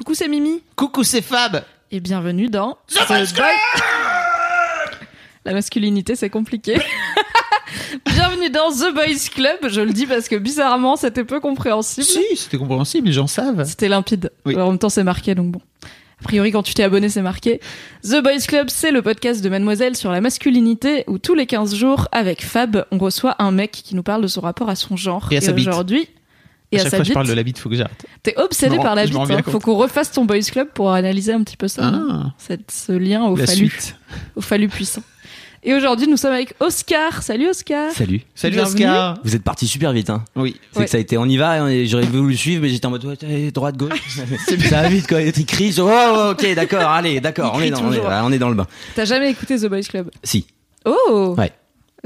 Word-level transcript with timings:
Coucou, 0.00 0.14
c'est 0.14 0.28
Mimi. 0.28 0.62
Coucou, 0.76 1.04
c'est 1.04 1.20
Fab. 1.20 1.62
Et 1.90 2.00
bienvenue 2.00 2.48
dans 2.48 2.78
The 2.88 3.06
Boys 3.06 3.26
Club 3.34 3.54
La 5.44 5.52
masculinité, 5.52 6.16
c'est 6.16 6.30
compliqué. 6.30 6.80
bienvenue 8.06 8.48
dans 8.48 8.70
The 8.70 8.94
Boys 8.94 9.28
Club. 9.30 9.68
Je 9.68 9.82
le 9.82 9.92
dis 9.92 10.06
parce 10.06 10.28
que 10.28 10.36
bizarrement, 10.36 10.96
c'était 10.96 11.22
peu 11.22 11.38
compréhensible. 11.38 12.06
Si, 12.06 12.24
c'était 12.34 12.56
compréhensible, 12.56 13.08
les 13.08 13.12
gens 13.12 13.26
savent. 13.26 13.62
C'était 13.64 13.88
limpide. 13.90 14.32
Oui. 14.46 14.56
En 14.56 14.70
même 14.70 14.78
temps, 14.78 14.88
c'est 14.88 15.04
marqué, 15.04 15.34
donc 15.34 15.50
bon. 15.50 15.60
A 16.18 16.24
priori, 16.24 16.50
quand 16.50 16.62
tu 16.62 16.72
t'es 16.72 16.82
abonné, 16.82 17.10
c'est 17.10 17.20
marqué. 17.20 17.60
The 18.02 18.22
Boys 18.22 18.46
Club, 18.48 18.70
c'est 18.70 18.92
le 18.92 19.02
podcast 19.02 19.44
de 19.44 19.50
Mademoiselle 19.50 19.96
sur 19.96 20.10
la 20.10 20.22
masculinité 20.22 21.04
où 21.08 21.18
tous 21.18 21.34
les 21.34 21.44
15 21.44 21.74
jours, 21.74 22.08
avec 22.10 22.42
Fab, 22.42 22.86
on 22.90 22.96
reçoit 22.96 23.36
un 23.38 23.50
mec 23.50 23.72
qui 23.72 23.94
nous 23.94 24.02
parle 24.02 24.22
de 24.22 24.28
son 24.28 24.40
rapport 24.40 24.70
à 24.70 24.76
son 24.76 24.96
genre. 24.96 25.28
Et 25.30 25.40
bite. 25.40 25.68
aujourd'hui, 25.68 26.08
et 26.72 26.76
à 26.78 26.80
à, 26.80 26.82
chaque 26.84 26.90
sa 26.90 26.96
fois, 26.98 27.04
je 27.04 27.08
bite, 27.10 27.14
parle 27.14 27.26
de 27.28 27.32
la 27.32 27.42
bite, 27.42 27.58
faut 27.58 27.68
que 27.68 27.74
j'arrête. 27.76 28.04
t'es 28.22 28.34
obsédé 28.38 28.76
Je 28.76 28.80
par 28.82 28.94
la 28.94 29.06
je 29.06 29.12
bite. 29.12 29.30
hein. 29.30 29.40
Faut 29.44 29.58
qu'on 29.60 29.74
refasse 29.76 30.12
ton 30.12 30.24
Boys 30.24 30.40
Club 30.50 30.68
pour 30.74 30.92
analyser 30.92 31.32
un 31.32 31.42
petit 31.42 31.56
peu 31.56 31.68
ça. 31.68 31.84
hein. 31.86 32.08
Ah, 32.10 32.32
Cette- 32.38 32.70
ce 32.70 32.92
lien 32.92 33.24
au 33.24 33.36
suite. 33.46 33.96
au 34.36 34.40
phallus 34.40 34.68
puissant. 34.68 35.02
Et 35.62 35.74
aujourd'hui, 35.74 36.06
nous 36.06 36.16
sommes 36.16 36.32
avec 36.32 36.54
Oscar. 36.60 37.22
Salut 37.22 37.48
Oscar. 37.50 37.92
Salut. 37.92 38.22
Salut 38.34 38.54
Bienvenue. 38.56 38.84
Oscar. 38.86 39.18
Vous 39.22 39.36
êtes 39.36 39.42
parti 39.42 39.66
super 39.66 39.92
vite, 39.92 40.08
hein. 40.08 40.24
Oui. 40.34 40.56
C'est 40.72 40.78
Ouais. 40.78 40.84
que 40.86 40.90
ça 40.90 40.96
a 40.96 41.00
été, 41.00 41.18
on 41.18 41.26
y 41.26 41.36
va, 41.36 41.70
et 41.70 41.86
j'aurais 41.86 42.06
voulu 42.06 42.30
le 42.30 42.36
suivre, 42.36 42.62
mais 42.62 42.70
j'étais 42.70 42.86
en 42.86 42.90
mode, 42.90 43.04
ouais, 43.04 43.50
droite, 43.50 43.76
gauche. 43.76 44.00
ça 44.46 44.82
va 44.82 44.88
vite, 44.88 45.06
quoi. 45.06 45.20
Il 45.20 45.44
crie, 45.44 45.70
je- 45.72 45.82
oh, 45.82 45.90
oh, 45.90 46.30
ok, 46.32 46.54
d'accord, 46.54 46.88
allez, 46.88 47.20
d'accord, 47.20 47.52
on 47.54 47.60
est, 47.60 47.68
dans, 47.70 47.84
on, 47.84 47.92
est, 47.92 48.00
on 48.00 48.30
dans 48.38 48.48
le 48.48 48.54
bain. 48.54 48.66
T'as 48.94 49.04
jamais 49.04 49.30
écouté 49.30 49.58
The 49.58 49.66
Boys 49.66 49.82
Club? 49.82 50.10
Si. 50.24 50.46
Oh 50.86 51.34
Ouais. 51.36 51.52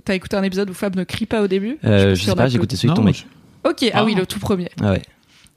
T'as 0.05 0.15
écouté 0.17 0.37
un 0.37 0.43
épisode 0.43 0.69
où 0.71 0.75
Fab 0.75 0.97
ne 0.97 1.05
crie 1.05 1.27
pas 1.27 1.41
au 1.41 1.47
début? 1.47 1.79
Euh, 1.85 2.17
je 2.17 2.25
sais 2.25 2.35
pas, 2.35 2.49
j'ai 2.49 2.57
écouté 2.57 2.75
celui 2.75 2.89
de 2.91 2.95
ton 2.97 3.05
mec. 3.05 3.25
Ok, 3.65 3.85
ah, 3.85 3.91
Ah. 3.95 4.05
oui, 4.05 4.15
le 4.15 4.27
tout 4.27 4.39
premier. 4.39 4.69
Ah 4.83 4.93
ouais. 4.93 5.03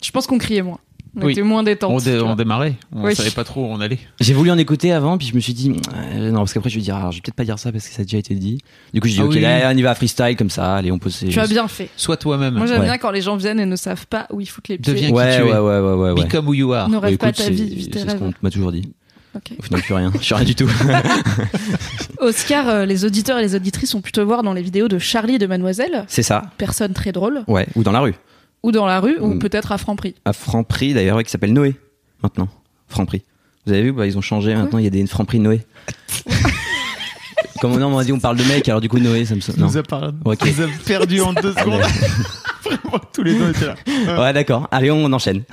Je 0.03 0.11
pense 0.11 0.27
qu'on 0.27 0.37
criait 0.37 0.61
moins. 0.61 0.79
On 1.19 1.25
Oui. 1.25 1.31
était 1.31 1.41
moins 1.41 1.63
détente. 1.63 1.91
On, 1.91 1.97
dé- 1.97 2.11
tu 2.17 2.19
on 2.21 2.25
vois. 2.27 2.35
démarrait. 2.35 2.75
On 2.93 3.05
Oui. 3.05 3.15
savait 3.15 3.31
pas 3.31 3.43
trop 3.43 3.63
où 3.63 3.67
on 3.69 3.79
allait. 3.81 3.97
J'ai 4.19 4.33
voulu 4.35 4.51
en 4.51 4.57
écouter 4.59 4.91
avant, 4.91 5.17
puis 5.17 5.25
je 5.25 5.33
me 5.33 5.39
suis 5.39 5.53
dit, 5.53 5.73
euh, 6.13 6.29
non, 6.29 6.39
parce 6.39 6.53
qu'après, 6.53 6.69
je 6.69 6.75
vais 6.75 6.81
dire, 6.81 6.95
alors, 6.95 7.11
je 7.11 7.17
vais 7.17 7.21
peut-être 7.21 7.33
pas 7.35 7.43
dire 7.43 7.57
ça 7.57 7.71
parce 7.71 7.87
que 7.87 7.93
ça 7.95 8.03
a 8.03 8.05
déjà 8.05 8.19
été 8.19 8.35
dit. 8.35 8.59
Du 8.93 9.01
coup, 9.01 9.07
j'ai 9.07 9.15
dit, 9.15 9.19
Ah 9.21 9.25
ok, 9.25 9.31
oui. 9.33 9.39
là, 9.41 9.71
on 9.73 9.75
y 9.77 9.81
va 9.81 9.95
freestyle, 9.95 10.35
comme 10.37 10.51
ça, 10.51 10.75
allez, 10.75 10.91
on 10.91 10.99
pose 10.99 11.15
ses- 11.15 11.29
Tu 11.29 11.39
as 11.39 11.47
bien 11.47 11.67
fait. 11.67 11.89
Sois 11.97 12.17
toi-même. 12.17 12.53
Moi, 12.53 12.67
j'aime 12.67 12.81
Ouais. 12.81 12.85
bien 12.85 12.97
quand 12.99 13.09
les 13.09 13.21
gens 13.23 13.35
viennent 13.35 13.59
et 13.59 13.65
ne 13.65 13.75
savent 13.75 14.05
pas 14.05 14.27
où 14.31 14.41
ils 14.41 14.45
foutent 14.45 14.67
les 14.67 14.77
pieds. 14.77 14.93
Deviens- 14.93 15.07
qui 15.07 15.13
Ouais, 15.15 15.37
tu 15.37 15.43
ouais, 15.43 15.49
es. 15.49 15.53
ouais, 15.53 15.59
ouais, 15.59 15.79
ouais, 15.79 16.11
ouais. 16.11 16.23
Become 16.23 16.47
who 16.49 16.53
you 16.53 16.71
are. 16.73 16.87
Ne 16.87 16.93
Bah, 16.99 17.07
rêve 17.07 17.17
pas 17.17 17.29
écoute, 17.29 17.43
ta 17.43 17.49
vie, 17.49 17.89
C'est 17.91 18.09
ce 18.09 18.15
qu'on 18.15 18.31
m'a 18.43 18.51
toujours 18.51 18.71
dit. 18.71 18.83
Ok. 19.37 19.53
Au 19.59 19.61
final, 19.63 19.81
plus 19.81 19.93
rien. 19.93 20.11
Je 20.19 20.23
suis 20.23 20.33
rien 20.35 20.45
du 20.45 20.55
tout. 20.55 20.67
Oscar, 22.19 22.67
euh, 22.67 22.85
les 22.85 23.05
auditeurs 23.05 23.37
et 23.37 23.41
les 23.41 23.55
auditrices 23.55 23.93
ont 23.95 24.01
pu 24.01 24.11
te 24.11 24.19
voir 24.21 24.43
dans 24.43 24.53
les 24.53 24.61
vidéos 24.61 24.87
de 24.87 24.99
Charlie 24.99 25.35
et 25.35 25.39
de 25.39 25.47
Mademoiselle. 25.47 26.05
c'est 26.07 26.23
ça. 26.23 26.43
Personne 26.57 26.93
très 26.93 27.11
drôle. 27.11 27.43
Ouais. 27.47 27.67
Ou 27.75 27.83
dans 27.83 27.91
la 27.91 27.99
rue. 27.99 28.15
Ou 28.63 28.71
dans 28.71 28.85
la 28.87 28.99
rue, 28.99 29.17
ou 29.19 29.35
Mm. 29.35 29.39
peut-être 29.39 29.71
à 29.71 29.77
Franprix. 29.77 30.15
à 30.25 30.33
Franprix 30.33 30.93
d'ailleurs 30.93 31.17
ouais, 31.17 31.23
qui 31.23 31.29
s'appelle 31.31 31.53
Noé 31.53 31.75
maintenant 32.23 32.47
Franprix 32.87 33.21
vous 33.65 33.73
avez 33.73 33.83
vu 33.83 33.91
bah, 33.91 34.07
ils 34.07 34.17
ont 34.17 34.21
changé 34.21 34.55
maintenant 34.55 34.79
il 34.79 34.83
y 34.83 34.87
a 34.87 34.89
des 34.89 35.05
Franprix 35.05 35.39
Noé 35.39 35.61
comme 37.61 37.73
on, 37.73 37.81
on 37.81 37.95
m'a 37.95 38.03
dit 38.03 38.11
on 38.11 38.19
parle 38.19 38.37
de 38.37 38.43
mec 38.45 38.67
alors 38.67 38.81
du 38.81 38.89
coup 38.89 38.97
Noé 38.97 39.25
ça 39.25 39.35
me 39.35 39.41
sonne 39.41 39.55
a 39.61 39.65
nous 39.67 39.77
a 39.77 39.83
perdu 40.85 41.21
en 41.21 41.33
deux 41.33 41.53
Ah, 41.57 41.61
secondes. 41.63 41.81
Vraiment, 42.65 42.99
tous 43.13 43.23
les 43.23 43.35
deux 43.37 43.49
étaient 43.51 43.67
là. 43.67 44.21
ouais 44.21 44.33
d'accord 44.33 44.67
allez 44.71 44.89
on 44.89 45.05
enchaîne 45.13 45.43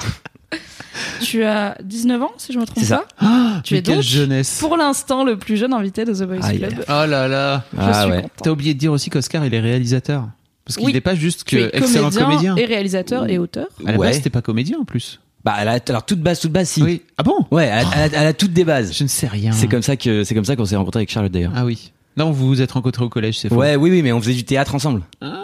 Tu 1.22 1.43
as 1.44 1.77
19 1.82 2.22
ans, 2.22 2.31
si 2.38 2.53
je 2.53 2.59
me 2.59 2.65
trompe 2.66 2.78
C'est 2.78 2.84
ça. 2.87 3.05
pas. 3.19 3.60
Tu 3.65 3.75
Mais 3.75 3.78
es 3.78 3.82
donc, 3.82 4.00
jeunesse. 4.03 4.59
pour 4.60 4.77
l'instant, 4.77 5.25
le 5.25 5.37
plus 5.37 5.56
jeune 5.56 5.72
invité 5.72 6.05
de 6.05 6.12
The 6.15 6.22
Boys 6.25 6.38
Aïe, 6.44 6.59
Club. 6.59 6.75
Oh 6.88 7.06
là 7.06 7.28
là. 7.28 7.65
Je 7.72 7.78
ah 7.81 8.03
suis 8.03 8.10
ouais. 8.12 8.25
T'as 8.43 8.50
oublié 8.50 8.75
de 8.75 8.78
dire 8.78 8.93
aussi 8.93 9.10
qu'Oscar, 9.10 9.44
il 9.44 9.54
est 9.54 9.60
réalisateur. 9.60 10.28
Parce 10.65 10.77
qu'il 10.77 10.87
Oui. 10.87 10.93
n'est 10.93 11.00
pas 11.00 11.15
juste 11.15 11.44
Tu 11.47 11.56
que 11.56 11.60
es 11.62 11.71
excellent 11.75 12.10
comédien, 12.10 12.56
et 12.56 12.65
réalisateur 12.65 13.28
et 13.28 13.38
auteur. 13.38 13.66
À 13.87 13.93
la 13.93 13.99
Ouais. 13.99 14.06
base, 14.09 14.22
t'es 14.22 14.31
pas 14.31 14.41
comédien 14.43 14.78
en 14.81 14.84
plus. 14.84 15.21
bah 15.44 15.56
elle 15.60 15.69
a, 15.69 15.78
alors 15.91 16.06
toute 16.06 16.21
base 16.21 16.41
toute 16.41 16.53
base 16.53 16.71
si 16.71 16.83
Oui. 16.83 17.03
Ah 17.19 17.22
bon? 17.22 17.34
Ouais 17.50 17.65
elle 17.66 17.84
a, 17.84 17.91
elle 18.06 18.15
a- 18.15 18.19
elle 18.22 18.27
a 18.28 18.33
toutes 18.33 18.54
des 18.54 18.65
bases 18.65 18.94
Je 18.97 19.03
ne 19.04 19.09
sais 19.09 19.27
rien. 19.27 19.53
c'est 19.53 19.69
comme 19.69 19.83
ça 19.83 19.94
que 19.97 20.25
c'est 20.25 20.34
comme 20.34 20.47
ça 20.47 20.56
qu'on 20.56 20.65
s'est 20.65 20.75
rencontrés 20.77 21.00
avec 21.00 21.10
Charlotte 21.10 21.31
d'ailleurs 21.33 21.53
Ah 21.54 21.66
oui. 21.66 21.93
Non, 22.16 22.31
vous 22.31 22.47
vous 22.47 22.62
êtes 22.62 22.72
rencontrés 22.72 23.04
au 23.04 23.10
collège, 23.10 23.38
c'est 23.41 23.50
faux. 23.50 23.56
ouais 23.56 23.77
oui 23.77 23.91
oui 23.91 24.00
mais 24.00 24.10
on 24.12 24.21
faisait 24.22 24.33
du 24.33 24.44
théâtre 24.44 24.75
ensemble 24.75 25.03
Ah. 25.21 25.43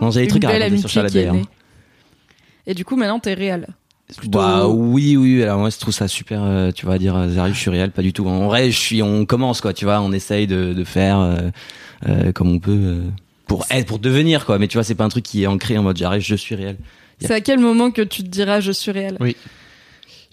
non 0.00 0.10
j'avais 0.10 0.26
des 0.26 0.32
Une 0.34 0.40
trucs 0.40 0.44
à 0.44 0.48
belle 0.48 0.62
raconter 0.62 0.80
sur 0.80 0.88
Charlotte 0.90 1.12
qui 1.12 1.18
est 1.18 1.20
d'ailleurs 1.20 1.34
née. 1.36 1.44
Et 2.66 2.74
du 2.74 2.84
coup, 2.84 2.96
maintenant, 2.96 3.20
t'es 3.20 3.34
réel. 3.34 3.68
Plutôt- 4.16 4.38
Bah 4.38 4.68
oui 4.68 5.16
oui 5.16 5.42
alors 5.42 5.58
moi 5.58 5.68
je 5.70 5.78
trouve 5.78 5.92
ça 5.92 6.06
super 6.06 6.42
euh, 6.44 6.70
tu 6.70 6.86
vas 6.86 6.96
dire 6.98 7.16
euh, 7.16 7.28
j'arrive 7.34 7.54
je 7.54 7.58
suis 7.60 7.70
réel 7.70 7.90
pas 7.90 8.02
du 8.02 8.12
tout. 8.12 8.26
En 8.28 8.46
vrai 8.46 8.70
je 8.70 8.78
suis 8.78 9.02
on 9.02 9.24
commence 9.26 9.60
quoi 9.60 9.72
tu 9.72 9.84
vois. 9.84 10.00
On 10.00 10.12
essaye 10.12 10.46
de, 10.46 10.72
de 10.74 10.84
faire 10.84 11.18
euh, 11.18 11.36
euh, 12.08 12.30
comme 12.32 12.48
on 12.52 12.60
peut 12.60 12.70
euh, 12.72 13.02
pour 13.48 13.64
être 13.70 13.86
pour 13.86 13.98
devenir 13.98 14.46
quoi. 14.46 14.58
Mais 14.60 14.68
tu 14.68 14.76
vois 14.76 14.84
c'est 14.84 14.94
pas 14.94 15.04
un 15.04 15.08
truc 15.08 15.24
qui 15.24 15.42
est 15.42 15.46
ancré 15.48 15.76
en 15.76 15.82
mode 15.82 15.96
j'arrive 15.96 16.22
je 16.22 16.36
suis 16.36 16.54
réel. 16.54 16.76
C'est 17.20 17.34
à 17.34 17.40
quel 17.40 17.58
moment 17.58 17.90
que 17.90 18.02
tu 18.02 18.22
te 18.22 18.28
diras 18.28 18.60
je 18.60 18.70
suis 18.72 18.92
réel? 18.92 19.16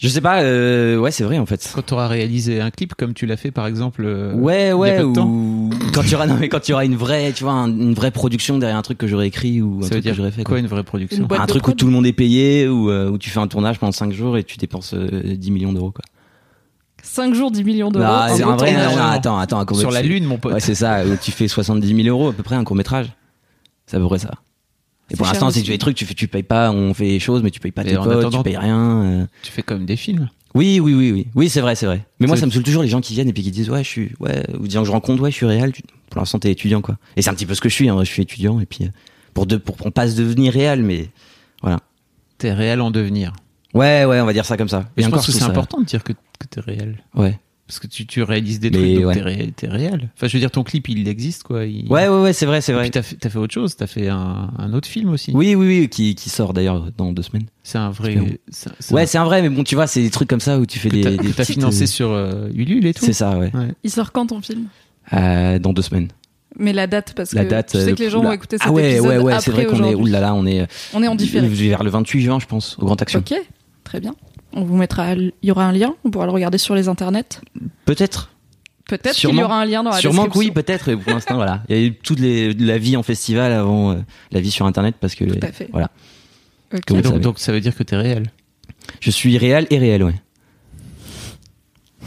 Je 0.04 0.08
sais 0.10 0.22
pas 0.22 0.42
euh, 0.42 0.98
ouais 0.98 1.10
c'est 1.12 1.24
vrai 1.24 1.40
en 1.40 1.46
fait 1.46 1.72
Quand 1.74 1.82
tu 1.86 1.94
auras 1.94 2.08
réalisé 2.08 2.60
un 2.62 2.70
clip 2.70 2.94
comme 2.94 3.14
tu 3.14 3.26
l'as 3.26 3.38
fait 3.38 3.50
par 3.52 3.66
exemple. 3.66 4.04
euh, 4.06 4.36
ouais 4.36 4.68
il 4.68 4.70
y 4.70 4.74
ouais 4.74 5.02
ou 5.02 5.14
quand 5.94 6.04
tu 6.04 6.14
auras 6.16 6.28
non 6.28 6.36
mais 6.40 6.50
quand 6.50 6.60
tu 6.62 6.74
auras 6.74 6.86
une 6.86 6.96
vraie 6.96 7.32
tu 7.34 7.44
vois 7.44 7.54
un- 7.54 7.68
une 7.70 7.94
vraie 7.94 8.12
production 8.12 8.58
derrière 8.60 8.78
un 8.78 8.82
truc 8.84 8.98
que 8.98 9.08
j'aurais 9.08 9.28
écrit 9.28 9.62
ou 9.62 9.78
un 9.80 9.82
Ça 9.82 9.86
veut 9.86 9.90
truc 9.92 9.98
que 10.00 10.04
dire 10.10 10.14
j'aurais 10.14 10.32
fait 10.32 10.44
quoi 10.44 10.52
quoi. 10.56 10.60
une 10.60 10.68
vraie 10.68 10.84
production 10.84 11.22
Une 11.22 11.28
boîte 11.28 11.40
un 11.42 11.46
de 11.46 11.50
truc 11.50 11.64
où 11.64 11.72
prod. 11.72 11.78
tout 11.78 11.86
le 11.86 11.92
monde 11.94 12.06
est 12.06 12.14
payé 12.14 12.68
ou 12.68 12.90
euh, 12.92 13.10
où 13.10 13.18
tu 13.18 13.30
fais 13.30 13.40
un 13.40 13.48
tournage 13.48 13.80
pendant 13.80 13.92
5 13.94 14.12
jours 14.12 14.38
et 14.38 14.44
tu 14.44 14.58
dépenses 14.58 14.94
euh, 14.94 15.36
10 15.36 15.52
millions 15.52 15.74
d'euros 15.74 15.92
quoi 15.92 16.04
5 17.06 17.34
jours, 17.34 17.52
10 17.52 17.64
millions 17.66 17.92
d'euros. 17.92 18.06
Ah, 18.08 18.28
un 18.32 18.36
c'est 18.36 18.44
un 18.44 18.56
vrai 18.56 18.72
tournage. 18.72 18.96
non, 18.96 19.02
non, 19.02 19.08
attends 19.10 19.38
attends 19.38 19.60
un 19.60 19.66
court- 19.66 19.78
Sur 19.78 19.92
la 19.92 20.02
lune, 20.02 20.24
mon 20.24 20.38
pote. 20.38 20.54
Ouais, 20.54 20.60
c'est 20.62 20.74
ça, 20.76 21.04
où 21.06 21.18
tu 21.22 21.32
fais 21.32 21.50
70 21.50 22.02
000 22.04 22.08
euros 22.08 22.30
à 22.30 22.34
peu 22.34 22.44
près 22.44 22.56
un 22.56 22.64
court 22.64 22.78
métrage. 22.78 23.12
C'est 23.86 23.98
à 23.98 24.00
peu 24.00 24.06
près 24.08 24.20
ça. 24.20 24.32
Et 25.14 25.18
pour 25.18 25.26
l'instant, 25.28 25.48
que 25.50 25.54
tu 25.54 25.60
fais 25.66 25.72
des 25.74 25.78
trucs, 25.78 25.96
tu 25.96 26.06
fais, 26.06 26.14
tu 26.16 26.28
payes 26.28 26.44
pas, 26.44 26.72
on 26.72 26.94
fait 26.94 27.06
les 27.06 27.20
choses, 27.20 27.44
mais 27.44 27.52
tu 27.52 27.60
payes 27.60 27.72
pas 27.72 27.84
tes 27.84 27.96
potes, 28.04 28.32
tu 28.32 28.44
payes 28.44 28.58
rien. 28.58 29.04
euh. 29.04 29.26
Tu 29.44 29.52
fais 29.52 29.62
comme 29.62 29.86
des 29.86 29.96
films. 29.96 30.30
Oui, 30.56 30.80
oui, 30.80 30.94
oui, 30.94 31.12
oui. 31.12 31.28
Oui, 31.36 31.50
c'est 31.50 31.62
vrai, 31.62 31.76
c'est 31.76 31.86
vrai. 31.86 32.06
Mais 32.20 32.28
moi, 32.28 32.36
ça 32.38 32.46
me 32.46 32.52
saoule 32.52 32.64
toujours 32.64 32.84
les 32.84 32.90
gens 32.90 33.02
qui 33.02 33.14
viennent 33.14 33.28
et 33.30 33.34
puis 33.34 33.42
qui 33.44 33.52
disent, 33.52 33.70
ouais, 33.70 33.84
je 33.84 33.90
suis, 33.90 34.12
ouais, 34.20 34.44
ou 34.60 34.64
des 34.68 34.72
gens 34.72 34.82
que 34.82 34.88
je 34.88 34.92
rencontre, 34.92 35.22
ouais, 35.24 35.32
je 35.32 35.36
suis 35.36 35.46
réel. 35.46 35.72
Tu- 35.72 35.82
Pour 36.10 36.20
l'instant, 36.20 36.38
t'es 36.40 36.52
étudiant, 36.52 36.82
quoi. 36.82 36.98
Et 37.16 37.22
c'est 37.24 37.30
un 37.30 37.34
petit 37.34 37.46
peu 37.46 37.56
ce 37.56 37.62
que 37.62 37.70
je 37.70 37.74
suis, 37.74 37.90
hein. 37.90 37.98
Je 38.00 38.06
suis 38.10 38.22
étudiant 38.22 38.60
et 38.60 38.66
puis, 38.66 38.86
euh, 38.86 38.90
pour 39.34 39.46
de, 39.48 39.58
pour, 39.58 39.76
on 39.86 39.92
passe 39.92 40.14
devenir 40.16 40.54
réel, 40.54 40.84
mais 40.84 41.10
voilà. 41.62 41.80
T'es 42.38 42.54
réel 42.54 42.82
en 42.82 42.92
devenir. 42.92 43.34
Ouais, 43.74 44.06
ouais, 44.06 44.20
on 44.22 44.26
va 44.26 44.34
dire 44.34 44.46
ça 44.46 44.58
comme 44.58 44.70
ça. 44.70 44.90
Et 44.98 45.02
je 45.02 45.08
encore, 45.08 45.20
pense 45.20 45.26
que 45.28 45.32
c'est 45.32 45.40
important 45.44 45.80
de 45.80 45.86
dire 45.86 46.04
que, 46.04 46.14
que 46.14 46.48
t'es 46.50 46.60
réel. 46.62 47.04
Ouais. 47.16 47.40
Parce 47.74 47.80
que 47.80 47.88
tu, 47.88 48.06
tu 48.06 48.22
réalises 48.22 48.60
des 48.60 48.70
Mais 48.70 48.78
trucs, 48.78 48.96
donc 48.98 49.06
ouais. 49.08 49.14
t'es, 49.16 49.22
ré- 49.22 49.54
t'es 49.56 49.68
réel. 49.68 50.10
Enfin, 50.16 50.28
je 50.28 50.34
veux 50.34 50.40
dire, 50.40 50.52
ton 50.52 50.64
clip, 50.64 50.88
il 50.90 51.08
existe, 51.08 51.42
quoi. 51.44 51.66
Il... 51.66 51.88
Ouais, 51.92 52.08
ouais, 52.08 52.22
ouais, 52.22 52.34
c'est 52.34 52.46
vrai, 52.46 52.62
c'est 52.62 52.72
Et 52.72 52.76
vrai. 52.76 52.84
puis 52.84 52.92
t'as 52.92 53.02
fait, 53.02 53.16
t'as 53.16 53.30
fait 53.30 53.40
autre 53.40 53.54
chose. 53.54 53.76
T'as 53.76 53.88
fait 53.88 54.10
un, 54.10 54.52
un 54.58 54.74
autre 54.74 54.88
film 54.88 55.10
aussi. 55.10 55.32
Oui, 55.34 55.56
oui, 55.56 55.68
oui, 55.82 55.90
qui, 55.90 56.14
qui 56.14 56.30
sort 56.30 56.54
d'ailleurs 56.54 56.92
dans 56.98 57.12
deux 57.14 57.24
semaines. 57.24 57.46
C'est 57.64 57.80
un 57.80 57.90
vrai. 57.90 58.16
C'est 58.50 58.70
c'est 58.80 58.94
Ouais, 58.94 59.02
un- 59.02 59.06
c'est 59.08 59.18
un 59.18 59.26
vrai, 59.26 59.42
mais 59.42 59.50
bon, 59.50 59.64
tu 59.64 59.74
vois, 59.74 59.88
c'est 59.88 60.02
des 60.04 60.12
trucs 60.12 60.30
comme 60.30 60.40
ça 60.40 60.60
où 60.60 60.66
tu 60.68 60.78
fais 60.78 60.90
que 60.90 60.96
des, 60.96 61.02
t'as, 61.02 61.10
des 61.12 61.18
que 61.18 61.24
t'as 61.30 61.34
petites, 61.44 61.56
financé 61.56 61.84
euh, 61.84 61.88
sur 61.88 62.12
euh, 62.12 62.50
Ulule 62.54 62.86
et 62.86 62.94
tout. 62.94 63.06
C'est 63.06 63.14
ça, 63.14 63.38
ouais. 63.40 63.50
Ouais. 63.56 63.70
Il 63.84 63.90
sort 63.90 64.12
quand 64.12 64.28
ton 64.28 64.42
film? 64.42 64.66
Euh, 65.14 65.58
dans 65.58 65.74
deux 65.74 65.82
semaines. 65.82 66.10
Mais 66.60 66.72
la 66.74 66.86
date, 66.86 67.14
parce 67.16 67.32
que 67.32 67.36
La 67.38 67.46
date. 67.46 67.72
tu 67.72 67.78
sais 67.80 67.92
euh, 67.92 67.96
que 67.96 68.04
les 68.04 68.10
gens 68.12 68.20
oula. 68.20 68.30
vont 68.30 68.34
écouter 68.36 68.58
cet 68.60 68.68
Ah 68.68 68.72
ouais, 68.72 68.92
épisode 68.92 69.08
ouais, 69.08 69.18
ouais, 69.18 69.34
après 69.34 69.44
c'est 69.46 69.52
vrai 69.52 69.66
qu'on 69.66 69.84
est. 69.84 69.96
Oulala, 69.96 70.36
on 70.36 70.46
est. 70.46 70.68
On 70.94 71.02
est 71.02 71.08
en 71.08 71.16
différé. 71.16 71.48
Vers 71.48 71.84
le 71.84 71.90
28 71.90 72.22
juin, 72.22 72.40
je 72.40 72.46
pense, 72.46 72.78
au 72.78 72.86
Grand 72.86 73.02
Action. 73.02 73.20
Ok, 73.20 73.34
très 73.84 74.00
bien. 74.00 74.14
On 74.54 74.64
vous 74.64 74.78
mettra, 74.78 75.14
il 75.16 75.32
y 75.42 75.52
aura 75.52 75.66
un 75.66 75.72
lien, 75.72 75.96
on 76.06 76.12
pourra 76.12 76.26
le 76.26 76.32
regarder 76.32 76.58
sur 76.58 76.76
les 76.76 76.88
internets. 76.88 77.42
Peut-être. 77.86 78.30
Peut-être 78.86 79.14
qu'il 79.14 79.22
Sûrement. 79.22 79.42
y 79.42 79.46
aura 79.46 79.62
un 79.62 79.66
lien 79.66 79.82
dans 79.84 79.90
la 79.92 79.98
Sûrement 79.98 80.26
que 80.28 80.38
oui, 80.38 80.52
description. 80.52 80.54
peut-être. 80.54 80.90
et 80.90 80.98
Pour 80.98 81.14
l'instant, 81.14 81.36
voilà. 81.38 81.64
Il 81.70 81.76
y 81.76 81.80
a 81.80 81.84
eu 81.84 81.96
toute 81.96 82.20
les, 82.20 82.54
la 82.54 82.78
vie 82.78 82.96
en 82.98 83.04
festival 83.04 83.52
avant 83.52 83.94
euh, 83.94 84.02
la 84.32 84.42
vie 84.42 84.52
sur 84.52 84.66
Internet 84.66 84.96
parce 85.00 85.16
que. 85.16 85.24
Tout 85.26 85.40
à 85.42 85.52
fait. 85.52 85.70
Voilà. 85.72 85.90
Donc, 86.88 87.40
ça 87.40 87.52
veut 87.52 87.62
dire 87.62 87.76
que 87.76 87.84
t'es 87.84 87.96
réel. 87.96 88.32
Je 89.00 89.10
suis 89.12 89.38
réel 89.38 89.68
et 89.70 89.78
réel, 89.80 90.04
ouais. 90.04 90.16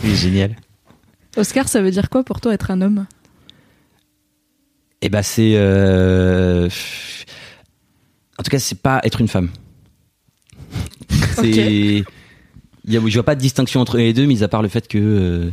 Oui, 0.04 0.14
génial. 0.14 0.54
Oscar, 1.36 1.68
ça 1.68 1.80
veut 1.82 1.90
dire 1.90 2.10
quoi 2.10 2.22
pour 2.24 2.40
toi 2.40 2.52
être 2.54 2.70
un 2.70 2.80
homme? 2.82 3.06
Et 5.02 5.08
bah, 5.08 5.22
c'est. 5.22 5.52
euh, 5.56 6.68
En 8.38 8.42
tout 8.42 8.50
cas, 8.50 8.58
c'est 8.58 8.80
pas 8.80 9.00
être 9.04 9.20
une 9.20 9.28
femme. 9.28 9.50
C'est. 11.36 11.48
Il 11.50 12.04
y 12.92 12.96
a, 12.96 13.00
je 13.06 13.14
vois 13.14 13.22
pas 13.24 13.34
de 13.34 13.40
distinction 13.40 13.80
entre 13.80 13.96
les 13.96 14.12
deux, 14.12 14.24
mis 14.26 14.42
à 14.42 14.48
part 14.48 14.62
le 14.62 14.68
fait 14.68 14.86
que. 14.88 14.98
euh, 14.98 15.50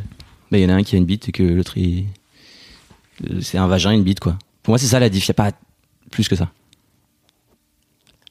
bah, 0.51 0.57
il 0.57 0.61
y 0.61 0.65
en 0.65 0.69
a 0.69 0.73
un 0.73 0.83
qui 0.83 0.95
a 0.95 0.97
une 0.99 1.05
bite 1.05 1.29
et 1.29 1.31
que 1.31 1.43
l'autre, 1.43 1.77
il- 1.77 2.05
euh, 3.29 3.39
c'est 3.41 3.57
un 3.57 3.67
vagin, 3.67 3.91
une 3.91 4.03
bite, 4.03 4.19
quoi. 4.19 4.37
Pour 4.61 4.71
moi, 4.73 4.77
c'est 4.77 4.85
ça 4.87 4.99
la 4.99 5.09
diff. 5.09 5.25
Il 5.25 5.29
y 5.29 5.31
a 5.31 5.33
pas 5.33 5.51
plus 6.11 6.27
que 6.27 6.35
ça. 6.35 6.49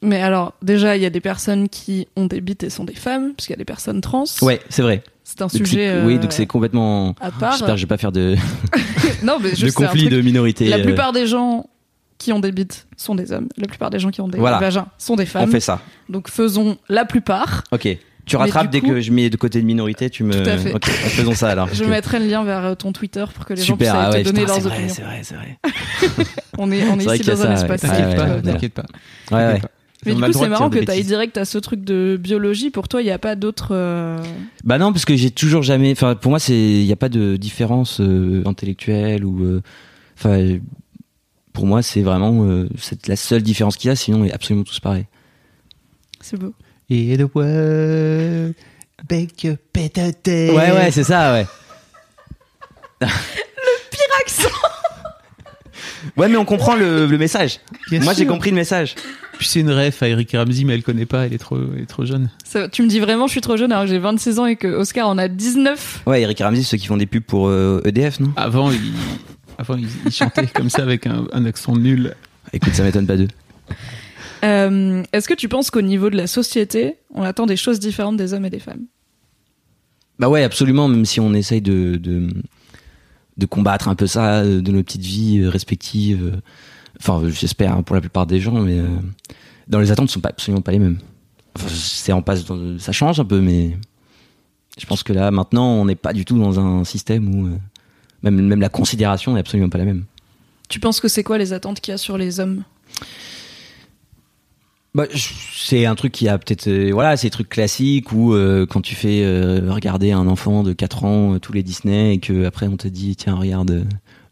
Mais 0.05 0.21
alors, 0.21 0.55
déjà, 0.63 0.97
il 0.97 1.03
y 1.03 1.07
a 1.07 1.11
des 1.11 1.21
personnes 1.21 1.69
qui 1.69 2.09
ont 2.17 2.27
des 2.27 2.41
bites 2.41 2.65
et 2.65 2.71
sont 2.71 2.85
des 2.85 2.95
femmes, 2.95 3.35
puisqu'il 3.35 3.53
y 3.53 3.55
a 3.55 3.59
des 3.59 3.65
personnes 3.65 4.01
trans. 4.01 4.25
Ouais, 4.43 4.61
c'est 4.69 4.83
vrai. 4.83 5.05
C'est 5.23 5.41
un 5.43 5.47
Donc, 5.47 5.53
sujet. 5.67 6.03
Oui, 6.05 6.17
euh, 6.17 6.19
donc 6.19 6.33
c'est 6.33 6.47
complètement. 6.47 7.15
à 7.21 7.31
part. 7.31 7.53
J'espère 7.53 7.75
que 7.75 7.77
je 7.77 7.83
vais 7.85 7.89
pas 7.89 7.99
faire 7.99 8.11
de, 8.11 8.35
non, 9.23 9.39
mais 9.41 9.55
je 9.55 9.67
de 9.67 9.71
conflit 9.73 10.09
de 10.09 10.21
minorité. 10.21 10.69
La 10.69 10.79
euh, 10.79 10.83
plupart 10.83 11.13
des 11.13 11.29
gens 11.29 11.69
qui 12.19 12.33
ont 12.33 12.41
des 12.41 12.51
bites 12.51 12.89
sont 12.97 13.15
des 13.15 13.31
hommes. 13.31 13.49
La 13.57 13.69
plupart 13.69 13.91
des 13.91 14.01
gens 14.01 14.11
qui 14.11 14.21
ont 14.21 14.29
des 14.29 14.39
Voilà. 14.39 14.59
vagins 14.59 14.89
sont 14.99 15.15
des 15.15 15.23
On 15.23 15.27
femmes. 15.27 15.51
fait 15.51 15.61
ça. 15.61 15.81
Donc 16.09 16.29
faisons 16.29 16.77
la 16.89 17.05
plupart. 17.05 17.63
Ok. 17.71 17.97
Tu 18.25 18.37
rattrapes 18.37 18.71
dès 18.71 18.81
coup- 18.81 18.87
que 18.89 19.01
je 19.01 19.11
mets 19.11 19.31
de 19.31 19.37
côté 19.37 19.61
de 19.61 19.67
minorité, 19.67 20.09
tu 20.09 20.23
me. 20.23 20.33
Tout 20.33 20.49
à 20.49 20.57
fait. 20.57 20.73
Ok, 20.73 20.85
faisons 20.87 21.35
ça 21.35 21.51
alors. 21.51 21.69
Je 21.73 21.83
mettrai 21.85 22.21
le 22.21 22.27
lien 22.27 22.45
vers 22.45 22.65
euh, 22.65 22.75
ton 22.77 22.93
Twitter 22.93 23.25
pour 23.35 23.45
que 23.45 23.55
les 23.55 23.63
gens 23.63 23.77
puissent 23.77 23.91
ah 23.93 24.11
te 24.13 24.23
donner 24.23 24.41
putain, 24.43 24.47
leurs 24.47 24.55
c'est 24.55 24.61
vrai, 24.63 24.75
opinions. 24.77 24.95
c'est 24.95 25.03
vrai, 25.03 25.21
c'est 25.23 25.35
vrai. 25.35 25.59
On 26.59 26.71
est, 26.71 26.87
on 26.89 26.99
est 27.01 27.05
vrai 27.05 27.17
ici 27.17 27.27
dans 27.27 27.43
un 27.43 27.57
ça, 27.57 27.75
espace 27.75 27.83
bien. 27.83 28.41
T'inquiète 28.43 28.75
pas. 28.75 28.85
Ouais, 29.33 29.37
ouais. 29.55 29.63
Mais 30.05 30.15
du 30.15 30.21
coup, 30.21 30.33
c'est 30.33 30.49
marrant 30.49 30.69
que 30.69 30.79
t'ailles 30.79 30.99
bêtises. 30.99 31.07
direct 31.07 31.37
à 31.39 31.45
ce 31.45 31.59
truc 31.59 31.83
de 31.85 32.19
biologie. 32.21 32.71
Pour 32.71 32.89
toi, 32.89 33.01
il 33.03 33.05
n'y 33.05 33.11
a 33.11 33.19
pas 33.19 33.37
d'autre. 33.37 33.69
euh, 33.73 34.19
Bah 34.65 34.77
non, 34.79 34.93
parce 34.93 35.05
que 35.05 35.17
j'ai 35.17 35.31
toujours 35.31 35.63
jamais. 35.63 35.93
Enfin, 35.93 36.15
pour 36.15 36.31
moi, 36.31 36.39
c'est 36.39 36.55
il 36.55 36.85
y 36.85 36.93
a 36.93 36.97
pas 36.97 37.09
de 37.09 37.37
différence 37.37 38.01
euh, 38.01 38.43
intellectuelle 38.47 39.25
ou. 39.25 39.43
euh, 39.45 39.63
Enfin, 40.19 40.39
euh, 40.39 40.59
pour 41.53 41.67
moi, 41.67 41.83
c'est 41.83 42.03
vraiment 42.03 42.45
euh, 42.45 42.69
c'est 42.79 43.07
la 43.09 43.17
seule 43.17 43.43
différence 43.43 43.77
qu'il 43.77 43.89
y 43.89 43.93
a. 43.93 43.97
Sinon, 43.97 44.21
on 44.21 44.25
est 44.25 44.33
absolument 44.33 44.65
tous 44.65 44.79
pareils. 44.81 45.07
C'est 46.21 46.39
beau. 46.39 46.53
Et 46.95 47.17
the 47.17 47.25
world, 47.35 48.55
bake 49.09 49.47
a 49.47 49.57
pétate. 49.73 50.27
Ouais, 50.27 50.51
ouais, 50.73 50.91
c'est 50.91 51.05
ça, 51.05 51.33
ouais. 51.33 51.47
Pire 53.01 53.11
accent 54.21 54.49
Ouais, 56.17 56.29
mais 56.29 56.37
on 56.37 56.45
comprend 56.45 56.75
le, 56.77 57.07
le 57.07 57.17
message. 57.19 57.61
Bien 57.91 58.01
moi, 58.01 58.13
j'ai 58.13 58.25
sûr. 58.25 58.33
compris 58.33 58.51
le 58.51 58.57
message. 58.57 58.95
Puis 59.39 59.49
c'est 59.49 59.61
une 59.61 59.71
ref 59.71 60.03
à 60.03 60.09
Eric 60.09 60.33
Ramsey, 60.35 60.65
mais 60.65 60.75
elle 60.75 60.83
connaît 60.83 61.07
pas, 61.07 61.25
elle 61.27 61.33
est 61.33 61.39
trop, 61.39 61.57
elle 61.75 61.83
est 61.83 61.87
trop 61.87 62.05
jeune. 62.05 62.29
Ça- 62.45 62.69
Tu 62.69 62.83
me 62.83 62.89
dis 62.89 63.01
vraiment, 63.01 63.27
je 63.27 63.33
suis 63.33 63.41
trop 63.41 63.57
jeune 63.57 63.73
alors 63.73 63.85
que 63.85 63.91
j'ai 63.91 63.99
26 63.99 64.39
ans 64.39 64.47
et 64.47 64.57
que 64.57 64.69
Oscar 64.69 65.09
en 65.09 65.17
a 65.17 65.29
19. 65.29 66.03
Ouais, 66.07 66.21
Eric 66.21 66.39
Ramsey, 66.41 66.63
ceux 66.63 66.77
qui 66.77 66.87
font 66.89 66.99
des 66.99 67.07
pubs 67.07 67.23
pour 67.23 67.49
euh, 67.49 67.81
EDF, 67.87 68.21
non? 68.21 68.33
Avant, 68.37 68.71
il, 68.71 68.81
avant, 69.57 69.77
il, 69.77 69.89
il 70.05 70.13
chantait 70.13 70.47
comme 70.49 70.69
ça 70.69 70.83
avec 70.83 71.07
un, 71.07 71.25
un 71.33 71.45
accent 71.47 71.75
nul. 71.75 72.15
Écoute, 72.53 72.75
ça 72.75 72.83
m'étonne 72.83 73.07
pas 73.07 73.17
d'eux. 73.17 73.29
Euh, 74.45 75.03
Est-ce 75.13 75.29
que 75.29 75.35
tu 75.35 75.49
penses 75.49 75.71
qu'au 75.71 75.83
niveau 75.83 76.11
de 76.11 76.17
la 76.17 76.27
société, 76.27 76.97
on 77.15 77.23
attend 77.23 77.47
des 77.47 77.57
choses 77.57 77.79
différentes 77.79 78.17
des 78.17 78.35
hommes 78.35 78.45
et 78.45 78.51
des 78.51 78.59
femmes? 78.59 78.87
Bah 80.19 80.29
ouais, 80.29 80.43
absolument, 80.43 80.89
même 80.89 81.05
si 81.05 81.21
on 81.21 81.33
essaye 81.35 81.61
de, 81.63 81.97
de, 81.97 82.29
de 83.37 83.47
combattre 83.47 83.89
un 83.89 83.95
peu 83.95 84.07
ça 84.07 84.41
euh, 84.41 84.61
de 84.61 84.73
nos 84.73 84.83
petites 84.83 85.03
vies 85.03 85.41
euh, 85.41 85.49
respectives. 85.49 86.41
Enfin, 87.01 87.23
j'espère 87.29 87.73
hein, 87.77 87.83
pour 87.83 87.95
la 87.95 88.01
plupart 88.01 88.27
des 88.27 88.41
gens, 88.41 88.53
mais 88.61 88.79
euh, 88.79 88.87
dans 89.69 89.81
les 89.81 89.91
attentes, 89.91 90.07
ne 90.07 90.11
sont 90.13 90.21
pas, 90.21 90.29
absolument 90.31 90.61
pas 90.63 90.73
les 90.73 90.79
mêmes. 90.79 90.99
Enfin, 91.57 91.69
c'est 91.69 92.13
en 92.13 92.23
passe, 92.23 92.45
dans- 92.45 92.79
ça 92.79 92.93
change 92.93 93.21
un 93.21 93.25
peu, 93.25 93.41
mais 93.41 93.77
je 94.79 94.87
pense 94.87 95.03
que 95.03 95.13
là, 95.13 95.31
maintenant, 95.31 95.67
on 95.75 95.85
n'est 95.85 95.95
pas 95.97 96.13
du 96.13 96.25
tout 96.25 96.39
dans 96.39 96.61
un 96.61 96.85
système 96.85 97.35
où 97.35 97.47
euh, 97.47 97.59
même, 98.23 98.41
même 98.41 98.61
la 98.61 98.69
considération 98.69 99.35
n'est 99.35 99.41
absolument 99.41 99.69
pas 99.71 99.79
la 99.79 99.85
même. 99.85 100.05
Tu 100.69 100.81
penses 100.81 101.01
que 101.01 101.09
c'est 101.09 101.23
quoi 101.23 101.39
les 101.39 101.53
attentes 101.53 101.81
qu'il 101.81 101.93
y 101.93 101.95
a 101.95 101.99
sur 101.99 102.17
les 102.17 102.41
hommes? 102.41 102.65
Bah, 104.95 105.07
c'est 105.15 105.87
un 105.87 105.95
truc 105.95 106.13
qui 106.13 106.29
a 106.29 106.37
peut-être 106.37 106.69
euh, 106.69 106.91
voilà 106.93 107.17
des 107.17 107.31
trucs 107.31 107.49
classiques 107.49 108.13
où 108.13 108.35
euh, 108.35 108.67
quand 108.67 108.83
tu 108.83 108.95
fais 108.95 109.23
euh, 109.25 109.73
regarder 109.73 110.13
un 110.13 110.27
enfant 110.27 110.63
de 110.63 110.75
4 110.75 111.05
ans 111.05 111.35
euh, 111.35 111.39
tous 111.39 111.55
les 111.55 111.63
Disney 111.63 112.13
et 112.13 112.19
que 112.19 112.45
après 112.45 112.67
on 112.67 112.77
te 112.77 112.89
dit 112.89 113.17
tiens 113.17 113.35
regarde 113.35 113.71
euh, 113.71 113.85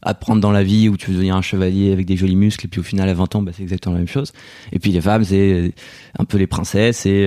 apprendre 0.03 0.43
dans 0.43 0.53
la 0.53 0.63
vie 0.63 0.91
où 0.91 0.99
tu 0.99 1.07
veux 1.07 1.15
devenir 1.15 1.35
un 1.35 1.41
chevalier 1.41 1.93
avec 1.95 2.05
des 2.05 2.15
jolis 2.15 2.37
muscles 2.37 2.67
et 2.67 2.69
puis 2.69 2.81
au 2.81 2.83
final 2.83 3.09
à 3.09 3.15
20 3.15 3.37
ans 3.37 3.43
bah, 3.43 3.53
c'est 3.57 3.63
exactement 3.63 3.95
la 3.95 4.01
même 4.01 4.09
chose. 4.09 4.33
Et 4.71 4.79
puis 4.79 4.93
les 4.93 5.01
femmes 5.01 5.25
c'est 5.25 5.53
euh, 5.53 5.71
un 6.19 6.27
peu 6.27 6.37
les 6.37 6.47
princesses 6.47 7.07
et, 7.07 7.27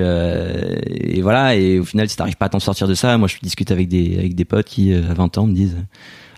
et 0.85 1.21
voilà. 1.23 1.55
Et 1.55 1.79
au 1.79 1.85
final 1.85 2.07
si 2.09 2.15
t'arrives 2.15 2.37
pas 2.37 2.45
à 2.45 2.49
t'en 2.49 2.59
sortir 2.59 2.87
de 2.87 2.93
ça 2.93 3.17
moi 3.17 3.27
je 3.27 3.37
discute 3.41 3.71
avec 3.71 3.87
des 3.87 4.15
avec 4.19 4.35
des 4.35 4.45
potes 4.45 4.67
qui 4.67 4.93
à 4.93 5.13
20 5.15 5.39
ans 5.39 5.47
me 5.47 5.55
disent 5.55 5.77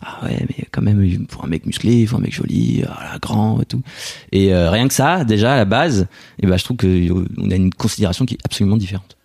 ah 0.01 0.25
ouais 0.25 0.45
mais 0.49 0.65
quand 0.71 0.81
même 0.81 1.03
il 1.03 1.25
faut 1.29 1.43
un 1.43 1.47
mec 1.47 1.65
musclé 1.65 2.01
il 2.01 2.07
faut 2.07 2.17
un 2.17 2.21
mec 2.21 2.33
joli 2.33 2.81
voilà, 2.81 3.17
grand 3.19 3.61
et 3.61 3.65
tout. 3.65 3.81
Et 4.31 4.53
euh, 4.53 4.69
rien 4.69 4.87
que 4.87 4.93
ça 4.93 5.23
déjà 5.23 5.53
à 5.53 5.57
la 5.57 5.65
base 5.65 6.07
et 6.39 6.47
ben 6.47 6.57
je 6.57 6.63
trouve 6.63 6.77
que 6.77 7.09
on 7.37 7.51
a 7.51 7.55
une 7.55 7.73
considération 7.73 8.25
qui 8.25 8.35
est 8.35 8.45
absolument 8.45 8.77
différente. 8.77 9.17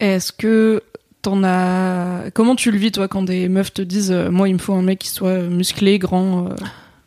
Est-ce 0.00 0.32
que 0.32 0.82
t'en 1.22 1.42
as. 1.42 2.30
Comment 2.32 2.54
tu 2.54 2.70
le 2.70 2.78
vis, 2.78 2.92
toi, 2.92 3.08
quand 3.08 3.22
des 3.22 3.48
meufs 3.48 3.74
te 3.74 3.82
disent 3.82 4.12
euh, 4.12 4.30
Moi, 4.30 4.48
il 4.48 4.54
me 4.54 4.58
faut 4.58 4.74
un 4.74 4.82
mec 4.82 5.00
qui 5.00 5.08
soit 5.08 5.40
musclé, 5.42 5.98
grand, 5.98 6.46
euh, 6.46 6.54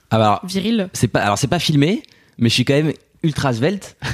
alors 0.09 0.45
viril? 0.45 0.89
c'est 0.93 1.07
pas 1.07 1.21
alors 1.21 1.37
c'est 1.37 1.47
pas 1.47 1.59
filmé 1.59 2.03
mais 2.37 2.49
je 2.49 2.53
suis 2.53 2.65
quand 2.65 2.73
même 2.73 2.91
ultra 3.23 3.53
svelte. 3.53 3.97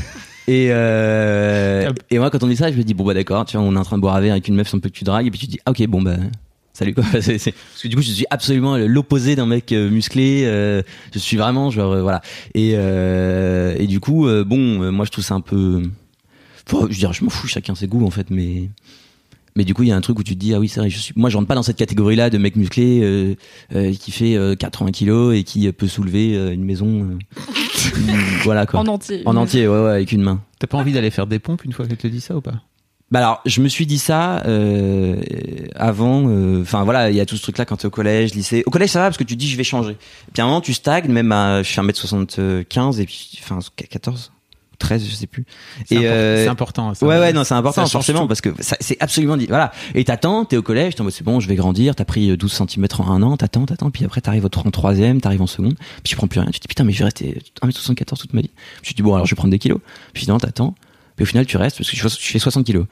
Et 0.49 0.69
euh, 0.71 1.91
et 2.09 2.19
moi 2.19 2.29
quand 2.29 2.41
on 2.41 2.47
dit 2.47 2.55
ça 2.55 2.71
je 2.71 2.77
me 2.77 2.83
dis 2.83 2.93
bon 2.93 3.03
bah 3.03 3.13
d'accord 3.13 3.43
tu 3.43 3.57
vois 3.57 3.65
on 3.65 3.75
est 3.75 3.77
en 3.77 3.83
train 3.83 3.97
de 3.97 4.01
boire 4.01 4.15
un 4.15 4.21
verre 4.21 4.31
avec 4.31 4.47
une 4.47 4.55
meuf 4.55 4.69
sans 4.69 4.79
peu 4.79 4.87
que 4.87 4.93
tu 4.93 5.03
dragues 5.03 5.27
et 5.27 5.29
puis 5.29 5.41
tu 5.41 5.45
te 5.47 5.51
dis 5.51 5.59
ah 5.65 5.71
ok 5.71 5.85
bon 5.87 6.01
bah 6.01 6.15
salut 6.77 6.93
quoi 6.93 7.03
parce 7.11 7.25
que 7.25 7.87
du 7.87 7.95
coup 7.95 8.03
je 8.03 8.11
suis 8.11 8.25
absolument 8.29 8.77
l'opposé 8.77 9.35
d'un 9.35 9.47
mec 9.47 9.71
euh, 9.71 9.89
musclé 9.89 10.43
euh, 10.45 10.83
je 11.11 11.17
suis 11.17 11.35
vraiment 11.35 11.71
genre 11.71 11.91
euh, 11.93 12.01
voilà 12.03 12.21
et 12.53 12.73
euh, 12.75 13.75
et 13.79 13.87
du 13.87 13.99
coup 13.99 14.27
euh, 14.27 14.43
bon 14.43 14.91
moi 14.91 15.03
je 15.05 15.09
trouve 15.11 15.23
ça 15.23 15.33
un 15.33 15.41
peu 15.41 15.81
Enfin, 16.69 16.85
je 16.89 16.93
veux 16.93 16.99
dire 16.99 17.13
je 17.13 17.23
m'en 17.23 17.31
fous 17.31 17.47
chacun 17.47 17.73
ses 17.73 17.87
goûts 17.87 18.05
en 18.05 18.11
fait 18.11 18.29
mais 18.29 18.69
mais 19.55 19.63
du 19.63 19.73
coup, 19.73 19.81
il 19.81 19.89
y 19.89 19.91
a 19.91 19.95
un 19.95 20.01
truc 20.01 20.19
où 20.19 20.23
tu 20.23 20.35
te 20.35 20.39
dis, 20.39 20.53
ah 20.53 20.59
oui, 20.59 20.69
c'est 20.69 20.79
vrai, 20.79 20.91
je 20.91 20.99
suis, 20.99 21.13
moi, 21.15 21.31
je 21.31 21.35
rentre 21.35 21.47
pas 21.47 21.55
dans 21.55 21.63
cette 21.63 21.77
catégorie-là 21.77 22.29
de 22.29 22.37
mec 22.37 22.55
musclé 22.55 23.01
euh, 23.01 23.33
euh, 23.73 23.91
qui 23.91 24.11
fait 24.11 24.35
euh, 24.35 24.53
80 24.53 24.91
kilos 24.91 25.35
et 25.35 25.43
qui 25.43 25.71
peut 25.71 25.87
soulever 25.87 26.35
euh, 26.35 26.53
une 26.53 26.63
maison. 26.63 27.09
euh, 27.09 27.17
voilà, 28.43 28.67
quoi. 28.67 28.81
en 28.81 28.85
entier 28.85 29.23
En 29.25 29.35
entier, 29.35 29.67
ouais, 29.67 29.79
ouais, 29.81 29.89
avec 29.89 30.11
une 30.11 30.21
main. 30.21 30.43
T'as 30.59 30.67
pas 30.67 30.77
envie 30.77 30.91
d'aller 30.93 31.09
faire 31.09 31.25
des 31.25 31.39
pompes 31.39 31.65
une 31.65 31.73
fois 31.73 31.87
qu'elle 31.87 31.97
te 31.97 32.05
dit 32.05 32.21
ça 32.21 32.37
ou 32.37 32.41
pas? 32.41 32.61
Bah 33.09 33.19
alors, 33.19 33.41
je 33.45 33.61
me 33.61 33.69
suis 33.69 33.85
dit 33.85 33.99
ça 33.99 34.43
euh, 34.47 35.21
avant. 35.75 36.27
euh, 36.27 36.61
Enfin 36.61 36.83
voilà, 36.83 37.09
il 37.09 37.15
y 37.15 37.21
a 37.21 37.25
tout 37.25 37.37
ce 37.37 37.41
truc-là 37.41 37.63
quand 37.65 37.77
t'es 37.77 37.85
au 37.85 37.89
collège, 37.89 38.33
lycée. 38.33 38.63
Au 38.65 38.69
collège, 38.69 38.89
ça 38.89 38.99
va 38.99 39.05
parce 39.05 39.17
que 39.17 39.23
tu 39.23 39.35
dis 39.37 39.49
je 39.49 39.55
vais 39.55 39.63
changer. 39.63 39.91
Et 39.93 40.31
puis 40.33 40.41
à 40.41 40.45
un 40.45 40.47
moment, 40.47 40.59
tu 40.61 40.73
stagnes, 40.73 41.09
même 41.09 41.31
à, 41.31 41.63
je 41.63 41.69
suis 41.69 41.79
1m75 41.79 42.99
et 42.99 43.05
puis, 43.05 43.39
enfin 43.41 43.59
14, 43.89 44.31
13, 44.79 45.05
je 45.09 45.15
sais 45.15 45.25
plus. 45.25 45.45
C'est 45.85 45.95
Et 45.95 46.05
euh, 46.07 46.43
c'est 46.43 46.49
important. 46.49 46.93
ça. 46.93 47.05
Ouais 47.05 47.17
ouais 47.17 47.33
non 47.33 47.43
c'est 47.43 47.53
important 47.55 47.87
forcément 47.87 48.21
tout. 48.21 48.27
parce 48.27 48.41
que 48.41 48.49
c'est 48.59 48.97
absolument 48.99 49.35
dit 49.37 49.47
voilà 49.47 49.71
et 49.95 50.03
t'attends 50.03 50.45
t'es 50.45 50.55
au 50.57 50.61
collège 50.61 50.93
t'es 50.95 51.01
en 51.01 51.05
mode 51.05 51.13
c'est 51.13 51.23
bon 51.23 51.39
je 51.39 51.47
vais 51.47 51.55
grandir 51.55 51.95
t'as 51.95 52.05
pris 52.05 52.29
euh, 52.29 52.37
12 52.37 52.61
cm 52.69 52.85
en 52.99 53.09
un 53.11 53.23
an 53.23 53.37
t'attends 53.37 53.65
t'attends 53.65 53.89
puis 53.89 54.05
après 54.05 54.21
t'arrives 54.21 54.45
au 54.45 54.49
en 54.53 54.69
troisième 54.69 55.19
t'arrives 55.19 55.41
en 55.41 55.47
seconde 55.47 55.73
puis 56.03 56.11
tu 56.11 56.15
prends 56.15 56.27
plus 56.27 56.39
rien 56.41 56.49
tu 56.51 56.59
te 56.59 56.63
dis 56.63 56.67
putain 56.67 56.83
mais 56.83 56.91
je 56.93 56.99
vais 56.99 57.05
rester 57.05 57.39
1m74 57.63 58.19
toute 58.19 58.33
ma 58.33 58.41
vie 58.41 58.51
je 58.83 58.91
te 58.91 58.95
dis 58.95 59.01
bon 59.01 59.15
alors 59.15 59.25
je 59.25 59.31
vais 59.31 59.35
prendre 59.35 59.51
des 59.51 59.57
kilos 59.59 59.79
puis 60.13 60.27
non 60.27 60.37
t'attends 60.37 60.75
puis 61.17 61.23
au 61.23 61.25
final 61.25 61.45
tu 61.45 61.57
restes 61.57 61.77
parce 61.77 61.89
que 61.91 61.97
je 61.97 62.01
fais- 62.01 62.15
je 62.17 62.31
fais 62.31 62.39
60 62.39 62.65
kilos 62.65 62.85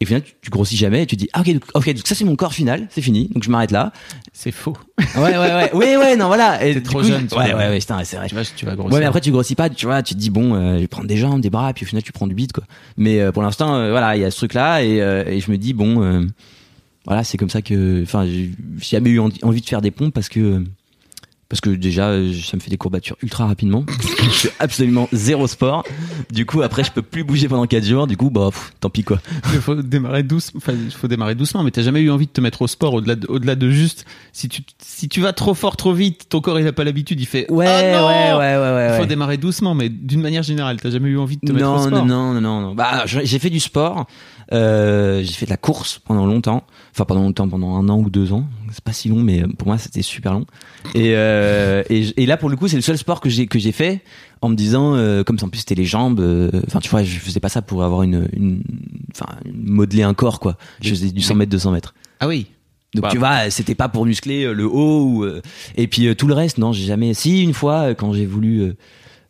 et 0.00 0.04
au 0.04 0.06
final 0.06 0.22
tu, 0.22 0.32
tu 0.40 0.50
grossis 0.50 0.76
jamais 0.76 1.02
et 1.02 1.06
tu 1.06 1.14
dis 1.14 1.28
ah, 1.34 1.40
ok 1.42 1.52
donc, 1.52 1.62
ok 1.74 1.92
donc 1.94 2.06
ça 2.06 2.14
c'est 2.14 2.24
mon 2.24 2.34
corps 2.34 2.54
final 2.54 2.88
c'est 2.90 3.02
fini 3.02 3.28
donc 3.34 3.44
je 3.44 3.50
m'arrête 3.50 3.70
là 3.70 3.92
C'est 4.32 4.50
faux. 4.50 4.76
ouais 5.16 5.36
ouais 5.36 5.36
ouais 5.38 5.72
ouais 5.74 5.96
ouais 5.98 6.16
non 6.16 6.26
voilà 6.28 6.64
et 6.66 6.72
T'es 6.74 6.80
trop 6.82 7.00
coup, 7.00 7.06
jeune, 7.06 7.26
tu 7.26 7.34
ouais 7.36 7.50
vois. 7.52 7.60
ouais 7.60 7.68
ouais 7.68 7.78
putain, 7.78 8.02
c'est 8.04 8.16
vrai 8.16 8.26
Tu 8.28 8.34
vois, 8.34 8.44
tu 8.44 8.64
vas 8.66 8.74
grossir. 8.74 8.94
Ouais, 8.94 9.00
mais 9.00 9.06
après 9.06 9.20
tu 9.20 9.30
grossis 9.30 9.54
pas, 9.54 9.68
tu 9.68 9.84
vois, 9.86 10.02
tu 10.02 10.14
te 10.14 10.18
dis 10.18 10.30
bon, 10.30 10.54
euh, 10.54 10.76
je 10.76 10.80
vais 10.80 10.88
prendre 10.88 11.06
des 11.08 11.18
jambes, 11.18 11.40
des 11.42 11.50
bras, 11.50 11.72
puis 11.74 11.84
au 11.84 11.88
final 11.88 12.02
tu 12.02 12.12
prends 12.12 12.26
du 12.26 12.34
bide 12.34 12.52
quoi. 12.52 12.64
Mais 12.96 13.20
euh, 13.20 13.30
pour 13.32 13.42
l'instant, 13.42 13.74
euh, 13.74 13.90
voilà, 13.90 14.16
il 14.16 14.22
y 14.22 14.24
a 14.24 14.30
ce 14.30 14.36
truc 14.38 14.54
là 14.54 14.82
et, 14.82 14.96
et 14.96 15.40
je 15.40 15.50
me 15.50 15.58
dis 15.58 15.74
bon, 15.74 16.26
voilà, 17.06 17.24
c'est 17.24 17.36
comme 17.38 17.50
ça 17.50 17.60
que, 17.62 18.02
enfin, 18.02 18.24
j'ai 18.26 18.50
jamais 18.78 19.10
eu 19.10 19.20
en- 19.20 19.30
envie 19.42 19.60
de 19.60 19.66
faire 19.66 19.80
des 19.82 19.90
pompes 19.90 20.12
parce 20.14 20.28
que 20.28 20.64
parce 21.50 21.60
que 21.60 21.68
déjà 21.68 22.10
euh, 22.10 22.32
ça 22.32 22.56
me 22.56 22.62
fait 22.62 22.70
des 22.70 22.76
courbatures 22.78 23.16
ultra 23.22 23.46
rapidement. 23.46 23.84
je 24.22 24.28
fais 24.30 24.52
absolument 24.60 25.08
zéro 25.12 25.46
sport. 25.48 25.84
Du 26.30 26.46
coup 26.46 26.62
après 26.62 26.84
je 26.84 26.92
peux 26.92 27.02
plus 27.02 27.24
bouger 27.24 27.48
pendant 27.48 27.66
4 27.66 27.84
jours. 27.84 28.06
Du 28.06 28.16
coup 28.16 28.30
bah 28.30 28.48
pff, 28.50 28.72
tant 28.80 28.88
pis 28.88 29.02
quoi. 29.02 29.18
Il 29.52 29.60
faut 29.60 29.74
démarrer 29.74 30.22
doucement. 30.22 30.58
Enfin, 30.64 30.72
faut 30.96 31.08
démarrer 31.08 31.34
doucement. 31.34 31.64
Mais 31.64 31.72
t'as 31.72 31.82
jamais 31.82 32.00
eu 32.00 32.10
envie 32.10 32.26
de 32.26 32.30
te 32.32 32.40
mettre 32.40 32.62
au 32.62 32.68
sport 32.68 32.94
au-delà 32.94 33.16
de, 33.16 33.26
au-delà 33.28 33.56
de 33.56 33.68
juste 33.68 34.06
si 34.32 34.48
tu 34.48 34.62
si 34.78 35.08
tu 35.08 35.20
vas 35.20 35.32
trop 35.32 35.54
fort 35.54 35.76
trop 35.76 35.92
vite, 35.92 36.28
ton 36.28 36.40
corps 36.40 36.60
il 36.60 36.66
a 36.68 36.72
pas 36.72 36.84
l'habitude, 36.84 37.20
il 37.20 37.26
fait 37.26 37.50
Ouais 37.50 37.66
Ah 37.66 37.98
non 38.00 38.06
ouais 38.06 38.32
ouais 38.32 38.56
ouais 38.56 38.74
ouais. 38.74 38.88
Il 38.90 38.94
faut 38.94 39.00
ouais. 39.02 39.06
démarrer 39.08 39.36
doucement, 39.36 39.74
mais 39.74 39.88
d'une 39.88 40.20
manière 40.22 40.44
générale, 40.44 40.80
t'as 40.80 40.90
jamais 40.90 41.08
eu 41.08 41.18
envie 41.18 41.36
de 41.36 41.46
te 41.46 41.52
mettre 41.52 41.68
au 41.68 41.78
sport. 41.78 42.06
non, 42.06 42.32
non, 42.32 42.40
non, 42.40 42.60
non. 42.60 42.74
Bah, 42.74 43.02
j'ai 43.06 43.38
fait 43.40 43.50
du 43.50 43.60
sport. 43.60 44.06
Euh, 44.52 45.22
j'ai 45.22 45.32
fait 45.32 45.46
de 45.46 45.50
la 45.50 45.56
course 45.56 46.00
pendant 46.04 46.26
longtemps. 46.26 46.64
Enfin, 46.92 47.04
pendant 47.04 47.22
longtemps, 47.22 47.48
pendant 47.48 47.76
un 47.76 47.88
an 47.88 47.98
ou 47.98 48.10
deux 48.10 48.32
ans. 48.32 48.46
C'est 48.72 48.82
pas 48.82 48.92
si 48.92 49.08
long, 49.08 49.20
mais 49.22 49.42
pour 49.58 49.68
moi, 49.68 49.78
c'était 49.78 50.02
super 50.02 50.32
long. 50.32 50.44
Et, 50.94 51.12
euh, 51.14 51.82
et, 51.88 52.22
et 52.22 52.26
là, 52.26 52.36
pour 52.36 52.48
le 52.50 52.56
coup, 52.56 52.66
c'est 52.66 52.76
le 52.76 52.82
seul 52.82 52.98
sport 52.98 53.20
que 53.20 53.28
j'ai 53.30 53.46
que 53.46 53.58
j'ai 53.58 53.72
fait 53.72 54.02
en 54.42 54.48
me 54.48 54.54
disant, 54.56 54.94
euh, 54.96 55.22
comme 55.22 55.38
ça, 55.38 55.46
en 55.46 55.50
plus 55.50 55.60
c'était 55.60 55.74
les 55.76 55.84
jambes. 55.84 56.18
euh, 56.20 56.50
Enfin, 56.66 56.80
tu 56.80 56.88
vois, 56.90 57.02
je 57.04 57.18
faisais 57.18 57.40
pas 57.40 57.48
ça 57.48 57.62
pour 57.62 57.84
avoir 57.84 58.02
une, 58.02 58.28
une, 58.32 58.62
enfin, 59.14 59.26
modeler 59.54 60.02
un 60.02 60.14
corps, 60.14 60.40
quoi. 60.40 60.56
Je 60.80 60.90
faisais 60.90 61.10
du 61.10 61.20
100 61.20 61.34
mètres, 61.36 61.50
200 61.52 61.70
mètres. 61.72 61.94
Ah 62.18 62.26
oui. 62.26 62.46
Donc 62.92 63.08
tu 63.10 63.18
vois, 63.18 63.50
c'était 63.50 63.76
pas 63.76 63.88
pour 63.88 64.04
muscler 64.04 64.42
euh, 64.42 64.52
le 64.52 64.66
haut 64.66 65.04
ou, 65.04 65.22
euh, 65.24 65.40
et 65.76 65.86
puis 65.86 66.08
euh, 66.08 66.16
tout 66.16 66.26
le 66.26 66.34
reste, 66.34 66.58
non, 66.58 66.72
j'ai 66.72 66.84
jamais. 66.86 67.14
Si 67.14 67.40
une 67.44 67.54
fois 67.54 67.90
euh, 67.90 67.94
quand 67.94 68.12
j'ai 68.12 68.26
voulu 68.26 68.72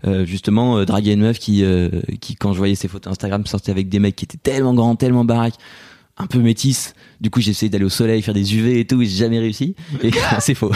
euh, 0.06 0.24
justement 0.24 0.78
euh, 0.78 0.84
draguer 0.84 1.12
une 1.12 1.20
meuf 1.20 1.38
qui, 1.38 1.64
euh, 1.64 1.90
qui 2.20 2.34
quand 2.34 2.52
je 2.52 2.58
voyais 2.58 2.74
ses 2.74 2.88
photos 2.88 3.12
Instagram 3.12 3.44
sortait 3.46 3.70
avec 3.70 3.88
des 3.88 3.98
mecs 3.98 4.16
qui 4.16 4.24
étaient 4.24 4.38
tellement 4.38 4.74
grands, 4.74 4.96
tellement 4.96 5.24
baraques, 5.24 5.56
un 6.16 6.26
peu 6.26 6.38
métis. 6.38 6.94
Du 7.20 7.30
coup, 7.30 7.40
j'ai 7.40 7.50
essayé 7.50 7.68
d'aller 7.68 7.84
au 7.84 7.90
soleil, 7.90 8.22
faire 8.22 8.34
des 8.34 8.54
UV 8.54 8.80
et 8.80 8.86
tout, 8.86 9.00
et 9.02 9.06
j'ai 9.06 9.16
jamais 9.16 9.38
réussi. 9.38 9.74
Et 10.02 10.10
c'est 10.40 10.54
faux. 10.54 10.72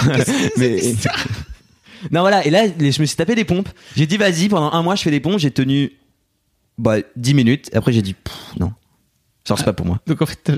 Mais 0.58 0.80
Non, 2.10 2.20
voilà. 2.20 2.46
Et 2.46 2.50
là, 2.50 2.66
je 2.66 3.00
me 3.00 3.06
suis 3.06 3.16
tapé 3.16 3.34
des 3.34 3.44
pompes. 3.44 3.68
J'ai 3.96 4.06
dit, 4.06 4.18
vas-y, 4.18 4.48
pendant 4.48 4.70
un 4.72 4.82
mois, 4.82 4.94
je 4.94 5.02
fais 5.02 5.10
des 5.10 5.20
pompes. 5.20 5.38
J'ai 5.38 5.50
tenu, 5.50 5.92
bah, 6.76 6.96
10 7.16 7.34
minutes. 7.34 7.70
Après, 7.74 7.92
j'ai 7.92 8.02
dit, 8.02 8.14
non. 8.60 8.72
Ça, 9.44 9.56
c'est 9.56 9.64
pas 9.64 9.72
pour 9.72 9.86
moi. 9.86 10.00
Donc 10.06 10.20
en 10.22 10.26
fait, 10.26 10.52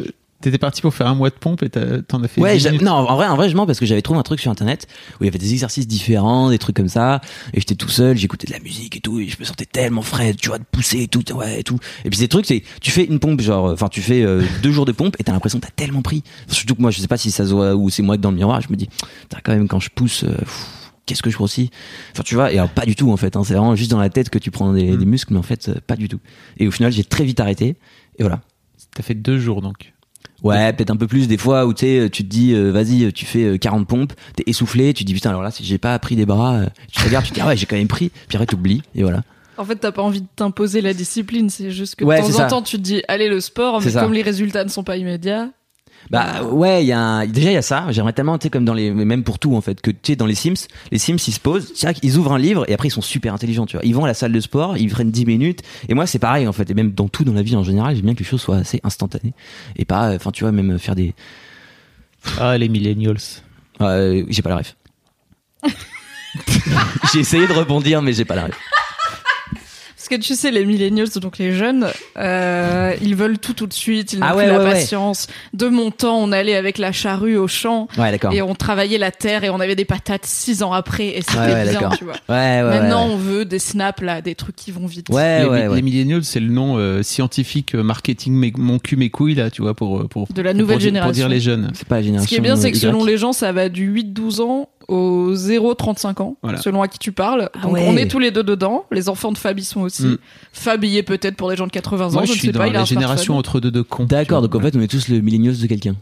t'étais 0.46 0.58
parti 0.58 0.80
pour 0.82 0.94
faire 0.94 1.06
un 1.08 1.14
mois 1.14 1.30
de 1.30 1.34
pompe 1.34 1.62
et 1.62 1.68
t'en 1.70 2.22
as 2.22 2.28
fait. 2.28 2.40
Ouais, 2.40 2.54
10 2.54 2.60
j'a- 2.62 2.70
minutes. 2.70 2.84
non, 2.86 2.92
en 2.92 3.16
vrai, 3.16 3.26
en 3.26 3.36
vrai, 3.36 3.48
je 3.48 3.56
mens 3.56 3.66
parce 3.66 3.78
que 3.80 3.86
j'avais 3.86 4.02
trouvé 4.02 4.18
un 4.20 4.22
truc 4.22 4.40
sur 4.40 4.50
internet 4.50 4.86
où 5.20 5.24
il 5.24 5.26
y 5.26 5.28
avait 5.28 5.38
des 5.38 5.52
exercices 5.52 5.86
différents, 5.86 6.50
des 6.50 6.58
trucs 6.58 6.76
comme 6.76 6.88
ça, 6.88 7.20
et 7.52 7.60
j'étais 7.60 7.74
tout 7.74 7.88
seul, 7.88 8.16
j'écoutais 8.16 8.46
de 8.46 8.52
la 8.52 8.60
musique 8.60 8.96
et 8.96 9.00
tout, 9.00 9.18
et 9.20 9.28
je 9.28 9.36
me 9.40 9.44
sentais 9.44 9.66
tellement 9.66 10.02
frais, 10.02 10.34
tu 10.34 10.48
vois, 10.48 10.58
de 10.58 10.64
pousser 10.70 11.00
et 11.02 11.08
tout, 11.08 11.22
ouais, 11.34 11.60
et 11.60 11.62
tout. 11.64 11.78
Et 12.04 12.10
puis 12.10 12.18
ces 12.18 12.28
trucs, 12.28 12.46
c'est, 12.46 12.62
tu 12.80 12.90
fais 12.90 13.04
une 13.04 13.18
pompe, 13.18 13.40
genre, 13.40 13.72
enfin, 13.72 13.88
tu 13.88 14.00
fais 14.02 14.22
euh, 14.22 14.42
deux 14.62 14.70
jours 14.72 14.84
de 14.86 14.92
pompe 14.92 15.16
et 15.18 15.24
t'as 15.24 15.32
l'impression 15.32 15.58
que 15.60 15.66
t'as 15.66 15.72
tellement 15.72 16.02
pris. 16.02 16.22
Surtout 16.48 16.74
que 16.76 16.82
moi, 16.82 16.90
je 16.90 17.00
sais 17.00 17.08
pas 17.08 17.16
si 17.18 17.30
ça 17.30 17.44
se 17.46 17.50
voit 17.52 17.74
ou 17.74 17.90
c'est 17.90 18.02
moi 18.02 18.16
que 18.16 18.22
dans 18.22 18.30
le 18.30 18.36
miroir, 18.36 18.60
je 18.60 18.68
me 18.70 18.76
dis, 18.76 18.88
t'as 19.28 19.40
quand 19.40 19.52
même 19.52 19.68
quand 19.68 19.80
je 19.80 19.90
pousse, 19.90 20.24
euh, 20.24 20.36
pff, 20.36 20.66
qu'est-ce 21.06 21.22
que 21.22 21.30
je 21.30 21.36
grossis 21.36 21.70
Enfin, 22.12 22.22
tu 22.24 22.34
vois, 22.34 22.52
et 22.52 22.58
alors 22.58 22.68
pas 22.70 22.84
du 22.84 22.96
tout 22.96 23.10
en 23.12 23.16
fait, 23.16 23.36
hein, 23.36 23.42
c'est 23.44 23.54
vraiment 23.54 23.76
juste 23.76 23.90
dans 23.92 24.00
la 24.00 24.10
tête 24.10 24.28
que 24.28 24.38
tu 24.38 24.50
prends 24.50 24.72
des, 24.72 24.92
Mm. 24.92 24.96
des 24.96 25.06
muscles, 25.06 25.32
mais 25.34 25.38
en 25.38 25.42
fait, 25.44 25.68
euh, 25.68 25.74
pas 25.86 25.94
du 25.96 26.08
tout. 26.08 26.18
Et 26.58 26.66
au 26.66 26.70
final, 26.70 26.90
j'ai 26.92 27.04
très 27.04 27.24
vite 27.24 27.38
arrêté, 27.40 27.76
et 28.18 28.22
voilà. 28.22 28.40
T'as 28.94 29.02
fait 29.02 29.14
deux 29.14 29.38
jours 29.38 29.60
donc. 29.62 29.92
Ouais, 30.42 30.72
peut-être 30.72 30.90
un 30.90 30.96
peu 30.96 31.06
plus 31.06 31.28
des 31.28 31.38
fois 31.38 31.66
où 31.66 31.72
tu 31.74 31.86
sais, 31.86 32.10
tu 32.10 32.22
te 32.22 32.28
dis, 32.28 32.52
euh, 32.54 32.70
vas-y, 32.70 33.12
tu 33.12 33.24
fais 33.24 33.44
euh, 33.44 33.56
40 33.58 33.86
pompes, 33.88 34.12
t'es 34.36 34.44
essoufflé, 34.46 34.92
tu 34.94 35.02
te 35.04 35.06
dis 35.08 35.14
putain, 35.14 35.30
alors 35.30 35.42
là, 35.42 35.50
si 35.50 35.64
j'ai 35.64 35.78
pas 35.78 35.98
pris 35.98 36.14
des 36.16 36.26
bras, 36.26 36.54
euh, 36.56 36.66
tu 36.92 37.00
te 37.00 37.04
regardes, 37.04 37.24
tu 37.24 37.30
te 37.30 37.34
dis, 37.36 37.40
ah 37.40 37.46
ouais, 37.48 37.56
j'ai 37.56 37.66
quand 37.66 37.76
même 37.76 37.88
pris, 37.88 38.10
puis 38.28 38.36
après 38.36 38.46
t'oublies, 38.46 38.82
et 38.94 39.02
voilà. 39.02 39.22
En 39.58 39.64
fait, 39.64 39.76
t'as 39.76 39.90
pas 39.92 40.02
envie 40.02 40.20
de 40.20 40.26
t'imposer 40.36 40.82
la 40.82 40.92
discipline, 40.92 41.48
c'est 41.48 41.70
juste 41.70 41.94
que 41.96 42.04
Ouais, 42.04 42.16
de 42.20 42.26
temps 42.26 42.28
en 42.28 42.32
ça. 42.36 42.46
temps, 42.48 42.62
tu 42.62 42.76
te 42.76 42.82
dis, 42.82 43.02
allez, 43.08 43.28
le 43.28 43.40
sport, 43.40 43.80
mais 43.82 43.90
ça. 43.90 44.02
comme 44.02 44.12
les 44.12 44.20
résultats 44.22 44.62
ne 44.64 44.68
sont 44.68 44.84
pas 44.84 44.98
immédiats. 44.98 45.48
Bah 46.10 46.44
ouais, 46.44 46.84
il 46.84 46.86
y 46.86 46.92
a 46.92 47.00
un- 47.00 47.26
déjà 47.26 47.50
il 47.50 47.54
y 47.54 47.56
a 47.56 47.62
ça. 47.62 47.86
J'aimerais 47.90 48.12
tellement, 48.12 48.38
tu 48.38 48.44
sais, 48.44 48.50
comme 48.50 48.64
dans 48.64 48.74
les, 48.74 48.90
même 48.92 49.24
pour 49.24 49.38
tout 49.38 49.56
en 49.56 49.60
fait, 49.60 49.80
que 49.80 49.90
tu 49.90 49.98
sais 50.12 50.16
dans 50.16 50.26
les 50.26 50.34
Sims, 50.36 50.68
les 50.92 50.98
Sims 50.98 51.16
ils 51.26 51.32
se 51.32 51.40
posent, 51.40 51.72
c'est 51.74 51.86
vrai 51.88 51.94
qu'ils 51.94 52.16
ouvrent 52.16 52.32
un 52.32 52.38
livre 52.38 52.64
et 52.70 52.74
après 52.74 52.88
ils 52.88 52.92
sont 52.92 53.00
super 53.00 53.34
intelligents, 53.34 53.66
tu 53.66 53.76
vois. 53.76 53.84
Ils 53.84 53.94
vont 53.94 54.04
à 54.04 54.06
la 54.08 54.14
salle 54.14 54.32
de 54.32 54.40
sport, 54.40 54.76
ils 54.76 54.88
prennent 54.90 55.10
10 55.10 55.26
minutes. 55.26 55.62
Et 55.88 55.94
moi 55.94 56.06
c'est 56.06 56.18
pareil 56.20 56.46
en 56.46 56.52
fait, 56.52 56.70
et 56.70 56.74
même 56.74 56.92
dans 56.92 57.08
tout 57.08 57.24
dans 57.24 57.32
la 57.32 57.42
vie 57.42 57.56
en 57.56 57.64
général, 57.64 57.96
j'aime 57.96 58.04
bien 58.04 58.14
que 58.14 58.20
les 58.20 58.24
choses 58.24 58.40
soient 58.40 58.58
assez 58.58 58.80
instantanées 58.84 59.34
et 59.76 59.84
pas, 59.84 60.14
enfin 60.14 60.30
tu 60.30 60.44
vois, 60.44 60.52
même 60.52 60.78
faire 60.78 60.94
des, 60.94 61.14
Ah, 62.38 62.56
les 62.56 62.68
millennials. 62.68 63.16
euh, 63.80 64.24
j'ai 64.28 64.42
pas 64.42 64.50
la 64.50 64.56
ref. 64.58 64.76
j'ai 67.12 67.20
essayé 67.20 67.46
de 67.46 67.52
rebondir 67.52 68.02
mais 68.02 68.12
j'ai 68.12 68.24
pas 68.24 68.36
la 68.36 68.44
ref. 68.46 68.58
Parce 70.08 70.20
que 70.20 70.24
tu 70.24 70.36
sais, 70.36 70.52
les 70.52 70.64
millennials, 70.64 71.08
donc 71.20 71.36
les 71.38 71.52
jeunes, 71.52 71.88
euh, 72.16 72.94
ils 73.02 73.16
veulent 73.16 73.38
tout 73.38 73.54
tout 73.54 73.66
de 73.66 73.72
suite, 73.72 74.12
ils 74.12 74.20
n'ont 74.20 74.26
Ah 74.26 74.30
plus 74.34 74.38
ouais, 74.38 74.46
la 74.46 74.58
ouais, 74.58 74.64
ouais. 74.64 74.72
patience. 74.72 75.26
De 75.52 75.66
mon 75.68 75.90
temps, 75.90 76.18
on 76.18 76.30
allait 76.30 76.54
avec 76.54 76.78
la 76.78 76.92
charrue 76.92 77.36
au 77.36 77.48
champ 77.48 77.88
et 78.32 78.40
on 78.42 78.54
travaillait 78.54 78.98
la 78.98 79.10
terre 79.10 79.42
et 79.42 79.50
on 79.50 79.58
avait 79.58 79.74
des 79.74 79.84
patates 79.84 80.24
six 80.24 80.62
ans 80.62 80.72
après 80.72 81.08
et 81.08 81.22
c'était 81.22 81.38
Ouais, 81.38 81.52
ouais, 81.54 81.76
bien, 81.76 81.88
tu 81.90 82.04
vois. 82.04 82.12
Ouais 82.28 82.34
ouais. 82.36 82.62
ouais, 82.62 82.80
Maintenant, 82.80 83.08
ouais. 83.08 83.14
on 83.14 83.16
veut 83.16 83.44
des 83.44 83.58
snaps 83.58 84.00
là, 84.02 84.20
des 84.20 84.34
trucs 84.36 84.54
qui 84.54 84.70
vont 84.70 84.86
vite. 84.86 85.08
Ouais, 85.10 85.40
les, 85.42 85.48
ouais, 85.48 85.66
ouais. 85.68 85.74
les 85.76 85.82
millennials, 85.82 86.22
c'est 86.24 86.38
le 86.40 86.50
nom 86.50 86.76
euh, 86.78 87.02
scientifique 87.02 87.74
euh, 87.74 87.82
marketing 87.82 88.32
mes- 88.34 88.52
mon 88.56 88.78
cul 88.78 88.96
mes 88.96 89.10
couilles 89.10 89.34
là, 89.34 89.50
tu 89.50 89.62
vois, 89.62 89.74
pour 89.74 90.08
pour 90.08 90.28
De 90.32 90.40
la 90.42 90.54
nouvelle 90.54 90.76
pour, 90.76 90.80
génération. 90.84 91.08
Pour 91.10 91.14
dire 91.16 91.28
les 91.28 91.40
jeunes. 91.40 91.70
C'est 91.74 91.88
pas 91.88 91.96
la 91.96 92.02
génération. 92.02 92.26
Ce 92.26 92.28
qui 92.28 92.36
est 92.36 92.40
bien, 92.42 92.54
c'est 92.56 92.70
que 92.70 92.76
Y. 92.76 92.80
selon 92.80 93.04
les 93.04 93.16
gens, 93.18 93.32
ça 93.32 93.50
va 93.50 93.68
du 93.68 93.92
8-12 93.92 94.40
ans 94.42 94.68
au 94.88 95.32
0-35 95.34 96.20
ans, 96.22 96.36
Voilà. 96.42 96.58
selon 96.60 96.82
à 96.82 96.88
qui 96.88 96.98
tu 96.98 97.12
parles. 97.12 97.50
Ah 97.54 97.58
Donc 97.62 97.72
ouais. 97.72 97.86
on 97.88 97.96
est 97.96 98.08
tous 98.08 98.18
les 98.18 98.30
deux 98.30 98.42
dedans. 98.44 98.84
Les 98.92 99.08
enfants 99.08 99.32
de 99.32 99.38
Fab, 99.38 99.58
ils 99.58 99.64
sont 99.64 99.80
aussi. 99.82 100.04
Mm. 100.06 100.18
Fab, 100.52 100.84
il 100.84 100.96
est 100.96 101.02
peut-être 101.02 101.36
pour 101.36 101.48
des 101.50 101.56
gens 101.56 101.66
de 101.66 101.72
80 101.72 102.08
ans, 102.08 102.12
Moi, 102.12 102.22
je 102.22 102.26
je 102.28 102.32
ne 102.32 102.38
suis 102.38 102.46
sais 102.48 102.52
dans 102.52 102.60
pas, 102.60 102.68
il 102.68 102.76
a 102.76 102.80
la 102.80 102.84
génération 102.84 103.36
entre 103.36 103.60
deux 103.60 103.70
de 103.70 103.82
cons. 103.82 104.04
D'accord, 104.04 104.42
donc 104.42 104.54
en 104.54 104.60
fait 104.60 104.76
on 104.76 104.80
est 104.80 104.88
tous 104.88 105.08
le 105.08 105.20
millennials 105.20 105.56
de 105.58 105.66
quelqu'un. 105.66 105.94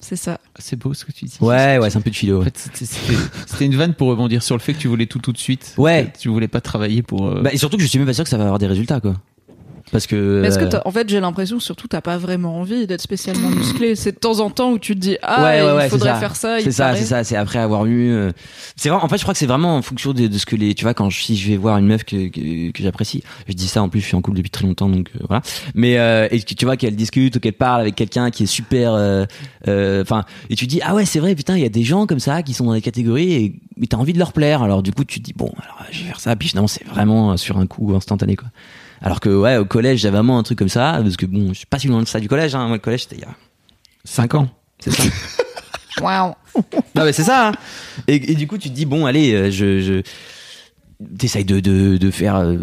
C'est 0.00 0.16
ça. 0.16 0.38
c'est 0.58 0.76
beau 0.76 0.92
ce 0.92 1.04
que 1.06 1.12
tu 1.12 1.24
dis. 1.24 1.38
Ouais 1.40 1.78
ouais, 1.78 1.88
c'est 1.88 1.96
un 1.96 2.02
peu 2.02 2.10
de 2.10 2.14
philo. 2.14 2.40
En 2.40 2.44
fait, 2.44 2.58
c'était- 2.58 3.64
une 3.64 3.74
vanne 3.74 3.94
pour 3.94 4.08
rebondir 4.08 4.42
sur 4.42 4.54
le 4.54 4.60
fait 4.60 4.74
que 4.74 4.78
tu 4.78 4.86
voulais 4.88 5.06
tout 5.06 5.18
tout 5.18 5.32
de 5.32 5.38
suite. 5.38 5.72
Ouais. 5.78 6.12
Tu 6.20 6.28
voulais 6.28 6.48
pas 6.48 6.60
travailler 6.60 7.02
pour. 7.02 7.26
euh, 7.26 7.40
Bah, 7.40 7.50
et 7.52 7.56
surtout 7.56 7.78
que 7.78 7.82
je 7.82 7.88
suis 7.88 7.98
même 7.98 8.06
pas 8.06 8.12
sûr 8.12 8.24
que 8.24 8.28
ça 8.30 8.36
va 8.36 8.44
avoir 8.44 8.58
des 8.58 8.66
résultats 8.66 9.00
quoi. 9.00 9.14
Parce 9.92 10.06
que. 10.06 10.42
Est-ce 10.44 10.58
que 10.58 10.64
euh, 10.74 10.80
en 10.84 10.90
fait, 10.90 11.08
j'ai 11.08 11.20
l'impression 11.20 11.60
surtout 11.60 11.86
t'as 11.88 12.00
pas 12.00 12.16
vraiment 12.18 12.58
envie 12.58 12.86
d'être 12.86 13.00
spécialement 13.00 13.48
musclé. 13.50 13.94
C'est 13.96 14.12
de 14.12 14.18
temps 14.18 14.40
en 14.40 14.50
temps 14.50 14.72
où 14.72 14.78
tu 14.78 14.94
te 14.94 15.00
dis 15.00 15.16
ah 15.22 15.42
Ouais, 15.42 15.62
ouais, 15.62 15.72
ouais, 15.76 15.86
il 15.86 15.90
faudrait 15.90 16.10
ça. 16.10 16.16
faire 16.20 16.36
ça. 16.36 16.56
C'est 16.62 16.72
ça, 16.72 16.94
c'est 16.96 17.04
ça, 17.04 17.22
c'est 17.24 17.36
après 17.36 17.58
avoir 17.58 17.84
vu. 17.84 18.10
euh, 18.12 18.32
C'est 18.76 18.90
en 18.90 19.08
fait, 19.08 19.18
je 19.18 19.22
crois 19.22 19.34
que 19.34 19.38
c'est 19.38 19.46
vraiment 19.46 19.76
en 19.76 19.82
fonction 19.82 20.12
de, 20.12 20.26
de 20.26 20.38
ce 20.38 20.46
que 20.46 20.56
les, 20.56 20.74
tu 20.74 20.84
vois, 20.84 20.94
quand 20.94 21.10
je, 21.10 21.22
si 21.22 21.36
je 21.36 21.50
vais 21.50 21.56
voir 21.56 21.78
une 21.78 21.86
meuf 21.86 22.04
que, 22.04 22.28
que, 22.28 22.70
que 22.72 22.82
j'apprécie, 22.82 23.22
je 23.48 23.52
dis 23.52 23.68
ça 23.68 23.82
en 23.82 23.88
plus, 23.88 24.00
je 24.00 24.06
suis 24.06 24.16
en 24.16 24.22
couple 24.22 24.38
depuis 24.38 24.50
très 24.50 24.66
longtemps, 24.66 24.88
donc 24.88 25.10
euh, 25.16 25.24
voilà. 25.28 25.42
Mais 25.74 25.98
euh, 25.98 26.28
et 26.30 26.40
tu 26.42 26.64
vois 26.64 26.76
qu'elle 26.76 26.96
discute 26.96 27.36
ou 27.36 27.40
qu'elle 27.40 27.52
parle 27.52 27.82
avec 27.82 27.94
quelqu'un 27.94 28.30
qui 28.30 28.44
est 28.44 28.46
super, 28.46 28.92
enfin, 29.66 30.24
et 30.50 30.56
tu 30.56 30.66
dis 30.66 30.80
ah 30.82 30.94
ouais 30.94 31.04
c'est 31.04 31.20
vrai, 31.20 31.34
putain, 31.34 31.56
il 31.56 31.62
y 31.62 31.66
a 31.66 31.70
des 31.70 31.82
gens 31.84 32.06
comme 32.06 32.20
ça 32.20 32.42
qui 32.42 32.54
sont 32.54 32.64
dans 32.64 32.74
des 32.74 32.80
catégories 32.80 33.32
et 33.32 33.54
mais 33.76 33.86
t'as 33.86 33.96
envie 33.96 34.12
de 34.12 34.18
leur 34.18 34.32
plaire, 34.32 34.62
alors 34.62 34.82
du 34.82 34.92
coup 34.92 35.04
tu 35.04 35.20
te 35.20 35.24
dis 35.24 35.32
bon, 35.34 35.52
alors 35.62 35.84
je 35.90 36.00
vais 36.00 36.06
faire 36.06 36.20
ça, 36.20 36.34
puis 36.36 36.48
finalement 36.48 36.68
c'est 36.68 36.84
vraiment 36.86 37.32
euh, 37.32 37.36
sur 37.36 37.58
un 37.58 37.66
coup 37.66 37.94
instantané 37.94 38.36
quoi. 38.36 38.48
Alors 39.00 39.20
que 39.20 39.28
ouais, 39.28 39.56
au 39.56 39.64
collège 39.64 40.00
j'avais 40.00 40.16
vraiment 40.16 40.38
un 40.38 40.42
truc 40.42 40.58
comme 40.58 40.68
ça, 40.68 41.00
parce 41.02 41.16
que 41.16 41.26
bon, 41.26 41.48
je 41.48 41.54
suis 41.54 41.66
pas 41.66 41.78
si 41.78 41.88
loin 41.88 42.02
de 42.02 42.06
ça 42.08 42.20
du 42.20 42.28
collège, 42.28 42.54
hein. 42.54 42.66
moi 42.66 42.76
le 42.76 42.80
collège 42.82 43.02
c'était 43.04 43.16
il 43.16 43.22
y 43.22 43.24
a 43.24 43.34
5 44.04 44.34
ans, 44.34 44.48
c'est 44.78 44.90
ça. 44.92 45.02
Waouh. 46.02 46.34
Non 46.94 47.04
mais 47.04 47.12
c'est 47.12 47.22
ça. 47.24 47.48
hein. 47.48 47.52
Et, 48.08 48.32
et 48.32 48.34
du 48.34 48.46
coup 48.48 48.58
tu 48.58 48.68
te 48.68 48.74
dis 48.74 48.84
bon 48.86 49.06
allez 49.06 49.32
euh, 49.32 49.50
je, 49.50 49.80
je... 49.80 50.02
t'essayes 51.16 51.44
de, 51.44 51.60
de, 51.60 51.96
de 51.96 52.10
faire 52.10 52.36
euh, 52.36 52.58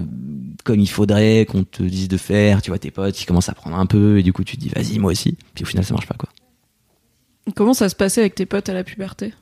comme 0.66 0.80
il 0.80 0.90
faudrait 0.90 1.46
qu'on 1.50 1.64
te 1.64 1.82
dise 1.84 2.08
de 2.10 2.18
faire. 2.18 2.62
Tu 2.62 2.72
vois 2.72 2.78
tes 2.80 2.92
potes 2.92 3.22
ils 3.22 3.26
commencent 3.26 3.50
à 3.50 3.54
prendre 3.54 3.78
un 3.78 3.86
peu 3.86 4.20
et 4.20 4.24
du 4.24 4.34
coup 4.34 4.44
tu 4.44 4.58
te 4.58 4.62
dis 4.62 4.70
vas-y 4.70 5.00
moi 5.00 5.12
aussi. 5.12 5.38
Puis 5.56 5.64
au 5.64 5.68
final 5.68 5.86
ça 5.86 5.94
marche 5.94 6.08
pas 6.08 6.16
quoi. 6.18 6.30
Comment 7.56 7.74
ça 7.74 7.88
se 7.90 7.96
passait 7.96 8.22
avec 8.22 8.36
tes 8.36 8.46
potes 8.46 8.68
à 8.70 8.74
la 8.74 8.84
puberté? 8.84 9.34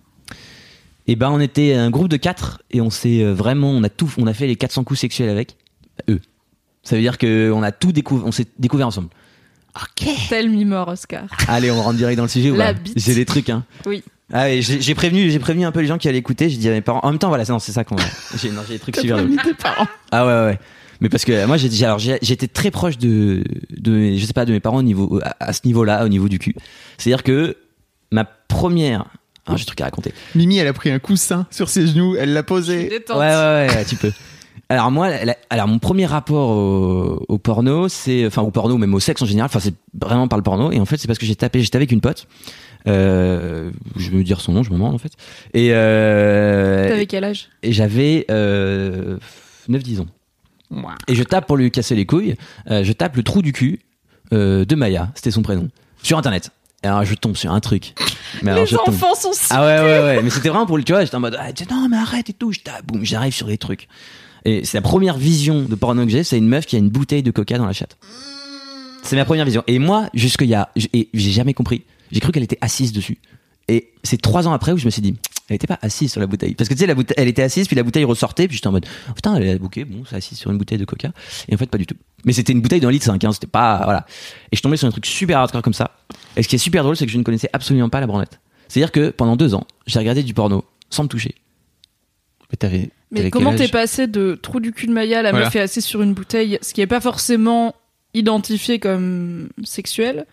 Et 1.11 1.15
ben 1.15 1.29
on 1.31 1.39
était 1.39 1.73
un 1.73 1.89
groupe 1.89 2.07
de 2.07 2.17
quatre 2.17 2.61
et 2.69 2.81
on 2.81 2.89
s'est 2.91 3.23
euh, 3.23 3.33
vraiment 3.33 3.71
on 3.71 3.83
a 3.83 3.89
tout 3.89 4.11
on 4.19 4.27
a 4.27 4.33
fait 4.33 4.45
les 4.45 4.55
400 4.55 4.83
coups 4.83 4.99
sexuels 4.99 5.29
avec 5.29 5.57
eux. 6.09 6.19
Ça 6.83 6.95
veut 6.95 7.01
dire 7.01 7.17
que 7.17 7.51
on 7.53 7.63
a 7.63 7.71
tout 7.71 7.91
découvert 7.91 8.27
on 8.27 8.31
s'est 8.31 8.45
découvert 8.59 8.87
ensemble. 8.87 9.09
Tel 10.29 10.49
mi-mort, 10.49 10.89
Oscar. 10.89 11.23
Allez 11.47 11.71
on 11.71 11.81
rentre 11.81 11.97
direct 11.97 12.17
dans 12.17 12.23
le 12.23 12.29
sujet 12.29 12.51
La 12.51 12.73
bite. 12.73 12.93
J'ai 12.97 13.15
des 13.15 13.25
trucs 13.25 13.49
hein. 13.49 13.63
Oui. 13.85 14.03
Ah 14.31 14.59
j'ai 14.59 14.93
prévenu, 14.93 15.31
j'ai 15.31 15.39
prévenu 15.39 15.65
un 15.65 15.71
peu 15.71 15.79
les 15.79 15.87
gens 15.87 15.97
qui 15.97 16.07
allaient 16.07 16.19
écouter. 16.19 16.49
J'ai 16.49 16.57
dit 16.57 16.69
à 16.69 16.71
mes 16.71 16.81
parents. 16.81 16.99
En 17.01 17.09
même 17.09 17.17
temps, 17.17 17.29
voilà, 17.29 17.45
c'est 17.45 17.51
non, 17.51 17.57
c'est 17.59 17.71
ça 17.71 17.83
qu'on. 17.83 17.95
J'ai 18.37 18.51
non, 18.51 18.61
j'ai 18.67 18.75
des 18.75 18.79
trucs 18.79 18.95
super 18.97 19.17
tes 19.17 19.53
parents. 19.55 19.87
Ah 20.11 20.25
ouais, 20.27 20.31
ouais, 20.31 20.45
ouais. 20.51 20.59
Mais 21.01 21.09
parce 21.09 21.25
que 21.25 21.45
moi, 21.47 21.57
j'ai 21.57 21.69
dit, 21.69 21.83
alors, 21.83 21.97
j'étais 21.97 22.47
très 22.47 22.69
proche 22.71 22.97
de, 22.99 23.43
de, 23.71 23.91
mes- 23.91 24.17
je 24.19 24.25
sais 24.25 24.33
pas, 24.33 24.45
de 24.45 24.51
mes 24.51 24.59
parents 24.59 24.77
au 24.79 24.83
niveau, 24.83 25.19
à, 25.23 25.35
à 25.39 25.53
ce 25.53 25.61
niveau-là, 25.65 26.05
au 26.05 26.09
niveau 26.09 26.27
du 26.29 26.37
cul. 26.37 26.53
C'est-à-dire 26.97 27.23
que 27.23 27.55
ma 28.11 28.23
première, 28.25 29.05
ah, 29.49 29.55
j'ai 29.57 29.63
un 29.63 29.65
truc 29.65 29.81
à 29.81 29.85
raconter. 29.85 30.13
Mimi, 30.35 30.57
elle 30.57 30.67
a 30.67 30.73
pris 30.73 30.89
un 30.91 30.99
coussin 30.99 31.47
sur 31.51 31.69
ses 31.69 31.87
genoux, 31.87 32.15
elle 32.17 32.33
l'a 32.33 32.43
posé. 32.43 32.87
Détente. 32.89 33.17
Ouais, 33.17 33.25
ouais, 33.27 33.67
ouais, 33.67 33.75
ouais, 33.75 33.85
tu 33.85 33.95
peux. 33.95 34.11
Alors 34.71 34.91
moi, 34.91 35.09
la- 35.25 35.35
alors 35.49 35.67
mon 35.67 35.79
premier 35.79 36.05
rapport 36.05 36.49
au, 36.51 37.25
au 37.27 37.37
porno, 37.39 37.87
c'est, 37.89 38.27
enfin 38.27 38.43
au 38.43 38.51
porno, 38.51 38.77
même 38.77 38.93
au 38.93 38.99
sexe 38.99 39.21
en 39.21 39.25
général, 39.25 39.47
enfin 39.47 39.59
c'est 39.59 39.73
vraiment 39.99 40.27
par 40.27 40.37
le 40.37 40.43
porno. 40.43 40.71
Et 40.71 40.79
en 40.79 40.85
fait, 40.85 40.97
c'est 40.97 41.07
parce 41.07 41.17
que 41.17 41.25
j'ai 41.25 41.35
tapé, 41.35 41.61
j'étais 41.61 41.77
avec 41.77 41.91
une 41.91 42.01
pote. 42.01 42.27
Euh, 42.87 43.71
je 43.97 44.09
vais 44.09 44.17
me 44.17 44.23
dire 44.23 44.39
son 44.41 44.53
nom, 44.53 44.63
je 44.63 44.69
me 44.69 44.75
demande 44.75 44.93
en 44.93 44.99
fait. 44.99 45.11
Et, 45.53 45.69
euh, 45.73 46.87
T'avais 46.89 47.05
quel 47.07 47.23
âge? 47.23 47.49
et 47.63 47.71
j'avais 47.73 48.25
euh, 48.29 49.17
9-10 49.69 50.01
ans. 50.01 50.07
Et 51.07 51.15
je 51.15 51.23
tape 51.23 51.47
pour 51.47 51.57
lui 51.57 51.71
casser 51.71 51.95
les 51.95 52.05
couilles, 52.05 52.35
euh, 52.69 52.83
je 52.83 52.93
tape 52.93 53.15
le 53.15 53.23
trou 53.23 53.41
du 53.41 53.53
cul 53.53 53.79
euh, 54.33 54.65
de 54.65 54.75
Maya, 54.75 55.09
c'était 55.15 55.31
son 55.31 55.41
prénom, 55.41 55.67
sur 56.03 56.17
internet. 56.17 56.51
Et 56.83 56.87
alors 56.87 57.03
je 57.05 57.13
tombe 57.15 57.35
sur 57.35 57.51
un 57.51 57.59
truc. 57.59 57.93
Mais 58.41 58.51
alors, 58.51 58.63
Les 58.63 58.69
je 58.69 58.75
tombe. 58.77 58.89
enfants 58.89 59.15
sont 59.15 59.33
si. 59.33 59.47
Ah 59.49 59.65
ouais 59.65 59.79
ouais 59.81 59.99
ouais, 60.03 60.23
mais 60.23 60.29
c'était 60.29 60.49
vraiment 60.49 60.65
pour 60.65 60.77
le 60.77 60.83
tu 60.83 60.93
vois, 60.93 61.03
j'étais 61.03 61.15
en 61.15 61.19
mode 61.19 61.37
ah, 61.39 61.49
non 61.71 61.89
mais 61.89 61.97
arrête 61.97 62.29
et 62.29 62.33
tout, 62.33 62.51
je 62.51 62.59
boum, 62.85 63.03
j'arrive 63.03 63.33
sur 63.33 63.47
des 63.47 63.57
trucs. 63.57 63.87
Et 64.45 64.63
c'est 64.63 64.77
la 64.77 64.81
première 64.81 65.17
vision 65.17 65.63
de 65.63 65.75
porno 65.75 66.05
que 66.05 66.11
j'ai, 66.11 66.23
c'est 66.23 66.37
une 66.37 66.47
meuf 66.47 66.65
qui 66.65 66.75
a 66.75 66.79
une 66.79 66.89
bouteille 66.89 67.23
de 67.23 67.31
coca 67.31 67.57
dans 67.57 67.65
la 67.65 67.73
chatte. 67.73 67.97
C'est 69.03 69.15
ma 69.15 69.25
première 69.25 69.45
vision. 69.45 69.63
Et 69.67 69.79
moi, 69.79 70.09
jusqu'il 70.13 70.47
y 70.49 70.55
a, 70.55 70.69
et 70.93 71.09
j'ai 71.13 71.31
jamais 71.31 71.53
compris. 71.53 71.83
J'ai 72.11 72.19
cru 72.19 72.31
qu'elle 72.31 72.43
était 72.43 72.57
assise 72.61 72.91
dessus. 72.93 73.17
Et 73.67 73.91
c'est 74.03 74.19
trois 74.21 74.47
ans 74.47 74.53
après 74.53 74.71
où 74.71 74.77
je 74.77 74.85
me 74.85 74.89
suis 74.89 75.01
dit, 75.01 75.15
elle 75.49 75.55
était 75.55 75.67
pas 75.67 75.79
assise 75.81 76.11
sur 76.11 76.21
la 76.21 76.27
bouteille. 76.27 76.55
Parce 76.55 76.69
que 76.69 76.73
tu 76.73 76.79
sais, 76.79 76.87
la 76.87 76.95
bouteille, 76.95 77.15
elle 77.17 77.27
était 77.27 77.41
assise, 77.41 77.67
puis 77.67 77.75
la 77.75 77.83
bouteille 77.83 78.03
ressortait, 78.03 78.47
puis 78.47 78.57
j'étais 78.57 78.67
en 78.67 78.71
mode, 78.71 78.85
oh, 79.09 79.13
putain, 79.13 79.35
elle 79.35 79.43
est 79.43 79.59
bouquet, 79.59 79.85
bon, 79.85 80.03
c'est 80.07 80.15
assise 80.15 80.37
sur 80.37 80.51
une 80.51 80.57
bouteille 80.57 80.77
de 80.77 80.85
coca. 80.85 81.11
Et 81.47 81.55
en 81.55 81.57
fait, 81.57 81.69
pas 81.69 81.77
du 81.77 81.85
tout. 81.85 81.95
Mais 82.25 82.33
c'était 82.33 82.53
une 82.53 82.61
bouteille 82.61 82.79
d'un 82.79 82.91
litre 82.91 83.05
5, 83.05 83.23
hein, 83.23 83.31
c'était 83.31 83.47
pas, 83.47 83.81
voilà. 83.83 84.05
Et 84.51 84.55
je 84.55 84.61
tombais 84.61 84.77
sur 84.77 84.87
un 84.87 84.91
truc 84.91 85.05
super 85.05 85.39
hardcore 85.39 85.61
comme 85.61 85.73
ça. 85.73 85.91
Et 86.35 86.43
ce 86.43 86.47
qui 86.47 86.55
est 86.55 86.59
super 86.59 86.83
drôle, 86.83 86.95
c'est 86.95 87.05
que 87.05 87.11
je 87.11 87.17
ne 87.17 87.23
connaissais 87.23 87.49
absolument 87.53 87.89
pas 87.89 87.99
la 87.99 88.07
branlette. 88.07 88.39
C'est-à-dire 88.67 88.91
que 88.91 89.09
pendant 89.09 89.35
deux 89.35 89.55
ans, 89.55 89.65
j'ai 89.87 89.99
regardé 89.99 90.23
du 90.23 90.33
porno 90.33 90.63
sans 90.89 91.03
me 91.03 91.07
toucher. 91.07 91.35
Mais 92.51 92.57
t'avais. 92.57 92.91
Mais 93.11 93.19
t'avais 93.19 93.31
comment 93.31 93.55
t'es 93.55 93.67
passé 93.67 94.07
de 94.07 94.37
trou 94.39 94.59
du 94.59 94.71
cul 94.71 94.87
de 94.87 94.93
Maya, 94.93 95.21
la 95.21 95.31
Voilà. 95.31 95.45
meuf 95.45 95.55
est 95.55 95.61
assise 95.61 95.85
sur 95.85 96.01
une 96.01 96.13
bouteille, 96.13 96.59
ce 96.61 96.73
qui 96.73 96.81
est 96.81 96.87
pas 96.87 97.01
forcément 97.01 97.75
identifié 98.13 98.79
comme 98.79 99.49
sexuel, 99.63 100.25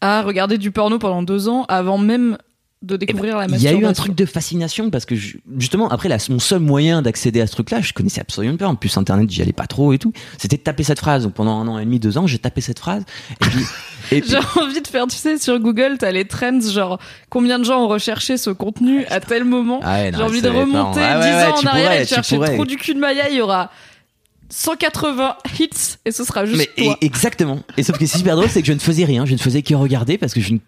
à 0.00 0.22
regarder 0.22 0.58
du 0.58 0.70
porno 0.70 0.98
pendant 0.98 1.22
deux 1.22 1.48
ans 1.48 1.64
avant 1.68 1.98
même 1.98 2.36
de 2.82 2.96
découvrir 2.96 3.36
la 3.38 3.46
Il 3.46 3.62
y 3.62 3.68
a 3.68 3.72
eu 3.72 3.76
un 3.76 3.80
masturbation 3.80 4.02
truc 4.04 4.14
de 4.16 4.26
fascination 4.26 4.90
parce 4.90 5.04
que 5.04 5.14
je- 5.14 5.36
justement 5.58 5.88
après 5.88 6.08
là, 6.08 6.18
mon 6.30 6.38
seul 6.38 6.58
moyen 6.60 7.00
d'accéder 7.02 7.40
à 7.40 7.46
ce 7.46 7.52
truc-là, 7.52 7.80
je 7.80 7.92
connaissais 7.92 8.20
absolument 8.20 8.56
pas. 8.56 8.66
En 8.66 8.74
plus 8.74 8.96
internet, 8.96 9.30
j'y 9.30 9.40
allais 9.42 9.52
pas 9.52 9.66
trop 9.66 9.92
et 9.92 9.98
tout. 9.98 10.12
C'était 10.38 10.56
de 10.56 10.62
taper 10.62 10.82
cette 10.82 10.98
phrase. 10.98 11.22
Donc 11.24 11.34
pendant 11.34 11.58
un 11.60 11.68
an 11.68 11.78
et 11.78 11.84
demi, 11.84 11.98
deux 12.00 12.18
ans, 12.18 12.26
j'ai 12.26 12.38
tapé 12.38 12.60
cette 12.60 12.78
phrase. 12.80 13.04
Et 13.30 13.34
puis, 13.40 13.50
puis- 14.10 14.22
J'ai 14.28 14.60
envie 14.60 14.80
de 14.82 14.88
faire, 14.88 15.06
tu 15.06 15.16
sais, 15.16 15.38
sur 15.38 15.58
Google, 15.60 15.96
t'as 15.98 16.10
les 16.10 16.24
trends, 16.26 16.60
genre 16.60 16.98
combien 17.30 17.58
de 17.58 17.64
gens 17.64 17.82
ont 17.84 17.88
recherché 17.88 18.36
ce 18.36 18.50
contenu 18.50 19.04
à 19.06 19.20
tel 19.20 19.44
moment. 19.44 19.80
Ah 19.82 20.10
J'ai 20.10 20.22
envie 20.22 20.42
de 20.42 20.48
remonter 20.48 21.00
10 21.00 21.06
Ah 21.08 21.18
ouais, 21.20 21.44
ans 21.46 21.54
en 21.54 21.66
arrière 21.66 21.84
pourrais, 21.86 22.00
et 22.00 22.04
de 22.04 22.08
chercher 22.08 22.38
trou 22.38 22.64
du 22.64 22.76
cul 22.76 22.94
de 22.94 22.98
Maya, 23.00 23.28
il 23.30 23.36
y 23.36 23.40
aura 23.40 23.70
180 24.50 25.36
hits 25.60 25.68
et 26.04 26.10
ce 26.12 26.24
sera 26.24 26.44
juste 26.44 26.58
Mais 26.58 26.84
toi. 26.84 26.98
et- 27.00 27.06
exactement. 27.06 27.60
Et 27.78 27.82
sauf 27.82 27.96
que 27.98 28.04
c'est 28.04 28.18
super 28.18 28.36
drôle, 28.36 28.48
c'est 28.50 28.60
que 28.60 28.66
je 28.68 28.72
ne 28.74 28.78
faisais 28.78 29.04
rien, 29.04 29.24
je 29.24 29.32
ne 29.32 29.38
faisais 29.38 29.62
que 29.62 29.74
regarder 29.74 30.18
parce 30.18 30.34
que 30.34 30.40
je 30.40 30.52
ne 30.52 30.58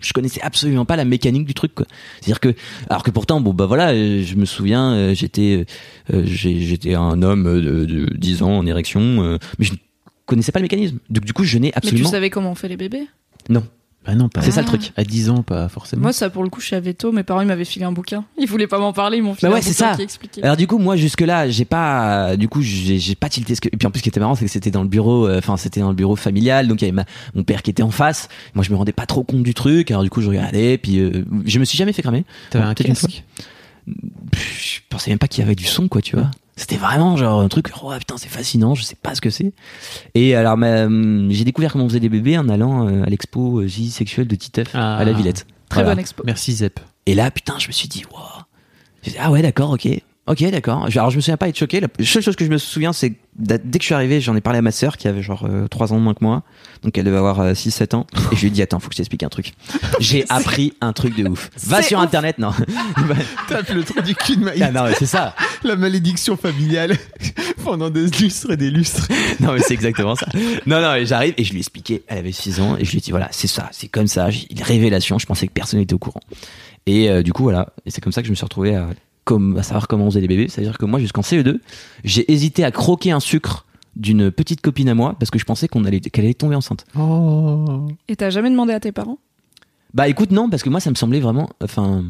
je, 0.00 0.12
connaissais 0.12 0.40
absolument 0.40 0.84
pas 0.84 0.96
la 0.96 1.04
mécanique 1.04 1.46
du 1.46 1.54
truc. 1.54 1.74
quoi. 1.74 1.86
C'est-à-dire 2.20 2.40
que, 2.40 2.54
alors 2.88 3.02
que 3.02 3.10
pourtant, 3.10 3.40
bon 3.40 3.52
bah 3.52 3.66
voilà, 3.66 3.90
euh, 3.90 4.22
je 4.22 4.34
me 4.36 4.44
souviens, 4.44 4.92
euh, 4.92 5.14
j'étais, 5.14 5.66
euh, 6.12 6.22
j'étais 6.24 6.94
un 6.94 7.22
homme 7.22 7.44
de, 7.44 7.84
de 7.84 8.16
10 8.16 8.42
ans 8.42 8.58
en 8.58 8.66
érection, 8.66 9.38
mais 9.58 9.64
je 9.64 9.72
ne 9.72 9.78
connaissais 10.26 10.52
pas 10.52 10.60
le 10.60 10.64
mécanisme. 10.64 10.98
Donc 11.10 11.24
du 11.24 11.32
coup, 11.32 11.44
je 11.44 11.58
n'ai 11.58 11.68
Mais 11.68 11.72
tu 11.72 11.78
absolument 11.78 12.10
savais 12.10 12.30
comment 12.30 12.50
on 12.50 12.54
fait 12.54 12.68
les 12.68 12.76
bébés? 12.76 13.06
Non. 13.48 13.64
Bah 14.06 14.14
non, 14.14 14.28
pas. 14.28 14.42
C'est 14.42 14.50
ça 14.50 14.60
Ah. 14.60 14.70
le 14.70 14.78
truc. 14.78 14.92
À 14.96 15.04
10 15.04 15.30
ans, 15.30 15.42
pas 15.42 15.68
forcément. 15.68 16.02
Moi, 16.02 16.12
ça, 16.12 16.28
pour 16.28 16.42
le 16.42 16.50
coup, 16.50 16.60
je 16.60 16.68
savais 16.68 16.92
tôt. 16.92 17.10
Mes 17.10 17.22
parents, 17.22 17.40
ils 17.40 17.46
m'avaient 17.46 17.64
filé 17.64 17.84
un 17.86 17.92
bouquin. 17.92 18.24
Ils 18.38 18.46
voulaient 18.46 18.66
pas 18.66 18.78
m'en 18.78 18.92
parler, 18.92 19.16
ils 19.16 19.22
m'ont 19.22 19.34
filé 19.34 19.48
Bah 19.48 19.54
ouais, 19.54 19.60
un 19.60 19.62
c'est 19.62 19.70
bouquin 19.70 19.90
ça. 19.92 19.96
qui 19.96 20.02
expliquait. 20.02 20.42
Alors 20.42 20.56
du 20.58 20.66
coup, 20.66 20.78
moi 20.78 20.96
jusque 20.96 21.22
là, 21.22 21.48
j'ai 21.48 21.64
pas, 21.64 22.36
du 22.36 22.48
coup, 22.48 22.60
j'ai 22.60 22.98
j'ai 22.98 23.14
pas 23.14 23.28
tilté 23.30 23.54
ce 23.54 23.60
que. 23.62 23.68
Et 23.72 23.76
puis 23.78 23.86
en 23.86 23.90
plus, 23.90 24.00
ce 24.00 24.02
qui 24.02 24.08
était 24.10 24.20
marrant, 24.20 24.34
c'est 24.34 24.44
que 24.44 24.50
c'était 24.50 24.70
dans 24.70 24.82
le 24.82 24.88
bureau, 24.88 25.26
euh, 25.26 25.38
enfin, 25.38 25.56
c'était 25.56 25.80
dans 25.80 25.88
le 25.88 25.94
bureau 25.94 26.16
familial, 26.16 26.68
donc 26.68 26.82
il 26.82 26.84
y 26.84 26.88
avait 26.88 26.92
ma- 26.96 27.06
mon 27.34 27.44
père 27.44 27.62
qui 27.62 27.70
était 27.70 27.82
en 27.82 27.90
face. 27.90 28.28
Moi, 28.54 28.62
je 28.62 28.70
me 28.70 28.76
rendais 28.76 28.92
pas 28.92 29.06
trop 29.06 29.22
compte 29.24 29.42
du 29.42 29.54
truc. 29.54 29.90
Alors 29.90 30.02
du 30.02 30.10
coup, 30.10 30.20
je 30.20 30.28
regardais, 30.28 30.76
puis 30.76 30.98
euh, 30.98 31.24
je 31.46 31.58
me 31.58 31.64
suis 31.64 31.78
jamais 31.78 31.92
fait 31.94 32.02
cramer. 32.02 32.24
T'avais 32.50 32.64
un 32.66 32.74
Peut-être 32.74 32.88
une 32.88 32.94
casque. 32.94 33.24
Pff, 34.30 34.60
Je 34.62 34.80
pensais 34.88 35.10
même 35.10 35.18
pas 35.18 35.28
qu'il 35.28 35.42
y 35.42 35.44
avait 35.46 35.54
du 35.54 35.64
son, 35.64 35.88
quoi, 35.88 36.00
tu 36.02 36.16
vois. 36.16 36.30
C'était 36.56 36.76
vraiment 36.76 37.16
genre 37.16 37.40
un 37.40 37.48
truc, 37.48 37.66
oh 37.82 37.92
putain, 37.98 38.16
c'est 38.16 38.28
fascinant, 38.28 38.74
je 38.76 38.82
sais 38.84 38.94
pas 38.94 39.14
ce 39.14 39.20
que 39.20 39.30
c'est. 39.30 39.52
Et 40.14 40.36
alors, 40.36 40.56
ma- 40.56 40.84
hum, 40.84 41.28
j'ai 41.30 41.44
découvert 41.44 41.72
comment 41.72 41.84
on 41.84 41.88
faisait 41.88 42.00
des 42.00 42.08
bébés 42.08 42.38
en 42.38 42.48
allant 42.48 42.88
euh, 42.88 43.02
à 43.02 43.06
l'expo 43.06 43.60
euh, 43.60 43.66
J 43.66 43.90
sexuelle 43.90 44.28
de 44.28 44.34
Titeuf 44.36 44.68
Ah. 44.74 44.96
à 44.98 45.04
la 45.04 45.12
Villette. 45.12 45.46
Très 45.68 45.80
Voilà. 45.80 45.90
bonne 45.96 46.00
expo. 46.00 46.22
Merci 46.24 46.52
Zep. 46.52 46.78
Et 47.06 47.14
là, 47.14 47.30
putain, 47.30 47.54
je 47.58 47.66
me 47.66 47.72
suis 47.72 47.88
dit, 47.88 48.04
wow. 48.12 48.20
J'ai 49.02 49.10
dit, 49.12 49.16
ah 49.20 49.30
ouais, 49.32 49.42
d'accord, 49.42 49.70
ok. 49.70 49.88
Ok, 50.26 50.42
d'accord. 50.50 50.86
Alors, 50.86 51.10
je 51.10 51.16
me 51.16 51.20
souviens 51.20 51.36
pas 51.36 51.48
être 51.48 51.58
choqué. 51.58 51.80
La 51.80 51.88
seule 52.02 52.22
chose 52.22 52.36
que 52.36 52.44
je 52.46 52.50
me 52.50 52.56
souviens, 52.56 52.94
c'est 52.94 53.10
que 53.10 53.16
dès 53.36 53.58
que 53.58 53.80
je 53.80 53.84
suis 53.86 53.94
arrivé, 53.94 54.20
j'en 54.22 54.34
ai 54.36 54.40
parlé 54.40 54.60
à 54.60 54.62
ma 54.62 54.70
sœur 54.70 54.96
qui 54.96 55.06
avait 55.08 55.20
genre 55.22 55.46
3 55.70 55.92
ans 55.92 55.96
de 55.96 56.00
moins 56.02 56.14
que 56.14 56.24
moi. 56.24 56.44
Donc, 56.84 56.96
elle 56.98 57.04
devait 57.04 57.16
avoir 57.16 57.52
6-7 57.52 57.96
ans. 57.96 58.06
Et 58.32 58.36
je 58.36 58.40
lui 58.42 58.48
ai 58.48 58.50
dit, 58.50 58.62
attends, 58.62 58.78
faut 58.78 58.88
que 58.88 58.94
je 58.94 58.98
t'explique 58.98 59.22
un 59.22 59.28
truc. 59.28 59.54
J'ai 60.00 60.24
appris 60.28 60.74
un 60.80 60.92
truc 60.92 61.16
de 61.16 61.26
ouf. 61.28 61.50
Va 61.66 61.82
sur 61.82 61.98
ouf. 61.98 62.04
internet, 62.04 62.38
non. 62.38 62.52
Tape 63.48 63.70
le 63.70 63.82
trou 63.82 64.00
du 64.02 64.14
cul 64.14 64.36
de 64.36 64.50
Ah, 64.62 64.70
non, 64.70 64.84
mais 64.84 64.94
c'est 64.98 65.06
ça. 65.06 65.34
La 65.64 65.76
malédiction 65.76 66.36
familiale 66.36 66.96
pendant 67.64 67.90
des 67.90 68.06
lustres 68.06 68.50
et 68.50 68.56
des 68.56 68.70
lustres. 68.70 69.08
Non, 69.40 69.52
mais 69.54 69.60
c'est 69.60 69.74
exactement 69.74 70.14
ça. 70.14 70.26
Non, 70.66 70.80
non, 70.80 70.94
et 70.94 71.06
j'arrive 71.06 71.34
et 71.38 71.44
je 71.44 71.50
lui 71.50 71.58
ai 71.58 71.60
expliqué. 71.60 72.02
Elle 72.06 72.18
avait 72.18 72.32
6 72.32 72.60
ans 72.60 72.76
et 72.76 72.84
je 72.84 72.90
lui 72.90 72.98
ai 72.98 73.00
dit, 73.00 73.10
voilà, 73.10 73.28
c'est 73.32 73.48
ça, 73.48 73.68
c'est 73.72 73.88
comme 73.88 74.06
ça. 74.06 74.30
J'ai 74.30 74.46
une 74.50 74.62
révélation. 74.62 75.18
Je 75.18 75.26
pensais 75.26 75.46
que 75.46 75.52
personne 75.52 75.80
n'était 75.80 75.94
au 75.94 75.98
courant. 75.98 76.20
Et 76.86 77.08
euh, 77.10 77.22
du 77.22 77.32
coup, 77.32 77.44
voilà. 77.44 77.72
Et 77.86 77.90
c'est 77.90 78.00
comme 78.02 78.12
ça 78.12 78.20
que 78.20 78.26
je 78.26 78.30
me 78.30 78.36
suis 78.36 78.44
retrouvé 78.44 78.74
à, 78.74 78.88
comme, 79.24 79.56
à 79.56 79.62
savoir 79.62 79.88
comment 79.88 80.04
on 80.06 80.10
faisait 80.10 80.20
les 80.20 80.28
bébés. 80.28 80.48
C'est-à-dire 80.48 80.76
que 80.78 80.84
moi, 80.84 81.00
jusqu'en 81.00 81.22
CE2, 81.22 81.58
j'ai 82.04 82.30
hésité 82.30 82.64
à 82.64 82.70
croquer 82.70 83.10
un 83.10 83.20
sucre 83.20 83.64
d'une 83.96 84.30
petite 84.30 84.60
copine 84.60 84.88
à 84.88 84.94
moi 84.94 85.16
parce 85.18 85.30
que 85.30 85.38
je 85.38 85.44
pensais 85.44 85.68
qu'on 85.68 85.84
allait, 85.84 86.00
qu'elle 86.00 86.24
allait 86.24 86.34
tomber 86.34 86.56
enceinte. 86.56 86.84
Oh. 86.98 87.86
Et 88.08 88.16
t'as 88.16 88.30
jamais 88.30 88.50
demandé 88.50 88.72
à 88.72 88.80
tes 88.80 88.92
parents? 88.92 89.18
Bah 89.92 90.08
écoute, 90.08 90.30
non, 90.32 90.50
parce 90.50 90.62
que 90.62 90.68
moi, 90.70 90.80
ça 90.80 90.90
me 90.90 90.96
semblait 90.96 91.20
vraiment, 91.20 91.48
enfin, 91.62 92.04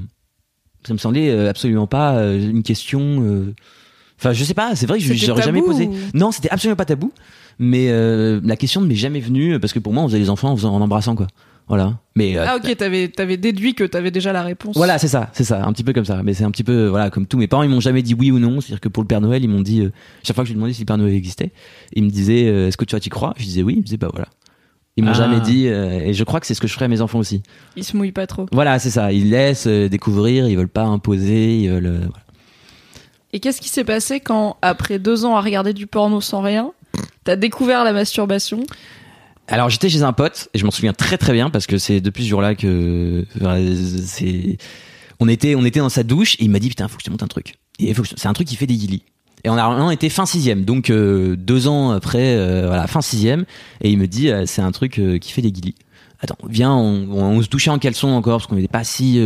ça 0.86 0.92
me 0.94 0.98
semblait 0.98 1.30
euh, 1.30 1.50
absolument 1.50 1.86
pas 1.86 2.14
euh, 2.16 2.50
une 2.50 2.62
question. 2.62 3.00
euh, 3.22 3.54
Enfin, 4.18 4.32
je 4.32 4.44
sais 4.44 4.54
pas, 4.54 4.74
c'est 4.76 4.86
vrai 4.86 4.98
que 5.00 5.12
j'aurais 5.12 5.42
jamais 5.42 5.60
posé. 5.60 5.88
ou- 5.88 5.94
Non, 6.14 6.30
c'était 6.30 6.48
absolument 6.48 6.76
pas 6.76 6.84
tabou, 6.84 7.12
mais 7.58 7.88
euh, 7.90 8.40
la 8.44 8.56
question 8.56 8.80
ne 8.80 8.86
m'est 8.86 8.94
jamais 8.94 9.20
venue 9.20 9.58
parce 9.58 9.72
que 9.72 9.80
pour 9.80 9.92
moi, 9.92 10.02
on 10.04 10.06
faisait 10.06 10.20
les 10.20 10.30
enfants 10.30 10.50
en, 10.52 10.56
faisant- 10.56 10.72
en 10.74 10.80
embrassant, 10.80 11.16
quoi. 11.16 11.26
Voilà. 11.66 11.98
Mais 12.14 12.36
euh, 12.36 12.44
Ah 12.46 12.56
ok, 12.56 12.76
t'avais 12.76 13.10
avais 13.18 13.36
déduit 13.38 13.74
que 13.74 13.84
t'avais 13.84 14.10
déjà 14.10 14.32
la 14.32 14.42
réponse. 14.42 14.76
voilà, 14.76 14.98
c'est 14.98 15.08
ça, 15.08 15.30
c'est 15.32 15.44
ça, 15.44 15.64
un 15.64 15.72
petit 15.72 15.82
peu 15.82 15.92
comme 15.94 16.04
ça. 16.04 16.22
Mais 16.22 16.34
c'est 16.34 16.44
un 16.44 16.50
petit 16.50 16.62
peu, 16.64 16.86
voilà, 16.88 17.08
comme 17.10 17.26
tout. 17.26 17.38
Mes 17.38 17.46
parents, 17.48 17.62
ils 17.62 17.70
m'ont 17.70 17.80
jamais 17.80 18.02
dit 18.02 18.14
oui 18.14 18.30
ou 18.30 18.38
non. 18.38 18.60
C'est-à-dire 18.60 18.80
que 18.80 18.88
pour 18.90 19.02
le 19.02 19.06
Père 19.06 19.20
Noël, 19.22 19.42
ils 19.42 19.48
m'ont 19.48 19.62
dit, 19.62 19.80
euh, 19.80 19.90
chaque 20.22 20.34
fois 20.36 20.44
que 20.44 20.48
je 20.48 20.52
lui 20.52 20.56
demandais 20.56 20.74
si 20.74 20.82
le 20.82 20.86
Père 20.86 20.98
Noël 20.98 21.14
existait, 21.14 21.52
ils 21.94 22.04
me 22.04 22.10
disaient, 22.10 22.46
euh, 22.48 22.68
est-ce 22.68 22.76
que 22.76 22.84
tu 22.84 22.94
y 22.96 23.08
crois? 23.08 23.32
Je 23.38 23.44
disais 23.44 23.62
oui, 23.62 23.74
ils 23.74 23.78
me 23.78 23.82
disaient 23.84 23.96
bah 23.96 24.08
voilà. 24.12 24.28
Ils 24.96 25.02
m'ont 25.04 25.10
Ah. 25.10 25.14
jamais 25.14 25.40
dit, 25.40 25.66
euh, 25.68 26.00
et 26.04 26.12
je 26.12 26.22
crois 26.22 26.38
que 26.38 26.46
c'est 26.46 26.54
ce 26.54 26.60
que 26.60 26.68
je 26.68 26.74
ferais 26.74 26.84
à 26.84 26.88
mes 26.88 27.00
enfants 27.00 27.18
aussi. 27.18 27.42
Ils 27.76 27.82
se 27.84 27.96
mouillent 27.96 28.12
pas 28.12 28.26
trop. 28.28 28.46
Voilà, 28.52 28.78
c'est 28.78 28.90
ça. 28.90 29.12
Ils 29.12 29.30
laissent 29.30 29.66
découvrir, 29.66 30.48
ils 30.48 30.56
veulent 30.56 30.68
pas 30.68 30.84
imposer, 30.84 31.58
ils 31.60 31.70
veulent. 31.70 31.96
voilà. 31.96 32.24
Et 33.32 33.40
qu'est-ce 33.40 33.60
qui 33.60 33.68
s'est 33.70 33.82
passé 33.84 34.20
quand, 34.20 34.56
après 34.62 34.98
deux 35.00 35.24
ans 35.24 35.34
à 35.34 35.40
regarder 35.40 35.72
du 35.72 35.88
porno 35.88 36.20
sans 36.20 36.42
rien, 36.42 36.70
t'as 37.24 37.34
découvert 37.34 37.82
la 37.82 37.92
masturbation? 37.92 38.62
Alors 39.48 39.68
j'étais 39.68 39.90
chez 39.90 40.02
un 40.02 40.12
pote 40.12 40.48
et 40.54 40.58
je 40.58 40.64
m'en 40.64 40.70
souviens 40.70 40.94
très 40.94 41.18
très 41.18 41.32
bien 41.32 41.50
parce 41.50 41.66
que 41.66 41.76
c'est 41.76 42.00
depuis 42.00 42.24
ce 42.24 42.28
jour-là 42.30 42.54
que 42.54 43.26
c'est 44.06 44.56
on 45.20 45.28
était 45.28 45.54
on 45.54 45.64
était 45.64 45.80
dans 45.80 45.90
sa 45.90 46.02
douche 46.02 46.34
et 46.36 46.44
il 46.44 46.50
m'a 46.50 46.58
dit 46.58 46.68
putain 46.68 46.88
faut 46.88 46.96
que 46.96 47.02
je 47.02 47.06
te 47.06 47.10
montre 47.10 47.24
un 47.24 47.28
truc. 47.28 47.54
Et 47.78 47.92
c'est 48.16 48.26
un 48.26 48.32
truc 48.32 48.48
qui 48.48 48.56
fait 48.56 48.66
des 48.66 48.76
guilis. 48.76 49.02
Et 49.44 49.50
on 49.50 49.58
a 49.58 49.68
on 49.68 49.90
était 49.90 50.08
fin 50.08 50.24
sixième 50.24 50.64
donc 50.64 50.88
euh, 50.88 51.36
deux 51.36 51.68
ans 51.68 51.90
après 51.90 52.36
euh, 52.36 52.66
voilà 52.68 52.86
fin 52.86 53.02
sixième 53.02 53.44
et 53.82 53.90
il 53.90 53.98
me 53.98 54.06
dit 54.06 54.30
euh, 54.30 54.46
c'est 54.46 54.62
un 54.62 54.72
truc 54.72 55.00
qui 55.20 55.32
fait 55.32 55.42
des 55.42 55.52
guilis. 55.52 55.74
Attends, 56.20 56.38
viens, 56.48 56.72
on, 56.72 57.10
on, 57.10 57.22
on 57.36 57.42
se 57.42 57.48
touchait 57.48 57.68
en 57.68 57.78
caleçon 57.78 58.08
encore 58.08 58.38
parce 58.38 58.46
qu'on 58.46 58.54
n'était 58.54 58.66
pas 58.68 58.84
si 58.84 59.20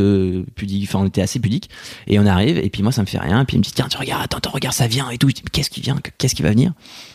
pudique, 0.56 0.88
enfin 0.88 0.98
on 0.98 1.06
était 1.06 1.22
assez 1.22 1.38
pudique. 1.38 1.70
Et 2.08 2.18
on 2.18 2.26
arrive 2.26 2.58
et 2.58 2.68
puis 2.70 2.82
moi 2.82 2.90
ça 2.90 3.02
me 3.02 3.06
fait 3.06 3.20
rien. 3.20 3.40
Et 3.40 3.44
puis 3.44 3.54
il 3.54 3.60
me 3.60 3.62
dit 3.62 3.70
tiens 3.72 3.86
tu 3.88 3.96
regardes, 3.96 4.24
attends, 4.24 4.38
attends 4.38 4.50
regarde 4.50 4.74
ça 4.74 4.88
vient 4.88 5.08
et 5.10 5.18
tout. 5.18 5.28
Qu'est-ce 5.52 5.70
qui 5.70 5.80
vient, 5.80 5.96
qu'est-ce 6.18 6.34
qui 6.34 6.42
va 6.42 6.50
venir? 6.50 6.72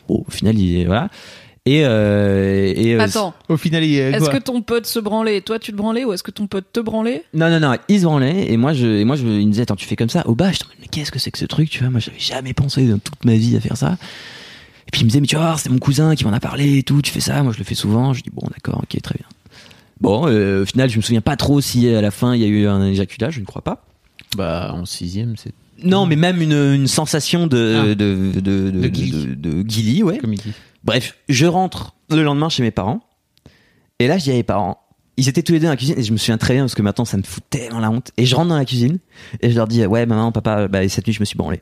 Au 0.07 0.23
final 0.29 0.57
il 0.57 0.85
voilà. 0.85 1.09
Et, 1.65 1.85
euh, 1.85 2.73
et 2.75 2.93
euh, 2.95 2.99
Attends, 2.99 3.33
Au 3.47 3.55
final, 3.55 3.85
il 3.85 3.93
est 3.95 4.11
est-ce 4.11 4.29
que 4.29 4.37
ton 4.37 4.61
pote 4.61 4.85
se 4.85 4.99
branlait 4.99 5.37
et 5.37 5.41
toi 5.41 5.59
tu 5.59 5.71
te 5.71 5.77
branlais 5.77 6.03
ou 6.03 6.11
est-ce 6.11 6.21
que 6.23 6.31
ton 6.31 6.45
pote 6.45 6.65
te 6.73 6.81
branlait? 6.81 7.23
Non, 7.33 7.49
non, 7.49 7.61
non, 7.61 7.77
ils 7.87 7.99
se 8.01 8.03
branlaient 8.03 8.51
et 8.51 8.57
moi, 8.57 8.73
je, 8.73 8.85
et 8.85 9.05
moi 9.05 9.15
je, 9.15 9.25
il 9.25 9.45
me 9.47 9.51
disait, 9.51 9.61
attends, 9.61 9.77
tu 9.77 9.85
fais 9.85 9.95
comme 9.95 10.09
ça 10.09 10.27
Au 10.27 10.35
bas, 10.35 10.51
je 10.51 10.59
te 10.59 10.65
mais 10.81 10.87
qu'est-ce 10.87 11.09
que 11.11 11.19
c'est 11.19 11.31
que 11.31 11.37
ce 11.39 11.45
truc 11.45 11.69
Tu 11.69 11.79
vois, 11.79 11.89
moi, 11.89 12.01
j'avais 12.01 12.19
jamais 12.19 12.53
pensé 12.53 12.85
dans 12.85 12.97
toute 12.97 13.23
ma 13.23 13.35
vie 13.35 13.55
à 13.55 13.61
faire 13.61 13.77
ça. 13.77 13.97
Et 14.87 14.91
puis 14.91 15.01
il 15.01 15.03
me 15.05 15.09
disait, 15.09 15.21
mais 15.21 15.27
tu 15.27 15.37
voir, 15.37 15.57
c'est 15.57 15.69
mon 15.69 15.77
cousin 15.79 16.15
qui 16.15 16.25
m'en 16.25 16.33
a 16.33 16.41
parlé 16.41 16.79
et 16.79 16.83
tout, 16.83 17.01
tu 17.01 17.11
fais 17.11 17.21
ça, 17.21 17.41
moi 17.43 17.53
je 17.53 17.59
le 17.59 17.63
fais 17.63 17.75
souvent. 17.75 18.11
Je 18.11 18.21
dis, 18.23 18.29
bon, 18.33 18.45
d'accord, 18.53 18.81
ok, 18.83 19.01
très 19.01 19.15
bien. 19.17 19.27
Bon, 20.01 20.27
euh, 20.27 20.63
au 20.63 20.65
final, 20.65 20.89
je 20.89 20.97
me 20.97 21.01
souviens 21.01 21.21
pas 21.21 21.37
trop 21.37 21.61
si 21.61 21.87
à 21.87 22.01
la 22.01 22.11
fin 22.11 22.35
il 22.35 22.41
y 22.41 22.45
a 22.45 22.47
eu 22.47 22.67
un 22.67 22.85
éjaculat, 22.85 23.29
je 23.29 23.39
ne 23.39 23.45
crois 23.45 23.61
pas. 23.61 23.85
Bah, 24.35 24.71
en 24.73 24.83
sixième, 24.85 25.35
c'est 25.37 25.53
Non, 25.81 26.05
mais 26.07 26.17
même 26.17 26.41
une, 26.41 26.51
une 26.51 26.87
sensation 26.87 27.47
de, 27.47 27.79
Ah. 27.81 27.87
de, 27.87 27.93
de, 27.93 28.39
de, 28.41 28.69
De 28.71 28.87
guili. 28.89 29.11
de- 29.27 29.35
de 29.35 29.61
guili, 29.63 30.03
ouais. 30.03 30.17
comme 30.17 30.33
il 30.33 30.39
dit. 30.41 30.51
Bref, 30.83 31.15
je 31.29 31.45
rentre 31.45 31.95
le 32.09 32.23
lendemain 32.23 32.49
chez 32.49 32.63
mes 32.63 32.71
parents. 32.71 33.01
Et 33.99 34.07
là, 34.07 34.17
je 34.17 34.23
dis 34.23 34.31
à 34.31 34.33
mes 34.33 34.43
parents, 34.43 34.79
ils 35.17 35.29
étaient 35.29 35.43
tous 35.43 35.53
les 35.53 35.59
deux 35.59 35.65
dans 35.65 35.71
la 35.71 35.77
cuisine 35.77 35.95
et 35.97 36.03
je 36.03 36.11
me 36.11 36.17
souviens 36.17 36.37
très 36.37 36.53
bien 36.55 36.63
parce 36.63 36.75
que 36.75 36.81
maintenant 36.81 37.05
ça 37.05 37.17
me 37.17 37.23
fout 37.23 37.43
tellement 37.49 37.79
la 37.79 37.89
honte. 37.91 38.11
Et 38.17 38.25
je 38.25 38.35
rentre 38.35 38.49
dans 38.49 38.57
la 38.57 38.65
cuisine 38.65 38.97
et 39.41 39.49
je 39.51 39.55
leur 39.55 39.67
dis, 39.67 39.85
ouais, 39.85 40.05
maman, 40.05 40.31
papa, 40.31 40.67
bah, 40.67 40.87
cette 40.89 41.05
nuit 41.07 41.13
je 41.13 41.19
me 41.19 41.25
suis 41.25 41.37
branlé. 41.37 41.61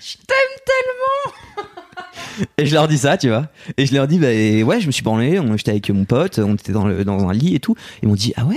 Je 0.00 0.16
t'aime 0.26 0.36
tellement 0.66 2.46
Et 2.56 2.66
je 2.66 2.74
leur 2.74 2.88
dis 2.88 2.98
ça, 2.98 3.18
tu 3.18 3.28
vois. 3.28 3.48
Et 3.76 3.86
je 3.86 3.92
leur 3.94 4.06
dis, 4.06 4.18
bah, 4.18 4.32
et 4.32 4.62
ouais, 4.62 4.80
je 4.80 4.86
me 4.86 4.92
suis 4.92 5.02
branlé, 5.02 5.40
j'étais 5.56 5.72
avec 5.72 5.90
mon 5.90 6.04
pote, 6.04 6.38
on 6.38 6.54
était 6.54 6.72
dans, 6.72 6.86
le, 6.86 7.04
dans 7.04 7.28
un 7.28 7.32
lit 7.32 7.54
et 7.54 7.60
tout. 7.60 7.74
Ils 8.02 8.08
m'ont 8.08 8.14
dit, 8.14 8.32
ah 8.36 8.44
ouais 8.46 8.56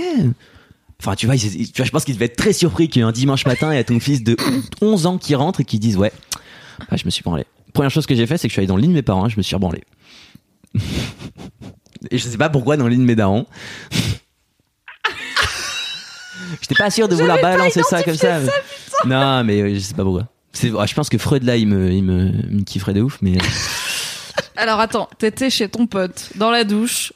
Enfin, 1.00 1.16
tu 1.16 1.26
vois, 1.26 1.34
ils- 1.34 1.60
ils- 1.62 1.72
tu 1.72 1.78
vois, 1.82 1.84
je 1.86 1.90
pense 1.90 2.04
qu'ils 2.04 2.14
devaient 2.14 2.26
être 2.26 2.36
très 2.36 2.52
surpris 2.52 2.88
qu'un 2.88 3.12
dimanche 3.12 3.44
matin, 3.46 3.72
il 3.72 3.76
y 3.76 3.78
a 3.80 3.84
ton 3.84 4.00
fils 4.00 4.22
de 4.22 4.36
11 4.80 5.06
ans 5.06 5.18
qui 5.18 5.34
rentre 5.34 5.60
et 5.60 5.64
qui 5.64 5.78
disent, 5.78 5.96
ouais, 5.98 6.12
bah, 6.90 6.96
je 6.96 7.04
me 7.04 7.10
suis 7.10 7.22
branlé. 7.22 7.44
Première 7.74 7.90
chose 7.90 8.06
que 8.06 8.14
j'ai 8.14 8.26
fait, 8.26 8.38
c'est 8.38 8.48
que 8.48 8.50
je 8.50 8.54
suis 8.54 8.60
allé 8.60 8.66
dans 8.68 8.76
le 8.76 8.82
lit 8.82 8.88
de 8.88 8.92
mes 8.94 9.02
parents, 9.02 9.28
je 9.28 9.36
me 9.36 9.42
suis 9.42 9.54
rebranlé. 9.54 9.82
et 12.10 12.16
je 12.18 12.28
sais 12.28 12.38
pas 12.38 12.48
pourquoi 12.48 12.76
dans 12.78 12.84
le 12.84 12.90
lit 12.90 12.96
de 12.98 13.02
mes 13.02 13.16
darons. 13.16 13.46
J'étais 16.60 16.74
pas 16.76 16.90
sûr 16.90 17.08
de 17.08 17.14
vouloir 17.14 17.40
balancer 17.40 17.82
ça 17.82 18.02
comme 18.02 18.14
ça. 18.16 18.40
Non, 19.06 19.44
mais 19.44 19.60
euh, 19.60 19.74
je 19.74 19.80
sais 19.80 19.94
pas 19.94 20.02
pourquoi. 20.04 20.28
C'est, 20.52 20.70
ah, 20.78 20.86
je 20.86 20.94
pense 20.94 21.08
que 21.08 21.18
Freud 21.18 21.42
là, 21.42 21.56
il 21.56 21.66
me, 21.66 21.90
il 21.90 22.02
me, 22.04 22.30
il 22.50 22.56
me 22.58 22.62
kifferait 22.62 22.94
de 22.94 23.00
ouf, 23.02 23.18
mais. 23.22 23.36
Alors 24.56 24.78
attends, 24.80 25.08
t'étais 25.18 25.50
chez 25.50 25.68
ton 25.68 25.86
pote, 25.86 26.30
dans 26.36 26.50
la 26.50 26.62
douche, 26.64 27.12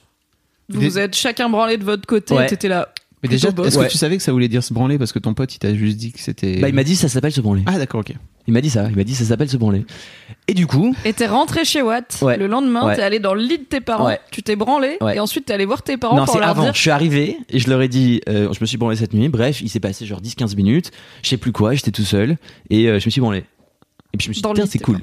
vous 0.68 0.80
Des- 0.80 0.98
êtes 0.98 1.14
chacun 1.14 1.48
branlé 1.48 1.76
de 1.76 1.84
votre 1.84 2.04
côté, 2.06 2.34
Ouais. 2.34 2.46
et 2.46 2.48
t'étais 2.48 2.68
là. 2.68 2.88
Mais 3.22 3.28
déjà, 3.28 3.48
est-ce 3.48 3.78
Ouais. 3.78 3.86
que 3.86 3.92
tu 3.92 3.98
savais 3.98 4.16
que 4.16 4.22
ça 4.22 4.32
voulait 4.32 4.48
dire 4.48 4.62
se 4.64 4.72
branler 4.74 4.98
parce 4.98 5.12
que 5.12 5.18
ton 5.20 5.34
pote 5.34 5.54
il 5.54 5.58
t'a 5.58 5.72
juste 5.74 5.96
dit 5.96 6.12
que 6.12 6.20
c'était. 6.20 6.58
Bah, 6.60 6.68
il 6.68 6.74
m'a 6.74 6.84
dit 6.84 6.96
ça 6.96 7.08
s'appelle 7.08 7.32
se 7.32 7.40
branler. 7.40 7.62
Ah 7.66 7.78
d'accord, 7.78 8.00
ok. 8.00 8.14
Il 8.48 8.52
m'a 8.54 8.60
dit 8.62 8.70
ça. 8.70 8.86
Il 8.90 8.96
m'a 8.96 9.04
dit 9.04 9.14
ça 9.14 9.24
s'appelle 9.24 9.48
se 9.50 9.56
branler. 9.58 9.84
Et 10.48 10.54
du 10.54 10.66
coup, 10.66 10.94
Et 11.04 11.12
t'es 11.12 11.26
rentré 11.26 11.64
chez 11.66 11.82
Watt, 11.82 12.18
Ouais. 12.22 12.36
le 12.38 12.46
lendemain, 12.46 12.86
Ouais. 12.86 12.96
t'es 12.96 13.02
allé 13.02 13.18
dans 13.20 13.34
le 13.34 13.42
lit 13.42 13.58
de 13.58 13.64
tes 13.64 13.80
parents, 13.80 14.06
Ouais. 14.06 14.18
tu 14.32 14.42
t'es 14.42 14.56
branlé, 14.56 14.96
et 15.14 15.20
ensuite 15.20 15.44
t'es 15.44 15.52
allé 15.52 15.66
voir 15.66 15.82
tes 15.82 15.96
parents 15.98 16.16
non, 16.16 16.24
pour 16.24 16.32
c'est 16.34 16.40
leur 16.40 16.48
avant. 16.48 16.62
dire 16.62 16.74
Je 16.74 16.80
suis 16.80 16.90
arrivé 16.90 17.36
et 17.50 17.58
je 17.58 17.68
leur 17.68 17.80
ai 17.82 17.88
dit, 17.88 18.22
euh, 18.28 18.50
je 18.52 18.58
me 18.60 18.66
suis 18.66 18.78
branlé 18.78 18.96
cette 18.96 19.12
nuit. 19.12 19.28
Bref, 19.28 19.60
il 19.60 19.68
s'est 19.68 19.80
passé 19.80 20.06
genre 20.06 20.20
10-15 20.22 20.56
minutes. 20.56 20.90
Je 21.22 21.28
sais 21.28 21.36
plus 21.36 21.52
quoi. 21.52 21.74
J'étais 21.74 21.90
tout 21.90 22.04
seul 22.04 22.38
et 22.70 22.88
euh, 22.88 22.98
je 22.98 23.04
me 23.06 23.10
suis 23.10 23.20
branlé. 23.20 23.44
Et 24.14 24.16
puis 24.16 24.24
je 24.24 24.28
me 24.30 24.32
suis 24.32 24.42
dit, 24.42 24.48
putain, 24.48 24.66
c'est 24.66 24.78
cool. 24.78 25.00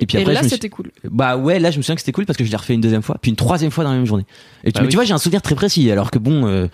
Et 0.00 0.04
puis 0.06 0.18
après, 0.18 0.34
là 0.34 0.40
me 0.42 0.48
suis- 0.48 0.56
c'était 0.56 0.68
cool. 0.68 0.90
Bah 1.10 1.36
ouais, 1.38 1.58
là 1.60 1.70
je 1.70 1.78
me 1.78 1.82
souviens 1.82 1.94
que 1.94 2.00
c'était 2.02 2.12
cool 2.12 2.26
parce 2.26 2.36
que 2.36 2.44
je 2.44 2.50
l'ai 2.50 2.56
refait 2.56 2.74
une 2.74 2.80
deuxième 2.82 3.00
fois, 3.02 3.16
puis 3.22 3.30
une 3.30 3.36
troisième 3.36 3.70
fois 3.70 3.84
dans 3.84 3.90
la 3.90 3.96
même 3.96 4.04
journée. 4.06 4.26
Et 4.64 4.72
tu, 4.72 4.74
Bah 4.74 4.80
mais 4.80 4.86
oui. 4.86 4.90
tu 4.90 4.96
vois, 4.96 5.04
j'ai 5.04 5.14
un 5.14 5.18
souvenir 5.18 5.40
très 5.42 5.54
précis, 5.54 5.90
alors 5.90 6.10
que 6.10 6.18
bon, 6.18 6.46
euh, 6.46 6.66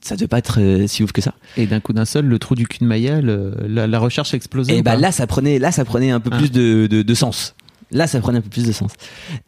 ça 0.00 0.16
devait 0.16 0.28
pas 0.28 0.38
être 0.38 0.60
euh, 0.60 0.86
si 0.86 1.02
ouf 1.02 1.12
que 1.12 1.20
ça. 1.20 1.34
Et 1.56 1.66
d'un 1.66 1.80
coup 1.80 1.92
d'un 1.92 2.04
seul, 2.04 2.24
le 2.26 2.38
trou 2.38 2.54
du 2.54 2.66
cul 2.66 2.78
de 2.80 2.84
Maya, 2.86 3.20
le- 3.20 3.54
la, 3.68 3.86
la 3.86 3.98
recherche 3.98 4.32
a 4.34 4.36
explosé. 4.36 4.76
Et 4.76 4.80
ou 4.80 4.82
bah 4.82 4.96
là, 4.96 5.12
ça 5.12 5.26
prenait, 5.26 5.58
là, 5.58 5.72
ça 5.72 5.84
prenait 5.84 6.10
un 6.10 6.20
peu 6.20 6.30
Ah. 6.32 6.38
plus 6.38 6.50
de, 6.50 6.86
de, 6.86 7.02
de 7.02 7.14
sens. 7.14 7.54
Là, 7.90 8.06
ça 8.06 8.18
prenait 8.20 8.38
un 8.38 8.40
peu 8.42 8.48
plus 8.48 8.66
de 8.66 8.72
sens. 8.72 8.92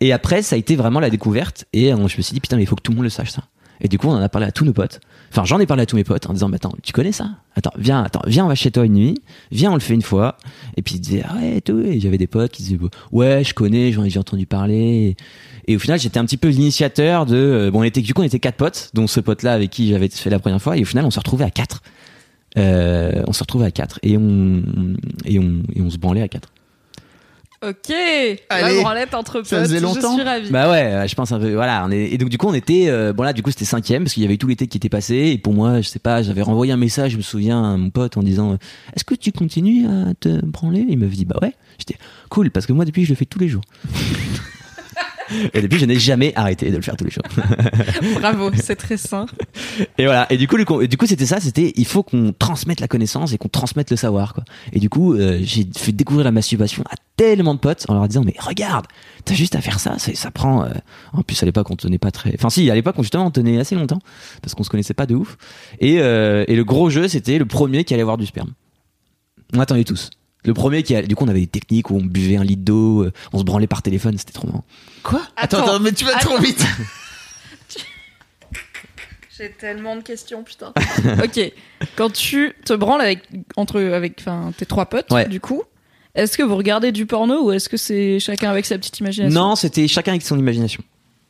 Et 0.01 0.13
après, 0.13 0.43
ça 0.43 0.55
a 0.57 0.59
été 0.59 0.77
vraiment 0.77 1.01
la 1.01 1.09
découverte. 1.09 1.65
Et 1.73 1.93
euh, 1.93 1.97
je 2.09 2.17
me 2.19 2.23
suis 2.23 2.35
dit, 2.35 2.41
putain, 2.41 2.57
mais 2.57 2.63
il 2.63 2.67
faut 2.67 2.77
que 2.77 2.83
tout 2.83 2.93
le 2.93 2.97
monde 2.97 3.05
le 3.05 3.11
sache, 3.11 3.31
ça. 3.31 3.45
Et 3.81 3.89
du 3.89 3.99
coup, 3.99 4.09
on 4.09 4.13
en 4.13 4.21
a 4.23 4.29
parlé 4.29 4.47
à 4.47 4.53
tous 4.53 4.65
nos 4.65 4.73
potes. 4.73 5.01
Enfin, 5.31 5.45
j'en 5.45 5.59
ai 5.59 5.67
parlé 5.67 5.83
à 5.83 5.87
tous 5.87 5.97
mes 5.97 6.05
potes 6.05 6.29
en 6.31 6.33
disant, 6.33 6.53
attends, 6.53 6.73
tu 6.83 6.93
connais 6.93 7.13
ça? 7.13 7.31
Attends, 7.57 7.73
viens, 7.77 8.03
attends, 8.05 8.23
viens, 8.27 8.45
on 8.45 8.49
va 8.49 8.55
chez 8.55 8.71
toi 8.71 8.85
une 8.87 8.95
nuit. 8.95 9.19
Viens, 9.51 9.73
on 9.73 9.75
le 9.75 9.81
fait 9.81 9.95
une 9.95 10.03
fois. 10.03 10.39
Et 10.77 10.83
puis 10.83 10.95
ils 10.97 11.01
disaient, 11.01 11.25
ah 11.29 11.37
ouais, 11.37 11.61
tout. 11.61 11.81
Et 11.81 11.99
j'avais 12.01 12.19
des 12.19 12.27
potes 12.29 12.53
qui 12.53 12.63
disaient, 12.63 12.79
ouais, 13.13 13.43
je 13.45 13.53
connais, 13.53 13.91
j'en 13.93 14.05
ai 14.05 14.17
entendu 14.17 14.47
parler. 14.47 15.17
Et 15.67 15.77
au 15.77 15.79
final, 15.79 15.99
j'étais 15.99 16.19
un 16.19 16.25
petit 16.25 16.37
peu 16.37 16.49
l'initiateur 16.49 17.27
de. 17.27 17.37
euh, 17.37 17.71
Bon, 17.71 17.81
on 17.81 17.85
était, 17.85 18.01
du 18.01 18.15
coup, 18.15 18.23
on 18.23 18.25
était 18.25 18.39
quatre 18.39 18.57
potes, 18.57 18.91
dont 18.95 19.07
ce 19.07 19.21
pote-là 19.21 19.53
avec 19.55 19.71
qui 19.71 19.89
j'avais 19.91 20.09
fait 20.09 20.31
la 20.31 20.39
première 20.39 20.63
fois. 20.63 20.77
Et 20.77 20.83
au 20.83 20.87
final, 20.87 21.05
on 21.05 21.11
s'est 21.11 21.21
retrouvés 21.21 21.45
à 21.45 21.51
quatre. 21.51 21.83
Euh, 22.57 23.25
on 23.27 23.33
s'est 23.33 23.43
retrouvés 23.43 23.67
à 23.67 23.73
quatre 23.73 23.99
et 24.05 24.17
on 24.17 24.63
et 25.25 25.41
on 25.41 25.63
et 25.75 25.83
on 25.83 25.91
se 25.91 25.99
branlait 25.99 26.23
à 26.23 26.29
quatre. 26.29 26.51
Ok. 27.68 27.94
Allez. 28.50 28.77
La 28.77 28.83
branlette 28.83 29.14
entre 29.14 29.38
potes. 29.38 29.46
Ça 29.46 29.61
faisait 29.61 29.81
longtemps. 29.81 30.16
Je 30.16 30.20
suis 30.20 30.29
ravie. 30.29 30.50
Bah 30.50 30.70
ouais, 30.70 30.85
euh, 30.85 31.07
je 31.07 31.14
pense 31.14 31.33
un 31.33 31.38
peu. 31.38 31.55
Voilà, 31.55 31.85
on 31.87 31.90
est 31.90 32.12
et 32.12 32.18
donc 32.18 32.29
du 32.29 32.38
coup 32.38 32.46
on 32.48 32.55
était 32.55 32.88
euh, 32.88 33.12
bon 33.12 33.22
là 33.22 33.33
du 33.33 33.42
coup 33.42 33.50
c'était 33.50 33.64
cinquième 33.64 34.05
parce 34.05 34.14
qu'il 34.14 34.22
y 34.22 34.27
avait 34.27 34.37
tout 34.37 34.46
l'été 34.46 34.66
qui 34.66 34.77
était 34.77 34.88
passé 34.88 35.14
et 35.33 35.38
pour 35.38 35.55
moi 35.55 35.81
je 35.81 35.88
sais 35.88 35.98
pas 35.98 36.22
j'avais 36.22 36.42
renvoyé 36.42 36.72
un 36.72 36.77
message 36.77 37.12
je 37.12 37.16
me 37.16 37.22
souviens 37.22 37.74
à 37.74 37.77
mon 37.77 37.90
pote 37.90 38.16
en 38.16 38.22
disant 38.22 38.53
euh, 38.53 38.57
est-ce 38.94 39.05
que 39.05 39.14
tu 39.14 39.33
continues 39.33 39.87
à 39.87 40.14
te 40.14 40.44
branler? 40.44 40.85
Il 40.88 40.98
m'avait 40.98 41.16
dit 41.16 41.24
bah 41.24 41.37
ouais 41.42 41.55
j'étais 41.79 41.96
cool 42.29 42.50
parce 42.50 42.66
que 42.66 42.72
moi 42.72 42.85
depuis 42.85 43.05
je 43.05 43.11
le 43.11 43.16
fais 43.16 43.24
tous 43.24 43.38
les 43.38 43.48
jours. 43.48 43.62
Et 45.53 45.61
depuis 45.63 45.79
je 45.79 45.87
n'ai 45.87 45.99
jamais 45.99 46.33
arrêté 46.37 46.71
de 46.71 46.77
le 46.77 46.83
faire 46.83 46.97
tous 46.97 47.05
les 47.05 47.11
jours. 47.11 47.23
Bravo, 48.21 48.51
c'est 48.55 48.77
très 48.77 48.97
sain. 48.97 49.27
Et 49.99 50.05
voilà. 50.05 50.27
Et 50.33 50.37
du 50.37 50.47
coup, 50.49 50.57
le, 50.57 50.87
du 50.87 50.97
coup, 50.97 51.07
c'était 51.07 51.27
ça. 51.27 51.41
C'était, 51.41 51.73
il 51.77 51.87
faut 51.87 52.03
qu'on 52.03 52.33
transmette 52.33 52.81
la 52.81 52.89
connaissance 52.89 53.33
et 53.33 53.39
qu'on 53.39 53.49
transmette 53.49 53.91
le 53.91 53.97
savoir, 53.97 54.35
quoi. 54.35 54.45
Et 54.73 54.81
du 54.81 54.89
coup, 54.89 55.15
euh, 55.15 55.39
j'ai 55.43 55.67
fait 55.77 55.93
découvrir 55.93 56.25
la 56.25 56.33
masturbation 56.33 56.83
à 56.91 56.95
tellement 57.17 57.55
de 57.55 57.61
potes 57.61 57.85
en 57.89 57.95
leur 57.95 58.09
disant, 58.09 58.23
mais 58.25 58.35
regarde, 58.39 58.87
t'as 59.25 59.35
juste 59.35 59.55
à 59.55 59.61
faire 59.61 59.81
ça. 59.81 59.97
Ça 59.99 60.31
prend. 60.31 60.65
euh, 60.65 60.69
En 61.13 61.23
plus, 61.23 61.43
à 61.43 61.47
l'époque, 61.47 61.71
on 61.71 61.77
tenait 61.77 61.99
pas 61.99 62.11
très. 62.11 62.35
Enfin, 62.35 62.51
si, 62.51 62.71
à 62.71 62.75
l'époque, 62.75 62.97
on- 62.99 63.03
justement, 63.03 63.27
on 63.27 63.31
tenait 63.31 63.59
assez 63.59 63.75
longtemps 63.75 64.01
parce 64.43 64.55
qu'on 64.55 64.65
se 64.65 64.71
connaissait 64.71 64.95
pas 64.95 65.07
de 65.07 65.15
ouf. 65.15 65.37
Et, 65.81 66.01
euh, 66.01 66.45
et 66.49 66.57
le 66.57 66.65
gros 66.65 66.91
jeu, 66.91 67.09
c'était 67.09 67.39
le 67.39 67.47
premier 67.47 67.85
qui 67.85 67.95
allait 67.95 68.03
avoir 68.03 68.19
du 68.19 68.27
sperme. 68.27 68.53
On 69.55 69.61
attendait 69.61 69.85
tous. 69.85 70.11
Le 70.45 70.53
premier 70.55 70.83
qui 70.83 70.95
allait... 70.95 71.07
Du 71.07 71.15
coup, 71.17 71.25
on 71.25 71.29
avait 71.29 71.41
des 71.41 71.47
techniques 71.47 71.91
où 71.91 71.97
on 71.97 72.05
buvait 72.05 72.37
un 72.37 72.45
litre 72.45 72.63
d'eau, 72.63 73.05
euh, 73.05 73.13
on 73.33 73.39
se 73.39 73.45
branlait 73.45 73.67
par 73.67 73.83
téléphone. 73.83 74.17
C'était 74.19 74.33
trop 74.33 74.47
marrant. 74.47 74.65
Quoi? 75.03 75.23
Attends, 75.37 75.59
Attends. 75.59 75.67
attends, 75.73 75.81
mais 75.81 75.93
tu 75.93 76.05
vas 76.05 76.13
trop 76.19 76.39
vite. 76.39 76.65
J'ai 79.37 79.51
tellement 79.51 79.97
de 79.97 80.03
questions, 80.03 80.45
putain. 80.45 80.73
ok. 81.25 81.53
Quand 81.97 82.11
tu 82.13 82.53
te 82.65 82.73
branles 82.73 83.01
avec, 83.01 83.21
entre, 83.57 83.81
avec 83.81 84.15
enfin, 84.21 84.53
tes 84.57 84.65
trois 84.65 84.87
potes, 84.87 85.11
Ouais. 85.11 85.27
du 85.29 85.41
coup, 85.41 85.63
est-ce 86.15 86.39
que 86.39 86.45
vous 86.45 86.55
regardez 86.55 86.93
du 86.93 87.05
porno 87.05 87.47
ou 87.47 87.53
est-ce 87.53 87.69
que 87.69 87.77
c'est 87.77 88.21
chacun 88.21 88.51
avec 88.51 88.65
sa 88.65 88.79
petite 88.79 89.01
imagination? 89.01 89.41
Non, 89.41 89.57
c'était 89.57 89.89
chacun 89.89 90.13
avec 90.13 90.23
son 90.23 90.39
imagination. 90.39 90.85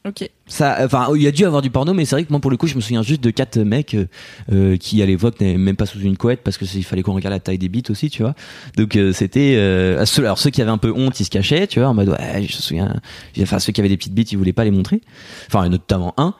Ok. 0.07 0.29
Ça, 0.47 0.77
enfin, 0.83 1.09
il 1.15 1.23
y 1.23 1.27
a 1.27 1.31
dû 1.31 1.47
avoir 1.47 1.63
du 1.63 1.71
porno, 1.71 1.95
mais 1.95 2.05
c'est 2.05 2.15
vrai 2.15 2.25
que 2.25 2.31
moi, 2.31 2.39
pour 2.39 2.51
le 2.51 2.59
coup, 2.59 2.67
je 2.67 2.75
me 2.75 2.83
souviens 2.83 3.03
juste 3.03 3.23
de 3.23 3.31
quatre 3.31 3.59
mecs 3.59 3.95
euh, 3.95 4.07
euh, 4.53 4.77
qui, 4.77 5.01
à 5.01 5.07
l'époque, 5.07 5.41
n'avaient 5.41 5.57
même 5.57 5.77
pas 5.77 5.87
sous 5.87 5.99
une 5.99 6.19
couette 6.19 6.43
parce 6.45 6.59
que 6.59 6.67
il 6.67 6.85
fallait 6.85 7.03
qu'on 7.03 7.15
regarde 7.15 7.33
la 7.33 7.41
taille 7.41 7.57
des 7.57 7.71
bites 7.71 7.89
aussi, 7.89 8.11
tu 8.11 8.23
vois. 8.23 8.35
Donc, 8.77 8.97
euh, 8.97 9.15
c'était 9.15 9.55
euh, 9.57 10.05
alors 10.19 10.39
ceux 10.39 10.51
qui 10.51 10.61
avaient 10.61 10.71
un 10.71 10.77
peu 10.77 10.93
honte, 10.93 11.19
ils 11.21 11.25
se 11.25 11.31
cachaient, 11.31 11.67
tu 11.67 11.81
vois, 11.81 11.89
en 11.89 11.95
mode 11.95 12.11
ouais, 12.11 12.43
je 12.47 12.55
me 12.55 12.61
souviens. 12.61 13.01
Enfin, 13.41 13.59
ceux 13.59 13.73
qui 13.73 13.81
avaient 13.81 13.89
des 13.89 13.97
petites 13.97 14.13
bites, 14.13 14.31
ils 14.31 14.37
voulaient 14.37 14.53
pas 14.53 14.65
les 14.65 14.71
montrer. 14.71 15.01
Enfin, 15.47 15.67
notamment 15.71 16.13
un. 16.19 16.35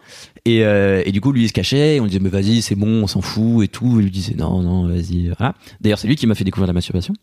Et, 0.45 0.63
euh, 0.63 1.03
et 1.07 1.11
du 1.11 1.23
coup, 1.23 1.33
lui, 1.33 1.45
il 1.45 1.49
se 1.49 1.55
cachait. 1.55 2.01
On 2.01 2.07
disait 2.07 2.21
mais 2.21 2.29
vas-y, 2.29 2.61
c'est 2.61 2.75
bon, 2.75 3.05
on 3.05 3.07
s'en 3.07 3.23
fout 3.23 3.65
et 3.65 3.69
tout. 3.69 3.99
Et 3.99 4.03
lui 4.03 4.11
disait 4.11 4.35
non, 4.35 4.61
non, 4.61 4.89
vas-y. 4.89 5.33
Voilà. 5.39 5.55
D'ailleurs, 5.81 5.99
c'est 5.99 6.09
lui 6.09 6.17
qui 6.17 6.27
m'a 6.27 6.35
fait 6.35 6.45
découvrir 6.45 6.67
la 6.67 6.75
masturbation. 6.75 7.15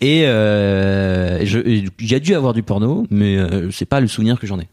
Et 0.00 0.22
euh, 0.26 1.44
a 1.44 2.18
dû 2.20 2.34
avoir 2.34 2.54
du 2.54 2.62
porno, 2.62 3.06
mais 3.10 3.36
euh, 3.36 3.70
c'est 3.72 3.84
pas 3.84 4.00
le 4.00 4.06
souvenir 4.06 4.38
que 4.38 4.46
j'en 4.46 4.60
ai. 4.60 4.68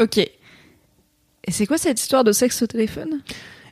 Ok. 0.00 0.18
Et 0.18 1.50
c'est 1.50 1.66
quoi 1.66 1.78
cette 1.78 2.00
histoire 2.00 2.24
de 2.24 2.32
sexe 2.32 2.62
au 2.62 2.66
téléphone? 2.66 3.20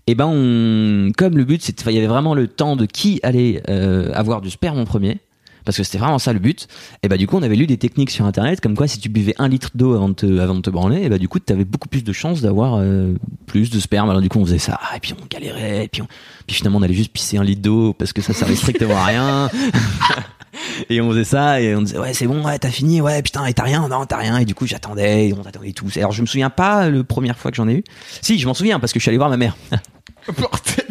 Et 0.07 0.15
ben 0.15 0.27
on 0.27 1.13
comme 1.17 1.37
le 1.37 1.45
but 1.45 1.69
il 1.87 1.93
y 1.93 1.99
avait 1.99 2.07
vraiment 2.07 2.35
le 2.35 2.49
temps 2.49 2.77
de 2.77 2.87
qui 2.87 3.21
allait 3.23 3.63
euh, 3.69 4.11
avoir 4.15 4.41
du 4.41 4.51
sperme 4.51 4.79
en 4.79 4.85
premier 4.85 5.21
parce 5.65 5.77
que 5.77 5.85
c'était 5.85 5.99
vraiment 5.99 6.19
ça 6.19 6.33
le 6.33 6.41
but. 6.41 6.67
Et 7.05 7.09
ben 7.09 7.17
du 7.17 7.29
coup 7.29 7.37
on 7.37 7.43
avait 7.43 7.55
lu 7.55 7.69
des 7.69 7.77
techniques 7.77 8.11
sur 8.11 8.25
internet 8.25 8.61
comme 8.61 8.77
quoi 8.77 8.89
si 8.89 8.99
tu 8.99 9.09
buvais 9.09 9.35
un 9.39 9.49
litre 9.49 9.71
d'eau 9.77 9.95
avant 9.95 10.09
de 10.09 10.15
te 10.15 10.41
avant 10.41 10.57
de 10.57 10.61
te 10.61 10.71
branler 10.71 11.03
et 11.03 11.09
ben 11.09 11.19
du 11.19 11.29
coup 11.29 11.39
tu 11.39 11.53
avais 11.53 11.65
beaucoup 11.65 11.89
plus 11.89 12.03
de 12.03 12.13
chances 12.13 12.41
d'avoir 12.41 12.79
euh, 12.81 13.15
plus 13.47 13.71
de 13.71 13.79
sperme. 13.79 14.11
Alors 14.11 14.21
du 14.21 14.29
coup 14.29 14.41
on 14.41 14.45
faisait 14.45 14.59
ça 14.59 14.81
et 14.95 14.99
puis 14.99 15.15
on 15.21 15.25
galérait 15.31 15.85
et 15.85 15.89
puis 15.89 16.03
on 16.03 16.09
puis 16.47 16.57
finalement 16.57 16.79
on 16.79 16.83
allait 16.83 16.95
juste 16.95 17.13
pisser 17.13 17.39
un 17.39 17.45
litre 17.45 17.63
d'eau 17.63 17.93
parce 17.93 18.13
que 18.13 18.23
ça 18.23 18.33
servait 18.33 18.57
strictement 18.57 18.97
à 18.97 19.05
rien 19.05 19.51
et 20.91 21.01
on 21.01 21.11
faisait 21.11 21.25
ça 21.25 21.61
et 21.61 21.75
on 21.75 21.83
disait 21.83 21.99
ouais 21.99 22.15
c'est 22.15 22.27
bon 22.27 22.45
ouais 22.45 22.59
t'as 22.59 22.71
fini 22.71 23.01
ouais 23.01 23.23
putain 23.23 23.45
et 23.47 23.55
t'as 23.55 23.63
rien 23.65 23.89
non 23.89 24.05
t'as 24.07 24.19
rien 24.19 24.39
et 24.39 24.45
du 24.45 24.55
coup 24.55 24.67
j'attendais 24.67 25.29
et 25.29 25.35
on 25.35 25.43
attendait 25.43 25.73
tous 25.73 25.97
alors 25.97 26.13
je 26.13 26.21
me 26.21 26.27
souviens 26.27 26.51
pas 26.51 26.89
le 26.89 27.05
première 27.05 27.39
fois 27.39 27.51
que 27.51 27.57
j'en 27.57 27.69
ai 27.69 27.75
eu 27.75 27.85
si 28.21 28.39
je 28.39 28.47
m'en 28.47 28.55
souviens 28.55 28.79
parce 28.79 28.93
que 28.93 28.99
je 28.99 29.03
suis 29.03 29.11
allé 29.11 29.19
voir 29.19 29.31
ma 29.31 29.37
mère 29.37 29.57
Bordel. 30.39 30.87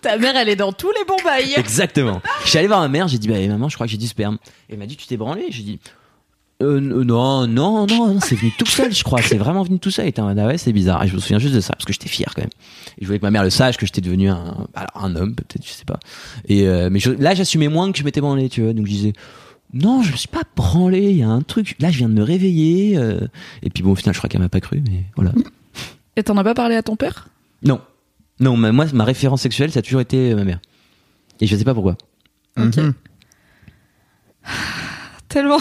Ta 0.00 0.16
mère, 0.16 0.36
elle 0.36 0.48
est 0.48 0.56
dans 0.56 0.72
tous 0.72 0.92
les 0.92 1.04
bons 1.06 1.22
bails. 1.24 1.54
Exactement. 1.56 2.22
Je 2.44 2.50
suis 2.50 2.58
allé 2.58 2.68
voir 2.68 2.80
ma 2.80 2.88
mère, 2.88 3.08
j'ai 3.08 3.18
dit, 3.18 3.26
bah, 3.26 3.34
maman, 3.48 3.68
je 3.68 3.74
crois 3.74 3.86
que 3.86 3.90
j'ai 3.90 3.96
du 3.98 4.06
sperme. 4.06 4.38
Et 4.68 4.74
elle 4.74 4.78
m'a 4.78 4.86
dit, 4.86 4.96
tu 4.96 5.06
t'es 5.06 5.16
branlé? 5.16 5.46
J'ai 5.50 5.64
dit, 5.64 5.80
euh, 6.62 6.80
non, 6.80 7.46
non, 7.46 7.86
non, 7.86 7.86
non, 7.86 8.20
c'est 8.20 8.34
venu 8.34 8.52
tout 8.58 8.66
seul, 8.66 8.92
je 8.92 9.04
crois. 9.04 9.22
C'est 9.22 9.36
vraiment 9.38 9.62
venu 9.62 9.78
tout 9.78 9.90
seul. 9.90 10.06
Et 10.08 10.12
t'es 10.12 10.20
en 10.20 10.26
mode, 10.26 10.38
ah 10.38 10.46
ouais, 10.48 10.58
c'est 10.58 10.72
bizarre. 10.72 11.02
Et 11.04 11.08
je 11.08 11.14
me 11.14 11.20
souviens 11.20 11.38
juste 11.38 11.54
de 11.54 11.60
ça, 11.60 11.72
parce 11.74 11.84
que 11.84 11.92
j'étais 11.92 12.08
fier 12.08 12.32
quand 12.34 12.42
même. 12.42 12.50
Et 12.98 13.02
je 13.02 13.06
voulais 13.06 13.18
que 13.18 13.24
ma 13.24 13.30
mère 13.30 13.44
le 13.44 13.50
sache, 13.50 13.76
que 13.76 13.86
j'étais 13.86 14.00
devenu 14.00 14.28
un, 14.28 14.66
alors, 14.74 14.90
un 15.04 15.14
homme, 15.16 15.34
peut-être, 15.34 15.64
je 15.64 15.70
sais 15.70 15.84
pas. 15.84 16.00
Et, 16.48 16.66
euh, 16.66 16.88
mais 16.90 16.98
je- 16.98 17.10
là, 17.12 17.34
j'assumais 17.34 17.68
moins 17.68 17.92
que 17.92 17.98
je 17.98 18.04
m'étais 18.04 18.20
branlé, 18.20 18.48
tu 18.48 18.62
vois. 18.62 18.72
Donc 18.72 18.86
je 18.86 18.90
disais, 18.90 19.12
non, 19.72 20.02
je 20.02 20.10
me 20.12 20.16
suis 20.16 20.28
pas 20.28 20.42
branlé, 20.56 21.10
il 21.10 21.16
y 21.18 21.22
a 21.22 21.28
un 21.28 21.42
truc. 21.42 21.76
Là, 21.80 21.90
je 21.90 21.98
viens 21.98 22.08
de 22.08 22.14
me 22.14 22.22
réveiller. 22.22 22.96
euh, 22.96 23.20
Et 23.62 23.70
puis 23.70 23.82
bon, 23.82 23.92
au 23.92 23.94
final, 23.94 24.14
je 24.14 24.18
crois 24.18 24.28
qu'elle 24.28 24.40
m'a 24.40 24.48
pas 24.48 24.60
cru, 24.60 24.82
mais 24.90 25.04
voilà. 25.16 25.32
Et 26.16 26.22
t'en 26.24 26.36
as 26.38 26.44
pas 26.44 26.54
parlé 26.54 26.74
à 26.74 26.82
ton 26.82 26.96
père? 26.96 27.28
Non. 27.62 27.80
Non, 28.40 28.56
mais 28.56 28.72
moi, 28.72 28.86
ma 28.94 29.04
référence 29.04 29.42
sexuelle, 29.42 29.70
ça 29.70 29.78
a 29.80 29.82
toujours 29.82 30.00
été 30.00 30.32
euh, 30.32 30.36
ma 30.36 30.44
mère. 30.44 30.60
Et 31.40 31.46
je 31.46 31.54
sais 31.56 31.64
pas 31.64 31.74
pourquoi. 31.74 31.96
Ok. 32.58 32.78
Tellement, 35.28 35.58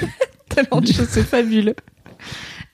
tellement 0.64 0.80
de 0.80 0.86
choses, 0.86 1.08
c'est 1.10 1.22
fabuleux. 1.24 1.76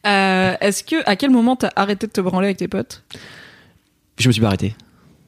Euh, 0.07 0.55
Est-ce 0.61 0.83
que, 0.85 0.97
à 1.09 1.17
quel 1.17 1.31
moment 1.31 1.57
t'as 1.57 1.71
arrêté 1.77 2.07
de 2.07 2.13
te 2.13 2.21
branler 2.21 2.47
avec 2.47 2.57
tes 2.59 2.69
potes? 2.69 3.03
Je 4.19 4.27
me 4.29 4.33
suis 4.33 4.41
pas 4.41 4.49
arrêté. 4.49 4.75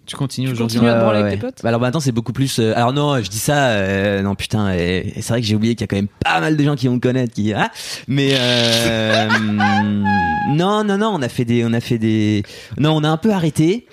Tu 0.07 0.17
continues 0.17 0.49
Tu 0.49 0.53
aujourd'hui. 0.53 0.77
continues 0.79 0.91
à 0.93 0.97
te 0.97 1.01
branler 1.05 1.21
ouais, 1.23 1.29
avec 1.29 1.41
tes 1.41 1.47
potes? 1.47 1.61
Bah 1.63 1.71
alors 1.71 1.81
maintenant 1.81 2.01
c'est 2.01 2.13
beaucoup 2.13 2.35
plus. 2.35 2.59
euh, 2.59 2.75
alors 2.77 2.93
non, 2.93 3.23
je 3.23 3.31
dis 3.31 3.39
ça. 3.39 3.69
euh, 3.69 4.21
non 4.21 4.35
putain. 4.35 4.75
et- 4.75 5.15
et 5.17 5.23
c'est 5.23 5.33
vrai 5.33 5.41
que 5.41 5.47
j'ai 5.47 5.55
oublié 5.55 5.75
qu'il 5.75 5.81
y 5.83 5.85
a 5.85 5.87
quand 5.87 5.97
même 5.97 6.09
pas 6.23 6.41
mal 6.41 6.57
de 6.59 6.63
gens 6.63 6.77
qui 6.77 6.89
vont 6.89 6.95
me 6.95 7.01
connaître. 7.01 7.33
Qui 7.33 7.55
ah, 7.55 7.71
mais 8.07 8.31
euh, 8.35 9.29
non 10.51 10.85
non 10.85 10.99
non. 10.99 11.13
On 11.15 11.23
a 11.23 11.29
fait 11.31 11.45
des 11.47 11.65
on 11.65 11.73
a 11.73 11.81
fait 11.81 11.97
des 11.99 12.43
non 12.79 12.95
on 12.97 13.03
a 13.05 13.09
un 13.09 13.17
peu 13.17 13.33
arrêté. 13.33 13.87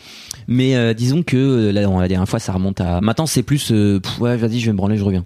Mais 0.48 0.76
euh, 0.76 0.94
disons 0.94 1.24
que 1.24 1.70
là, 1.72 1.82
la 1.88 2.08
dernière 2.10 2.28
fois, 2.28 2.40
ça 2.40 2.52
remonte 2.52 2.82
à. 2.82 3.00
Maintenant, 3.00 3.26
c'est 3.26 3.44
plus. 3.44 3.72
euh, 3.72 4.00
pff, 4.02 4.20
ouais, 4.20 4.36
vas-y, 4.36 4.60
je 4.60 4.66
vais 4.66 4.72
me 4.74 4.78
branler, 4.78 4.98
je 4.98 5.04
reviens. 5.04 5.24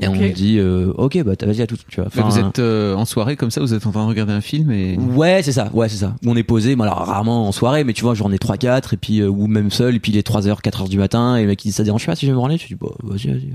Et 0.00 0.08
Ok. 0.08 0.16
on 0.18 0.28
dit, 0.32 0.58
euh, 0.58 0.92
ok, 0.96 1.22
bah 1.24 1.32
vas-y 1.42 1.62
à 1.62 1.66
tout. 1.66 1.76
Tu 1.88 2.00
vois. 2.00 2.08
Vous 2.10 2.38
êtes 2.38 2.58
euh, 2.58 2.94
en 2.94 3.04
soirée 3.04 3.36
comme 3.36 3.50
ça, 3.50 3.60
vous 3.60 3.74
êtes 3.74 3.86
en 3.86 3.90
train 3.90 4.02
de 4.04 4.08
regarder 4.08 4.32
un 4.32 4.40
film 4.40 4.70
et. 4.70 4.96
Ouais, 4.98 5.42
c'est 5.42 5.52
ça. 5.52 5.68
Ouais, 5.72 5.88
c'est 5.88 5.98
ça. 5.98 6.14
On 6.26 6.36
est 6.36 6.42
posé, 6.42 6.74
mais 6.76 6.84
alors 6.84 6.98
rarement 7.06 7.46
en 7.46 7.52
soirée, 7.52 7.84
mais 7.84 7.92
tu 7.92 8.02
vois, 8.02 8.14
journée 8.14 8.38
3 8.38 8.56
4 8.56 8.94
et 8.94 8.96
puis 8.96 9.20
euh, 9.20 9.28
ou 9.28 9.46
même 9.46 9.70
seul 9.70 9.94
et 9.96 10.00
puis 10.00 10.12
il 10.12 10.18
est 10.18 10.26
3h 10.26 10.60
4h 10.62 10.88
du 10.88 10.98
matin 10.98 11.36
et 11.36 11.42
le 11.42 11.48
mec 11.48 11.64
il 11.64 11.68
dit 11.68 11.72
ça 11.72 11.84
dérange 11.84 12.06
pas 12.06 12.16
si 12.16 12.26
je 12.26 12.30
vais 12.30 12.34
me 12.34 12.38
branler, 12.38 12.56
tu 12.58 12.68
dis 12.68 12.74
bah 12.74 12.88
vas-y, 13.02 13.28
vas-y. 13.28 13.48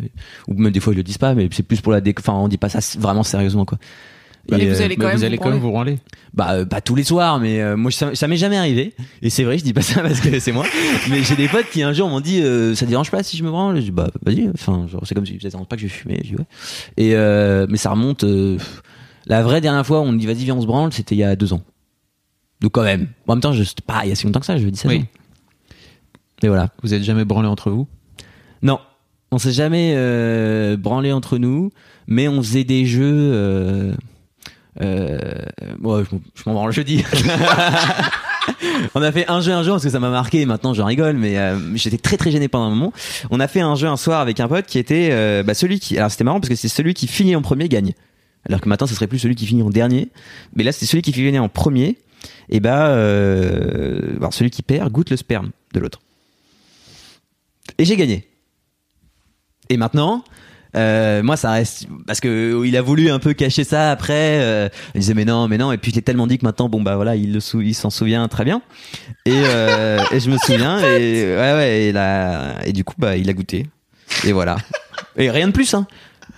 Ou 0.48 0.54
même 0.54 0.72
des 0.72 0.80
fois 0.80 0.94
ils 0.94 0.98
le 0.98 1.04
disent 1.04 1.18
pas 1.18 1.34
mais 1.34 1.50
c'est 1.52 1.64
plus 1.64 1.82
pour 1.82 1.92
la 1.92 2.02
déc 2.02 2.20
enfin 2.20 2.34
on 2.34 2.48
dit 2.48 2.58
pas 2.58 2.70
ça 2.70 2.80
vraiment 3.00 3.24
sérieusement 3.24 3.66
quoi. 3.66 3.78
Bah, 4.48 4.58
vous 4.58 4.64
euh, 4.64 4.86
allez 4.86 4.90
Mais 4.90 4.96
quand 4.96 5.08
même 5.08 5.14
vous 5.14 5.18
vous 5.20 5.24
allez 5.26 5.38
quand 5.40 5.50
même 5.50 5.60
vous 5.60 5.72
branler. 5.72 5.98
bah 6.36 6.52
euh, 6.52 6.66
pas 6.66 6.80
tous 6.80 6.94
les 6.94 7.04
soirs 7.04 7.40
mais 7.40 7.62
euh, 7.62 7.76
moi 7.76 7.90
ça, 7.90 8.14
ça 8.14 8.28
m'est 8.28 8.38
jamais 8.38 8.58
arrivé. 8.58 8.94
Et 9.24 9.32
c'est 9.32 9.44
vrai 9.44 9.58
je 9.58 9.64
dis 9.64 9.74
pas 9.74 9.82
ça 9.82 10.02
parce 10.04 10.20
que 10.20 10.40
c'est 10.40 10.52
moi. 10.52 10.66
Mais 11.10 11.24
j'ai 11.24 11.36
des 11.36 11.48
potes 11.48 11.68
qui 11.72 11.82
un 11.82 11.94
jour 11.94 12.08
m'ont 12.10 12.20
dit 12.20 12.42
euh, 12.44 12.76
ça 12.76 12.86
te 12.86 12.92
dérange 12.92 13.10
pas 13.10 13.24
si 13.24 13.38
je 13.38 13.44
me 13.44 13.50
branle? 13.50 13.78
Je 13.78 13.82
dis 13.82 13.92
bah 13.92 14.12
vas-y 14.24 14.48
enfin 14.54 14.86
genre 14.88 15.02
c'est 15.06 15.16
comme 15.16 15.26
si 15.26 15.34
ça 15.34 15.40
te 15.40 15.48
dérange 15.50 15.68
pas 15.68 15.76
que 15.78 15.82
je 15.82 15.88
fume 15.88 16.12
je 16.18 16.30
dis 16.30 16.36
ouais 16.36 16.46
et 16.98 17.16
euh, 17.16 17.66
mais 17.70 17.78
ça 17.78 17.90
remonte 17.90 18.24
euh, 18.24 18.58
la 19.26 19.42
vraie 19.42 19.62
dernière 19.62 19.86
fois 19.86 20.02
où 20.02 20.04
on 20.04 20.12
me 20.12 20.20
dit 20.20 20.28
vas-y 20.28 20.44
viens 20.44 20.56
on 20.56 20.62
se 20.62 20.68
branle 20.68 20.94
c'était 20.94 21.16
il 21.16 21.20
y 21.20 21.24
a 21.24 21.36
deux 21.36 21.52
ans. 21.54 21.62
Donc 22.62 22.74
quand 22.74 22.84
même. 22.84 23.08
En 23.28 23.34
même 23.34 23.42
temps 23.42 23.52
je 23.54 23.64
c'était 23.64 23.82
pas 23.82 24.02
il 24.04 24.10
y 24.10 24.12
a 24.12 24.16
si 24.16 24.26
longtemps 24.28 24.40
que 24.42 24.46
ça 24.46 24.58
je 24.58 24.68
dis 24.68 24.78
ça 24.78 24.90
Oui. 24.90 25.06
mais 26.44 26.50
voilà. 26.50 26.70
Vous 26.84 26.94
êtes 26.94 27.04
jamais 27.04 27.26
branlé 27.26 27.48
entre 27.48 27.72
vous? 27.72 27.88
Non. 28.62 28.80
On 29.32 29.40
s'est 29.40 29.52
jamais 29.52 29.94
euh, 29.96 30.78
branlé 30.78 31.12
entre 31.12 31.40
nous 31.40 31.72
mais 32.08 32.28
on 32.28 32.44
faisait 32.44 32.64
des 32.64 32.86
jeux 32.86 33.96
euh, 34.82 35.18
euh, 35.22 35.46
je 35.80 35.82
m'en- 35.82 36.04
je 36.04 36.44
m'en 36.46 36.54
branle 36.54 36.72
jeudi. 36.72 37.04
on 38.96 39.02
a 39.02 39.12
fait 39.12 39.30
un 39.30 39.42
jeu 39.42 39.52
un 39.54 39.64
jour 39.64 39.74
parce 39.76 39.84
que 39.84 39.90
ça 39.90 40.00
m'a 40.00 40.10
marqué. 40.10 40.46
Maintenant, 40.46 40.74
j'en 40.74 40.86
rigole, 40.86 41.16
mais 41.18 41.38
euh, 41.38 41.58
j'étais 41.76 41.98
très 41.98 42.18
très 42.18 42.32
gêné 42.32 42.48
pendant 42.48 42.66
un 42.66 42.70
moment. 42.70 42.94
On 43.32 43.40
a 43.40 43.48
fait 43.48 43.62
un 43.62 43.76
jeu 43.76 43.88
un 43.88 43.98
soir 43.98 44.20
avec 44.22 44.40
un 44.40 44.48
pote 44.48 44.66
qui 44.66 44.78
était 44.80 45.10
euh, 45.12 45.44
bah, 45.44 45.54
celui 45.54 45.80
qui. 45.80 45.98
Alors 45.98 46.12
c'était 46.12 46.24
marrant 46.24 46.40
parce 46.40 46.50
que 46.50 46.56
c'est 46.56 46.68
celui 46.68 46.94
qui 46.94 47.08
finit 47.08 47.36
en 47.36 47.42
premier 47.42 47.70
gagne. 47.70 47.94
Alors 48.48 48.62
que 48.62 48.70
maintenant, 48.70 48.88
ce 48.88 48.94
serait 48.94 49.08
plus 49.08 49.20
celui 49.20 49.36
qui 49.36 49.46
finit 49.48 49.64
en 49.64 49.70
dernier. 49.70 50.10
Mais 50.56 50.64
là, 50.64 50.72
c'était 50.72 50.86
celui 50.86 51.02
qui 51.02 51.12
finit 51.14 51.40
en 51.40 51.50
premier. 51.50 51.98
et 52.50 52.60
bah, 52.60 52.90
celui 54.32 54.52
qui 54.52 54.62
perd 54.62 54.92
goûte 54.92 55.10
le 55.10 55.18
sperme 55.18 55.52
de 55.74 55.80
l'autre. 55.80 56.00
Et 57.78 57.86
j'ai 57.86 57.96
gagné. 57.96 58.28
Et 59.70 59.78
maintenant, 59.78 60.24
euh, 60.76 61.24
moi, 61.24 61.38
ça 61.38 61.52
reste 61.52 61.88
parce 62.06 62.20
que 62.20 62.64
il 62.66 62.76
a 62.78 62.82
voulu 62.82 63.10
un 63.10 63.20
peu 63.20 63.34
cacher 63.34 63.64
ça 63.64 63.92
après. 63.92 64.40
Euh, 64.42 64.70
il 64.94 65.00
disait 65.02 65.14
mais 65.14 65.26
non, 65.26 65.48
mais 65.48 65.58
non. 65.58 65.72
Et 65.72 65.78
puis 65.78 65.92
je 65.92 65.96
l'ai 65.98 66.02
tellement 66.02 66.28
dit 66.28 66.38
que 66.38 66.46
maintenant, 66.46 66.70
bon 66.70 66.82
bah 66.82 66.96
voilà, 66.96 67.16
il 67.16 67.34
le 67.34 67.40
sou- 67.40 67.62
il 67.62 67.74
s'en 67.74 67.90
souvient 67.90 68.28
très 68.28 68.44
bien. 68.46 68.62
Et, 69.26 69.32
euh, 69.34 70.00
et 70.12 70.20
je 70.20 70.30
me 70.30 70.38
souviens. 70.46 70.80
Et 70.80 71.36
ouais 71.36 71.54
ouais. 71.54 71.82
Et 71.84 71.92
là, 71.92 72.56
et 72.66 72.74
du 72.74 72.84
coup 72.84 72.96
bah 72.98 73.16
il 73.18 73.30
a 73.30 73.34
goûté. 73.34 73.68
Et 74.26 74.32
voilà. 74.32 74.58
Et 75.18 75.30
rien 75.32 75.48
de 75.48 75.54
plus 75.54 75.74
hein. 75.74 75.88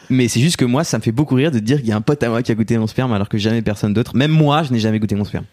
Mais 0.09 0.27
c'est 0.27 0.39
juste 0.39 0.55
que 0.57 0.65
moi, 0.65 0.83
ça 0.83 0.97
me 0.99 1.03
fait 1.03 1.11
beaucoup 1.11 1.35
rire 1.35 1.51
de 1.51 1.59
dire 1.59 1.79
qu'il 1.79 1.87
y 1.89 1.91
a 1.91 1.95
un 1.95 2.01
pote 2.01 2.21
à 2.23 2.29
moi 2.29 2.41
qui 2.43 2.51
a 2.51 2.55
goûté 2.55 2.77
mon 2.77 2.87
sperme 2.87 3.11
alors 3.11 3.27
que 3.27 3.37
jamais 3.37 3.61
personne 3.61 3.93
d'autre. 3.93 4.15
Même 4.15 4.31
moi, 4.31 4.63
je 4.63 4.71
n'ai 4.71 4.79
jamais 4.79 4.99
goûté 4.99 5.15
mon 5.15 5.25
sperme. 5.25 5.45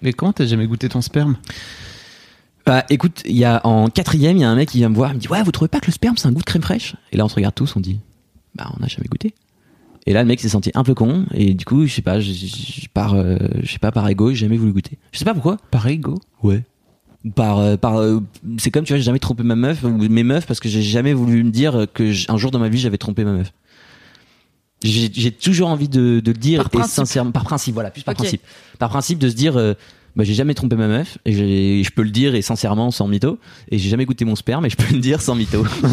Mais 0.00 0.12
comment 0.12 0.32
t'as 0.32 0.46
jamais 0.46 0.66
goûté 0.66 0.88
ton 0.88 1.00
sperme? 1.02 1.36
Bah 2.66 2.84
écoute, 2.90 3.22
il 3.26 3.36
y 3.36 3.44
a 3.44 3.64
en 3.64 3.88
quatrième, 3.88 4.36
il 4.36 4.40
y 4.40 4.44
a 4.44 4.50
un 4.50 4.56
mec 4.56 4.70
qui 4.70 4.78
vient 4.78 4.88
me 4.88 4.94
voir, 4.96 5.12
il 5.12 5.14
me 5.14 5.20
dit 5.20 5.28
ouais, 5.28 5.42
vous 5.42 5.52
trouvez 5.52 5.68
pas 5.68 5.78
que 5.78 5.86
le 5.86 5.92
sperme 5.92 6.16
c'est 6.16 6.26
un 6.26 6.32
goût 6.32 6.40
de 6.40 6.44
crème 6.44 6.62
fraîche? 6.62 6.96
Et 7.12 7.16
là 7.16 7.24
on 7.24 7.28
se 7.28 7.36
regarde 7.36 7.54
tous, 7.54 7.76
on 7.76 7.80
dit 7.80 8.00
bah 8.56 8.70
on 8.76 8.80
n'a 8.80 8.88
jamais 8.88 9.06
goûté. 9.08 9.34
Et 10.06 10.12
là 10.12 10.22
le 10.22 10.28
mec 10.28 10.40
s'est 10.40 10.48
senti 10.48 10.70
un 10.74 10.82
peu 10.82 10.94
con 10.94 11.26
et 11.32 11.54
du 11.54 11.64
coup 11.64 11.86
je 11.86 11.94
sais 11.94 12.02
pas, 12.02 12.18
je, 12.20 12.32
je- 12.32 12.46
je- 12.46 12.88
par 12.92 13.14
euh, 13.14 13.36
je 13.62 13.70
sais 13.70 13.78
pas 13.78 13.92
par 13.92 14.08
ego, 14.08 14.30
j'ai 14.30 14.36
jamais 14.36 14.56
voulu 14.56 14.72
goûter. 14.72 14.98
Je 15.12 15.18
sais 15.18 15.24
pas 15.24 15.34
pourquoi. 15.34 15.58
Par 15.70 15.86
ego? 15.86 16.18
Ouais. 16.42 16.62
Par 17.36 17.58
euh, 17.58 17.76
par 17.76 17.98
euh, 18.00 18.20
c'est 18.58 18.70
comme 18.72 18.84
tu 18.84 18.92
vois, 18.92 18.98
j'ai 18.98 19.04
jamais 19.04 19.18
trompé 19.20 19.42
ma 19.44 19.54
meuf 19.56 19.84
ou 19.84 19.90
mes 19.90 20.22
meufs 20.24 20.46
parce 20.46 20.58
que 20.60 20.68
j'ai 20.68 20.82
jamais 20.82 21.12
voulu 21.12 21.44
me 21.44 21.50
dire 21.50 21.86
que 21.94 22.12
un 22.30 22.36
jour 22.36 22.50
dans 22.50 22.58
ma 22.60 22.68
vie 22.68 22.78
j'avais 22.78 22.98
trompé 22.98 23.24
ma 23.24 23.32
meuf. 23.32 23.52
J'ai 24.82 25.10
j'ai 25.12 25.32
toujours 25.32 25.68
envie 25.68 25.88
de, 25.88 26.20
de 26.20 26.32
le 26.32 26.36
dire 26.38 26.58
Par 26.64 26.66
et 26.66 26.76
principe. 26.78 26.94
sincèrement 26.96 27.30
par 27.32 27.44
principe 27.44 27.74
voilà 27.74 27.90
plus 27.90 28.02
par 28.02 28.14
principe 28.14 28.42
par 28.78 28.90
principe 28.90 29.18
de 29.18 29.28
se 29.30 29.34
dire 29.34 29.56
euh, 29.56 29.74
bah, 30.16 30.24
j'ai 30.24 30.34
jamais 30.34 30.54
trompé 30.54 30.74
ma 30.76 30.88
meuf 30.88 31.18
et 31.26 31.82
je 31.84 31.90
peux 31.90 32.02
le 32.02 32.10
dire 32.10 32.34
et 32.34 32.42
sincèrement 32.42 32.90
sans 32.90 33.06
mytho 33.06 33.38
et 33.70 33.78
j'ai 33.78 33.88
jamais 33.90 34.04
goûté 34.06 34.24
mon 34.24 34.34
sperme 34.34 34.64
et 34.66 34.70
je 34.70 34.76
peux 34.76 34.92
le 34.94 35.00
dire 35.00 35.20
sans 35.20 35.34
mytho 35.34 35.64
en 35.84 35.88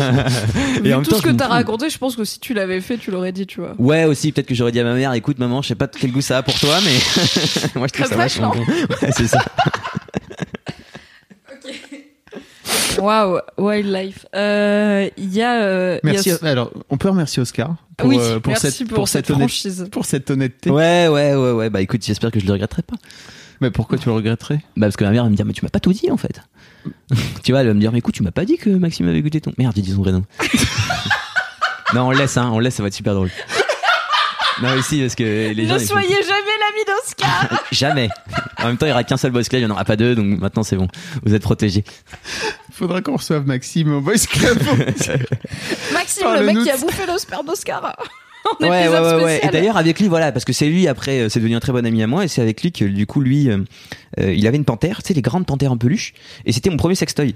même 0.81 1.03
tout 1.03 1.11
temps, 1.11 1.17
ce 1.17 1.21
que 1.21 1.29
t'as 1.31 1.47
raconté, 1.49 1.89
je 1.89 1.97
pense 1.97 2.15
que 2.15 2.23
si 2.23 2.39
tu 2.39 2.53
l'avais 2.53 2.79
fait, 2.81 2.97
tu 2.97 3.11
l'aurais 3.11 3.31
dit, 3.33 3.45
tu 3.45 3.59
vois. 3.59 3.75
ouais 3.77 4.05
aussi 4.05 4.31
peut-être 4.31 4.47
que 4.47 4.55
j'aurais 4.55 4.71
dit 4.71 4.79
à 4.79 4.83
ma 4.85 4.93
mère 4.95 5.11
écoute 5.13 5.37
maman 5.39 5.61
je 5.61 5.67
sais 5.67 5.75
pas 5.75 5.87
quel 5.87 6.11
goût 6.11 6.21
ça 6.21 6.37
a 6.37 6.43
pour 6.43 6.57
toi 6.59 6.77
mais 6.85 6.91
moi 7.75 7.87
je 7.87 7.93
trouve 7.93 8.07
ça 8.07 8.15
vachement 8.15 8.51
bon 8.55 8.61
ouais, 8.61 9.11
c'est 9.15 9.27
ça 9.27 9.43
Waouh, 12.99 13.39
wildlife. 13.57 14.25
Euh, 14.35 15.09
Il 15.17 15.33
y 15.33 15.41
a. 15.41 15.63
euh, 15.63 15.99
il 16.03 16.07
y 16.07 16.09
a 16.11 16.13
Merci. 16.13 16.31
Alors, 16.45 16.71
on 16.89 16.97
peut 16.97 17.09
remercier 17.09 17.41
Oscar 17.41 17.75
pour, 17.97 18.07
oui, 18.09 18.17
euh, 18.19 18.39
pour 18.39 18.51
merci 18.51 18.71
cette, 18.71 18.87
pour, 18.87 18.95
pour 18.99 19.07
cette, 19.09 19.25
cette, 19.27 19.35
honnête- 19.35 19.49
franchise. 19.49 19.87
pour 19.91 20.05
cette 20.05 20.29
honnêteté. 20.31 20.69
ouais 20.69 21.07
ouais 21.07 21.35
ouais 21.35 21.51
ouais 21.51 21.69
bah 21.69 21.81
écoute 21.81 22.03
j'espère 22.05 22.31
que 22.31 22.39
je 22.39 22.45
le 22.45 22.53
regretterai 22.53 22.81
pas 22.83 22.95
Mais 23.63 23.71
pourquoi 23.71 23.97
tu 23.97 24.09
le 24.09 24.11
regretterais? 24.11 24.59
Bah 24.75 24.87
parce 24.87 24.97
que 24.97 25.05
ma 25.05 25.11
mère 25.11 25.23
elle 25.23 25.31
me 25.31 25.37
dit 25.37 25.43
mais 25.45 25.53
tu 25.53 25.63
m'as 25.63 25.69
pas 25.69 25.79
tout 25.79 25.93
dit 25.93 26.11
en 26.11 26.17
fait. 26.17 26.41
tu 27.43 27.53
vois 27.53 27.61
elle 27.61 27.67
va 27.67 27.73
me 27.73 27.79
dire 27.79 27.93
mais 27.93 27.99
écoute 27.99 28.13
tu 28.13 28.21
m'as 28.21 28.31
pas 28.31 28.43
dit 28.43 28.57
que 28.57 28.69
Maxime 28.69 29.07
avait 29.07 29.21
goûté 29.21 29.39
ton 29.39 29.53
merde 29.57 29.71
j'ai 29.73 29.81
dit 29.81 29.93
son 29.93 30.01
vrai 30.01 30.11
nom. 30.11 30.25
non 31.93 32.07
on 32.07 32.11
le 32.11 32.17
laisse 32.17 32.35
hein 32.35 32.49
on 32.51 32.57
le 32.57 32.65
laisse 32.65 32.75
ça 32.75 32.83
va 32.83 32.87
être 32.87 32.93
super 32.93 33.13
drôle. 33.13 33.29
Non 34.61 34.75
ici 34.75 34.99
parce 34.99 35.15
que 35.15 35.53
les 35.53 35.65
gens 35.65 35.75
Ne 35.75 35.79
soyez 35.79 36.09
jamais 36.09 36.55
l'ami 36.59 36.83
d'Oscar 36.85 37.63
jamais. 37.71 38.09
En 38.61 38.67
même 38.67 38.75
temps 38.77 38.85
il 38.85 38.89
y 38.89 38.91
aura 38.91 39.05
qu'un 39.05 39.15
seul 39.15 39.31
boss 39.31 39.47
club 39.47 39.61
il 39.61 39.63
y 39.63 39.65
en 39.65 39.71
aura 39.71 39.85
pas 39.85 39.95
deux 39.95 40.13
donc 40.13 40.41
maintenant 40.41 40.63
c'est 40.63 40.75
bon 40.75 40.89
vous 41.23 41.33
êtes 41.33 41.41
protégés. 41.41 41.85
Il 42.67 42.75
faudra 42.75 43.01
qu'on 43.01 43.15
reçoive 43.15 43.47
Maxime 43.47 43.93
au 43.93 44.01
Boys 44.01 44.27
Club. 44.29 44.59
Maxime, 45.93 46.23
Parle 46.23 46.39
le 46.39 46.45
mec 46.47 46.55
nous 46.57 46.63
qui 46.65 46.69
a 46.69 46.75
bouffé 46.75 47.05
le 47.05 47.17
sperme 47.17 47.45
d'Oscar 47.45 47.95
En 48.59 48.63
Ouais, 48.63 48.69
ouais, 48.69 48.81
épisode 48.85 49.17
ouais, 49.17 49.23
ouais. 49.23 49.41
Et 49.43 49.47
d'ailleurs, 49.49 49.77
avec 49.77 49.99
lui, 49.99 50.07
voilà, 50.07 50.31
parce 50.31 50.45
que 50.45 50.53
c'est 50.53 50.67
lui, 50.67 50.87
après, 50.87 51.21
euh, 51.21 51.29
c'est 51.29 51.39
devenu 51.39 51.55
un 51.55 51.59
très 51.59 51.71
bon 51.71 51.85
ami 51.85 52.03
à 52.03 52.07
moi, 52.07 52.25
et 52.25 52.27
c'est 52.27 52.41
avec 52.41 52.61
lui 52.61 52.71
que, 52.71 52.85
du 52.85 53.05
coup, 53.05 53.21
lui, 53.21 53.49
euh, 53.49 53.59
euh, 54.19 54.33
il 54.33 54.45
avait 54.47 54.57
une 54.57 54.65
panthère, 54.65 55.01
tu 55.01 55.07
sais, 55.09 55.13
les 55.13 55.21
grandes 55.21 55.45
panthères 55.45 55.71
en 55.71 55.77
peluche, 55.77 56.13
et 56.45 56.51
c'était 56.51 56.69
mon 56.69 56.77
premier 56.77 56.95
sextoy. 56.95 57.35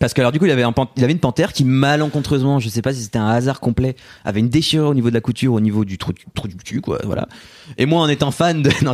Parce 0.00 0.12
que 0.14 0.20
alors 0.20 0.32
du 0.32 0.38
coup 0.38 0.44
il 0.44 0.50
avait 0.50 0.62
un 0.62 0.70
pan- 0.72 0.90
il 0.96 1.02
avait 1.02 1.14
une 1.14 1.18
panthère 1.18 1.52
qui 1.54 1.64
malencontreusement 1.64 2.60
je 2.60 2.68
sais 2.68 2.82
pas 2.82 2.92
si 2.92 3.02
c'était 3.02 3.18
un 3.18 3.26
hasard 3.26 3.58
complet 3.58 3.96
avait 4.24 4.38
une 4.38 4.50
déchirure 4.50 4.90
au 4.90 4.94
niveau 4.94 5.08
de 5.08 5.14
la 5.14 5.22
couture 5.22 5.54
au 5.54 5.60
niveau 5.60 5.84
du 5.86 5.96
trou, 5.96 6.12
du- 6.12 6.26
trou 6.34 6.46
du 6.46 6.54
cul 6.56 6.80
quoi 6.82 7.00
voilà. 7.04 7.26
Et 7.78 7.86
moi 7.86 8.02
en 8.02 8.08
étant 8.08 8.30
fan 8.30 8.62
de 8.62 8.68
non 8.84 8.92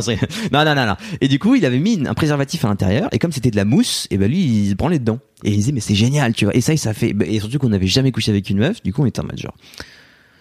non 0.53 0.63
non 0.65 0.73
non 0.73 0.85
non. 0.87 0.95
Et 1.19 1.27
du 1.27 1.37
coup 1.37 1.53
il 1.55 1.65
avait 1.65 1.79
mis 1.79 2.01
un 2.07 2.13
préservatif 2.13 2.63
à 2.63 2.69
l'intérieur 2.69 3.09
et 3.11 3.19
comme 3.19 3.33
c'était 3.33 3.51
de 3.51 3.57
la 3.57 3.65
mousse 3.65 4.07
et 4.09 4.17
ben 4.17 4.31
lui 4.31 4.39
il 4.39 4.69
se 4.69 4.75
branlait 4.75 4.97
dedans. 4.99 5.19
Et 5.43 5.49
il 5.51 5.57
disait 5.57 5.73
mais 5.73 5.81
c'est 5.81 5.95
génial 5.95 6.33
tu 6.33 6.45
vois. 6.45 6.55
Et 6.55 6.61
ça 6.61 6.71
et 6.73 6.77
ça 6.77 6.93
fait 6.93 7.13
et 7.25 7.39
surtout 7.41 7.59
qu'on 7.59 7.69
n'avait 7.69 7.87
jamais 7.87 8.13
couché 8.13 8.31
avec 8.31 8.49
une 8.49 8.57
meuf 8.59 8.81
du 8.81 8.93
coup 8.93 9.03
on 9.03 9.05
était 9.05 9.19
en 9.19 9.25
mode 9.25 9.37
genre 9.37 9.53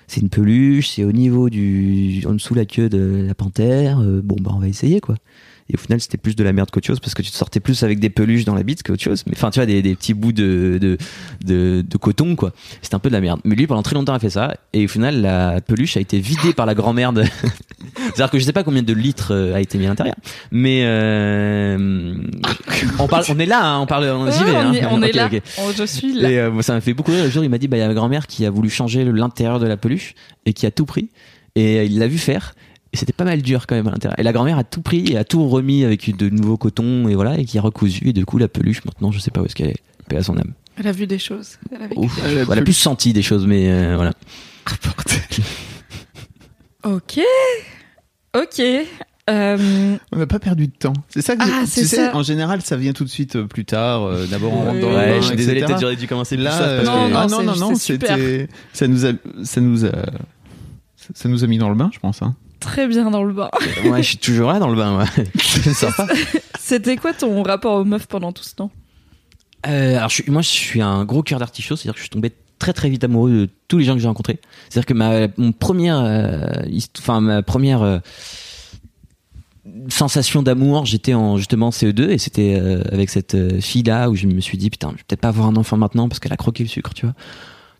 c'est 0.06 0.20
une 0.20 0.28
peluche, 0.28 0.90
c'est 0.90 1.04
au 1.04 1.12
niveau 1.12 1.50
du 1.50 2.22
en 2.26 2.32
dessous 2.34 2.54
la 2.54 2.64
queue 2.66 2.88
de 2.88 3.24
la 3.26 3.34
panthère. 3.34 4.00
euh, 4.00 4.20
bon 4.22 4.36
bah 4.40 4.52
on 4.54 4.58
va 4.60 4.68
essayer 4.68 5.00
quoi. 5.00 5.16
Et 5.70 5.74
au 5.74 5.78
final 5.78 6.00
c'était 6.00 6.18
plus 6.18 6.36
de 6.36 6.44
la 6.44 6.52
merde 6.52 6.70
qu'autre 6.70 6.86
chose 6.86 7.00
parce 7.00 7.14
que 7.14 7.22
tu 7.22 7.30
te 7.30 7.36
sortais 7.36 7.60
plus 7.60 7.82
avec 7.82 7.98
des 7.98 8.10
peluches 8.10 8.44
dans 8.44 8.54
la 8.54 8.62
bite 8.62 8.82
qu'autre 8.82 9.02
chose. 9.02 9.24
Mais 9.26 9.32
enfin 9.34 9.50
tu 9.50 9.60
vois 9.60 9.66
des, 9.66 9.80
des 9.82 9.94
petits 9.94 10.14
bouts 10.14 10.32
de 10.32 10.78
de, 10.80 10.98
de 11.44 11.84
de 11.88 11.96
coton 11.96 12.36
quoi. 12.36 12.52
C'était 12.82 12.94
un 12.94 12.98
peu 12.98 13.08
de 13.08 13.14
la 13.14 13.20
merde. 13.20 13.40
Mais 13.44 13.54
lui 13.54 13.66
pendant 13.66 13.82
très 13.82 13.94
longtemps 13.94 14.14
a 14.14 14.18
fait 14.18 14.30
ça 14.30 14.54
et 14.72 14.84
au 14.84 14.88
final 14.88 15.22
la 15.22 15.60
peluche 15.60 15.96
a 15.96 16.00
été 16.00 16.18
vidée 16.18 16.52
par 16.52 16.66
la 16.66 16.74
grand-mère 16.74 17.12
de. 17.12 17.24
C'est-à-dire 17.96 18.30
que 18.30 18.38
je 18.38 18.44
sais 18.44 18.52
pas 18.52 18.62
combien 18.62 18.82
de 18.82 18.92
litres 18.92 19.32
euh, 19.32 19.54
a 19.54 19.60
été 19.60 19.78
mis 19.78 19.86
à 19.86 19.88
l'intérieur. 19.88 20.16
Mais 20.50 20.82
euh, 20.84 22.14
on 22.98 23.06
parle, 23.06 23.24
on 23.28 23.38
est 23.38 23.46
là, 23.46 23.64
hein, 23.64 23.80
on 23.80 23.86
parle, 23.86 24.04
on, 24.04 24.30
j'y 24.30 24.44
vais, 24.44 24.52
on, 24.52 24.56
hein. 24.56 24.72
est, 24.72 24.86
on 24.86 25.02
est 25.02 25.12
là. 25.12 25.28
Oh, 25.58 25.70
je 25.76 25.84
suis 25.84 26.12
là. 26.14 26.30
Et 26.30 26.38
euh, 26.38 26.62
ça 26.62 26.74
m'a 26.74 26.80
fait 26.80 26.94
beaucoup 26.94 27.12
rire. 27.12 27.24
Le 27.24 27.30
jour, 27.30 27.44
il 27.44 27.50
m'a 27.50 27.58
dit, 27.58 27.68
bah, 27.68 27.76
il 27.76 27.80
y 27.80 27.82
a 27.82 27.88
ma 27.88 27.94
grand-mère 27.94 28.26
qui 28.26 28.46
a 28.46 28.50
voulu 28.50 28.70
changer 28.70 29.04
l'intérieur 29.04 29.60
de 29.60 29.66
la 29.66 29.76
peluche 29.76 30.14
et 30.46 30.52
qui 30.52 30.66
a 30.66 30.70
tout 30.70 30.86
pris. 30.86 31.10
Et 31.56 31.84
il 31.84 31.98
l'a 31.98 32.08
vu 32.08 32.18
faire. 32.18 32.54
Et 32.94 32.96
c'était 32.96 33.12
pas 33.12 33.24
mal 33.24 33.42
dur 33.42 33.66
quand 33.66 33.74
même 33.74 33.88
à 33.88 33.90
l'intérieur. 33.90 34.16
Et 34.20 34.22
la 34.22 34.32
grand-mère 34.32 34.56
a 34.56 34.62
tout 34.64 34.80
pris 34.80 35.04
et 35.10 35.16
a 35.18 35.24
tout 35.24 35.48
remis 35.48 35.84
avec 35.84 36.16
de 36.16 36.28
nouveaux 36.30 36.56
cotons 36.56 37.08
et 37.08 37.16
voilà, 37.16 37.36
et 37.38 37.44
qui 37.44 37.58
a 37.58 37.60
recousu. 37.60 38.08
Et 38.08 38.12
du 38.12 38.24
coup, 38.24 38.38
la 38.38 38.46
peluche, 38.46 38.84
maintenant, 38.84 39.10
je 39.10 39.18
sais 39.18 39.32
pas 39.32 39.40
où 39.42 39.44
est-ce 39.46 39.56
qu'elle 39.56 39.70
est. 39.70 39.82
Paix 40.08 40.16
à 40.18 40.22
son 40.22 40.36
âme. 40.38 40.52
Elle 40.76 40.86
a 40.86 40.92
vu 40.92 41.06
des 41.06 41.18
choses. 41.18 41.58
Elle 41.74 41.82
a 41.82 41.86
vécu 41.88 42.00
Ouf. 42.00 42.14
des 42.14 42.30
choses. 42.30 42.48
Elle 42.52 42.58
a 42.58 42.62
plus 42.62 42.72
senti 42.72 43.12
des 43.12 43.22
choses, 43.22 43.46
mais 43.46 43.68
euh, 43.70 43.96
voilà. 43.96 44.12
Ok. 46.84 47.20
Ok. 48.36 48.60
Euh, 49.30 49.96
On 50.12 50.16
n'a 50.18 50.26
pas 50.26 50.38
perdu 50.38 50.66
de 50.66 50.72
temps. 50.72 50.92
C'est 51.08 51.22
ça 51.22 51.34
que 51.36 51.42
Ah, 51.42 51.62
tu 51.64 51.70
sais, 51.70 51.84
ça. 51.86 52.14
en 52.14 52.22
général, 52.22 52.60
ça 52.60 52.76
vient 52.76 52.92
tout 52.92 53.04
de 53.04 53.08
suite 53.08 53.36
euh, 53.36 53.46
plus 53.46 53.64
tard. 53.64 54.02
euh, 54.04 54.26
D'abord, 54.26 54.52
on 54.52 54.64
rentre 54.66 54.80
dans 54.80 54.90
le 54.90 54.94
Ouais, 54.96 55.08
bain, 55.08 55.20
je 55.22 55.26
suis 55.28 55.36
désolé, 55.36 55.60
peut-être 55.64 55.80
j'aurais 55.80 55.96
dû 55.96 56.06
commencer 56.06 56.36
Là, 56.36 56.50
parce 56.50 56.60
euh, 56.62 56.82
Non, 56.84 57.06
que- 57.08 57.12
non, 57.12 57.18
ah, 57.18 57.26
non, 57.28 57.56
non, 57.70 57.74
c'était, 57.74 58.48
ça 58.74 58.86
nous 58.86 59.06
a, 59.06 59.12
ça 59.42 59.60
nous 59.62 59.86
a, 59.86 59.92
ça 61.14 61.28
nous 61.30 61.42
a 61.42 61.46
mis 61.46 61.56
dans 61.56 61.70
le 61.70 61.74
bain, 61.74 61.90
je 61.94 61.98
pense. 61.98 62.20
Hein. 62.20 62.36
Très 62.64 62.88
bien 62.88 63.10
dans 63.10 63.22
le 63.22 63.32
bain. 63.32 63.50
Ouais, 63.84 64.02
je 64.02 64.08
suis 64.08 64.18
toujours 64.18 64.52
là 64.52 64.58
dans 64.58 64.68
le 64.68 64.76
bain, 64.76 64.98
ouais. 64.98 65.24
Pas. 65.96 66.06
C'était 66.58 66.96
quoi 66.96 67.12
ton 67.12 67.42
rapport 67.42 67.74
aux 67.74 67.84
meufs 67.84 68.06
pendant 68.06 68.32
tout 68.32 68.42
ce 68.42 68.54
temps? 68.54 68.70
Euh, 69.66 69.96
alors 69.96 70.10
je 70.10 70.22
moi 70.30 70.42
je 70.42 70.48
suis 70.48 70.82
un 70.82 71.04
gros 71.04 71.22
cœur 71.22 71.38
d'artichaut, 71.38 71.76
c'est-à-dire 71.76 71.94
que 71.94 71.98
je 71.98 72.04
suis 72.04 72.10
tombé 72.10 72.32
très 72.58 72.72
très 72.72 72.90
vite 72.90 73.02
amoureux 73.04 73.30
de 73.30 73.48
tous 73.68 73.78
les 73.78 73.84
gens 73.84 73.94
que 73.94 74.00
j'ai 74.00 74.08
rencontrés. 74.08 74.40
C'est-à-dire 74.68 74.86
que 74.86 74.94
ma 74.94 75.28
mon 75.36 75.52
première, 75.52 75.98
euh, 75.98 76.62
enfin 76.98 77.20
ma 77.20 77.42
première 77.42 77.82
euh, 77.82 77.98
sensation 79.88 80.42
d'amour, 80.42 80.84
j'étais 80.84 81.14
en 81.14 81.36
justement 81.38 81.70
CE2 81.70 82.10
et 82.10 82.18
c'était 82.18 82.60
avec 82.92 83.10
cette 83.10 83.60
fille 83.60 83.82
là 83.82 84.10
où 84.10 84.16
je 84.16 84.26
me 84.26 84.40
suis 84.40 84.58
dit 84.58 84.70
putain, 84.70 84.90
je 84.92 84.96
vais 84.96 85.04
peut-être 85.06 85.20
pas 85.20 85.28
avoir 85.28 85.46
un 85.46 85.56
enfant 85.56 85.76
maintenant 85.76 86.08
parce 86.08 86.20
qu'elle 86.20 86.32
a 86.32 86.36
croqué 86.36 86.62
le 86.62 86.68
sucre, 86.68 86.92
tu 86.94 87.06
vois. 87.06 87.14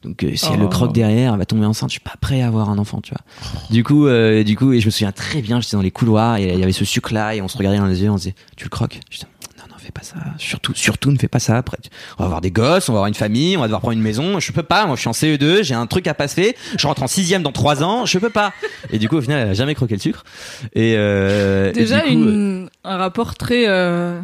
Donc 0.04 0.22
euh, 0.22 0.32
si 0.36 0.46
elle 0.52 0.58
le 0.60 0.66
Oh. 0.66 0.68
croque 0.68 0.92
derrière, 0.92 1.32
elle 1.32 1.38
va 1.38 1.46
tomber 1.46 1.66
enceinte. 1.66 1.90
Je 1.90 1.94
suis 1.94 2.00
pas 2.00 2.14
prêt 2.20 2.42
à 2.42 2.46
avoir 2.48 2.68
un 2.70 2.78
enfant, 2.78 3.00
tu 3.00 3.12
vois. 3.12 3.22
Du 3.70 3.82
coup, 3.84 4.06
euh, 4.06 4.44
du 4.44 4.56
coup, 4.56 4.72
et 4.72 4.80
je 4.80 4.86
me 4.86 4.90
souviens 4.90 5.12
très 5.12 5.40
bien, 5.42 5.60
j'étais 5.60 5.76
dans 5.76 5.82
les 5.82 5.90
couloirs 5.90 6.36
et 6.36 6.52
il 6.52 6.58
y 6.58 6.62
avait 6.62 6.72
ce 6.72 6.84
sucre 6.84 7.12
là 7.14 7.34
et 7.34 7.40
on 7.42 7.48
se 7.48 7.56
regardait 7.56 7.78
dans 7.78 7.86
les 7.86 8.02
yeux, 8.02 8.10
on 8.10 8.16
se 8.18 8.24
disait, 8.24 8.34
tu 8.56 8.64
le 8.64 8.70
croques? 8.70 9.00
Non, 9.58 9.64
non, 9.70 9.76
fais 9.78 9.92
pas 9.92 10.02
ça. 10.02 10.16
Surtout, 10.38 10.74
surtout, 10.74 11.10
ne 11.10 11.16
fais 11.18 11.28
pas 11.28 11.38
ça. 11.38 11.56
Après, 11.56 11.78
on 12.18 12.22
va 12.22 12.26
avoir 12.26 12.40
des 12.40 12.50
gosses, 12.50 12.88
on 12.88 12.92
va 12.92 12.98
avoir 12.98 13.08
une 13.08 13.14
famille, 13.14 13.56
on 13.56 13.60
va 13.60 13.66
devoir 13.66 13.80
prendre 13.80 13.94
une 13.96 14.02
maison. 14.02 14.40
Je 14.40 14.52
peux 14.52 14.62
pas. 14.62 14.86
Moi, 14.86 14.96
je 14.96 15.00
suis 15.00 15.08
en 15.08 15.12
CE2, 15.12 15.62
j'ai 15.62 15.74
un 15.74 15.86
truc 15.86 16.06
à 16.06 16.14
passer. 16.14 16.56
Je 16.76 16.86
rentre 16.86 17.02
en 17.02 17.06
sixième 17.06 17.42
dans 17.42 17.52
trois 17.52 17.82
ans. 17.82 18.04
Je 18.04 18.18
peux 18.18 18.30
pas. 18.30 18.52
Et 18.90 18.98
du 18.98 19.08
coup, 19.08 19.16
au 19.16 19.20
final, 19.22 19.40
elle 19.40 19.48
a 19.50 19.54
jamais 19.54 19.74
croqué 19.74 19.94
le 19.94 20.00
sucre. 20.00 20.24
Et 20.74 20.94
euh, 20.96 21.70
et 21.70 21.72
Déjà, 21.72 22.00
du 22.00 22.16
coup, 22.16 22.24
euh, 22.24 22.62
une, 22.62 22.70
un 22.84 22.96
rapport 22.96 23.36
très 23.36 23.64
euh, 23.68 24.20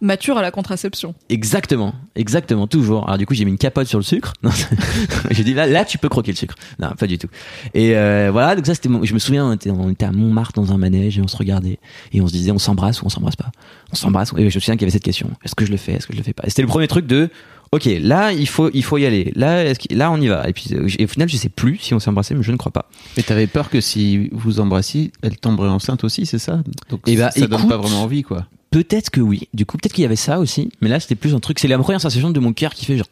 mature 0.00 0.38
à 0.38 0.42
la 0.42 0.50
contraception. 0.50 1.14
Exactement, 1.28 1.94
exactement, 2.16 2.66
toujours. 2.66 3.04
Alors 3.06 3.18
du 3.18 3.26
coup, 3.26 3.34
j'ai 3.34 3.44
mis 3.44 3.50
une 3.50 3.58
capote 3.58 3.86
sur 3.86 3.98
le 3.98 4.04
sucre. 4.04 4.32
Non, 4.42 4.50
j'ai 5.30 5.44
dit 5.44 5.54
là, 5.54 5.66
là, 5.66 5.84
tu 5.84 5.98
peux 5.98 6.08
croquer 6.08 6.32
le 6.32 6.36
sucre. 6.36 6.54
Non, 6.78 6.90
pas 6.98 7.06
du 7.06 7.18
tout. 7.18 7.28
Et 7.74 7.96
euh, 7.96 8.30
voilà, 8.32 8.56
donc 8.56 8.66
ça, 8.66 8.74
c'était. 8.74 8.88
mon- 8.88 9.04
Je 9.04 9.14
me 9.14 9.18
souviens, 9.18 9.46
on 9.46 9.52
était, 9.52 9.70
on 9.70 9.90
était 9.90 10.06
à 10.06 10.12
Montmartre 10.12 10.52
dans 10.60 10.72
un 10.72 10.78
manège 10.78 11.18
et 11.18 11.22
on 11.22 11.28
se 11.28 11.36
regardait 11.36 11.78
et 12.12 12.20
on 12.20 12.26
se 12.26 12.32
disait, 12.32 12.50
on 12.50 12.58
s'embrasse 12.58 13.02
ou 13.02 13.06
on 13.06 13.08
s'embrasse 13.08 13.36
pas. 13.36 13.50
On 13.92 13.96
s'embrasse. 13.96 14.32
Et 14.36 14.40
je 14.40 14.44
me 14.44 14.50
souviens 14.50 14.74
qu'il 14.74 14.82
y 14.82 14.84
avait 14.84 14.90
cette 14.92 15.02
question 15.02 15.30
est-ce 15.44 15.54
que 15.54 15.64
je 15.66 15.70
le 15.70 15.76
fais? 15.76 15.92
Est-ce 15.92 16.06
que 16.06 16.12
je 16.12 16.18
le 16.18 16.24
fais 16.24 16.32
pas? 16.32 16.44
Et 16.46 16.50
c'était 16.50 16.62
le 16.62 16.68
premier 16.68 16.88
truc 16.88 17.06
de. 17.06 17.30
Ok, 17.70 17.84
là 18.00 18.32
il 18.32 18.48
faut 18.48 18.70
il 18.72 18.82
faut 18.82 18.96
y 18.96 19.04
aller. 19.04 19.30
Là 19.36 19.62
est-ce 19.64 19.78
que- 19.78 19.94
là 19.94 20.10
on 20.10 20.18
y 20.18 20.28
va. 20.28 20.48
Et 20.48 20.54
puis 20.54 20.70
et 20.98 21.04
au 21.04 21.08
final 21.08 21.28
je 21.28 21.36
sais 21.36 21.50
plus 21.50 21.76
si 21.76 21.92
on 21.92 21.98
s'est 22.00 22.08
embrassé, 22.08 22.34
mais 22.34 22.42
je 22.42 22.50
ne 22.50 22.56
crois 22.56 22.72
pas. 22.72 22.88
Mais 23.18 23.22
t'avais 23.22 23.46
peur 23.46 23.68
que 23.68 23.82
si 23.82 24.30
vous 24.32 24.58
embrassiez, 24.60 25.12
elle 25.22 25.36
tomberait 25.36 25.68
enceinte 25.68 26.02
aussi, 26.02 26.24
c'est 26.24 26.38
ça? 26.38 26.62
Donc 26.88 27.00
Eh 27.06 27.16
bah, 27.16 27.30
ça 27.30 27.46
donne 27.46 27.58
écoute, 27.60 27.68
pas 27.68 27.76
vraiment 27.76 28.02
envie, 28.04 28.22
quoi. 28.22 28.46
Peut-être 28.70 29.10
que 29.10 29.20
oui. 29.20 29.48
Du 29.54 29.64
coup 29.66 29.76
peut-être 29.78 29.92
qu'il 29.94 30.02
y 30.02 30.06
avait 30.06 30.16
ça 30.16 30.38
aussi. 30.38 30.70
Mais 30.80 30.88
là 30.88 31.00
c'était 31.00 31.14
plus 31.14 31.34
un 31.34 31.40
truc. 31.40 31.58
C'est 31.58 31.68
la 31.68 31.78
première 31.78 32.00
sensation 32.00 32.30
de 32.30 32.40
mon 32.40 32.52
cœur 32.52 32.74
qui 32.74 32.84
fait 32.84 32.96
genre. 32.96 33.06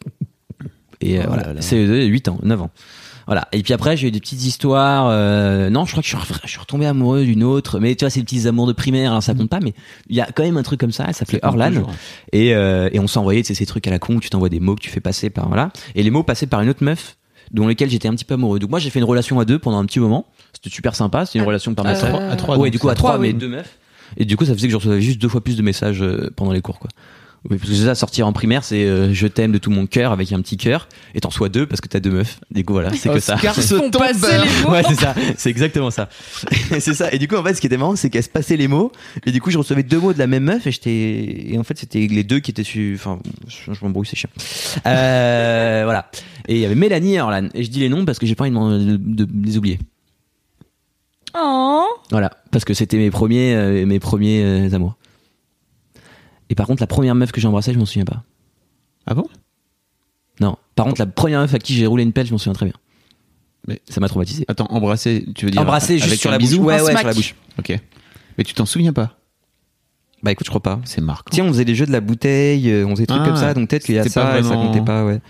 Et 1.01 1.19
euh, 1.19 1.23
Oh 1.25 1.29
voilà. 1.29 1.43
là 1.49 1.53
là. 1.55 1.61
C'est 1.63 1.83
8 1.85 2.29
ans, 2.29 2.39
9 2.43 2.63
ans. 2.63 2.71
Voilà. 3.27 3.49
Et 3.53 3.63
puis 3.65 3.73
après, 3.75 3.97
j'ai 3.97 4.07
eu 4.07 4.11
des 4.13 4.21
petites 4.21 4.45
histoires. 4.45 5.09
euh, 5.11 5.69
non, 5.69 5.85
je 5.85 5.91
crois 5.91 6.01
que 6.03 6.09
je 6.09 6.17
suis, 6.17 6.25
re- 6.33 6.41
je 6.45 6.49
suis 6.49 6.61
retombé 6.61 6.87
amoureux 6.87 7.25
d'une 7.25 7.43
autre. 7.43 7.81
Mais 7.81 7.97
tu 7.97 8.05
vois, 8.05 8.11
c'est 8.11 8.21
des 8.21 8.25
petits 8.25 8.47
amours 8.47 8.69
de 8.69 8.73
primaire, 8.73 9.13
hein, 9.13 9.21
ça 9.21 9.35
compte 9.35 9.51
pas. 9.51 9.59
Mais 9.61 9.75
il 10.09 10.15
y 10.15 10.21
a 10.21 10.27
quand 10.33 10.45
même 10.45 10.57
un 10.57 10.63
truc 10.63 10.79
comme 10.79 10.93
ça. 10.93 11.07
Elle 11.09 11.15
s'appelait 11.15 11.41
Orlan. 11.45 11.73
Et, 12.33 12.55
euh, 12.55 12.89
et 12.93 13.01
on 13.01 13.09
s'envoyait 13.09 13.43
tu 13.43 13.49
sais, 13.49 13.55
ces 13.55 13.67
trucs 13.67 13.87
à 13.89 13.91
la 13.91 13.99
con 13.99 14.15
où 14.15 14.21
tu 14.21 14.31
t'envoies 14.31 14.49
des 14.49 14.61
mots 14.61 14.77
que 14.77 14.81
tu 14.81 14.91
fais 14.91 15.01
passer 15.01 15.29
par 15.29 15.55
là. 15.57 15.73
Et 15.97 16.05
les 16.05 16.11
mots 16.11 16.23
passaient 16.23 16.47
par 16.47 16.61
une 16.63 16.69
autre 16.69 16.85
meuf 16.85 17.17
dont 17.51 17.67
lesquels 17.67 17.91
j'étais 17.91 18.07
un 18.09 18.15
petit 18.15 18.25
peu 18.25 18.35
amoureux. 18.35 18.61
Donc 18.61 18.71
moi, 18.71 18.79
j'ai 18.79 18.91
fait 18.91 19.01
une 19.01 19.05
relation 19.05 19.41
à 19.41 19.45
deux 19.45 19.59
pendant 19.59 19.79
un 19.79 19.85
petit 19.87 19.99
moment. 20.01 20.27
C'était 20.53 20.71
super 20.71 20.95
sympa. 20.95 21.27
C'était 21.27 21.39
une 21.41 21.45
Ah, 21.45 21.49
relation 21.49 21.75
par 21.75 21.85
euh, 21.85 21.89
message. 21.91 22.11
trois- 22.11 22.23
à 22.29 22.37
trois, 22.37 22.57
ouais, 22.59 22.69
donc 22.69 22.73
du 22.73 22.79
coup, 22.79 22.87
ça. 22.87 22.93
à 22.93 22.95
trois, 22.95 23.11
Trois, 23.11 23.21
mais 23.21 23.29
oui. 23.29 23.35
deux 23.35 23.49
meufs. 23.49 23.77
Et 24.17 24.25
du 24.25 24.37
coup, 24.37 24.45
ça 24.45 24.55
faisait 24.55 24.67
que 24.69 24.73
je 24.73 24.77
recevais 24.77 25.01
juste 25.01 25.21
deux 25.21 25.29
fois 25.29 25.43
plus 25.43 25.57
de 25.57 25.63
messages 25.63 26.03
euh, 26.03 26.31
pendant 26.37 26.53
les 26.53 26.61
cours, 26.63 26.79
quoi. 26.79 26.91
Parce 27.49 27.61
que 27.63 27.75
ça, 27.77 27.95
sortir 27.95 28.27
en 28.27 28.33
primaire, 28.33 28.65
c'est 28.65 28.87
euh, 28.87 29.15
je 29.15 29.29
t'aime 29.29 29.53
de 29.53 29.59
tout 29.59 29.71
mon 29.71 29.87
cœur 29.87 30.11
avec 30.11 30.33
un 30.33 30.41
petit 30.41 30.57
cœur, 30.57 30.89
et 31.15 31.21
t'en 31.21 31.31
sois 31.31 31.49
deux 31.49 31.65
parce 31.65 31.81
que 31.81 31.87
t'as 31.87 32.01
deux 32.01 32.11
meufs. 32.11 32.41
Du 32.51 32.65
coup, 32.65 32.73
voilà, 32.73 32.93
c'est 32.93 33.09
que 33.09 33.21
ça. 33.21 33.37
Ils 33.41 33.63
se 33.63 33.77
font 33.77 33.89
passer 33.89 34.33
les 34.39 34.63
mots. 34.65 34.71
Ouais, 34.73 34.83
c'est 34.89 34.97
ça. 34.97 35.15
C'est 35.37 35.51
exactement 35.51 35.93
ça. 35.93 36.09
c'est 36.81 36.95
ça. 36.95 37.13
Et 37.13 37.19
du 37.21 37.29
coup, 37.29 37.37
en 37.37 37.45
fait, 37.45 37.55
ce 37.55 37.61
qui 37.61 37.69
était 37.69 37.77
marrant, 37.77 37.95
c'est 37.95 38.11
qu'elle 38.11 38.25
se 38.25 38.29
passait 38.29 38.57
les 38.57 38.67
mots. 38.67 38.91
Et 39.27 39.31
du 39.31 39.41
coup, 39.41 39.53
je 39.53 39.59
recevais 39.59 39.85
deux 39.85 40.01
mots 40.01 40.13
de 40.13 40.19
la 40.19 40.27
même 40.27 40.43
meuf. 40.43 40.67
Et 40.67 40.73
j'étais, 40.73 41.53
et 41.53 41.57
en 41.57 41.63
fait, 41.63 41.79
c'était 41.79 42.05
les 42.09 42.25
deux 42.25 42.41
qui 42.41 42.51
étaient 42.51 42.65
su, 42.65 42.95
enfin, 42.99 43.21
je, 43.47 43.73
je 43.73 43.85
m'embrouille, 43.85 44.07
c'est 44.07 44.17
chiant. 44.17 44.31
Euh, 44.85 45.83
voilà. 45.85 46.11
Et 46.49 46.55
il 46.57 46.61
y 46.61 46.65
avait 46.67 46.75
Mélanie 46.75 47.15
et 47.15 47.21
Orlan. 47.21 47.49
Et 47.55 47.63
je 47.63 47.71
dis 47.71 47.79
les 47.79 47.89
noms 47.89 48.05
parce 48.05 48.19
que 48.19 48.27
j'ai 48.27 48.35
pas 48.35 48.43
envie 48.45 48.51
de, 48.51 48.57
m'en- 48.57 48.71
de- 48.77 48.97
de 48.97 49.29
les 49.47 49.57
oublier. 49.57 49.79
Oh. 51.39 51.87
Voilà. 52.11 52.31
Parce 52.51 52.65
que 52.65 52.75
c'était 52.75 52.97
mes 52.99 53.11
premiers, 53.11 53.55
euh, 53.55 53.87
mes 53.87 54.01
premiers 54.01 54.43
euh, 54.45 54.75
amours. 54.75 54.97
Et 56.49 56.55
par 56.55 56.67
contre, 56.67 56.83
la 56.83 56.87
première 56.87 57.15
meuf 57.15 57.33
que 57.33 57.41
j'ai 57.41 57.49
embrassée, 57.49 57.73
je 57.73 57.79
m'en 57.79 57.87
souviens 57.87 58.05
pas. 58.05 58.23
Ah 59.07 59.15
bon? 59.15 59.27
Non. 60.41 60.57
Par 60.75 60.87
contre, 60.87 61.01
la 61.01 61.07
première 61.07 61.41
meuf 61.41 61.55
à 61.55 61.59
qui 61.59 61.75
j'ai 61.75 61.87
roulé 61.87 62.03
une 62.05 62.13
pelle, 62.13 62.27
je 62.27 62.33
m'en 62.33 62.39
souviens 62.39 62.53
très 62.53 62.67
bien. 62.67 62.75
Mais- 63.67 63.81
ça 63.89 64.01
m'a 64.01 64.09
traumatisé. 64.09 64.45
Attends, 64.49 64.67
embrasser, 64.67 65.27
tu 65.35 65.45
veux 65.47 65.51
dire 65.51 65.61
Embrasser 65.61 65.99
juste 65.99 66.21
sur 66.21 66.31
un 66.31 66.35
la 66.35 66.39
bouche. 66.39 66.53
Ouais, 66.55 66.81
ouais, 66.81 66.97
sur 66.97 67.07
la 67.07 67.15
bouche. 67.15 67.35
Ok. 67.59 67.79
Mais 68.39 68.45
tu 68.45 68.55
t'en 68.55 68.67
souviens 68.67 68.93
pas? 68.93 69.17
Bah 70.23 70.33
écoute, 70.33 70.47
je 70.47 70.51
crois 70.51 70.63
pas. 70.63 70.81
C'est 70.85 71.01
marquant. 71.01 71.31
Tiens, 71.31 71.45
on 71.45 71.49
faisait 71.49 71.65
des 71.65 71.75
jeux 71.75 71.87
de 71.87 71.93
la 71.93 72.01
bouteille, 72.01 72.71
euh, 72.71 72.87
on 72.87 72.91
faisait 72.91 73.03
des 73.03 73.07
trucs 73.09 73.21
Ah, 73.23 73.27
comme 73.27 73.37
ça, 73.37 73.55
donc 73.55 73.69
peut-être 73.69 73.85
qu'il 73.85 73.95
y 73.95 73.99
a 73.99 74.05
ça 74.09 74.39
et 74.39 74.43
ça 74.43 74.55
comptait 74.55 74.81
pas, 74.85 75.05
ouais. 75.05 75.21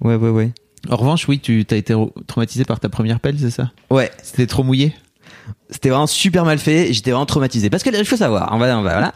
Ouais, 0.00 0.16
ouais, 0.16 0.30
ouais. 0.30 0.52
En 0.88 0.96
revanche, 0.96 1.28
oui, 1.28 1.38
tu 1.40 1.64
t'as 1.64 1.76
été 1.76 1.94
traumatisé 2.26 2.64
par 2.64 2.80
ta 2.80 2.88
première 2.88 3.20
pelle, 3.20 3.38
c'est 3.38 3.50
ça? 3.50 3.70
Ouais, 3.90 4.10
C'était 4.22 4.46
trop 4.46 4.62
mouillé? 4.62 4.94
C'était 5.70 5.88
vraiment 5.88 6.06
super 6.06 6.44
mal 6.44 6.58
fait 6.58 6.92
j'étais 6.92 7.10
vraiment 7.10 7.26
traumatisé. 7.26 7.70
Parce 7.70 7.82
que 7.82 7.90
il 7.96 8.04
faut 8.04 8.16
savoir, 8.16 8.50
on 8.52 8.58
va, 8.58 8.76
on 8.78 8.82
va- 8.82 8.92
voilà. 8.92 9.14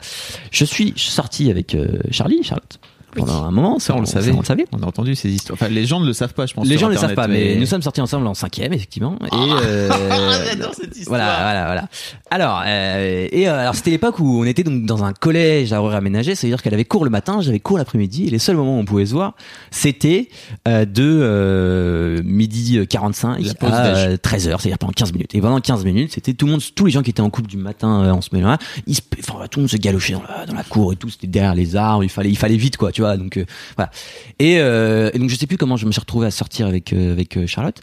Je 0.50 0.64
suis 0.64 0.92
sorti 0.96 1.50
avec 1.50 1.74
euh, 1.74 1.98
Charlie, 2.10 2.42
Charlotte, 2.42 2.78
pendant 3.14 3.44
un 3.44 3.50
moment, 3.50 3.78
Ça, 3.78 3.94
on 3.94 4.00
le 4.00 4.06
savait. 4.06 4.32
on 4.32 4.40
le 4.40 4.44
savait. 4.44 4.66
On 4.72 4.82
a 4.82 4.86
entendu 4.86 5.14
ces 5.14 5.30
histoires. 5.30 5.58
Enfin, 5.60 5.68
les 5.68 5.86
gens 5.86 6.00
ne 6.00 6.06
le 6.06 6.12
savent 6.12 6.34
pas, 6.34 6.46
je 6.46 6.54
pense. 6.54 6.66
Les 6.66 6.78
gens 6.78 6.88
ne 6.88 6.94
le 6.94 6.98
savent 6.98 7.14
pas, 7.14 7.28
mais 7.28 7.56
nous 7.56 7.66
sommes 7.66 7.82
sortis 7.82 8.00
ensemble 8.00 8.26
en 8.26 8.34
cinquième, 8.34 8.72
effectivement. 8.72 9.16
Et 9.22 9.28
euh, 9.32 9.90
cette 10.72 10.96
histoire. 10.96 11.18
voilà, 11.18 11.42
voilà, 11.42 11.64
voilà. 11.66 11.88
Alors, 12.30 12.62
euh, 12.66 13.28
et 13.30 13.48
euh, 13.48 13.60
alors 13.60 13.74
c'était 13.74 13.90
l'époque 13.90 14.18
où 14.18 14.40
on 14.40 14.44
était 14.44 14.64
donc 14.64 14.84
dans 14.84 15.04
un 15.04 15.12
collège 15.12 15.72
à 15.72 15.82
horaire 15.82 15.98
aménagé, 15.98 16.34
c'est-à-dire 16.34 16.62
qu'elle 16.62 16.74
avait 16.74 16.84
cours 16.84 17.04
le 17.04 17.10
matin, 17.10 17.40
j'avais 17.40 17.60
cours 17.60 17.78
l'après-midi, 17.78 18.26
et 18.26 18.30
les 18.30 18.38
seuls 18.38 18.56
moments 18.56 18.76
où 18.76 18.80
on 18.80 18.84
pouvait 18.84 19.06
se 19.06 19.12
voir, 19.12 19.34
c'était 19.70 20.28
euh, 20.68 20.84
de 20.84 21.02
euh, 21.02 22.22
midi 22.24 22.78
45 22.88 23.40
La 23.40 23.54
pause 23.54 23.72
à 23.72 24.08
déj. 24.08 24.18
13 24.20 24.48
heures, 24.48 24.60
c'est-à-dire 24.60 24.78
pendant 24.78 24.92
15 24.92 25.12
minutes. 25.12 25.34
Et 25.34 25.40
pendant 25.40 25.60
15 25.60 25.84
minutes, 25.84 26.12
c'était 26.12 26.34
tout 26.34 26.46
le 26.46 26.52
monde, 26.52 26.62
tous 26.74 26.86
les 26.86 26.92
gens 26.92 27.02
qui 27.02 27.10
étaient 27.10 27.20
en 27.20 27.30
couple 27.30 27.48
du 27.48 27.56
matin 27.56 28.04
euh, 28.04 28.10
en 28.10 28.20
ce 28.20 28.30
moment-là, 28.32 28.58
ils 28.86 28.94
se, 28.94 29.02
enfin, 29.20 29.46
tout 29.50 29.60
le 29.60 29.64
monde 29.64 29.70
se 29.70 29.76
galochait 29.76 30.14
dans 30.14 30.22
la, 30.22 30.46
dans 30.46 30.54
la 30.54 30.64
cour 30.64 30.92
et 30.92 30.96
tout, 30.96 31.10
c'était 31.10 31.26
derrière 31.26 31.54
les 31.54 31.76
arbres, 31.76 32.04
il 32.04 32.10
fallait, 32.10 32.30
il 32.30 32.38
fallait 32.38 32.56
vite 32.56 32.76
quoi, 32.76 32.92
tu 32.92 33.02
vois. 33.02 33.03
Donc 33.16 33.36
euh, 33.36 33.44
voilà. 33.76 33.90
Et, 34.38 34.58
euh, 34.58 35.10
et 35.12 35.18
donc 35.18 35.28
je 35.30 35.36
sais 35.36 35.46
plus 35.46 35.56
comment 35.56 35.76
je 35.76 35.86
me 35.86 35.92
suis 35.92 36.00
retrouvé 36.00 36.26
à 36.26 36.30
sortir 36.30 36.66
avec 36.66 36.92
euh, 36.92 37.12
avec 37.12 37.46
Charlotte. 37.46 37.80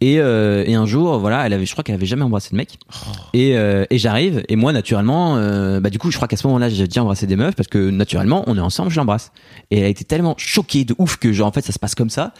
Et, 0.00 0.14
et 0.14 0.74
un 0.74 0.86
jour, 0.86 1.18
voilà, 1.18 1.44
elle 1.44 1.52
avait, 1.52 1.66
je 1.66 1.72
crois 1.72 1.84
qu'elle 1.84 1.94
avait 1.94 2.06
jamais 2.06 2.22
embrassé 2.22 2.50
de 2.52 2.56
mec. 2.56 2.78
Et, 3.34 3.50
et 3.50 3.98
j'arrive, 3.98 4.42
et 4.48 4.56
moi, 4.56 4.72
naturellement, 4.72 5.36
bah, 5.78 5.90
du 5.90 5.98
coup, 5.98 6.10
je 6.10 6.16
crois 6.16 6.26
qu'à 6.26 6.38
ce 6.38 6.46
moment-là, 6.46 6.70
j'ai 6.70 6.86
déjà 6.86 7.02
embrassé 7.02 7.26
des 7.26 7.36
meufs 7.36 7.54
parce 7.54 7.68
que 7.68 7.90
naturellement, 7.90 8.42
on 8.46 8.56
est 8.56 8.60
ensemble, 8.60 8.90
je 8.90 8.96
l'embrasse. 8.96 9.30
Et 9.70 9.78
elle 9.78 9.84
a 9.84 9.88
été 9.88 10.04
tellement 10.04 10.34
choquée 10.38 10.84
de 10.86 10.94
ouf 10.96 11.16
que, 11.18 11.32
genre, 11.32 11.48
en 11.48 11.52
fait, 11.52 11.64
ça 11.64 11.72
se 11.72 11.78
passe 11.78 11.94
comme 11.94 12.08
ça, 12.08 12.32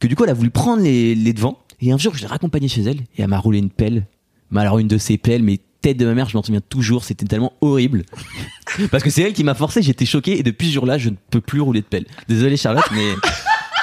que 0.00 0.06
du 0.06 0.16
coup, 0.16 0.24
elle 0.24 0.30
a 0.30 0.34
voulu 0.34 0.50
prendre 0.50 0.82
les, 0.82 1.14
les 1.14 1.32
devants. 1.32 1.58
Et 1.80 1.92
un 1.92 1.98
jour, 1.98 2.14
je 2.14 2.20
l'ai 2.20 2.26
raccompagnée 2.26 2.68
chez 2.68 2.82
elle, 2.82 2.98
et 2.98 3.22
elle 3.22 3.28
m'a 3.28 3.38
roulé 3.38 3.58
une 3.58 3.70
pelle. 3.70 4.04
Mais 4.50 4.60
alors, 4.60 4.78
une 4.78 4.88
de 4.88 4.98
ces 4.98 5.16
pelles, 5.16 5.42
mais 5.42 5.60
tête 5.80 5.96
de 5.96 6.04
ma 6.06 6.14
mère, 6.14 6.28
je 6.28 6.36
m'en 6.36 6.42
souviens 6.42 6.60
toujours, 6.60 7.04
c'était 7.04 7.26
tellement 7.26 7.52
horrible. 7.60 8.04
parce 8.90 9.02
que 9.02 9.10
c'est 9.10 9.22
elle 9.22 9.32
qui 9.32 9.44
m'a 9.44 9.54
forcé, 9.54 9.82
j'étais 9.82 10.06
choqué, 10.06 10.38
et 10.38 10.42
depuis 10.42 10.68
ce 10.68 10.74
jour-là, 10.74 10.98
je 10.98 11.10
ne 11.10 11.16
peux 11.30 11.40
plus 11.40 11.60
rouler 11.60 11.80
de 11.80 11.86
pelle. 11.86 12.06
Désolé, 12.28 12.56
Charlotte, 12.56 12.88
mais. 12.92 13.12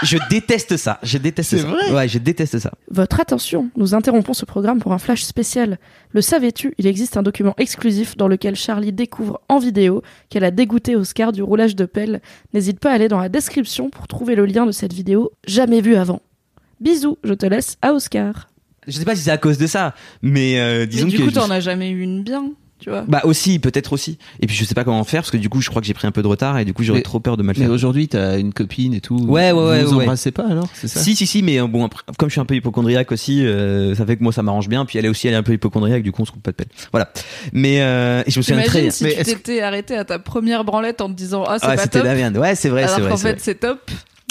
Je 0.03 0.17
déteste 0.29 0.75
ça. 0.75 0.99
Je 1.03 1.17
déteste 1.17 1.51
C'est 1.51 1.60
ça. 1.60 1.67
vrai 1.67 1.91
Ouais, 1.93 2.08
je 2.10 2.19
déteste 2.19 2.60
ça. 2.60 2.71
Votre 2.91 3.21
attention, 3.21 3.69
nous 3.77 3.93
interrompons 3.93 4.34
ce 4.34 4.43
programme 4.43 4.79
pour 4.79 4.91
un 4.91 4.97
flash 4.97 5.23
spécial. 5.23 5.79
Le 6.12 6.21
savais-tu, 6.21 6.73
il 6.77 6.86
existe 6.86 7.15
un 7.15 7.23
document 7.23 7.53
exclusif 7.58 8.17
dans 8.17 8.27
lequel 8.27 8.55
Charlie 8.58 8.91
découvre 8.91 9.39
en 9.47 9.58
vidéo 9.58 10.01
qu'elle 10.29 10.43
a 10.43 10.51
dégoûté 10.51 10.97
Oscar 10.97 11.31
du 11.31 11.41
roulage 11.41 11.77
de 11.77 11.86
pelle. 11.86 12.21
N'hésite 12.53 12.79
pas 12.81 12.91
à 12.91 12.95
aller 12.95 13.08
dans 13.08 13.19
la 13.21 13.29
description 13.29 13.89
pour 13.89 14.08
trouver 14.08 14.36
le 14.36 14.45
lien 14.45 14.65
de 14.65 14.71
cette 14.71 14.93
vidéo 14.93 15.31
jamais 15.47 15.79
vue 15.79 15.95
avant. 15.95 16.21
Bisous, 16.81 17.17
je 17.23 17.34
te 17.34 17.45
laisse 17.45 17.77
à 17.81 17.93
Oscar. 17.93 18.49
Je 18.88 18.91
sais 18.91 19.06
pas 19.06 19.15
si 19.15 19.24
c'est 19.24 19.32
à 19.32 19.38
cause 19.38 19.58
de 19.58 19.67
ça, 19.67 19.93
mais 20.21 20.60
euh, 20.60 20.86
disons 20.86 21.06
Mais 21.06 21.12
du 21.12 21.17
que 21.17 21.24
coup, 21.24 21.30
je- 21.30 21.36
t'en 21.36 21.50
as 21.50 21.60
jamais 21.60 21.89
eu 21.89 22.02
une 22.02 22.24
bien, 22.24 22.52
tu 22.80 22.89
vois. 22.89 23.04
bah 23.08 23.21
aussi 23.24 23.58
peut-être 23.58 23.93
aussi. 23.93 24.17
Et 24.41 24.48
puis 24.48 24.56
je 24.56 24.63
sais 24.65 24.76
pas 24.76 24.84
comment 24.84 25.04
faire 25.04 25.21
parce 25.21 25.32
que 25.32 25.38
du 25.38 25.50
coup 25.50 25.62
je 25.62 25.69
crois 25.69 25.82
que 25.82 25.88
j'ai 25.88 25.93
pris 25.93 26.06
un 26.08 26.12
peu 26.12 26.21
de 26.21 26.28
retard 26.28 26.60
et 26.60 26.65
du 26.65 26.74
coup 26.74 26.84
j'aurais 26.84 27.00
Mais- 27.00 27.04
trop 27.04 27.19
peur 27.19 27.36
de 27.38 27.41
mal 27.43 27.56
Mais 27.58 27.63
faire. 27.65 27.74
aujourd'hui, 27.74 28.08
t'as 28.08 28.38
une 28.38 28.54
copine 28.54 28.93
et 28.93 29.02
tout. 29.02 29.17
Ouais, 29.17 29.52
ouais, 29.52 29.63
ouais, 29.63 29.84
Vous 29.84 29.91
vous 29.91 29.95
ouais. 29.98 30.04
embrassez 30.04 30.32
pas 30.32 30.45
alors 30.48 30.67
C'est 30.74 30.88
ça? 30.88 31.00
Si 31.00 31.15
si 31.15 31.26
si 31.26 31.41
mais 31.41 31.60
euh, 31.60 31.67
bon 31.67 31.86
après, 31.86 32.04
comme 32.19 32.30
je 32.30 32.34
suis 32.34 32.41
un 32.41 32.45
peu 32.45 32.56
hypochondriaque 32.56 33.12
aussi 33.12 33.43
euh, 33.45 33.95
ça 33.95 34.06
fait 34.06 34.17
que 34.17 34.24
moi 34.24 34.32
ça 34.34 34.43
m'arrange 34.43 34.67
bien 34.69 34.86
puis 34.86 35.00
elle 35.00 35.06
est 35.06 35.10
aussi 35.10 35.28
elle 35.28 35.34
est 35.34 35.38
un 35.38 35.43
peu 35.43 35.54
hypochondriaque 35.54 36.04
du 36.04 36.12
coup 36.12 36.21
on 36.21 36.26
se 36.26 36.32
coupe 36.32 36.43
pas 36.43 36.52
de 36.52 36.58
peine. 36.58 36.67
Voilà. 36.91 37.12
Mais 37.54 37.82
euh, 37.82 38.24
et 38.28 38.30
je 38.32 38.38
me 38.39 38.43
souviens 38.43 38.62
très 38.63 38.91
si 38.91 39.04
Mais 39.06 39.15
tu 39.17 39.24
t'étais 39.24 39.62
arrêté 39.62 39.95
à 39.95 40.06
ta 40.06 40.19
première 40.19 40.63
branlette 40.63 41.02
en 41.02 41.08
te 41.08 41.13
disant 41.13 41.43
ah 41.48 41.58
c'est 41.60 41.65
Ah, 41.67 41.76
pas 41.76 41.84
c'était 41.84 42.00
top, 42.00 42.08
la 42.08 42.13
merde. 42.15 42.38
Ouais, 42.38 42.54
c'est 42.56 42.69
vrai, 42.69 42.84
c'est 42.84 42.88
alors 42.95 43.00
vrai. 43.02 43.10
qu'en 43.12 43.17
c'est 43.17 43.30
fait 43.34 43.39
c'est 43.39 43.56
top. 43.56 43.80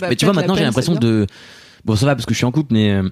Bah, 0.01 0.09
mais 0.11 0.17
tu 0.17 0.27
vois 0.27 0.35
maintenant 0.35 0.55
j'ai 0.55 0.65
l'impression 0.65 0.95
de 0.95 1.27
bon 1.85 1.97
ça 1.97 2.05
va 2.07 2.15
parce 2.15 2.27
que 2.27 2.35
je 2.35 2.37
suis 2.39 2.45
en 2.47 2.53
couple 2.53 2.75
mais 2.75 2.91
euh, 2.91 3.09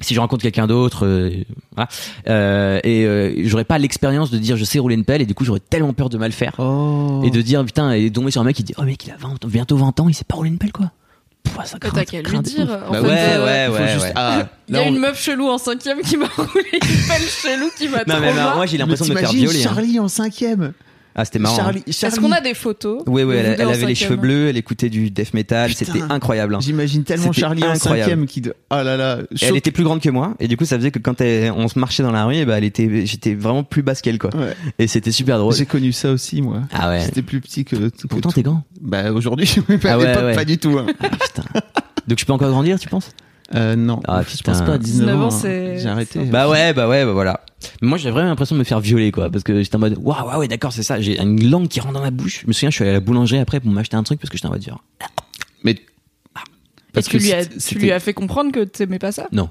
si 0.00 0.14
je 0.14 0.20
rencontre 0.20 0.42
quelqu'un 0.42 0.66
d'autre 0.66 1.06
euh, 1.06 1.30
voilà 1.74 1.88
euh, 2.28 2.80
et 2.84 3.04
euh, 3.04 3.32
j'aurais 3.44 3.64
pas 3.64 3.78
l'expérience 3.78 4.30
de 4.30 4.38
dire 4.38 4.56
je 4.56 4.64
sais 4.64 4.78
rouler 4.78 4.94
une 4.94 5.04
pelle 5.04 5.22
et 5.22 5.26
du 5.26 5.34
coup 5.34 5.44
j'aurais 5.44 5.60
tellement 5.60 5.92
peur 5.92 6.08
de 6.10 6.18
mal 6.18 6.32
faire 6.32 6.52
Oh. 6.58 7.22
et 7.24 7.30
de 7.30 7.40
dire 7.42 7.64
putain 7.64 7.92
et 7.92 8.10
de 8.10 8.14
tomber 8.14 8.30
sur 8.30 8.40
un 8.40 8.44
mec 8.44 8.56
qui 8.56 8.62
dit 8.62 8.74
oh 8.78 8.82
mec 8.82 9.04
il 9.06 9.10
a 9.12 9.16
20, 9.18 9.46
bientôt 9.46 9.76
20 9.76 10.00
ans 10.00 10.08
il 10.08 10.14
sait 10.14 10.24
pas 10.24 10.36
rouler 10.36 10.50
une 10.50 10.58
pelle 10.58 10.72
quoi 10.72 10.90
Pouah, 11.44 11.64
ça 11.64 11.78
craint, 11.78 11.90
t'as 12.04 12.18
lui 12.18 12.38
dire. 12.40 12.62
En 12.88 12.90
Bah 12.90 13.00
fait, 13.00 13.06
ouais, 13.06 13.12
euh, 13.12 13.68
ouais, 13.70 13.78
ouais, 13.78 13.88
juste- 13.92 14.02
ouais. 14.06 14.12
Ah, 14.16 14.48
Il 14.68 14.74
y 14.74 14.78
a 14.78 14.82
on- 14.82 14.88
une 14.88 14.98
meuf 14.98 15.22
chelou 15.22 15.46
en 15.48 15.58
cinquième 15.58 16.00
qui 16.00 16.16
m'a 16.16 16.26
roulé 16.36 16.64
une 16.72 16.80
pelle 16.80 17.22
chelou 17.28 17.68
qui 17.78 17.86
m'a 17.88 17.98
non 17.98 18.18
mais, 18.20 18.32
mais 18.34 18.54
moi 18.56 18.66
j'ai 18.66 18.72
Mais 18.72 18.78
l'impression 18.78 19.04
de 19.06 19.12
me 19.14 19.16
faire 19.18 19.30
violer 19.30 19.60
hein. 19.60 19.62
Charlie 19.62 20.00
en 20.00 20.08
cinquième. 20.08 20.72
Ah 21.18 21.24
c'était 21.24 21.38
marrant 21.38 21.54
hein. 21.54 21.62
Charlie, 21.62 21.82
Est-ce 21.86 22.20
qu'on 22.20 22.30
a 22.30 22.40
des 22.42 22.52
photos 22.54 23.02
oui 23.06 23.22
oui 23.24 23.36
elle, 23.36 23.60
avait 23.62 23.86
les 23.86 23.94
cheveux 23.94 24.16
bleus 24.16 24.48
elle 24.50 24.56
écoutait 24.58 24.90
du 24.90 25.10
death 25.10 25.32
metal 25.34 25.72
c'était 25.72 26.02
incroyable 26.10 26.54
hein. 26.54 26.58
J'imagine 26.60 27.04
tellement 27.04 27.32
Charlie 27.32 27.64
en 27.64 27.70
incroyable. 27.70 28.10
cinquième 28.10 28.26
qui. 28.26 28.40
de- 28.42 28.54
Oh 28.70 28.74
là 28.76 28.96
là. 28.96 29.18
Elle 29.40 29.56
était 29.56 29.70
plus 29.70 29.82
grande 29.84 30.00
que 30.00 30.10
moi 30.10 30.34
et 30.40 30.46
du 30.48 30.56
coup 30.56 30.64
ça 30.66 30.76
faisait 30.76 30.90
que 30.90 30.98
quand 30.98 31.20
elle- 31.20 31.50
on 31.52 31.68
se 31.68 31.78
marchait 31.78 32.02
dans 32.02 32.12
la 32.12 32.24
rue 32.26 32.36
et 32.36 32.44
bah 32.44 32.58
elle 32.58 32.64
était 32.64 33.06
j'étais 33.06 33.34
vraiment 33.34 33.64
plus 33.64 33.82
basse 33.82 34.02
qu'elle 34.02 34.18
quoi 34.18 34.30
Ouais. 34.36 34.54
et 34.78 34.86
c'était 34.86 35.10
super 35.12 35.38
drôle 35.38 35.54
J'ai 35.54 35.66
connu 35.66 35.92
ça 35.92 36.10
aussi 36.12 36.42
moi. 36.42 36.60
ah 36.72 36.90
ouais 36.90 37.00
J'étais 37.06 37.22
plus 37.22 37.40
petit 37.40 37.64
que. 37.64 37.76
que 37.88 38.06
pourtant 38.06 38.30
t'es 38.30 38.42
grand 38.42 38.62
Bah 38.82 39.10
aujourd'hui, 39.12 39.54
mais 39.68 39.78
pas 39.78 39.92
Ah 39.92 39.94
à 39.94 40.24
ouais, 40.24 40.34
pas 40.34 40.44
du 40.44 40.58
tout. 40.58 40.78
hein. 40.78 40.86
ah, 41.00 41.08
putain 41.08 41.44
donc 42.06 42.18
je 42.20 42.24
peux 42.26 42.32
encore 42.32 42.50
grandir 42.50 42.78
tu 42.78 42.88
penses? 42.88 43.10
Euh, 43.54 43.76
non, 43.76 44.00
Ah, 44.08 44.22
je 44.28 44.42
pense 44.42 44.60
pas. 44.62 44.72
à 44.74 44.78
19 44.78 45.16
ans, 45.16 45.22
ans, 45.22 45.26
hein. 45.26 45.30
c'est- 45.30 45.78
J'ai 45.78 45.88
arrêté. 45.88 46.18
Bah 46.24 46.48
ouais, 46.48 46.72
bah 46.74 46.88
ouais, 46.88 47.04
bah 47.04 47.12
voilà. 47.12 47.40
Mais 47.82 47.88
moi, 47.88 47.98
j'avais 47.98 48.12
vraiment 48.12 48.28
l'impression 48.30 48.54
de 48.56 48.58
me 48.60 48.64
faire 48.64 48.80
violer, 48.80 49.12
quoi, 49.12 49.30
parce 49.30 49.44
que 49.44 49.62
j'étais 49.62 49.76
en 49.76 49.80
mode, 49.80 49.96
waouh, 50.00 50.28
ouais, 50.30 50.36
ouais, 50.36 50.48
d'accord, 50.48 50.72
c'est 50.72 50.82
ça. 50.82 51.00
J'ai 51.00 51.20
une 51.20 51.48
langue 51.50 51.68
qui 51.68 51.80
rentre 51.80 51.94
dans 51.94 52.02
ma 52.02 52.10
bouche. 52.10 52.40
Je 52.42 52.46
me 52.46 52.52
souviens, 52.52 52.70
je 52.70 52.74
suis 52.74 52.82
allé 52.82 52.90
à 52.90 52.94
la 52.94 53.00
boulangerie 53.00 53.38
après 53.38 53.60
pour 53.60 53.70
m'acheter 53.70 53.96
un 53.96 54.02
truc 54.02 54.20
parce 54.20 54.30
que 54.30 54.36
j'étais 54.36 54.46
en 54.48 54.50
mode 54.52 54.62
genre, 54.64 54.82
Mais 55.64 55.72
Et 55.72 55.78
parce 56.92 57.06
tu 57.08 57.18
que 57.18 57.22
lui, 57.22 57.32
as, 57.32 57.42
c'était- 57.44 57.58
tu 57.58 57.78
lui 57.78 57.92
as 57.92 58.00
fait 58.00 58.14
comprendre 58.14 58.52
que 58.52 58.64
t'aimais 58.64 58.98
pas 58.98 59.12
ça? 59.12 59.26
Non, 59.32 59.50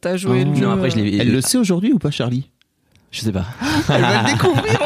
T'as 0.00 0.16
joué 0.16 0.44
Oh. 0.46 0.48
le 0.50 0.54
jeu. 0.54 0.64
non, 0.64 0.70
après 0.72 0.90
je 0.90 0.96
l'ai, 0.96 1.16
elle 1.16 1.32
le 1.32 1.40
sait 1.40 1.58
aujourd'hui 1.58 1.92
ou 1.92 1.98
pas, 1.98 2.10
Charlie? 2.12 2.48
Je 3.10 3.20
sais 3.20 3.32
pas. 3.32 3.46
Elle 3.88 4.02
va 4.02 4.22
le 4.22 4.32
découvrir. 4.32 4.78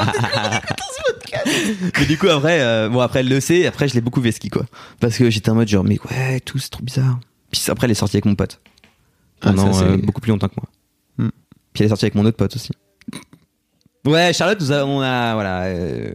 mais 1.98 2.06
du 2.06 2.16
coup, 2.18 2.28
après, 2.28 2.60
euh, 2.60 2.88
bon, 2.88 3.00
après, 3.00 3.20
elle 3.20 3.28
le 3.28 3.40
sait, 3.40 3.66
après, 3.66 3.88
je 3.88 3.94
l'ai 3.94 4.00
beaucoup 4.00 4.20
vesqui, 4.20 4.48
quoi. 4.48 4.64
Parce 5.00 5.18
que 5.18 5.28
j'étais 5.28 5.50
en 5.50 5.54
mode 5.56 5.66
genre, 5.68 5.82
mais 5.84 5.98
ouais, 6.10 6.40
tout, 6.40 6.58
c'est 6.58 6.70
trop 6.70 6.82
bizarre. 6.84 7.18
Puis 7.50 7.60
après, 7.68 7.86
elle 7.86 7.90
est 7.90 7.94
sortie 7.94 8.16
avec 8.16 8.24
mon 8.26 8.34
pote. 8.36 8.60
Ah, 9.40 9.48
Pendant 9.48 9.72
ça, 9.72 9.84
euh, 9.84 9.96
beaucoup 9.96 10.20
plus 10.20 10.30
longtemps 10.30 10.48
que 10.48 10.54
moi. 10.56 10.68
Puis 11.72 11.82
elle 11.82 11.86
est 11.86 11.88
sortie 11.88 12.04
avec 12.06 12.14
mon 12.14 12.24
autre 12.24 12.36
pote 12.36 12.54
aussi. 12.56 12.70
Ouais, 14.06 14.32
Charlotte, 14.32 14.60
nous 14.60 14.72
a, 14.72 14.84
on 14.84 15.00
a, 15.00 15.34
voilà. 15.34 15.62
euh, 15.66 16.10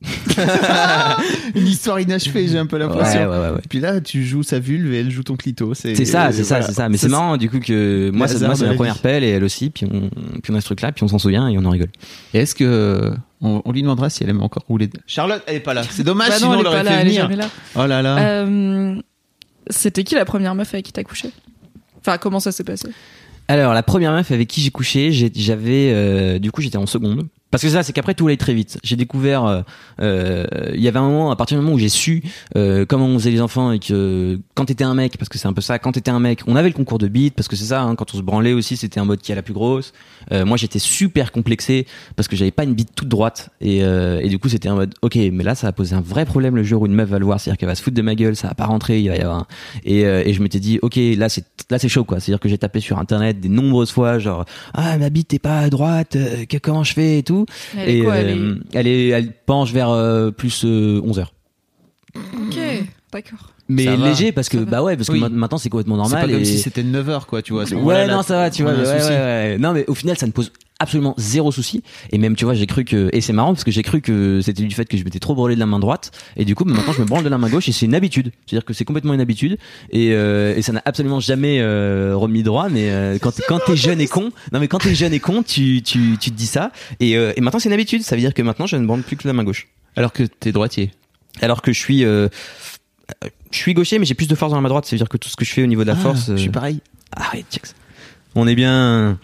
Une 1.54 1.66
histoire 1.66 2.00
inachevée, 2.00 2.46
j'ai 2.48 2.58
un 2.58 2.66
peu 2.66 2.78
l'impression. 2.78 3.20
ouais, 3.20 3.26
ouais, 3.38 3.50
ouais. 3.50 3.58
Et 3.64 3.68
puis 3.68 3.80
là, 3.80 4.00
tu 4.00 4.24
joues 4.24 4.42
sa 4.42 4.58
vulve 4.58 4.92
et 4.92 5.00
elle 5.00 5.10
joue 5.10 5.22
ton 5.22 5.36
clito. 5.36 5.74
C'est 5.74 5.94
C'est 5.94 6.04
ça, 6.04 6.30
c'est 6.32 6.44
ça, 6.44 6.62
c'est 6.62 6.72
ça. 6.72 6.88
Mais 6.88 6.96
c'est 6.96 7.08
marrant 7.08 7.36
du 7.36 7.50
coup 7.50 7.58
que 7.60 8.10
moi, 8.12 8.26
hasard 8.26 8.48
moi 8.48 8.54
de 8.54 8.58
c'est 8.58 8.64
la 8.64 8.70
ma 8.70 8.76
première 8.76 8.98
pelle 9.00 9.24
et 9.24 9.28
elle 9.28 9.44
aussi. 9.44 9.70
Puis 9.70 9.86
on, 9.86 10.08
puis 10.40 10.52
on 10.52 10.54
a 10.54 10.60
ce 10.60 10.66
truc-là, 10.66 10.92
puis 10.92 11.02
on 11.04 11.08
s'en 11.08 11.18
souvient 11.18 11.48
et 11.48 11.58
on 11.58 11.64
en 11.64 11.70
rigole. 11.70 11.90
Et 12.34 12.38
est-ce 12.38 12.54
que 12.54 13.12
on, 13.40 13.60
on 13.64 13.72
lui 13.72 13.82
demandera 13.82 14.08
si 14.10 14.22
elle 14.22 14.30
aime 14.30 14.42
encore 14.42 14.64
rouler 14.68 14.88
Charlotte, 15.06 15.42
elle 15.46 15.56
est 15.56 15.60
pas 15.60 15.74
là. 15.74 15.82
C'est 15.88 16.04
dommage, 16.04 16.28
Bah 16.28 16.34
non, 16.40 16.52
sinon 16.52 16.52
elle 16.52 16.58
on 16.58 16.60
est 16.60 16.64
l'aurait 16.64 16.76
pas 16.78 16.82
là, 16.84 16.90
fait 16.92 16.96
elle 17.00 17.06
est 17.06 17.10
venir. 17.10 17.22
jamais 17.22 17.36
là. 17.36 17.48
Oh 17.76 17.86
là 17.86 18.02
là. 18.02 18.18
Euh, 18.18 18.94
C'était 19.68 20.04
qui 20.04 20.14
la 20.14 20.24
première 20.24 20.54
meuf 20.54 20.72
avec 20.74 20.86
qui 20.86 20.92
t'as 20.92 21.02
couché? 21.04 21.30
Enfin, 22.00 22.18
comment 22.18 22.40
ça 22.40 22.52
s'est 22.52 22.64
passé? 22.64 22.88
Alors, 23.48 23.72
la 23.72 23.82
première 23.82 24.12
meuf 24.12 24.30
avec 24.30 24.46
qui 24.46 24.60
j'ai 24.60 24.70
couché, 24.70 25.10
j'avais, 25.10 25.90
euh, 25.94 26.38
du 26.38 26.52
coup, 26.52 26.60
j'étais 26.60 26.76
en 26.76 26.86
seconde. 26.86 27.26
Parce 27.50 27.62
que 27.62 27.70
ça, 27.70 27.82
c'est 27.82 27.92
qu'après 27.92 28.14
tout 28.14 28.26
allait 28.26 28.36
très 28.36 28.54
vite. 28.54 28.78
J'ai 28.84 28.96
découvert, 28.96 29.44
euh, 29.44 29.62
euh, 30.00 30.46
il 30.74 30.80
y 30.80 30.88
avait 30.88 30.98
un 30.98 31.08
moment, 31.08 31.30
à 31.30 31.36
partir 31.36 31.56
du 31.56 31.62
moment 31.62 31.74
où 31.74 31.78
j'ai 31.78 31.88
su 31.88 32.22
euh, 32.56 32.84
comment 32.86 33.06
on 33.06 33.18
faisait 33.18 33.30
les 33.30 33.40
enfants 33.40 33.72
et 33.72 33.78
que 33.78 34.38
quand 34.54 34.66
t'étais 34.66 34.84
un 34.84 34.94
mec, 34.94 35.16
parce 35.16 35.28
que 35.28 35.38
c'est 35.38 35.48
un 35.48 35.52
peu 35.52 35.62
ça, 35.62 35.78
quand 35.78 35.92
t'étais 35.92 36.10
un 36.10 36.20
mec, 36.20 36.42
on 36.46 36.56
avait 36.56 36.68
le 36.68 36.74
concours 36.74 36.98
de 36.98 37.08
beat, 37.08 37.34
parce 37.34 37.48
que 37.48 37.56
c'est 37.56 37.66
ça, 37.66 37.82
hein, 37.82 37.94
quand 37.94 38.14
on 38.14 38.18
se 38.18 38.22
branlait 38.22 38.52
aussi, 38.52 38.76
c'était 38.76 39.00
un 39.00 39.04
mode 39.04 39.20
qui 39.20 39.32
a 39.32 39.34
la 39.34 39.42
plus 39.42 39.54
grosse. 39.54 39.92
Euh, 40.32 40.44
moi, 40.44 40.56
j'étais 40.56 40.78
super 40.78 41.32
complexé 41.32 41.86
parce 42.16 42.28
que 42.28 42.36
j'avais 42.36 42.50
pas 42.50 42.64
une 42.64 42.74
bite 42.74 42.94
toute 42.94 43.08
droite 43.08 43.50
et, 43.60 43.82
euh, 43.82 44.20
et 44.20 44.28
du 44.28 44.38
coup, 44.38 44.48
c'était 44.48 44.68
un 44.68 44.74
mode, 44.74 44.94
ok, 45.00 45.16
mais 45.16 45.44
là, 45.44 45.54
ça 45.54 45.66
va 45.66 45.72
poser 45.72 45.94
un 45.94 46.00
vrai 46.02 46.26
problème 46.26 46.54
le 46.54 46.62
jour 46.62 46.82
où 46.82 46.86
une 46.86 46.94
meuf 46.94 47.08
va 47.08 47.18
le 47.18 47.24
voir, 47.24 47.40
c'est-à-dire 47.40 47.58
qu'elle 47.58 47.68
va 47.68 47.74
se 47.74 47.82
foutre 47.82 47.96
de 47.96 48.02
ma 48.02 48.14
gueule, 48.14 48.36
ça 48.36 48.48
va 48.48 48.54
pas 48.54 48.66
rentrer, 48.66 49.00
il 49.00 49.08
va 49.08 49.16
y 49.16 49.20
avoir 49.20 49.38
un... 49.38 49.46
et, 49.84 50.04
euh, 50.04 50.22
et 50.24 50.34
je 50.34 50.42
m'étais 50.42 50.60
dit, 50.60 50.78
ok, 50.82 50.98
là, 51.16 51.28
c'est 51.28 51.44
là, 51.70 51.78
c'est 51.78 51.88
chaud, 51.88 52.04
quoi. 52.04 52.20
C'est-à-dire 52.20 52.40
que 52.40 52.48
j'ai 52.48 52.58
tapé 52.58 52.80
sur 52.80 52.98
internet 52.98 53.40
des 53.40 53.48
nombreuses 53.48 53.90
fois, 53.90 54.18
genre, 54.18 54.44
ah, 54.74 54.96
ma 54.98 55.10
bite 55.10 55.34
est 55.34 55.38
pas 55.38 55.60
à 55.60 55.70
droite, 55.70 56.16
que, 56.48 56.56
comment 56.58 56.84
je 56.84 56.94
fais 56.94 57.18
et 57.18 57.22
tout? 57.22 57.37
Elle 57.76 57.88
et 57.88 57.98
est 58.00 58.04
quoi 58.04 58.16
elle 58.16 58.30
est- 58.30 58.34
euh, 58.38 58.56
elle 58.72 58.86
est, 58.86 59.08
elle 59.08 59.32
penche 59.32 59.72
vers 59.72 59.90
euh, 59.90 60.30
plus 60.30 60.64
11 60.64 61.18
heures. 61.18 61.32
Ok, 62.16 62.58
d'accord. 63.12 63.52
Mais 63.68 63.84
Ça 63.84 63.96
va. 63.96 64.08
léger 64.08 64.32
parce 64.32 64.48
que 64.48 64.56
bah 64.58 64.82
ouais 64.82 64.96
parce 64.96 65.08
que 65.08 65.12
Oui. 65.14 65.24
maintenant 65.30 65.58
c'est 65.58 65.68
complètement 65.68 65.96
C'est 66.04 66.12
normal. 66.14 66.26
pas 66.26 66.32
comme 66.32 66.42
et- 66.42 66.44
si 66.46 66.58
c'était 66.58 66.82
9h, 66.82 67.26
quoi, 67.26 67.42
tu 67.42 67.52
vois. 67.52 67.64
à 67.70 67.74
Ouais, 67.74 68.06
non, 68.06 68.22
ça 68.22 68.36
va, 68.38 68.50
tu 68.50 68.62
vois. 68.62 68.72
ouais, 68.72 68.78
ouais, 68.82 69.08
ouais. 69.08 69.56
Non, 69.58 69.72
mais 69.74 69.84
au 69.88 69.94
final, 69.94 70.16
ça 70.16 70.26
ne 70.26 70.32
pose 70.32 70.50
absolument 70.80 71.12
zéro 71.18 71.50
souci. 71.52 71.82
Et 72.12 72.18
même, 72.18 72.34
tu 72.36 72.44
vois, 72.46 72.54
j'ai 72.54 72.66
cru 72.66 72.84
que, 72.84 73.10
et 73.12 73.20
c'est 73.20 73.32
marrant 73.34 73.52
parce 73.52 73.64
que 73.64 73.70
j'ai 73.70 73.82
cru 73.82 74.00
que 74.00 74.40
c'était 74.40 74.62
du 74.62 74.74
fait 74.74 74.84
que 74.86 74.96
je 74.96 75.04
m'étais 75.04 75.18
trop 75.18 75.34
brûlé 75.34 75.54
de 75.54 75.60
la 75.60 75.66
main 75.66 75.80
droite. 75.80 76.12
Et 76.36 76.44
du 76.46 76.54
coup, 76.54 76.64
maintenant, 76.64 76.92
je 76.92 77.00
me 77.02 77.06
branle 77.06 77.24
de 77.24 77.28
la 77.28 77.36
main 77.36 77.50
gauche 77.50 77.68
et 77.68 77.72
c'est 77.72 77.84
une 77.84 77.94
habitude. 77.94 78.30
C'est-à-dire 78.46 78.64
que 78.64 78.72
c'est 78.72 78.84
complètement 78.86 79.12
une 79.12 79.20
habitude. 79.20 79.58
Et, 79.90 80.12
euh, 80.12 80.56
et 80.56 80.62
ça 80.62 80.72
n'a 80.72 80.80
absolument 80.86 81.20
jamais 81.20 81.58
euh, 81.60 82.12
remis 82.16 82.42
droit. 82.44 82.68
Mais 82.70 82.90
euh, 82.90 83.18
quand, 83.20 83.32
quand 83.48 83.58
t'es 83.66 83.76
jeune 83.76 84.00
et 84.00 84.06
con, 84.06 84.30
non, 84.52 84.60
mais 84.60 84.68
quand 84.68 84.78
t'es 84.78 84.94
jeune 84.94 85.12
et 85.12 85.20
con, 85.20 85.42
tu, 85.42 85.82
tu, 85.82 86.16
tu 86.18 86.30
te 86.30 86.36
dis 86.36 86.46
ça. 86.46 86.70
Et, 87.00 87.16
euh, 87.18 87.32
et 87.36 87.40
maintenant, 87.42 87.58
c'est 87.58 87.68
une 87.68 87.74
habitude. 87.74 88.02
Ça 88.02 88.14
veut 88.14 88.22
dire 88.22 88.32
que 88.32 88.40
maintenant, 88.42 88.66
je 88.66 88.76
ne 88.76 88.86
branle 88.86 89.02
plus 89.02 89.16
que 89.16 89.26
la 89.28 89.34
main 89.34 89.44
gauche. 89.44 89.66
Alors 89.96 90.12
que 90.12 90.22
t'es 90.22 90.52
droitier. 90.52 90.92
Alors 91.42 91.60
que 91.60 91.72
je 91.72 91.78
suis, 91.78 92.04
euh, 92.04 92.28
je 93.50 93.56
suis 93.56 93.74
gaucher, 93.74 93.98
mais 93.98 94.04
j'ai 94.04 94.14
plus 94.14 94.28
de 94.28 94.34
force 94.34 94.50
dans 94.50 94.56
la 94.58 94.62
main 94.62 94.68
droite. 94.68 94.84
Ça 94.86 94.90
veut 94.92 94.98
dire 94.98 95.08
que 95.08 95.16
tout 95.16 95.28
ce 95.28 95.36
que 95.36 95.44
je 95.44 95.52
fais 95.52 95.62
au 95.62 95.66
niveau 95.66 95.82
de 95.82 95.88
la 95.88 95.94
Ah, 95.94 96.02
force. 96.02 96.30
Je 96.30 96.36
suis 96.36 96.48
euh, 96.48 96.52
pareil. 96.52 96.80
Arrête, 97.16 97.46
Jax. 97.50 97.74
On 98.34 98.46
est 98.46 98.54
bien. 98.54 99.18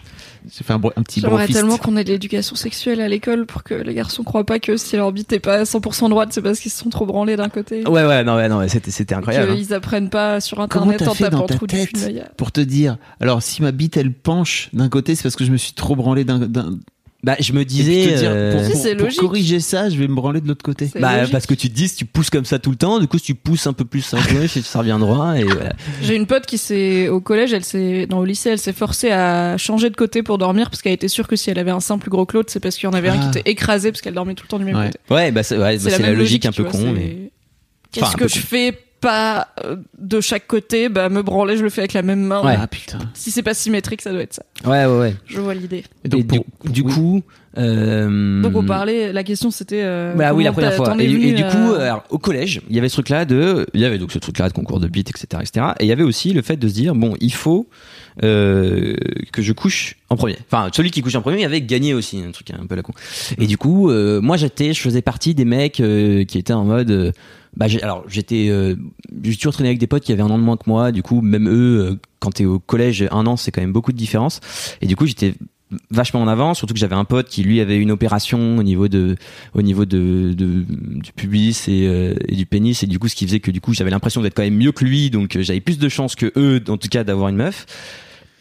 J'ai 0.55 0.63
fait 0.63 0.73
un, 0.73 0.75
un 0.95 1.01
petit 1.01 1.21
J'aimerais 1.21 1.47
tellement 1.47 1.77
qu'on 1.77 1.97
ait 1.97 2.03
de 2.03 2.11
l'éducation 2.11 2.55
sexuelle 2.55 3.01
à 3.01 3.07
l'école 3.07 3.47
pour 3.47 3.63
que 3.63 3.73
les 3.73 3.95
garçons 3.95 4.23
croient 4.23 4.43
pas 4.45 4.59
que 4.59 4.77
si 4.77 4.95
leur 4.95 5.11
bite 5.11 5.33
est 5.33 5.39
pas 5.39 5.55
à 5.55 5.63
100% 5.63 6.09
droite, 6.09 6.29
c'est 6.33 6.41
parce 6.43 6.59
qu'ils 6.59 6.69
se 6.71 6.77
sont 6.83 6.89
trop 6.91 7.07
branlés 7.07 7.35
d'un 7.35 7.49
côté. 7.49 7.83
Ouais, 7.87 8.05
ouais, 8.05 8.23
non, 8.23 8.35
ouais, 8.35 8.47
non, 8.47 8.57
ouais, 8.59 8.69
c'était, 8.69 8.91
c'était 8.91 9.15
incroyable. 9.15 9.51
hein. 9.51 9.55
Qu'ils 9.55 9.73
apprennent 9.73 10.09
pas 10.11 10.39
sur 10.41 10.59
internet 10.61 10.99
t'as 10.99 11.07
en 11.09 11.15
tapant 11.15 11.45
ta 11.47 11.55
trou 11.55 11.65
du 11.65 11.75
tête 11.75 11.87
cul 11.89 11.95
de 11.95 11.99
l'œil. 12.05 12.23
pour 12.37 12.51
te 12.51 12.61
dire 12.61 12.97
alors 13.19 13.41
si 13.41 13.63
ma 13.63 13.71
bite 13.71 13.97
elle 13.97 14.11
penche 14.13 14.69
d'un 14.73 14.87
côté 14.89 15.15
c'est 15.15 15.23
parce 15.23 15.35
que 15.35 15.45
je 15.45 15.51
me 15.51 15.57
suis 15.57 15.73
trop 15.73 15.95
branlé 15.95 16.25
d'un 16.25 16.37
d'un 16.37 16.77
Bah, 17.25 17.35
je 17.39 17.51
me 17.53 17.65
disais. 17.65 18.15
dire, 18.15 18.29
euh, 18.31 18.51
pour, 18.53 18.63
Si, 18.65 18.71
pour- 18.73 18.81
c'est 18.81 18.95
pour 18.95 19.05
logique. 19.05 19.19
corriger 19.19 19.59
ça 19.59 19.89
je 19.89 19.97
vais 19.97 20.07
me 20.07 20.13
branler 20.13 20.41
de 20.41 20.47
l'autre 20.47 20.63
côté 20.63 20.89
Bah, 20.99 21.17
logique. 21.17 21.31
parce 21.31 21.47
que 21.47 21.55
tu 21.55 21.69
te 21.69 21.73
dis, 21.73 21.87
si 21.89 21.95
tu 21.95 22.05
pousses 22.05 22.29
comme 22.29 22.45
ça 22.45 22.59
tout 22.59 22.69
le 22.69 22.75
temps, 22.75 22.99
du 22.99 23.07
coup, 23.07 23.17
si 23.17 23.25
tu 23.25 23.35
pousses 23.35 23.65
un 23.65 23.73
peu 23.73 23.83
plus 23.83 24.13
à 24.13 24.17
gauche, 24.31 24.59
ça 24.59 24.79
revient 24.79 24.97
droit, 24.99 25.33
et 25.35 25.43
voilà. 25.43 25.73
J'ai 26.03 26.15
une 26.15 26.27
pote 26.27 26.45
qui 26.45 26.57
s'est 26.59 27.07
au 27.09 27.19
collège, 27.21 27.51
elle 27.53 27.65
s'est 27.65 28.05
dans 28.05 28.19
au 28.19 28.25
lycée, 28.25 28.51
elle 28.51 28.59
s'est 28.59 28.73
forcée 28.73 29.09
à 29.11 29.57
changer 29.57 29.89
de 29.89 29.95
côté 29.95 30.21
pour 30.21 30.37
dormir 30.37 30.69
parce 30.69 30.81
qu'elle 30.83 30.93
était 30.93 31.07
sûre 31.07 31.27
que 31.27 31.35
si 31.35 31.49
elle 31.49 31.57
avait 31.59 31.71
un 31.71 31.79
sein 31.79 31.97
plus 31.97 32.11
gros 32.11 32.25
que 32.27 32.37
l'autre, 32.37 32.51
c'est 32.51 32.59
parce 32.59 32.75
qu'il 32.77 32.85
y 32.87 32.91
en 32.91 32.93
avait 32.93 33.09
un 33.09 33.17
Ah. 33.19 33.31
qui 33.31 33.39
était 33.39 33.49
écrasé 33.49 33.91
parce 33.91 34.01
qu'elle 34.01 34.13
dormait 34.13 34.35
tout 34.35 34.43
le 34.45 34.49
temps 34.49 34.59
du 34.59 34.65
même 34.65 34.75
Ouais. 34.77 34.85
côté. 34.87 34.99
Ouais, 35.09 35.31
bah, 35.31 35.41
c'est, 35.41 35.57
ouais, 35.57 35.77
bah, 35.79 35.97
la, 35.97 36.11
logique, 36.13 36.45
un 36.45 36.51
peu 36.51 36.61
vois, 36.61 36.71
con, 36.71 36.77
c'est- 36.77 36.91
mais. 36.93 37.31
Qu'est-ce 37.91 38.05
Enfin, 38.05 38.17
que 38.17 38.27
je 38.27 38.39
fais 38.39 38.77
pas 39.05 39.47
euh, 39.63 39.75
de 39.99 40.19
chaque 40.21 40.47
côté 40.47 40.89
Bah 40.89 41.09
me 41.09 41.21
branler, 41.21 41.57
je 41.57 41.63
le 41.63 41.69
fais 41.69 41.81
avec 41.81 41.93
la 41.93 42.01
même 42.01 42.21
main. 42.21 42.43
Ouais. 42.43 42.55
ah 42.59 42.67
putain 42.67 42.99
Si 43.13 43.29
c'est 43.31 43.43
pas 43.43 43.53
symétrique, 43.53 44.01
ça 44.01 44.11
doit 44.11 44.21
être 44.21 44.33
ça. 44.33 44.43
Ouais, 44.65 44.85
ouais, 44.85 44.99
ouais. 44.99 45.15
Je 45.27 45.39
vois 45.39 45.53
l'idée. 45.53 45.83
et 46.03 46.09
donc 46.09 46.21
Et 46.21 46.23
du, 46.23 46.39
pour- 46.39 46.69
du 46.71 46.81
oui. 46.81 46.93
coup, 46.93 47.21
euh, 47.57 48.41
Donc 48.41 48.55
on 48.55 48.63
parlait, 48.65 49.13
la 49.13 49.23
question 49.23 49.51
c'était. 49.51 49.81
euh, 49.83 50.13
Bah 50.15 50.33
oui, 50.33 50.43
la 50.43 50.51
première 50.51 50.73
fois. 50.73 50.95
Et, 50.99 51.07
du- 51.07 51.15
venu 51.15 51.27
et 51.27 51.33
du 51.33 51.43
à- 51.43 51.51
coup, 51.51 51.73
alors, 51.75 52.03
au 52.09 52.17
collège, 52.17 52.61
il 52.69 52.75
y 52.75 52.79
avait 52.79 52.89
ce 52.89 52.95
truc-là 52.95 53.25
de, 53.25 53.67
il 53.73 53.79
y 53.81 53.85
avait 53.85 53.97
donc 53.99 54.11
ce 54.11 54.19
truc-là 54.19 54.49
de 54.49 54.53
concours 54.53 54.79
de 54.79 54.87
beat, 54.87 55.09
etc., 55.09 55.41
etc. 55.41 55.67
Et 55.79 55.85
il 55.85 55.87
y 55.87 55.91
avait 55.91 56.03
aussi 56.03 56.33
le 56.33 56.41
fait 56.41 56.57
de 56.57 56.67
se 56.67 56.73
dire, 56.73 56.95
bon, 56.95 57.15
il 57.21 57.33
faut 57.33 57.67
euh, 58.23 58.95
que 59.31 59.41
je 59.41 59.53
couche 59.53 59.95
en 60.09 60.15
premier. 60.15 60.37
Enfin, 60.51 60.69
celui 60.73 60.91
qui 60.91 61.01
couche 61.01 61.15
en 61.15 61.21
premier 61.21 61.45
avait 61.45 61.61
gagné 61.61 61.93
aussi, 61.93 62.21
un 62.27 62.31
truc 62.31 62.49
un 62.51 62.65
peu 62.65 62.75
la 62.75 62.81
con. 62.81 62.93
Et 63.37 63.47
du 63.47 63.57
coup, 63.57 63.89
euh, 63.89 64.21
moi, 64.21 64.37
j'étais, 64.37 64.73
je 64.73 64.81
faisais 64.81 65.01
partie 65.01 65.33
des 65.35 65.45
mecs 65.45 65.79
euh, 65.79 66.23
qui 66.25 66.37
étaient 66.37 66.53
en 66.53 66.63
mode. 66.65 67.13
Bah, 67.57 67.67
alors 67.81 68.03
j'étais, 68.07 68.47
euh, 68.49 68.75
j'ai 69.23 69.35
toujours 69.35 69.53
traîné 69.53 69.69
avec 69.69 69.79
des 69.79 69.87
potes 69.87 70.03
qui 70.03 70.11
avaient 70.11 70.21
un 70.21 70.29
an 70.29 70.37
de 70.37 70.43
moins 70.43 70.57
que 70.57 70.67
moi. 70.67 70.91
Du 70.91 71.03
coup, 71.03 71.21
même 71.21 71.47
eux, 71.47 71.91
euh, 71.91 71.95
quand 72.19 72.31
t'es 72.31 72.45
au 72.45 72.59
collège, 72.59 73.07
un 73.11 73.25
an, 73.25 73.37
c'est 73.37 73.51
quand 73.51 73.61
même 73.61 73.73
beaucoup 73.73 73.91
de 73.91 73.97
différence. 73.97 74.39
Et 74.81 74.87
du 74.87 74.95
coup, 74.95 75.05
j'étais 75.05 75.33
vachement 75.89 76.21
en 76.21 76.27
avance, 76.27 76.59
surtout 76.59 76.73
que 76.73 76.79
j'avais 76.79 76.95
un 76.95 77.05
pote 77.05 77.27
qui 77.27 77.43
lui 77.43 77.59
avait 77.59 77.77
une 77.77 77.91
opération 77.91 78.57
au 78.57 78.63
niveau 78.63 78.87
de 78.87 79.15
au 79.53 79.61
niveau 79.61 79.85
de, 79.85 80.33
de 80.33 80.63
du 80.67 81.11
pubis 81.15 81.67
et, 81.67 81.87
euh, 81.87 82.13
du 82.29 82.45
pénis 82.45 82.83
et 82.83 82.87
du 82.87 82.99
coup 82.99 83.07
ce 83.07 83.15
qui 83.15 83.25
faisait 83.25 83.39
que 83.39 83.51
du 83.51 83.61
coup 83.61 83.73
j'avais 83.73 83.89
l'impression 83.89 84.21
d'être 84.21 84.35
quand 84.35 84.43
même 84.43 84.55
mieux 84.55 84.71
que 84.71 84.85
lui 84.85 85.09
donc 85.09 85.35
euh, 85.35 85.41
j'avais 85.41 85.61
plus 85.61 85.79
de 85.79 85.89
chances 85.89 86.15
que 86.15 86.31
eux 86.37 86.63
en 86.67 86.77
tout 86.77 86.87
cas 86.87 87.03
d'avoir 87.03 87.29
une 87.29 87.37
meuf 87.37 87.65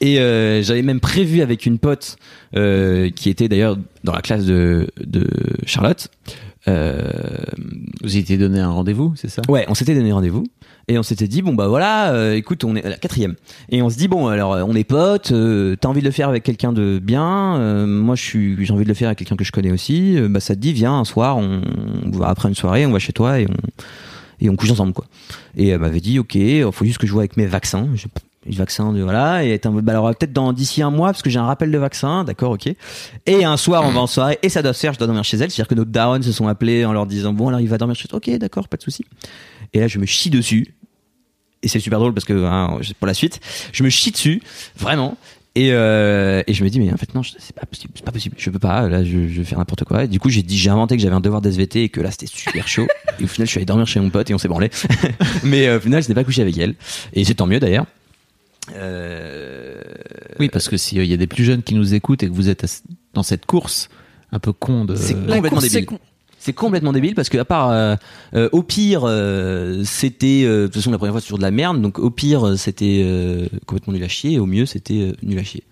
et 0.01 0.21
euh, 0.21 0.63
j'avais 0.63 0.83
même 0.83 1.01
prévu 1.01 1.41
avec 1.41 1.67
une 1.67 1.79
pote 1.79 2.17
euh, 2.57 3.11
qui 3.11 3.31
était 3.31 3.49
d'ailleurs 3.49 3.79
dans 4.03 4.13
la 4.13 4.21
classe 4.21 4.45
de, 4.45 4.89
de 5.03 5.27
Charlotte 5.65 6.09
euh, 6.67 7.03
vous 8.03 8.17
étiez 8.17 8.39
donné 8.39 8.61
un 8.61 8.71
rendez-vous 8.71 9.13
c'est 9.17 9.29
ça? 9.29 9.43
Ouais, 9.49 9.67
on 9.69 9.75
s'était 9.75 9.95
donné 9.95 10.13
rendez-vous 10.13 10.45
et 10.89 10.99
on 10.99 11.03
s'était 11.03 11.29
dit 11.29 11.43
bon 11.43 11.55
bah 11.55 11.69
voilà, 11.69 12.13
euh, 12.13 12.35
écoute, 12.35 12.65
on 12.65 12.77
est 12.77 12.85
à 12.85 12.89
la 12.89 12.97
quatrième 12.97 13.35
et 13.71 13.83
on 13.83 13.91
se 13.91 13.97
dit 13.97 14.09
bon 14.09 14.29
alors 14.29 14.55
euh, 14.55 14.65
on 14.67 14.75
est 14.75 14.85
potes, 14.85 15.33
euh, 15.33 15.77
t'as 15.77 15.89
envie 15.89 16.01
de 16.01 16.07
le 16.07 16.11
faire 16.11 16.29
avec 16.29 16.43
quelqu'un 16.43 16.73
de 16.73 16.99
bien, 17.03 17.57
euh, 17.57 17.87
moi 17.87 18.15
je 18.17 18.23
suis 18.23 18.65
j'ai 18.65 18.73
envie 18.73 18.85
de 18.85 18.89
le 18.89 18.95
faire 18.95 19.09
avec 19.09 19.19
quelqu'un 19.19 19.37
que 19.37 19.45
je 19.45 19.53
connais 19.53 19.73
aussi, 19.73 20.19
bah 20.31 20.41
ça 20.41 20.55
te 20.55 20.61
dit 20.61 20.73
viens 20.73 20.95
un 20.95 21.05
soir, 21.05 21.37
on, 21.37 21.63
va 22.13 22.29
après 22.29 22.49
une 22.49 22.55
soirée, 22.55 22.87
on 22.87 22.93
va 22.93 22.99
chez 22.99 23.13
toi 23.13 23.41
et 23.41 23.47
on 23.49 23.55
et 24.41 24.51
on 24.51 24.57
couche 24.57 24.71
ensemble 24.71 24.93
quoi. 24.93 25.07
Et 25.57 25.69
elle 25.69 25.81
m'avait 25.81 26.01
dit 26.01 26.19
ok, 26.19 26.37
faut 26.73 26.85
juste 26.85 26.99
que 26.99 27.07
je 27.07 27.13
vois 27.13 27.23
avec 27.23 27.37
mes 27.37 27.47
vaccins. 27.47 27.89
Les 28.47 28.57
vaccins 28.57 28.93
de 28.93 29.03
voilà. 29.03 29.45
Et 29.45 29.61
mode, 29.65 29.85
bah 29.85 29.93
alors 29.93 30.09
peut-être 30.15 30.33
dans 30.33 30.53
d'ici 30.53 30.83
un 30.83 30.91
mois 30.91 31.09
parce 31.09 31.23
que 31.23 31.31
j'ai 31.31 31.39
un 31.39 31.47
rappel 31.47 31.71
de 31.71 31.79
vaccin. 31.79 32.25
D'accord 32.25 32.53
ok. 32.53 32.69
Et 33.27 33.45
un 33.45 33.57
soir 33.57 33.85
on 33.87 33.91
va 33.91 34.01
en 34.01 34.07
soirée. 34.07 34.39
Et 34.43 34.49
ça 34.49 34.63
doit 34.63 34.73
se 34.73 34.81
faire 34.81 34.93
je 34.93 34.99
dois 34.99 35.07
dormir 35.07 35.25
chez 35.25 35.37
elle. 35.39 35.51
C'est 35.51 35.63
à 35.63 35.65
dire 35.65 35.69
que 35.69 35.75
nos 35.75 35.85
darons 35.85 36.23
se 36.23 36.33
sont 36.33 36.49
appelés 36.49 36.85
en 36.85 36.93
leur 36.93 37.07
disant 37.07 37.33
bon 37.33 37.49
alors 37.49 37.61
il 37.61 37.69
va 37.69 37.79
dormir 37.79 37.97
chez 37.97 38.09
toi. 38.09 38.19
Ok 38.19 38.31
d'accord 38.39 38.69
pas 38.69 38.77
de 38.77 38.83
souci. 38.83 39.05
Et 39.73 39.81
là 39.81 39.89
je 39.89 39.99
me 39.99 40.07
chie 40.07 40.31
dessus. 40.31 40.75
Et 41.63 41.69
c'est 41.69 41.81
super 41.81 41.99
drôle 41.99 42.13
parce 42.13 42.27
que 42.27 42.45
hein, 42.45 42.79
pour 42.99 43.07
la 43.07 43.15
suite 43.15 43.41
je 43.73 43.83
me 43.83 43.89
chie 43.89 44.11
dessus 44.11 44.43
vraiment. 44.77 45.17
Et, 45.57 45.69
euh, 45.71 46.43
et 46.49 46.53
je 46.53 46.65
me 46.65 46.69
dis 46.69 46.81
mais 46.81 46.93
en 46.93 46.97
fait 46.97 47.15
non 47.15 47.23
c'est 47.23 47.55
pas 47.55 47.65
possible 47.65 47.93
c'est 47.95 48.05
pas 48.05 48.13
possible. 48.13 48.37
Je 48.39 48.51
peux 48.51 48.59
pas. 48.59 48.89
Là 48.89 49.05
je, 49.05 49.29
je 49.29 49.39
vais 49.39 49.45
faire 49.45 49.59
n'importe 49.59 49.85
quoi. 49.85 50.05
Et 50.05 50.09
du 50.09 50.19
coup 50.21 50.29
j'ai 50.29 50.43
dit 50.43 50.59
j'ai 50.59 50.71
inventé 50.71 50.97
que 50.97 51.03
j'avais 51.03 51.15
un 51.15 51.21
devoir 51.21 51.41
d'SVT 51.41 51.85
et 51.85 51.89
que 51.89 52.01
là 52.01 52.11
c'était 52.11 52.27
super 52.27 52.69
chaud. 52.69 52.87
Et 53.21 53.25
au 53.25 53.29
final 53.29 53.47
je 53.47 53.51
suis 53.53 53.59
allé 53.59 53.67
dormir 53.67 53.87
chez 53.87 54.01
mon 54.01 54.11
pote 54.11 54.29
et 54.29 54.35
on 54.35 54.39
s'est 54.39 54.49
branlé. 54.49 54.71
Mais 55.45 55.69
euh, 55.69 55.79
au 55.79 55.81
final 55.81 56.03
je 56.03 56.09
n'ai 56.09 56.15
pas 56.15 56.25
couché 56.25 56.43
avec 56.43 56.59
elle. 56.59 56.75
Et 57.13 57.25
c'est 57.25 57.35
tant 57.35 57.47
mieux 57.47 57.61
d'ailleurs 57.61 57.87
euh... 58.75 59.81
oui 60.39 60.49
parce 60.49 60.69
que 60.69 60.77
s'il 60.77 61.05
y 61.05 61.13
a 61.13 61.17
des 61.17 61.27
plus 61.27 61.45
jeunes 61.45 61.63
qui 61.63 61.75
nous 61.75 61.95
écoutent 61.95 62.23
et 62.23 62.29
que 62.29 62.33
vous 62.33 62.49
êtes 62.49 62.65
dans 63.13 63.23
cette 63.23 63.47
course 63.47 63.89
un 64.33 64.39
peu 64.39 64.53
con 64.53 64.85
de 64.85 64.97
C'est 64.97 65.15
complètement 65.15 65.61
débile. 65.61 65.87
C'est 66.39 66.53
complètement 66.53 66.93
débile 66.93 67.15
parce 67.15 67.31
que 67.31 67.39
à 67.39 67.45
part 67.47 67.71
euh, 67.71 67.97
euh, 68.35 68.49
au 68.53 68.63
pire 68.63 69.03
euh, 69.05 69.83
c'était 69.85 70.43
euh, 70.45 70.63
de 70.63 70.67
toute 70.67 70.75
façon 70.77 70.91
la 70.91 70.99
première 70.99 71.13
fois 71.15 71.21
c'est 71.21 71.27
toujours 71.27 71.39
de 71.39 71.43
la 71.45 71.51
merde 71.51 71.81
donc 71.81 71.99
au 71.99 72.11
pire 72.11 72.47
euh, 72.47 72.57
c'était 72.57 73.03
euh, 73.05 73.47
complètement 73.67 73.95
nul 73.95 74.05
à 74.05 74.09
chier 74.09 74.33
et 74.33 74.39
au 74.39 74.45
mieux 74.47 74.67
c'était 74.67 75.01
euh, 75.01 75.13
nul 75.23 75.39
à 75.39 75.43
chier. 75.45 75.63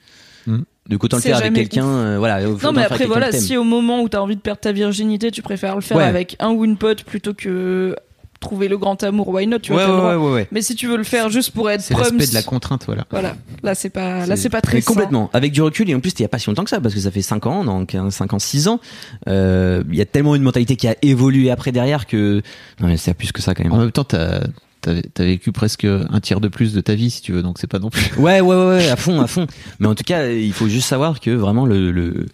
Mhm. 0.46 0.64
Donc 0.88 1.04
autant 1.04 1.18
le 1.18 1.22
faire 1.22 1.36
avec 1.36 1.52
quelqu'un 1.52 1.86
euh, 1.86 2.18
voilà. 2.18 2.40
Non 2.42 2.72
mais 2.72 2.82
après 2.84 3.06
voilà, 3.06 3.32
si 3.32 3.56
au 3.56 3.64
moment 3.64 4.02
où 4.02 4.08
t'as 4.08 4.20
envie 4.20 4.34
de 4.34 4.40
perdre 4.40 4.60
ta 4.60 4.72
virginité, 4.72 5.30
tu 5.30 5.40
préfères 5.42 5.74
le 5.76 5.80
faire 5.82 5.96
Ouais. 5.98 6.04
avec 6.04 6.36
un 6.40 6.50
ou 6.50 6.64
une 6.64 6.76
pote 6.76 7.04
plutôt 7.04 7.34
que 7.34 7.94
trouver 8.42 8.68
le 8.68 8.76
grand 8.76 9.02
amour, 9.02 9.28
why 9.28 9.46
not, 9.46 9.60
tu 9.60 9.72
vois, 9.72 9.80
ouais, 9.82 9.86
le 9.88 9.94
ouais, 9.94 10.08
ouais, 10.10 10.16
ouais, 10.26 10.32
ouais. 10.34 10.48
Mais 10.52 10.60
si 10.60 10.74
tu 10.74 10.86
veux 10.88 10.98
le 10.98 11.04
faire 11.04 11.30
juste 11.30 11.52
pour 11.52 11.70
être 11.70 11.80
c'est 11.80 11.96
l'aspect 11.96 12.26
de 12.26 12.34
la 12.34 12.42
contrainte 12.42 12.84
voilà 12.84 13.06
voilà, 13.10 13.34
là 13.62 13.74
c'est 13.74 13.88
pas, 13.88 14.26
là 14.26 14.36
C'est- 14.36 14.50
pas 14.50 14.60
très 14.60 14.82
complètement. 14.82 15.30
Avec 15.32 15.52
du 15.52 15.62
recul 15.62 15.88
et 15.88 15.94
en 15.94 16.00
plus 16.00 16.12
il 16.18 16.20
y 16.20 16.24
a 16.24 16.28
pas 16.28 16.38
si 16.38 16.48
longtemps 16.50 16.64
que 16.64 16.70
ça 16.70 16.80
parce 16.80 16.94
que 16.94 17.00
ça 17.00 17.10
fait 17.10 17.22
5 17.22 17.46
ans, 17.46 17.64
donc 17.64 17.96
5 18.10 18.34
ans, 18.34 18.38
6 18.38 18.68
ans. 18.68 18.80
Euh, 19.28 19.82
Il 19.90 19.96
y 19.96 20.00
a 20.02 20.04
tellement 20.06 20.34
une 20.34 20.42
mentalité 20.42 20.76
qui 20.76 20.86
a 20.88 20.96
évolué 21.02 21.50
après 21.50 21.72
derrière 21.72 22.06
que 22.06 22.42
non 22.80 22.88
mais 22.88 22.96
c'est 22.98 23.14
plus 23.14 23.32
que 23.32 23.40
ça 23.40 23.54
quand 23.54 23.62
même. 23.64 23.72
en 23.72 23.78
même 23.78 23.92
temps 23.92 24.04
t'as 24.04 24.40
t'as 24.80 24.94
t'as 25.14 25.24
vécu 25.24 25.52
presque 25.52 25.84
un 25.84 26.20
tiers 26.20 26.40
de 26.40 26.48
plus 26.48 26.72
de 26.74 26.80
ta 26.80 26.94
vie 26.94 27.10
si 27.10 27.22
tu 27.22 27.32
veux 27.32 27.42
donc 27.42 27.58
c'est 27.58 27.66
pas 27.68 27.78
non 27.78 27.88
plus 27.90 28.10
Ouais, 28.18 28.40
ouais, 28.40 28.56
ouais, 28.56 28.66
ouais, 28.66 28.88
à 28.88 28.96
fond, 28.96 29.20
à 29.20 29.26
fond. 29.28 29.46
Mais 29.78 29.86
en 29.86 29.94
tout 29.94 30.02
cas, 30.04 30.26
il 30.28 30.52
faut 30.52 30.66
juste 30.68 30.88
savoir 30.88 31.20
que 31.20 31.30
vraiment 31.30 31.66
le, 31.66 31.92
le 31.92 32.26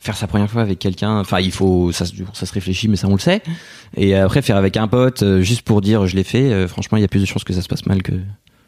faire 0.00 0.16
sa 0.16 0.26
première 0.26 0.50
fois 0.50 0.62
avec 0.62 0.78
quelqu'un, 0.78 1.18
enfin, 1.20 1.40
il 1.40 1.52
faut, 1.52 1.92
ça, 1.92 2.06
se- 2.06 2.14
ça 2.32 2.46
se 2.46 2.52
réfléchit, 2.52 2.88
mais 2.88 2.96
ça 2.96 3.06
on 3.06 3.12
le 3.12 3.18
sait. 3.20 3.42
Et 3.96 4.14
après, 4.16 4.40
faire 4.42 4.56
avec 4.56 4.76
un 4.76 4.88
pote, 4.88 5.22
euh, 5.22 5.42
juste 5.42 5.62
pour 5.62 5.80
dire 5.82 6.06
je 6.06 6.16
l'ai 6.16 6.24
fait, 6.24 6.52
euh, 6.52 6.66
franchement, 6.66 6.96
il 6.98 7.02
y 7.02 7.04
a 7.04 7.08
plus 7.08 7.20
de 7.20 7.26
chances 7.26 7.44
que 7.44 7.52
ça 7.52 7.60
se 7.62 7.68
passe 7.68 7.84
mal 7.86 8.02
que. 8.02 8.12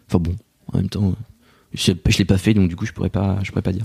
Enfin 0.09 0.19
bon, 0.19 0.35
en 0.73 0.77
même 0.77 0.89
temps, 0.91 1.09
euh, 1.09 1.13
je, 1.75 1.93
je 2.09 2.19
l'ai 2.19 2.25
pas 2.27 2.39
fait, 2.39 2.53
donc 2.55 2.69
du 2.69 2.77
coup, 2.77 2.85
je 2.87 2.93
pourrais 2.93 3.09
pas, 3.11 3.39
je 3.43 3.51
pourrais 3.51 3.63
pas 3.63 3.73
dire. 3.73 3.85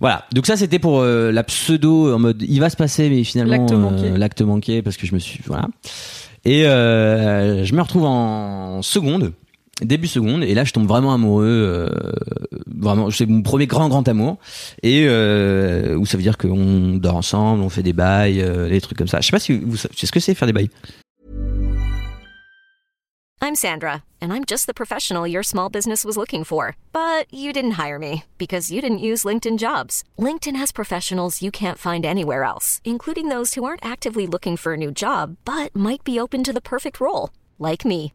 Voilà. 0.00 0.26
Donc 0.34 0.46
ça, 0.46 0.56
c'était 0.56 0.78
pour 0.78 1.00
euh, 1.00 1.30
la 1.32 1.42
pseudo 1.44 2.12
en 2.14 2.18
mode 2.18 2.42
il 2.46 2.58
va 2.60 2.68
se 2.68 2.76
passer, 2.76 3.08
mais 3.08 3.22
finalement 3.24 3.52
L'acte 3.56 3.72
euh, 3.72 3.78
manqué. 3.78 4.10
l'acte 4.10 4.42
manqué 4.42 4.82
parce 4.82 4.96
que 4.96 5.06
je 5.06 5.14
me 5.14 5.18
suis 5.20 5.40
voilà. 5.46 5.68
Et 6.44 6.66
euh, 6.66 7.64
je 7.64 7.74
me 7.74 7.80
retrouve 7.80 8.04
en 8.04 8.82
seconde 8.82 9.32
début 9.82 10.06
seconde 10.06 10.42
et 10.42 10.54
là 10.54 10.64
je 10.64 10.72
tombe 10.72 10.86
vraiment 10.86 11.12
amoureux 11.12 11.44
euh, 11.46 11.90
vraiment 12.66 13.10
c'est 13.10 13.26
mon 13.26 13.42
premier 13.42 13.66
grand 13.66 13.88
grand 13.88 14.08
amour 14.08 14.38
et 14.82 15.06
euh, 15.06 15.96
où 15.96 16.06
ça 16.06 16.16
veut 16.16 16.22
dire 16.22 16.38
qu'on 16.38 16.96
dort 16.96 17.16
ensemble 17.16 17.62
on 17.62 17.68
fait 17.68 17.82
des 17.82 17.92
bails 17.92 18.40
euh, 18.40 18.68
des 18.68 18.80
trucs 18.80 18.96
comme 18.96 19.08
ça 19.08 19.20
je 19.20 19.26
sais 19.26 19.32
pas 19.32 19.38
si 19.38 19.52
vous 19.58 19.76
savez 19.76 19.94
ce 19.94 20.10
que 20.10 20.20
c'est 20.20 20.34
faire 20.34 20.46
des 20.46 20.52
bails? 20.52 20.70
I'm 23.42 23.54
Sandra, 23.54 24.02
and 24.20 24.32
I'm 24.32 24.44
just 24.44 24.66
the 24.66 24.72
professional 24.72 25.26
your 25.26 25.42
small 25.42 25.68
business 25.68 26.04
was 26.04 26.16
looking 26.16 26.42
for. 26.42 26.74
But 26.92 27.32
you 27.32 27.52
didn't 27.52 27.72
hire 27.72 27.98
me 27.98 28.24
because 28.38 28.72
you 28.72 28.80
didn't 28.80 29.06
use 29.06 29.24
LinkedIn 29.24 29.58
jobs. 29.58 30.02
LinkedIn 30.18 30.56
has 30.56 30.72
professionals 30.72 31.42
you 31.42 31.50
can't 31.50 31.78
find 31.78 32.04
anywhere 32.04 32.42
else, 32.44 32.80
including 32.82 33.28
those 33.28 33.54
who 33.54 33.62
aren't 33.62 33.84
actively 33.84 34.26
looking 34.26 34.56
for 34.56 34.72
a 34.72 34.76
new 34.76 34.90
job 34.90 35.36
but 35.44 35.76
might 35.76 36.02
be 36.02 36.18
open 36.18 36.42
to 36.44 36.52
the 36.52 36.62
perfect 36.62 36.98
role, 36.98 37.28
like 37.58 37.84
me. 37.84 38.14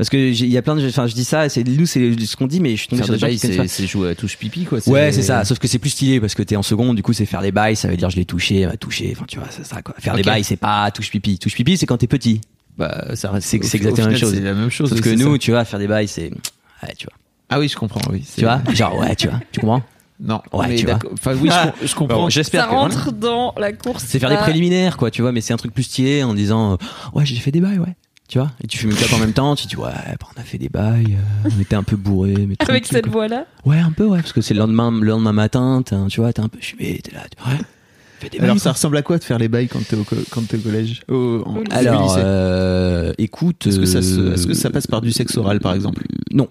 Parce 0.00 0.08
que 0.08 0.16
il 0.16 0.46
y 0.50 0.56
a 0.56 0.62
plein 0.62 0.76
de 0.76 0.88
enfin 0.88 1.06
je 1.06 1.14
dis 1.14 1.24
ça 1.24 1.50
c'est 1.50 1.62
nous 1.62 1.84
c'est 1.84 2.18
ce 2.24 2.34
qu'on 2.34 2.46
dit 2.46 2.58
mais 2.60 2.70
je 2.70 2.76
suis 2.80 2.88
tombé 2.88 3.02
Faire 3.02 3.18
sur 3.18 3.26
des 3.28 3.36
gens 3.36 3.66
c'est 3.68 3.86
jouer 3.86 4.10
à 4.10 4.14
touche 4.14 4.38
pipi, 4.38 4.64
quoi. 4.64 4.78
ouais 4.86 5.12
c'est 5.12 5.20
ça 5.22 5.44
sauf 5.44 5.58
que 5.58 5.68
c'est 5.68 5.78
plus 5.78 5.90
stylé 5.90 6.20
parce 6.20 6.34
que 6.34 6.42
t'es 6.42 6.56
en 6.56 6.62
seconde 6.62 6.96
du 6.96 7.02
coup 7.02 7.12
c'est 7.12 7.26
faire 7.26 7.42
des 7.42 7.52
bails 7.52 7.76
ça 7.76 7.86
veut 7.88 7.98
dire 7.98 8.08
je 8.08 8.16
l'ai 8.16 8.24
touché 8.24 8.60
elle 8.60 8.68
m'a 8.70 8.76
touché 8.78 9.12
enfin 9.14 9.26
tu 9.28 9.38
vois 9.38 9.48
c'est 9.50 9.66
ça 9.66 9.82
quoi 9.82 9.94
faire 9.98 10.14
des 10.14 10.22
bails 10.22 10.42
c'est 10.42 10.56
pas 10.56 10.90
touche 10.90 11.10
pipi 11.10 11.38
touche 11.38 11.54
pipi 11.54 11.76
c'est 11.76 11.84
quand 11.84 11.98
t'es 11.98 12.06
petit 12.06 12.40
Bah. 12.78 13.08
C'est- 13.14 13.56
exactement 13.56 13.96
la 13.98 14.06
même 14.08 14.16
chose. 14.18 14.32
C'est 14.34 14.40
la 14.40 14.54
même 14.54 14.70
chose. 14.70 14.88
sauf 14.88 15.00
que 15.02 15.10
nous 15.10 15.32
ça. 15.34 15.38
tu 15.38 15.50
vois 15.50 15.64
faire 15.66 15.78
des 15.78 15.86
bails 15.88 16.08
c'est 16.08 16.30
ouais 16.82 16.94
tu 16.96 17.04
vois 17.06 17.14
Ah 17.50 17.58
oui, 17.58 17.68
je 17.68 17.76
comprends, 17.76 18.00
oui. 18.10 18.24
tu 18.34 18.44
vois 18.44 18.62
genre 18.72 18.96
ouais 18.98 19.14
tu 19.16 19.28
vois 19.28 19.38
tu 19.52 19.60
comprends? 19.60 19.82
Non. 20.22 20.42
Ouais, 20.52 20.68
mais 20.68 20.76
tu 20.76 20.84
vois. 20.84 20.98
Enfin, 21.14 21.34
oui, 21.40 21.48
je, 21.50 21.62
com- 21.62 21.72
je 21.82 21.94
comprends. 21.94 22.16
Bon, 22.24 22.28
j'espère 22.28 22.62
Ça 22.64 22.66
que 22.68 22.74
voilà. 22.74 22.94
rentre 22.94 23.10
dans 23.12 23.54
la 23.58 23.72
course. 23.72 24.04
c'est 24.06 24.18
faire 24.18 24.28
des 24.30 24.36
préliminaires 24.36 24.96
quoi 24.98 25.10
tu 25.10 25.22
vois 25.22 25.32
mais 25.32 25.40
c'est 25.40 25.52
un 25.54 25.56
truc 25.56 25.72
plus 25.74 25.82
stylé 25.84 26.22
en 26.22 26.34
disant 26.34 26.72
euh, 26.72 26.76
ouais 27.18 27.24
j'ai 27.26 27.36
fait 27.36 27.50
des 27.50 27.60
bails 27.60 27.78
ouais 27.78 27.94
tu 28.30 28.38
vois 28.38 28.50
et 28.64 28.66
tu 28.66 28.78
fumes 28.78 28.90
une 28.90 28.96
clope 28.96 29.12
en 29.12 29.18
même 29.18 29.32
temps 29.34 29.54
tu 29.56 29.66
dis 29.66 29.76
ouais 29.76 29.90
bah, 30.20 30.26
on 30.36 30.40
a 30.40 30.44
fait 30.44 30.56
des 30.58 30.68
bails 30.70 31.16
euh, 31.44 31.50
on 31.56 31.60
était 31.60 31.74
un 31.76 31.82
peu 31.82 31.96
bourrés 31.96 32.46
mais 32.48 32.54
Avec 32.68 32.86
cette 32.86 33.04
quoi. 33.04 33.12
voix-là. 33.12 33.46
ouais 33.66 33.78
un 33.78 33.90
peu 33.92 34.04
ouais 34.06 34.20
parce 34.20 34.32
que 34.32 34.40
c'est 34.40 34.54
le 34.54 34.60
lendemain 34.60 34.90
le 34.90 35.06
lendemain 35.08 35.32
matin 35.32 35.82
t'es 35.84 35.94
un- 35.94 36.06
tu 36.06 36.20
vois 36.20 36.32
t'es 36.32 36.40
un 36.40 36.48
peu 36.48 36.58
fumé 36.60 37.00
t'es 37.02 37.12
là 37.12 37.22
tu 37.36 37.42
ouais 37.50 37.58
fais 38.20 38.28
des 38.28 38.38
Alors, 38.38 38.54
bails, 38.54 38.58
ça 38.60 38.64
quoi. 38.70 38.72
ressemble 38.72 38.96
à 38.98 39.02
quoi 39.02 39.18
de 39.18 39.24
faire 39.24 39.38
les 39.38 39.48
bails 39.48 39.68
quand 39.68 39.86
t'es 39.86 39.96
au, 39.96 40.04
co- 40.04 40.16
quand 40.30 40.46
t'es 40.46 40.56
au 40.58 40.60
collège 40.60 41.02
au, 41.08 41.42
en- 41.44 41.62
alors 41.70 42.14
euh, 42.18 43.12
écoute 43.18 43.66
Est-ce 43.66 43.80
que, 43.80 43.86
ça 43.86 44.00
se- 44.02 44.20
euh, 44.20 44.34
est-ce 44.34 44.46
que 44.46 44.54
ça 44.54 44.70
passe 44.70 44.86
par 44.86 45.00
du 45.00 45.10
sexe 45.12 45.36
oral, 45.36 45.58
par 45.60 45.74
exemple 45.74 46.04
non 46.32 46.48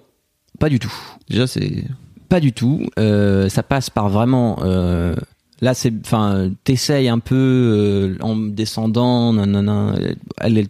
pas 0.60 0.68
du 0.68 0.78
tout 0.80 0.92
Déjà, 1.30 1.48
c'est. 1.48 1.86
Pas 2.28 2.42
du 2.42 2.52
tout. 2.52 2.86
Euh, 3.00 3.48
ça 3.48 3.64
passe 3.64 3.90
par 3.90 4.10
vraiment. 4.10 4.60
Euh, 4.64 5.16
là, 5.62 5.74
c'est. 5.74 5.94
Enfin, 6.04 6.52
t'essayes 6.66 7.08
un 7.08 7.20
peu 7.20 7.36
euh, 7.36 8.18
en 8.22 8.36
descendant. 8.36 9.32
Nanana, 9.32 9.94
elle, 10.42 10.58
elle, 10.58 10.68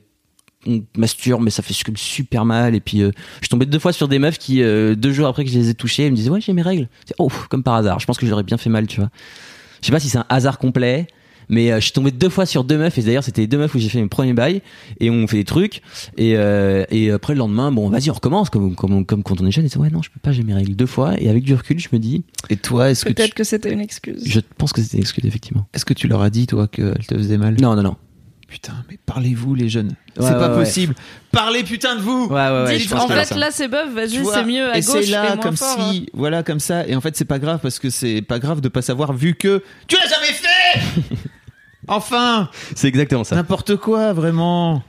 on 0.68 0.82
masturbe, 0.97 1.41
mais 1.41 1.51
ça 1.51 1.64
fait 1.64 1.74
super 1.95 2.45
mal. 2.45 2.76
Et 2.76 2.80
puis, 2.80 3.01
euh, 3.01 3.12
je 3.36 3.45
suis 3.45 3.49
tombé 3.49 3.66
deux 3.66 3.80
fois 3.80 3.93
sur 3.93 4.07
des 4.07 4.20
meufs 4.20 4.38
qui, 4.38 4.62
euh, 4.62 4.95
deux 4.95 5.12
jours 5.12 5.28
après 5.28 5.45
que 5.45 5.49
je 5.49 5.57
les 5.57 5.70
ai 5.70 5.74
touchées, 5.74 6.03
elles 6.03 6.12
me 6.12 6.16
disaient 6.16 6.30
Ouais, 6.30 6.41
j'ai 6.41 6.53
mes 6.53 6.62
règles. 6.62 6.89
C'est, 7.05 7.16
oh, 7.18 7.32
comme 7.49 7.64
par 7.64 7.76
hasard. 7.76 7.99
Je 7.99 8.05
pense 8.05 8.18
que 8.18 8.26
j'aurais 8.26 8.43
bien 8.43 8.57
fait 8.57 8.70
mal, 8.70 8.88
tu 8.88 8.99
vois. 8.99 9.10
Je 9.82 9.88
sais 9.88 9.91
pas 9.91 9.99
si 9.99 10.10
c'est 10.10 10.18
un 10.18 10.26
hasard 10.30 10.57
complet. 10.57 11.07
Mais 11.51 11.72
euh, 11.72 11.78
je 11.78 11.86
suis 11.86 11.93
tombé 11.93 12.12
deux 12.12 12.30
fois 12.30 12.45
sur 12.45 12.64
deux 12.64 12.78
meufs 12.78 12.95
et 12.99 13.01
d'ailleurs 13.01 13.24
c'était 13.24 13.41
les 13.41 13.47
deux 13.47 13.57
meufs 13.57 13.74
où 13.74 13.80
j'ai 13.80 13.89
fait 13.89 13.99
mes 13.99 14.07
premiers 14.07 14.34
bails 14.34 14.62
et 14.99 15.10
on 15.10 15.26
fait 15.26 15.38
des 15.38 15.45
trucs 15.45 15.82
et, 16.16 16.38
euh, 16.38 16.86
et 16.91 17.10
après 17.10 17.34
le 17.34 17.39
lendemain 17.39 17.72
bon 17.72 17.89
vas-y 17.89 18.12
on 18.12 18.14
recommence 18.14 18.51
comme, 18.51 18.76
comme, 18.76 19.03
comme 19.03 19.24
quand 19.24 19.41
on 19.41 19.47
est 19.47 19.51
jeune 19.51 19.66
et 19.66 19.70
c'est 19.70 19.80
ouais 19.80 19.89
non 19.89 20.03
je 20.03 20.12
peux 20.12 20.20
pas 20.20 20.32
j'ai 20.32 20.43
mes 20.43 20.53
règles 20.53 20.76
deux 20.76 20.86
fois 20.86 21.20
et 21.20 21.28
avec 21.28 21.43
du 21.43 21.55
recul 21.55 21.80
je 21.80 21.89
me 21.91 21.97
dis 21.97 22.24
Et 22.51 22.55
toi, 22.55 22.91
est-ce 22.91 23.03
que, 23.03 23.10
tu... 23.10 23.16
Peut-être 23.16 23.34
que 23.34 23.43
c'était 23.43 23.74
une 23.74 23.82
excuse. 23.82 24.22
je 24.26 24.39
pense 24.57 24.74
que 24.74 24.82
c'était 24.82 24.97
une 24.97 25.03
excuse, 25.03 25.26
effectivement. 25.26 25.68
est-ce 25.74 25.86
que 25.86 25.95
tu 25.95 26.07
leur 26.07 26.22
as 26.22 26.30
dit, 26.30 26.45
toi, 26.45 26.68
qu'elle 26.68 27.05
te 27.07 27.16
faisait 27.16 27.38
mal? 27.38 27.57
Non, 27.60 27.76
non, 27.76 27.84
non. 27.84 27.95
Putain, 28.50 28.74
mais 28.89 28.97
parlez-vous, 29.06 29.54
les 29.54 29.70
jeunes. 29.70 29.89
Ouais, 30.18 30.26
c'est 30.28 30.34
pas 30.34 30.50
ouais, 30.50 30.64
possible. 30.64 30.95
Parlez, 31.32 31.64
putain 31.64 31.95
de 31.95 32.02
vous 32.02 32.26
Ouais, 32.26 32.34
ouais, 32.34 32.64
ouais. 32.66 32.78
Dites, 32.80 32.93
en 32.93 33.08
fait, 33.08 33.36
là, 33.36 33.50
c'est 33.52 33.68
bof, 33.68 33.93
vas-y, 33.93 34.26
c'est 34.26 34.43
mieux 34.43 34.70
à 34.72 34.78
et 34.78 34.82
gauche 34.82 35.06
c'est 35.06 35.12
là 35.12 35.38
comme 35.38 35.56
fort. 35.56 35.78
hein. 35.80 35.91
si 35.91 36.10
voilà 36.14 36.41
comme 36.41 36.60
ça 36.60 36.88
et 36.88 36.95
en 36.95 37.02
fait 37.02 37.16
c'est 37.16 37.26
pas 37.26 37.38
grave 37.39 37.60
parce 37.62 37.78
que 37.78 37.89
c'est 37.91 38.22
pas 38.24 38.39
grave 38.39 38.60
de 38.62 38.68
pas 38.68 38.82
savoir 38.82 39.14
vu 39.14 39.36
que 39.36 39.64
tu 39.88 39.95
l'as 39.95 40.10
jamais 40.10 40.34
fait 40.34 41.16
enfin 41.88 42.50
c'est 42.76 42.88
exactement 42.88 43.24
ça. 43.24 43.36
n'importe 43.36 43.76
quoi 43.76 44.14
vraiment 44.14 44.84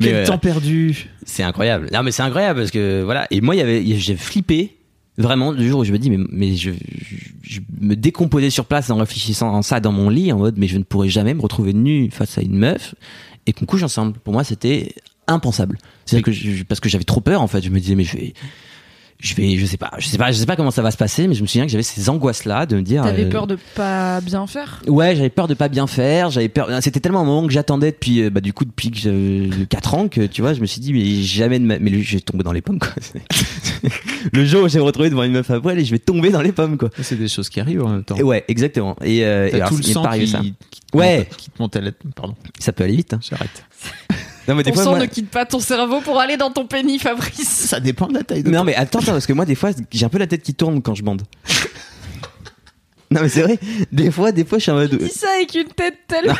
Mais 0.00 0.06
quel 0.08 0.26
temps 0.26 0.38
perdu 0.38 1.08
C'est 1.24 1.42
incroyable. 1.42 1.88
Non, 1.92 2.02
mais 2.02 2.10
c'est 2.10 2.22
incroyable 2.22 2.58
parce 2.60 2.70
que 2.70 3.02
voilà. 3.02 3.26
Et 3.30 3.40
moi, 3.40 3.54
il 3.54 3.58
y 3.58 3.62
avait, 3.62 3.84
j'ai 3.84 4.16
flippé 4.16 4.76
vraiment 5.18 5.52
du 5.52 5.68
jour 5.68 5.80
où 5.80 5.84
je 5.84 5.92
me 5.92 5.98
dis, 5.98 6.10
mais, 6.10 6.18
mais 6.30 6.56
je, 6.56 6.70
je, 6.70 7.16
je 7.42 7.60
me 7.80 7.94
décomposais 7.96 8.50
sur 8.50 8.64
place 8.64 8.88
en 8.90 8.96
réfléchissant 8.96 9.48
en 9.52 9.62
ça 9.62 9.80
dans 9.80 9.92
mon 9.92 10.08
lit 10.08 10.32
en 10.32 10.38
mode, 10.38 10.56
mais 10.58 10.68
je 10.68 10.78
ne 10.78 10.84
pourrais 10.84 11.08
jamais 11.08 11.34
me 11.34 11.40
retrouver 11.42 11.72
nu 11.74 12.10
face 12.10 12.38
à 12.38 12.42
une 12.42 12.56
meuf 12.56 12.94
et 13.46 13.52
qu'on 13.52 13.66
couche 13.66 13.82
ensemble. 13.82 14.14
Pour 14.20 14.32
moi, 14.32 14.44
c'était 14.44 14.94
impensable. 15.26 15.76
C'est 16.06 16.22
que 16.22 16.32
je- 16.32 16.62
parce 16.62 16.80
que 16.80 16.88
j'avais 16.88 17.04
trop 17.04 17.20
peur 17.20 17.42
en 17.42 17.46
fait. 17.48 17.62
Je 17.62 17.68
me 17.70 17.80
disais, 17.80 17.94
mais 17.94 18.04
je 18.04 18.16
vais. 18.16 18.34
Je 19.20 19.34
vais, 19.34 19.56
je 19.56 19.66
sais 19.66 19.76
pas, 19.76 19.90
je 19.98 20.06
sais 20.06 20.16
pas, 20.16 20.30
je 20.30 20.38
sais 20.38 20.46
pas 20.46 20.54
comment 20.54 20.70
ça 20.70 20.80
va 20.80 20.92
se 20.92 20.96
passer, 20.96 21.26
mais 21.26 21.34
je 21.34 21.42
me 21.42 21.48
souviens 21.48 21.64
que 21.66 21.72
j'avais 21.72 21.82
ces 21.82 22.08
angoisses-là 22.08 22.66
de 22.66 22.76
me 22.76 22.82
dire. 22.82 23.02
T'avais 23.02 23.24
euh, 23.24 23.28
peur 23.30 23.48
de 23.48 23.58
pas 23.74 24.20
bien 24.20 24.46
faire? 24.46 24.80
Ouais, 24.86 25.16
j'avais 25.16 25.28
peur 25.28 25.48
de 25.48 25.54
pas 25.54 25.68
bien 25.68 25.88
faire. 25.88 26.30
J'avais 26.30 26.48
peur. 26.48 26.68
C'était 26.82 27.00
tellement 27.00 27.22
un 27.22 27.24
moment 27.24 27.44
que 27.44 27.52
j'attendais 27.52 27.90
depuis, 27.90 28.22
euh, 28.22 28.30
bah, 28.30 28.40
du 28.40 28.52
coup, 28.52 28.64
depuis 28.64 28.92
que 28.92 28.98
j'avais 28.98 29.66
4 29.68 29.94
ans 29.94 30.06
que 30.06 30.20
tu 30.26 30.40
vois, 30.40 30.54
je 30.54 30.60
me 30.60 30.66
suis 30.66 30.80
dit, 30.80 30.92
mais 30.92 31.04
jamais 31.22 31.58
de 31.58 31.64
ma... 31.64 31.80
mais 31.80 32.00
je 32.00 32.14
vais 32.16 32.20
tomber 32.20 32.44
dans 32.44 32.52
les 32.52 32.60
pommes, 32.60 32.78
quoi. 32.78 32.90
le 34.32 34.44
jour 34.44 34.62
où 34.64 34.68
j'ai 34.68 34.78
retrouvé 34.78 35.10
devant 35.10 35.24
une 35.24 35.32
meuf 35.32 35.50
à 35.50 35.60
poil 35.60 35.76
et 35.80 35.84
je 35.84 35.90
vais 35.90 35.98
tomber 35.98 36.30
dans 36.30 36.42
les 36.42 36.52
pommes, 36.52 36.76
quoi. 36.78 36.90
c'est 37.02 37.16
des 37.18 37.26
choses 37.28 37.48
qui 37.48 37.58
arrivent 37.58 37.84
en 37.84 37.88
même 37.88 38.04
temps 38.04 38.14
Et 38.16 38.22
ouais, 38.22 38.44
exactement. 38.46 38.94
Et, 39.02 39.24
euh, 39.24 39.48
et 39.48 39.50
t'as 39.50 39.56
alors, 39.56 39.70
tout 39.70 39.76
le 39.78 39.82
sang 39.82 40.04
qui, 40.12 40.28
ça. 40.28 40.38
qui 40.70 40.80
te 40.80 40.96
Ouais. 40.96 41.18
monte- 41.18 41.36
qui 41.36 41.50
te 41.50 41.60
monte 41.62 41.74
à 41.76 41.80
la 41.80 41.90
pardon 42.14 42.36
Ça 42.60 42.72
peut 42.72 42.84
aller 42.84 42.94
vite. 42.96 43.14
Hein. 43.14 43.20
j'arrête 43.28 43.64
Non, 44.48 44.54
mais 44.54 44.62
des 44.62 44.70
Ton 44.70 44.76
fois, 44.76 44.84
sang 44.84 44.90
moi- 44.90 44.98
ne 45.00 45.06
quitte 45.06 45.28
pas 45.30 45.44
ton 45.44 45.60
cerveau 45.60 46.00
pour 46.00 46.18
aller 46.18 46.36
dans 46.38 46.50
ton 46.50 46.66
pénis, 46.66 47.00
Fabrice. 47.02 47.48
ça 47.48 47.80
dépend 47.80 48.06
de 48.06 48.14
la 48.14 48.22
taille 48.24 48.42
de 48.42 48.50
Non, 48.50 48.60
ton- 48.60 48.64
mais 48.64 48.74
attends, 48.74 49.00
attends, 49.00 49.12
parce 49.12 49.26
que 49.26 49.34
moi, 49.34 49.44
des 49.44 49.54
fois, 49.54 49.70
j'ai 49.92 50.06
un 50.06 50.08
peu 50.08 50.18
la 50.18 50.26
tête 50.26 50.42
qui 50.42 50.54
tourne 50.54 50.80
quand 50.80 50.94
je 50.94 51.02
bande. 51.02 51.22
non, 53.10 53.20
mais 53.22 53.28
c'est 53.28 53.42
vrai. 53.42 53.58
Des 53.92 54.10
fois, 54.10 54.32
des 54.32 54.44
fois, 54.44 54.58
je 54.58 54.62
suis 54.62 54.70
en 54.72 54.76
mode. 54.76 54.94
Dis 54.96 55.08
ça 55.10 55.28
avec 55.36 55.54
une 55.54 55.68
tête 55.68 55.98
tellement. 56.08 56.34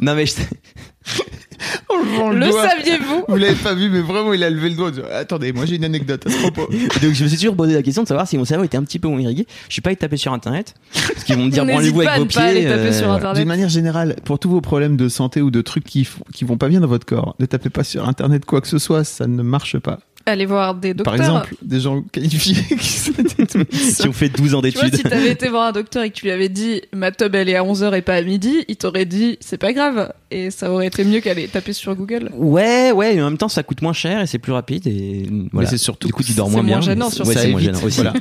Non, 0.00 0.14
mais 0.14 0.26
je... 0.26 0.34
On 2.20 2.30
le 2.30 2.50
saviez-vous 2.50 3.24
vous 3.28 3.36
l'avez 3.36 3.54
pas 3.54 3.74
vu 3.74 3.88
mais 3.90 4.00
vraiment 4.00 4.32
il 4.32 4.42
a 4.44 4.50
levé 4.50 4.70
le 4.70 4.76
doigt 4.76 4.90
dit, 4.90 5.00
attendez 5.12 5.52
moi 5.52 5.66
j'ai 5.66 5.76
une 5.76 5.84
anecdote 5.84 6.26
à 6.26 6.30
ce 6.30 6.38
propos 6.38 6.68
Donc 7.02 7.12
je 7.12 7.24
me 7.24 7.28
suis 7.28 7.38
toujours 7.38 7.56
posé 7.56 7.74
la 7.74 7.82
question 7.82 8.02
de 8.02 8.08
savoir 8.08 8.26
si 8.28 8.36
mon 8.38 8.44
cerveau 8.44 8.64
était 8.64 8.76
un 8.76 8.84
petit 8.84 8.98
peu 8.98 9.08
moins 9.08 9.20
irrigué. 9.20 9.46
Je 9.68 9.72
suis 9.74 9.82
pas 9.82 9.90
allé 9.90 9.96
taper 9.96 10.16
sur 10.16 10.32
internet. 10.32 10.74
Parce 10.92 11.24
qu'ils 11.24 11.36
vont 11.36 11.44
me 11.44 11.50
dire 11.50 11.64
branlez-vous 11.66 12.02
pas 12.02 12.12
avec 12.12 12.18
vos 12.20 12.24
ne 12.26 12.30
pas 12.32 12.40
aller 12.42 12.60
pieds. 12.60 12.68
taper 12.70 12.92
sur 12.92 13.10
euh, 13.10 13.16
Internet. 13.16 13.38
D'une 13.38 13.48
manière 13.48 13.68
générale, 13.68 14.16
pour 14.24 14.38
tous 14.38 14.50
vos 14.50 14.60
problèmes 14.60 14.96
de 14.96 15.08
santé 15.08 15.40
ou 15.42 15.50
de 15.50 15.60
trucs 15.62 15.84
qui, 15.84 16.04
font- 16.04 16.24
qui 16.32 16.44
vont 16.44 16.56
pas 16.56 16.68
bien 16.68 16.80
dans 16.80 16.86
votre 16.86 17.06
corps, 17.06 17.34
ne 17.38 17.46
tapez 17.46 17.70
pas 17.70 17.84
sur 17.84 18.08
internet 18.08 18.44
quoi 18.44 18.60
que 18.60 18.68
ce 18.68 18.78
soit, 18.78 19.04
ça 19.04 19.26
ne 19.26 19.42
marche 19.42 19.78
pas. 19.78 20.00
Allez 20.26 20.46
voir 20.46 20.74
des 20.74 20.94
docteurs. 20.94 21.16
Par 21.16 21.20
exemple, 21.22 21.54
des 21.60 21.80
gens 21.80 22.00
qualifiés 22.10 22.54
qui 22.78 22.86
sont 22.88 23.12
ont 24.08 24.12
fait 24.12 24.30
12 24.30 24.54
ans 24.54 24.62
Tu 24.62 24.70
vois, 24.70 24.84
d'études. 24.84 24.96
si 24.96 25.02
t'avais 25.02 25.30
été 25.32 25.48
voir 25.48 25.68
un 25.68 25.72
docteur 25.72 26.02
et 26.02 26.08
que 26.10 26.14
tu 26.14 26.24
lui 26.24 26.32
avais 26.32 26.48
dit 26.48 26.80
ma 26.94 27.10
tub 27.12 27.34
elle 27.34 27.48
est 27.50 27.56
à 27.56 27.62
11h 27.62 27.94
et 27.94 28.00
pas 28.02 28.14
à 28.14 28.22
midi, 28.22 28.64
il 28.68 28.76
t'aurait 28.76 29.04
dit 29.04 29.36
c'est 29.40 29.58
pas 29.58 29.72
grave. 29.72 30.12
Et 30.30 30.50
ça 30.50 30.70
aurait 30.72 30.86
été 30.86 31.04
mieux 31.04 31.20
qu'aller 31.20 31.46
taper 31.46 31.72
sur 31.74 31.94
Google. 31.94 32.30
Ouais, 32.34 32.90
ouais, 32.92 33.14
mais 33.14 33.22
en 33.22 33.26
même 33.26 33.38
temps, 33.38 33.48
ça 33.48 33.62
coûte 33.62 33.82
moins 33.82 33.92
cher 33.92 34.20
et 34.22 34.26
c'est 34.26 34.38
plus 34.38 34.52
rapide 34.52 34.86
et 34.86 35.28
voilà. 35.52 35.68
c'est 35.68 35.78
surtout 35.78 36.08
du 36.08 36.12
coup, 36.14 36.22
tu 36.22 36.32
dors 36.32 36.48
moins 36.50 36.64
bien. 36.64 36.80
gênant. 36.80 37.06
Ouais, 37.06 37.12
ça 37.12 37.24
c'est 37.24 37.50
moins 37.50 37.60
évite, 37.60 37.74
gênant 37.74 37.84
aussi. 37.86 38.00
voilà. 38.00 38.14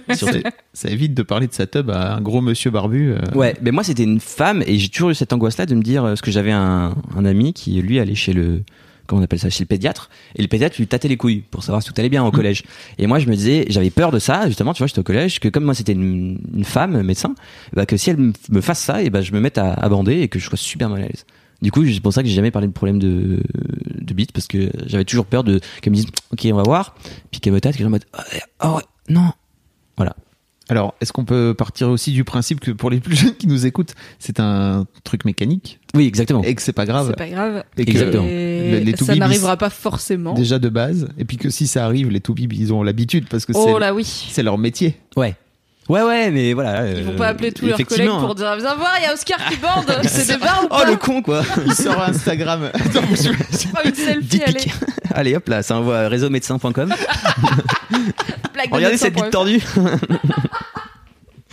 ça, 0.73 0.89
évite 0.89 1.13
de 1.13 1.23
parler 1.23 1.47
de 1.47 1.53
sa 1.53 1.65
tub 1.67 1.89
à 1.89 2.15
un 2.15 2.21
gros 2.21 2.41
monsieur 2.41 2.69
barbu. 2.69 3.13
euh. 3.13 3.19
Ouais, 3.33 3.55
mais 3.61 3.71
moi 3.71 3.83
c'était 3.83 4.03
une 4.03 4.19
femme 4.19 4.61
et 4.67 4.77
j'ai 4.77 4.89
toujours 4.89 5.09
eu 5.11 5.15
cette 5.15 5.31
angoisse-là 5.33 5.65
de 5.65 5.73
me 5.75 5.81
dire 5.81 6.03
euh, 6.03 6.09
parce 6.09 6.21
que 6.21 6.31
j'avais 6.31 6.51
un, 6.51 6.95
un 7.15 7.25
ami 7.25 7.53
qui 7.53 7.81
lui 7.81 7.99
allait 7.99 8.13
chez 8.15 8.33
le 8.33 8.61
comment 9.07 9.21
on 9.21 9.23
appelle 9.25 9.39
ça 9.39 9.49
chez 9.49 9.63
le 9.63 9.67
pédiatre 9.67 10.09
et 10.35 10.41
le 10.41 10.47
pédiatre 10.47 10.75
lui 10.79 10.87
tâtait 10.87 11.07
les 11.07 11.17
couilles 11.17 11.41
pour 11.51 11.63
savoir 11.63 11.81
si 11.83 11.89
tout 11.89 11.95
allait 11.99 12.09
bien 12.09 12.23
au 12.23 12.31
collège. 12.31 12.63
Et 12.97 13.07
moi 13.07 13.19
je 13.19 13.27
me 13.27 13.35
disais 13.35 13.65
j'avais 13.69 13.89
peur 13.89 14.11
de 14.11 14.19
ça 14.19 14.47
justement 14.47 14.73
tu 14.73 14.79
vois 14.79 14.87
j'étais 14.87 14.99
au 14.99 15.03
collège 15.03 15.39
que 15.39 15.49
comme 15.49 15.63
moi 15.65 15.73
c'était 15.73 15.93
une, 15.93 16.39
une 16.53 16.63
femme 16.65 17.01
médecin 17.03 17.35
bah 17.73 17.85
que 17.85 17.97
si 17.97 18.09
elle 18.09 18.17
me- 18.49 18.61
fasse 18.61 18.79
ça 18.79 19.01
et 19.03 19.09
bah 19.09 19.21
je 19.21 19.31
me 19.33 19.39
mette 19.39 19.57
à, 19.57 19.73
à 19.73 19.89
bander 19.89 20.19
et 20.21 20.27
que 20.27 20.39
je 20.39 20.45
sois 20.47 20.57
super 20.57 20.89
mal 20.89 21.01
à 21.03 21.07
l'aise. 21.07 21.25
Du 21.61 21.71
coup, 21.71 21.85
c'est 21.85 22.01
pour 22.01 22.11
ça 22.11 22.23
que 22.23 22.27
j'ai 22.27 22.35
jamais 22.35 22.51
parlé 22.51 22.67
de 22.67 22.73
problème 22.73 22.99
de, 22.99 23.39
de 24.01 24.13
bite 24.13 24.33
parce 24.33 24.47
que 24.47 24.69
j'avais 24.85 25.05
toujours 25.05 25.25
peur 25.25 25.45
de 25.45 25.61
qu'elle 25.81 25.91
me 25.91 25.95
dise 25.95 26.07
OK, 26.33 26.45
on 26.51 26.55
va 26.57 26.63
voir, 26.63 26.93
puis 27.31 27.39
qu'elle 27.39 27.53
me 27.53 27.61
tâte, 27.61 27.77
qu'elle 27.77 27.85
me 27.85 27.91
mode 27.91 28.03
ah 28.59 28.75
ouais, 28.75 28.81
non. 29.07 29.31
Voilà. 29.95 30.13
Alors, 30.69 30.93
est-ce 31.01 31.11
qu'on 31.11 31.25
peut 31.25 31.53
partir 31.57 31.89
aussi 31.89 32.11
du 32.13 32.23
principe 32.23 32.59
que 32.61 32.71
pour 32.71 32.89
les 32.89 32.99
plus 33.01 33.15
jeunes 33.15 33.35
qui 33.35 33.47
nous 33.47 33.65
écoutent, 33.65 33.93
c'est 34.19 34.39
un 34.39 34.85
truc 35.03 35.25
mécanique 35.25 35.79
Oui, 35.93 36.05
exactement. 36.07 36.41
et 36.43 36.55
que 36.55 36.61
c'est 36.61 36.71
pas 36.73 36.85
grave 36.85 37.07
C'est 37.09 37.17
pas 37.17 37.27
grave. 37.29 37.63
et 37.77 37.85
que 37.85 37.91
Exactement. 37.91 38.23
Et 38.25 38.79
les- 38.83 38.91
les 38.91 38.95
ça 38.95 39.15
n'arrivera 39.15 39.57
pas 39.57 39.69
forcément. 39.69 40.33
déjà 40.33 40.59
de 40.59 40.69
base 40.69 41.09
et 41.17 41.25
puis 41.25 41.37
que 41.37 41.49
si 41.49 41.67
ça 41.67 41.85
arrive, 41.85 42.09
les 42.09 42.21
toubibs 42.21 42.53
ils 42.53 42.71
ont 42.73 42.81
l'habitude 42.81 43.27
parce 43.29 43.45
que 43.45 43.51
Oh 43.55 43.63
c'est 43.73 43.79
là 43.79 43.93
oui. 43.93 44.05
c'est 44.05 44.43
leur 44.43 44.57
métier. 44.57 44.95
Ouais. 45.17 45.35
Ouais, 45.89 46.01
ouais, 46.01 46.31
mais 46.31 46.53
voilà. 46.53 46.87
Ils 46.89 47.03
vont 47.03 47.11
euh, 47.13 47.17
pas 47.17 47.27
appeler 47.27 47.51
tous 47.51 47.65
leurs 47.65 47.77
collègues 47.77 48.09
pour 48.09 48.35
dire 48.35 48.55
Viens 48.55 48.75
voir, 48.75 48.93
il 48.99 49.03
y 49.03 49.05
a 49.05 49.13
Oscar 49.13 49.37
qui 49.49 49.57
bande 49.61 49.85
C'est 50.03 50.27
des 50.27 50.37
bardes 50.37 50.67
Oh 50.71 50.81
le 50.87 50.95
con 50.95 51.21
quoi 51.21 51.41
Il 51.65 51.73
sort 51.73 51.99
à 52.01 52.09
Instagram. 52.09 52.69
Attends, 52.73 53.01
je- 53.11 53.69
Pas 53.71 53.83
une 53.83 53.93
selfie, 53.95 54.21
Dick 54.27 54.43
allez. 54.47 54.65
Allez 55.13 55.35
hop 55.35 55.47
là, 55.49 55.61
ça 55.61 55.75
envoie 55.75 55.99
à 55.99 56.07
réseaumédecin.com. 56.07 56.93
Regardez 58.71 58.97
cette 58.97 59.13
bite 59.13 59.29
tordue. 59.29 59.61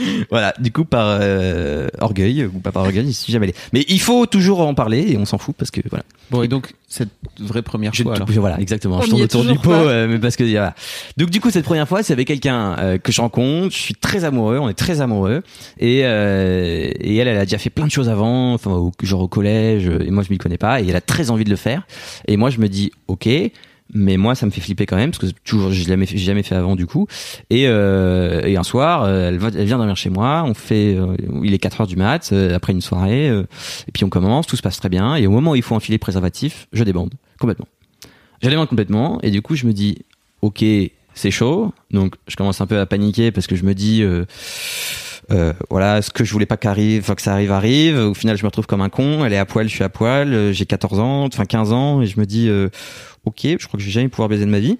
voilà, 0.31 0.55
du 0.59 0.73
coup 0.73 0.85
par 0.85 1.19
euh, 1.21 1.89
orgueil 2.01 2.45
ou 2.45 2.59
pas 2.61 2.73
par 2.73 2.85
orgueil, 2.85 3.07
je 3.07 3.13
suis 3.13 3.33
jamais 3.33 3.47
allé. 3.47 3.55
Mais 3.73 3.85
il 3.89 4.01
faut 4.01 4.27
toujours 4.27 4.61
en 4.61 4.75
parler 4.75 5.07
et 5.13 5.17
on 5.17 5.25
s'en 5.25 5.39
fout 5.39 5.55
parce 5.57 5.71
que 5.71 5.81
voilà. 5.89 6.05
Bon, 6.31 6.43
et 6.43 6.49
donc, 6.49 6.75
cette 6.87 7.09
vraie 7.41 7.63
première 7.63 7.93
Je, 7.93 8.03
fois, 8.03 8.15
alors. 8.15 8.29
voilà, 8.31 8.61
exactement. 8.61 8.99
On 8.99 9.03
je 9.03 9.09
tourne 9.09 9.21
est 9.21 9.25
autour 9.25 9.45
du 9.45 9.59
pot, 9.59 9.73
euh, 9.73 10.07
mais 10.09 10.19
parce 10.19 10.37
que 10.37 10.45
voilà. 10.45 10.75
Donc 11.17 11.31
du 11.31 11.41
coup, 11.41 11.51
cette 11.51 11.65
première 11.65 11.89
fois, 11.89 12.03
c'est 12.03 12.13
avec 12.13 12.29
quelqu'un 12.29 12.77
euh, 12.79 12.99
que 12.99 13.11
je 13.11 13.21
rencontre. 13.21 13.75
Je 13.75 13.81
suis 13.81 13.95
très 13.95 14.25
amoureux, 14.25 14.59
on 14.59 14.69
est 14.69 14.75
très 14.75 15.01
amoureux, 15.01 15.43
et 15.79 16.03
euh, 16.05 16.91
et 17.01 17.17
elle, 17.17 17.29
elle 17.29 17.39
a 17.39 17.45
déjà 17.45 17.59
fait 17.59 17.71
plein 17.71 17.87
de 17.87 17.91
choses 17.91 18.09
avant, 18.09 18.55
enfin 18.55 18.71
genre 19.03 19.21
au 19.23 19.29
collège, 19.29 19.89
euh, 19.89 20.05
et 20.07 20.11
moi 20.11 20.23
je 20.23 20.31
m'y 20.33 20.39
connais 20.39 20.59
pas, 20.59 20.81
et 20.81 20.89
elle 20.89 20.97
a 20.97 21.01
très 21.01 21.31
envie 21.31 21.45
de 21.45 21.51
le 21.51 21.57
faire. 21.57 21.87
Et 22.29 22.37
moi, 22.37 22.51
je 22.51 22.59
me 22.59 22.69
dis, 22.69 22.93
ok. 23.09 23.29
Mais 23.93 24.16
moi, 24.16 24.34
ça 24.34 24.47
me 24.47 24.51
fait 24.51 24.61
flipper 24.61 24.86
quand 24.86 24.97
même 24.97 25.11
parce 25.11 25.18
que 25.18 25.38
toujours, 25.45 25.70
fait, 25.70 26.07
j'ai 26.07 26.18
jamais 26.18 26.43
fait 26.43 26.55
avant 26.55 26.76
du 26.76 26.86
coup. 26.86 27.07
Et, 27.49 27.66
euh, 27.66 28.43
et 28.45 28.57
un 28.57 28.62
soir, 28.62 29.05
euh, 29.05 29.28
elle, 29.28 29.64
vient 29.64 29.78
dormir 29.78 29.97
chez 29.97 30.11
moi. 30.11 30.45
On 30.47 30.55
fait, 30.55 30.97
euh, 30.97 31.16
il 31.43 31.55
est 31.55 31.59
4 31.59 31.82
heures 31.82 31.86
du 31.86 31.97
mat 31.97 32.32
après 32.32 32.72
une 32.72 32.80
soirée, 32.80 33.26
et 33.26 33.93
puis 33.93 34.05
on 34.05 34.09
commence, 34.09 34.47
tout 34.47 34.57
se 34.57 34.62
passe 34.62 34.78
très 34.78 34.88
bien. 34.88 35.16
Et 35.16 35.26
au 35.26 35.30
moment 35.30 35.53
où 35.53 35.57
il 35.57 35.62
faut 35.62 35.74
enfiler 35.74 35.97
le 35.97 36.01
préservatif, 36.01 36.68
je 36.72 36.84
débande 36.84 37.11
complètement. 37.38 37.68
Je 38.43 38.49
débande 38.49 38.68
complètement, 38.68 39.20
et 39.22 39.30
du 39.30 39.43
coup, 39.43 39.55
je 39.57 39.66
me 39.66 39.72
dis, 39.72 39.99
ok, 40.41 40.64
c'est 41.14 41.30
chaud. 41.30 41.72
Donc, 41.91 42.14
je 42.28 42.36
commence 42.36 42.61
un 42.61 42.66
peu 42.66 42.78
à 42.78 42.86
paniquer 42.86 43.32
parce 43.32 43.47
que 43.47 43.57
je 43.57 43.64
me 43.64 43.74
dis, 43.74 44.05
voilà, 45.68 46.01
ce 46.03 46.11
que 46.11 46.24
je 46.24 46.32
voulais 46.32 46.47
pas 46.47 46.57
qu'arrive, 46.57 47.12
que 47.14 47.22
ça 47.22 47.32
arrive, 47.32 47.53
arrive. 47.53 47.99
Au 47.99 48.14
final, 48.14 48.36
je 48.36 48.45
me 48.45 48.49
retrouve 48.49 48.66
comme 48.66 48.82
un 48.82 48.88
con. 48.88 49.24
Elle 49.24 49.32
est 49.32 49.38
à 49.38 49.47
poil, 49.47 49.68
je 49.68 49.74
suis 49.74 49.84
à 49.84 49.88
poil. 49.88 50.53
J'ai 50.53 50.66
14 50.66 51.01
ans, 51.01 51.24
enfin 51.24 51.45
15 51.45 51.72
ans, 51.72 52.03
et 52.03 52.07
je 52.07 52.18
me 52.20 52.26
dis, 52.26 52.49
ok, 53.25 53.41
je 53.43 53.66
crois 53.66 53.77
que 53.79 53.81
je 53.81 53.87
vais 53.87 53.93
jamais 53.93 54.09
pouvoir 54.09 54.29
baiser 54.29 54.45
de 54.45 54.51
ma 54.51 54.61
vie. 54.61 54.79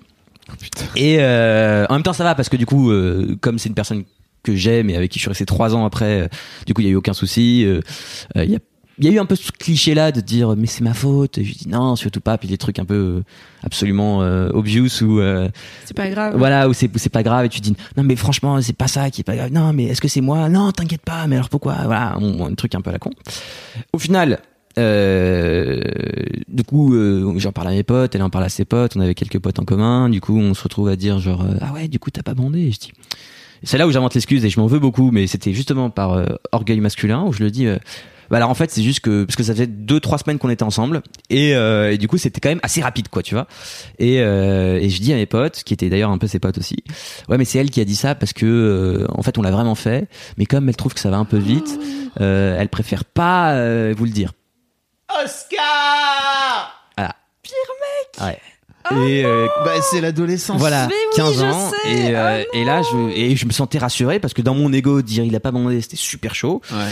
Et 0.97 1.19
euh, 1.21 1.87
en 1.89 1.95
même 1.95 2.03
temps, 2.03 2.13
ça 2.13 2.25
va 2.25 2.35
parce 2.35 2.49
que 2.49 2.57
du 2.57 2.67
coup, 2.67 2.91
euh, 2.91 3.37
comme 3.41 3.59
c'est 3.59 3.69
une 3.69 3.75
personne 3.75 4.05
que 4.43 4.57
j'aime 4.57 4.91
et 4.91 4.97
avec 4.97 5.11
qui 5.11 5.19
je 5.19 5.23
suis 5.25 5.29
resté 5.29 5.47
trois 5.47 5.75
ans 5.75 5.85
après, 5.85 6.23
euh, 6.23 6.29
du 6.67 6.75
coup, 6.75 6.81
il 6.81 6.87
y 6.87 6.89
a 6.89 6.93
eu 6.93 6.97
aucun 6.97 7.13
souci. 7.13 7.65
euh, 7.65 7.81
euh, 8.37 8.45
Il 8.45 8.51
y 8.51 8.57
a 8.57 8.59
il 8.99 9.07
y 9.07 9.09
a 9.09 9.13
eu 9.13 9.19
un 9.19 9.25
peu 9.25 9.35
ce 9.35 9.51
cliché 9.51 9.95
là 9.95 10.13
de 10.13 10.21
dire 10.21 10.55
mais 10.59 10.67
c'est 10.67 10.83
ma 10.83 10.93
faute. 10.93 11.39
Et 11.39 11.45
je 11.45 11.55
dis 11.55 11.69
non 11.69 11.97
surtout 11.97 12.21
pas. 12.21 12.37
Puis 12.37 12.49
des 12.49 12.59
trucs 12.59 12.79
un 12.79 12.85
peu 12.85 12.95
euh, 12.95 13.23
absolument 13.63 14.21
euh, 14.23 14.51
obvious 14.53 15.03
ou 15.03 15.21
euh, 15.21 15.49
C'est 15.87 15.97
pas 15.97 16.11
grave. 16.11 16.37
voilà 16.37 16.69
où 16.69 16.75
c'est 16.75 16.89
pas 17.09 17.23
grave. 17.23 17.47
Et 17.47 17.49
tu 17.49 17.61
dis 17.61 17.75
non 17.97 18.03
mais 18.03 18.15
franchement 18.15 18.61
c'est 18.61 18.75
pas 18.77 18.89
ça 18.89 19.09
qui 19.11 19.23
est 19.23 19.25
pas 19.25 19.37
grave. 19.37 19.53
Non 19.53 19.73
mais 19.73 19.85
est-ce 19.85 20.03
que 20.03 20.09
c'est 20.09 20.21
moi? 20.21 20.51
Non 20.51 20.71
t'inquiète 20.73 21.01
pas. 21.01 21.27
Mais 21.29 21.37
alors 21.37 21.49
pourquoi? 21.49 21.77
Voilà 21.87 22.15
un, 22.17 22.41
un 22.43 22.55
truc 22.55 22.75
un 22.75 22.83
peu 22.83 22.91
à 22.91 22.93
la 22.93 22.99
con. 22.99 23.09
Au 23.95 23.99
final 23.99 24.41
euh, 24.79 25.81
du 26.49 26.63
coup 26.63 26.95
euh, 26.95 27.35
j'en 27.39 27.53
parle 27.53 27.69
à 27.69 27.71
mes 27.73 27.83
potes 27.83 28.15
elle 28.15 28.23
en 28.23 28.31
parle 28.31 28.45
à 28.45 28.49
ses 28.49 28.65
potes 28.65 28.97
on 28.97 29.01
avait 29.01 29.15
quelques 29.15 29.39
potes 29.39 29.59
en 29.59 29.65
commun. 29.65 30.09
Du 30.09 30.21
coup 30.21 30.39
on 30.39 30.55
se 30.55 30.63
retrouve 30.63 30.89
à 30.89 30.97
dire 30.97 31.19
genre 31.19 31.43
euh, 31.43 31.55
ah 31.61 31.73
ouais 31.73 31.89
du 31.89 31.99
coup 31.99 32.11
t'as 32.11 32.23
pas 32.23 32.35
bandé 32.35 32.61
et 32.61 32.73
je 32.73 32.79
dis. 32.79 32.93
C'est 33.63 33.77
là 33.77 33.87
où 33.87 33.91
j'invente 33.91 34.15
l'excuse 34.15 34.45
et 34.45 34.51
je 34.51 34.59
m'en 34.61 34.67
veux 34.67 34.79
beaucoup 34.79 35.11
mais 35.11 35.27
c'était 35.27 35.53
justement 35.53 35.91
par 35.91 36.13
euh, 36.13 36.27
orgueil 36.53 36.81
masculin 36.81 37.25
où 37.25 37.33
je 37.33 37.43
le 37.43 37.51
dis 37.51 37.67
euh, 37.67 37.77
bah 38.31 38.37
alors 38.37 38.49
en 38.49 38.55
fait 38.55 38.71
c'est 38.71 38.83
juste 38.83 39.01
que 39.01 39.25
parce 39.25 39.35
que 39.35 39.43
ça 39.43 39.53
faisait 39.53 39.67
deux 39.67 39.99
trois 39.99 40.17
semaines 40.17 40.39
qu'on 40.39 40.51
était 40.51 40.63
ensemble 40.63 41.03
et, 41.31 41.55
euh, 41.57 41.97
du 41.97 42.07
coup 42.07 42.17
c'était 42.17 42.41
quand 42.41 42.49
même 42.49 42.61
assez 42.63 42.81
rapide 42.81 43.09
quoi 43.09 43.23
tu 43.25 43.35
vois. 43.35 43.49
Et, 43.99 44.21
euh, 44.21 44.79
et 44.81 44.89
je 44.89 45.01
dis 45.03 45.13
à 45.13 45.17
mes 45.17 45.27
potes 45.27 45.65
qui 45.65 45.75
étaient 45.75 45.91
d'ailleurs 45.91 46.11
un 46.11 46.19
peu 46.19 46.29
ses 46.29 46.39
potes 46.39 46.57
aussi 46.57 46.77
ouais 47.29 47.39
mais 47.39 47.45
c'est 47.45 47.59
elle 47.59 47.71
qui 47.71 47.81
a 47.81 47.85
dit 47.85 47.97
ça 47.97 48.15
parce 48.15 48.33
que 48.33 48.47
euh, 48.47 49.07
en 49.11 49.23
fait 49.23 49.37
on 49.37 49.43
l'a 49.43 49.51
vraiment 49.51 49.75
fait 49.75 50.09
mais 50.39 50.47
comme 50.47 50.69
elle 50.69 50.77
trouve 50.77 50.95
que 50.95 51.01
ça 51.01 51.11
va 51.11 51.19
un 51.19 51.25
peu 51.25 51.39
vite 51.39 51.79
euh, 52.21 52.57
elle 52.59 52.69
préfère 52.69 53.05
pas 53.05 53.53
vous 53.93 54.05
le 54.05 54.13
dire 54.13 54.33
Oscar 55.25 56.85
voilà 56.97 57.15
pire 57.43 57.55
mec 57.81 58.27
ouais 58.29 58.39
et 59.07 59.25
euh, 59.25 59.47
Bah, 59.65 59.73
c'est 59.83 60.01
l'adolescence. 60.01 60.59
voilà, 60.59 60.87
Mais 60.89 60.95
oui, 60.95 61.17
15 61.17 61.39
je 61.39 61.45
ans. 61.45 61.71
Et, 61.87 62.17
euh, 62.17 62.43
Oh 62.45 62.57
et 62.57 62.65
là, 62.65 62.81
je, 62.83 63.11
et 63.15 63.37
je 63.37 63.45
me 63.47 63.53
sentais 63.53 63.79
rassuré 63.79 64.19
parce 64.19 64.33
que 64.35 64.41
dans 64.43 64.55
mon 64.55 64.73
ego, 64.73 65.03
dire 65.03 65.23
il 65.23 65.37
a 65.37 65.39
pas 65.41 65.51
bandé, 65.53 65.81
c'était 65.83 65.97
super 65.97 66.35
chaud. 66.35 66.61
Ouais. 66.73 66.91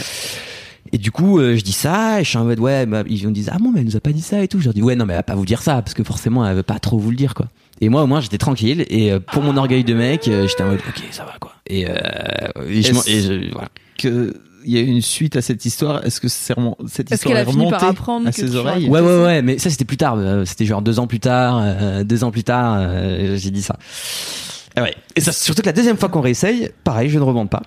Et 0.93 0.97
du 0.99 1.11
coup, 1.11 1.39
euh, 1.39 1.57
je 1.57 1.61
dis 1.61 1.73
ça, 1.73 2.21
et 2.21 2.23
je 2.23 2.29
suis 2.29 2.37
en 2.37 2.45
mode, 2.45 2.59
ouais, 2.59 2.85
bah, 2.85 3.03
ils 3.07 3.27
me 3.27 3.33
disent, 3.33 3.49
ah 3.51 3.57
bon, 3.59 3.71
mais 3.71 3.79
elle 3.81 3.85
nous 3.87 3.97
a 3.97 3.99
pas 3.99 4.11
dit 4.11 4.21
ça 4.21 4.41
et 4.41 4.47
tout. 4.47 4.59
Je 4.59 4.65
leur 4.65 4.73
dis, 4.73 4.81
ouais, 4.83 4.95
non, 4.95 5.05
mais 5.05 5.13
elle 5.13 5.19
va 5.19 5.23
pas 5.23 5.35
vous 5.35 5.45
dire 5.47 5.61
ça, 5.63 5.81
parce 5.81 5.93
que 5.95 6.03
forcément, 6.03 6.45
elle 6.47 6.55
veut 6.55 6.63
pas 6.63 6.79
trop 6.79 6.97
vous 6.99 7.09
le 7.09 7.17
dire, 7.17 7.33
quoi. 7.33 7.47
Et 7.81 7.89
moi, 7.89 8.03
au 8.03 8.07
moins, 8.07 8.21
j'étais 8.21 8.37
tranquille, 8.37 8.85
et 8.87 9.11
euh, 9.11 9.19
pour 9.19 9.41
mon 9.43 9.57
orgueil 9.57 9.83
de 9.83 9.93
mec, 9.95 10.27
euh, 10.27 10.47
j'étais 10.47 10.63
en 10.63 10.67
mode, 10.67 10.79
ok, 10.87 11.03
ça 11.11 11.25
va, 11.25 11.33
quoi. 11.39 11.53
Et, 11.67 11.87
euh, 11.89 11.95
et 12.67 12.81
je, 12.83 12.93
et 13.09 13.21
je- 13.21 13.51
voilà. 13.51 13.67
Que 13.97 14.33
il 14.65 14.73
y 14.73 14.77
a 14.77 14.81
une 14.81 15.01
suite 15.01 15.35
à 15.35 15.41
cette 15.41 15.65
histoire. 15.65 16.05
Est-ce 16.05 16.19
que 16.21 16.27
c'est 16.27 16.53
remon- 16.53 16.75
cette 16.87 17.11
histoire 17.11 17.37
est 17.37 17.45
par 17.45 17.53
remontée 17.53 17.85
apprendre 17.85 18.27
à 18.27 18.31
ses 18.31 18.55
oreilles 18.55 18.89
Ouais, 18.89 18.99
ouais, 18.99 19.23
ouais, 19.23 19.41
mais 19.41 19.57
ça, 19.57 19.69
c'était 19.69 19.85
plus 19.85 19.97
tard. 19.97 20.15
euh, 20.17 20.45
C'était 20.45 20.65
genre 20.65 20.81
deux 20.81 20.99
ans 20.99 21.07
plus 21.07 21.19
tard, 21.19 21.59
euh, 21.63 22.03
deux 22.03 22.23
ans 22.23 22.31
plus 22.31 22.43
tard, 22.43 22.77
euh, 22.79 23.35
j'ai 23.37 23.51
dit 23.51 23.61
ça. 23.61 23.77
Et 24.77 24.81
ouais. 24.81 24.95
Et 25.15 25.21
ça, 25.21 25.31
surtout 25.31 25.61
que 25.61 25.67
la 25.67 25.73
deuxième 25.73 25.97
fois 25.97 26.09
qu'on 26.09 26.21
réessaye, 26.21 26.69
pareil, 26.83 27.09
je 27.09 27.17
ne 27.19 27.23
rebande 27.23 27.49
pas. 27.49 27.61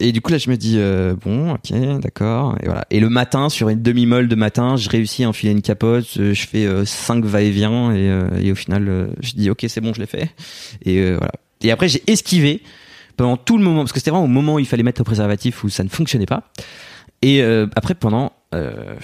Et 0.00 0.10
du 0.10 0.20
coup 0.20 0.32
là 0.32 0.38
je 0.38 0.50
me 0.50 0.56
dis 0.56 0.76
euh, 0.78 1.14
bon 1.24 1.52
ok 1.52 1.72
d'accord 2.00 2.56
et 2.60 2.64
voilà 2.64 2.84
et 2.90 2.98
le 2.98 3.08
matin 3.08 3.48
sur 3.48 3.68
une 3.68 3.82
demi 3.82 4.04
molle 4.04 4.26
de 4.26 4.34
matin 4.34 4.74
je 4.76 4.88
réussis 4.88 5.22
à 5.22 5.28
enfiler 5.28 5.52
une 5.52 5.62
capote 5.62 6.06
je 6.16 6.34
fais 6.34 6.64
euh, 6.66 6.84
cinq 6.84 7.24
va-et-vient 7.24 7.92
et, 7.92 8.08
euh, 8.10 8.26
et 8.40 8.50
au 8.50 8.56
final 8.56 8.88
euh, 8.88 9.06
je 9.20 9.34
dis 9.34 9.48
ok 9.48 9.64
c'est 9.68 9.80
bon 9.80 9.92
je 9.94 10.00
l'ai 10.00 10.06
fait 10.06 10.30
et 10.84 10.98
euh, 10.98 11.16
voilà 11.18 11.32
et 11.62 11.70
après 11.70 11.86
j'ai 11.86 12.02
esquivé 12.08 12.62
pendant 13.16 13.36
tout 13.36 13.58
le 13.58 13.64
moment 13.64 13.80
parce 13.80 13.92
que 13.92 13.98
c'était 13.98 14.10
vraiment 14.10 14.24
au 14.24 14.28
moment 14.28 14.54
où 14.54 14.58
il 14.58 14.66
fallait 14.66 14.82
mettre 14.82 15.00
le 15.00 15.04
préservatif 15.04 15.64
où 15.64 15.68
ça 15.68 15.84
ne 15.84 15.88
fonctionnait 15.88 16.26
pas 16.26 16.50
et 17.22 17.42
euh, 17.42 17.66
après 17.76 17.94
pendant 17.94 18.32
euh, 18.54 18.94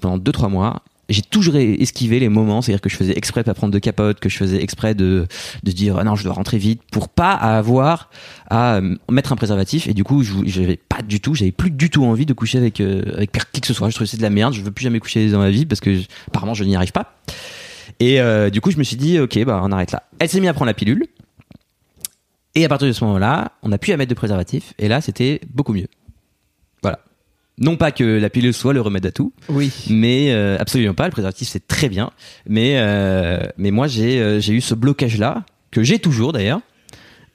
pendant 0.00 0.18
deux 0.18 0.32
trois 0.32 0.48
mois 0.48 0.82
j'ai 1.08 1.22
toujours 1.22 1.56
esquivé 1.56 2.18
les 2.18 2.28
moments, 2.28 2.62
c'est-à-dire 2.62 2.80
que 2.80 2.88
je 2.88 2.96
faisais 2.96 3.16
exprès 3.16 3.42
de 3.42 3.46
pas 3.46 3.54
prendre 3.54 3.72
de 3.72 3.78
capote, 3.78 4.20
que 4.20 4.28
je 4.28 4.38
faisais 4.38 4.62
exprès 4.62 4.94
de 4.94 5.26
de 5.62 5.72
dire 5.72 5.98
ah 5.98 6.04
non 6.04 6.16
je 6.16 6.24
dois 6.24 6.32
rentrer 6.32 6.58
vite 6.58 6.80
pour 6.90 7.08
pas 7.08 7.32
avoir 7.32 8.10
à 8.48 8.76
euh, 8.76 8.96
mettre 9.10 9.32
un 9.32 9.36
préservatif 9.36 9.86
et 9.86 9.94
du 9.94 10.04
coup 10.04 10.22
j'avais 10.46 10.76
pas 10.76 11.02
du 11.02 11.20
tout, 11.20 11.34
j'avais 11.34 11.52
plus 11.52 11.70
du 11.70 11.90
tout 11.90 12.04
envie 12.04 12.26
de 12.26 12.32
coucher 12.32 12.58
avec 12.58 12.80
euh, 12.80 13.02
avec 13.16 13.32
qui 13.52 13.60
que 13.60 13.66
ce 13.66 13.74
soit. 13.74 13.90
Je 13.90 13.94
trouvais 13.94 14.08
c'est 14.08 14.16
de 14.16 14.22
la 14.22 14.30
merde, 14.30 14.54
je 14.54 14.62
veux 14.62 14.70
plus 14.70 14.84
jamais 14.84 15.00
coucher 15.00 15.28
dans 15.30 15.40
ma 15.40 15.50
vie 15.50 15.66
parce 15.66 15.80
que 15.80 16.00
apparemment 16.28 16.54
je 16.54 16.64
n'y 16.64 16.76
arrive 16.76 16.92
pas. 16.92 17.18
Et 18.00 18.18
du 18.50 18.60
coup 18.60 18.70
je 18.70 18.78
me 18.78 18.82
suis 18.82 18.96
dit 18.96 19.20
ok 19.20 19.44
bah 19.44 19.60
on 19.62 19.70
arrête 19.70 19.92
là. 19.92 20.04
Elle 20.18 20.28
s'est 20.28 20.40
mise 20.40 20.48
à 20.48 20.54
prendre 20.54 20.66
la 20.66 20.74
pilule 20.74 21.06
et 22.54 22.64
à 22.64 22.68
partir 22.68 22.86
de 22.88 22.92
ce 22.92 23.04
moment-là 23.04 23.52
on 23.62 23.68
n'a 23.68 23.78
plus 23.78 23.92
à 23.92 23.96
mettre 23.96 24.10
de 24.10 24.14
préservatif 24.14 24.74
et 24.78 24.88
là 24.88 25.00
c'était 25.00 25.40
beaucoup 25.52 25.72
mieux. 25.72 25.88
Voilà. 26.82 26.98
Non 27.58 27.76
pas 27.76 27.92
que 27.92 28.04
la 28.04 28.30
pilule 28.30 28.52
soit 28.52 28.72
le 28.72 28.80
remède 28.80 29.06
à 29.06 29.12
tout, 29.12 29.32
Oui. 29.48 29.72
mais 29.88 30.32
euh, 30.32 30.56
absolument 30.58 30.94
pas. 30.94 31.04
Le 31.06 31.12
préservatif 31.12 31.48
c'est 31.48 31.66
très 31.68 31.88
bien, 31.88 32.10
mais 32.48 32.74
euh, 32.78 33.40
mais 33.58 33.70
moi 33.70 33.86
j'ai 33.86 34.20
euh, 34.20 34.40
j'ai 34.40 34.54
eu 34.54 34.60
ce 34.60 34.74
blocage 34.74 35.18
là 35.18 35.44
que 35.70 35.82
j'ai 35.82 35.98
toujours 35.98 36.32
d'ailleurs 36.32 36.60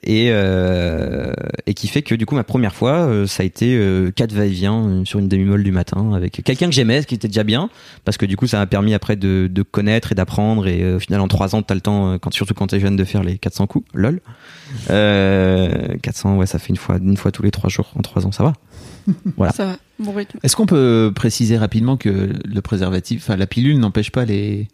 et 0.02 0.28
euh, 0.30 1.32
et 1.66 1.74
qui 1.74 1.86
fait 1.86 2.00
que 2.00 2.14
du 2.14 2.24
coup 2.24 2.34
ma 2.34 2.44
première 2.44 2.74
fois 2.74 3.06
euh, 3.06 3.26
ça 3.26 3.42
a 3.42 3.46
été 3.46 3.76
euh, 3.76 4.10
quatre 4.10 4.32
va-et-vient 4.32 4.88
euh, 4.88 5.04
sur 5.04 5.18
une 5.18 5.28
demi-molle 5.28 5.62
du 5.62 5.72
matin 5.72 6.14
avec 6.14 6.42
quelqu'un 6.42 6.66
que 6.66 6.72
j'aimais, 6.72 7.02
ce 7.02 7.06
qui 7.06 7.14
était 7.14 7.28
déjà 7.28 7.44
bien 7.44 7.68
parce 8.06 8.16
que 8.16 8.24
du 8.24 8.36
coup 8.36 8.46
ça 8.46 8.58
m'a 8.58 8.66
permis 8.66 8.94
après 8.94 9.16
de, 9.16 9.46
de 9.50 9.62
connaître 9.62 10.12
et 10.12 10.14
d'apprendre 10.14 10.66
et 10.66 10.82
euh, 10.82 10.96
au 10.96 11.00
final 11.00 11.20
en 11.20 11.28
trois 11.28 11.54
ans 11.54 11.62
t'as 11.62 11.74
le 11.74 11.82
temps 11.82 12.12
euh, 12.12 12.18
quand 12.18 12.32
surtout 12.32 12.54
quand 12.54 12.68
t'es 12.68 12.80
jeune 12.80 12.96
de 12.96 13.04
faire 13.04 13.22
les 13.22 13.36
400 13.36 13.66
coups, 13.66 13.86
lol. 13.92 14.20
Euh, 14.88 15.96
400 16.02 16.36
ouais 16.38 16.46
ça 16.46 16.58
fait 16.58 16.70
une 16.70 16.76
fois 16.76 16.96
une 16.96 17.16
fois 17.16 17.30
tous 17.30 17.42
les 17.42 17.50
trois 17.50 17.68
jours 17.68 17.92
en 17.94 18.00
trois 18.00 18.26
ans 18.26 18.32
ça 18.32 18.42
va. 18.42 18.52
Voilà. 19.36 19.52
Ça 19.52 19.64
va, 19.66 19.76
bon 19.98 20.12
rythme. 20.12 20.38
Est-ce 20.42 20.56
qu'on 20.56 20.66
peut 20.66 21.10
préciser 21.14 21.58
rapidement 21.58 21.96
que 21.96 22.30
le 22.44 22.60
préservatif, 22.60 23.22
enfin 23.22 23.36
la 23.36 23.46
pilule 23.46 23.78
n'empêche 23.78 24.10
pas 24.10 24.24
les. 24.24 24.68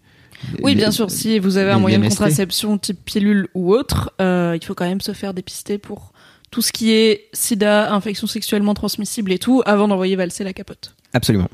Oui, 0.62 0.72
les- 0.74 0.78
bien 0.80 0.91
sûr, 0.91 1.11
si 1.11 1.39
vous 1.39 1.57
avez 1.57 1.70
un 1.70 1.78
moyen 1.78 1.99
de 1.99 2.09
contraception 2.09 2.78
type 2.78 2.99
pilule 3.05 3.49
ou 3.55 3.72
autre, 3.74 4.12
euh, 4.20 4.57
il 4.61 4.64
faut 4.64 4.74
quand 4.74 4.87
même 4.89 5.01
se 5.01 5.12
faire 5.12 5.34
dépister 5.34 5.78
pour 5.78 6.12
tout 6.51 6.62
ce 6.62 6.72
qui 6.72 6.93
est 6.93 7.28
sida, 7.32 7.93
infection 7.93 8.26
sexuellement 8.26 8.74
transmissible 8.74 9.32
et 9.32 9.39
tout, 9.39 9.62
avant 9.66 9.89
d'envoyer 9.89 10.16
valser 10.16 10.45
la 10.45 10.53
capote. 10.53 10.95
Absolument. 11.12 11.49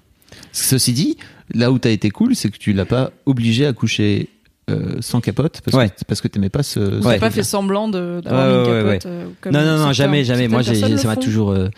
Ceci 0.53 0.93
dit, 0.93 1.17
là 1.55 1.71
où 1.73 1.79
t'as 1.79 1.91
été 1.91 2.11
cool, 2.11 2.35
c'est 2.37 2.51
que 2.51 2.59
tu 2.59 2.73
l'as 2.73 2.85
pas 2.85 3.11
obligé 3.27 3.67
à 3.67 3.73
coucher 3.73 4.29
euh, 4.71 4.97
sans 5.01 5.21
capote 5.21 5.61
parce 5.65 5.77
Ouais. 5.77 5.89
que 5.91 6.05
parce 6.07 6.21
que 6.21 6.29
t'aimais 6.29 6.49
pas 6.49 6.63
ce. 6.63 7.01
Ce 7.01 7.05
n'avez 7.07 7.19
pas 7.19 7.31
fait 7.31 7.43
semblant 7.43 7.89
de- 7.89 8.21
d'avoir 8.23 8.47
Ouais, 8.47 8.53
une 8.81 8.87
ouais, 8.87 8.99
capote. 8.99 9.07
euh, 9.07 9.27
comme 9.41 9.53
non, 9.53 9.65
non, 9.65 9.79
non, 9.87 9.93
jamais, 9.93 10.23
jamais. 10.25 10.47
Moi, 10.49 10.63
j'ai, 10.63 10.75
ça 10.77 11.09
m'a 11.09 11.17
toujours. 11.17 11.51
Euh, 11.51 11.69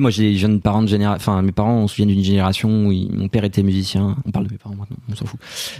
moi, 0.00 0.10
j'ai 0.10 0.30
des 0.32 0.36
jeunes 0.38 0.60
parents 0.60 0.82
de 0.82 0.88
génération. 0.88 1.20
Enfin, 1.32 1.42
mes 1.42 1.52
parents, 1.52 1.74
on 1.76 1.86
se 1.88 1.96
souvient 1.96 2.06
d'une 2.12 2.24
génération 2.24 2.86
où 2.86 2.92
ils- 2.92 3.10
mon 3.12 3.28
père 3.28 3.44
était 3.44 3.62
musicien. 3.62 4.16
On 4.24 4.30
parle 4.30 4.46
de 4.46 4.52
mes 4.52 4.58
parents 4.58 4.74
maintenant, 4.74 4.96
on 5.10 5.14
s'en 5.14 5.26
fout. 5.26 5.38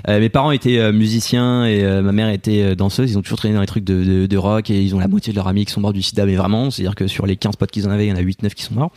Euh, 0.09 0.21
mes 0.21 0.29
parents 0.29 0.51
étaient 0.51 0.79
euh, 0.79 0.93
musiciens 0.93 1.65
et 1.65 1.83
euh, 1.83 2.03
ma 2.03 2.13
mère 2.13 2.29
était 2.29 2.63
euh, 2.63 2.75
danseuse. 2.75 3.11
Ils 3.11 3.17
ont 3.19 3.23
toujours 3.23 3.39
traîné 3.39 3.55
dans 3.55 3.61
les 3.63 3.67
trucs 3.67 3.85
de, 3.85 4.05
de, 4.05 4.27
de 4.27 4.37
rock 4.37 4.69
et 4.71 4.83
ils 4.83 4.95
ont 4.95 4.99
la 5.01 5.09
moitié 5.09 5.33
de 5.33 5.37
leurs 5.39 5.49
amis 5.49 5.65
qui 5.65 5.73
sont 5.73 5.81
morts 5.81 5.95
du 5.95 6.03
sida, 6.03 6.27
mais 6.27 6.37
vraiment, 6.37 6.71
c'est-à-dire 6.71 6.95
que 6.95 7.07
sur 7.07 7.25
les 7.27 7.37
15 7.37 7.57
potes 7.57 7.71
qu'ils 7.71 7.87
en 7.89 7.91
avaient, 7.91 8.07
il 8.07 8.11
y 8.11 8.13
en 8.13 8.17
a 8.17 8.21
8, 8.21 8.43
9 8.43 8.55
qui 8.55 8.65
sont 8.65 8.75
morts. 8.75 8.91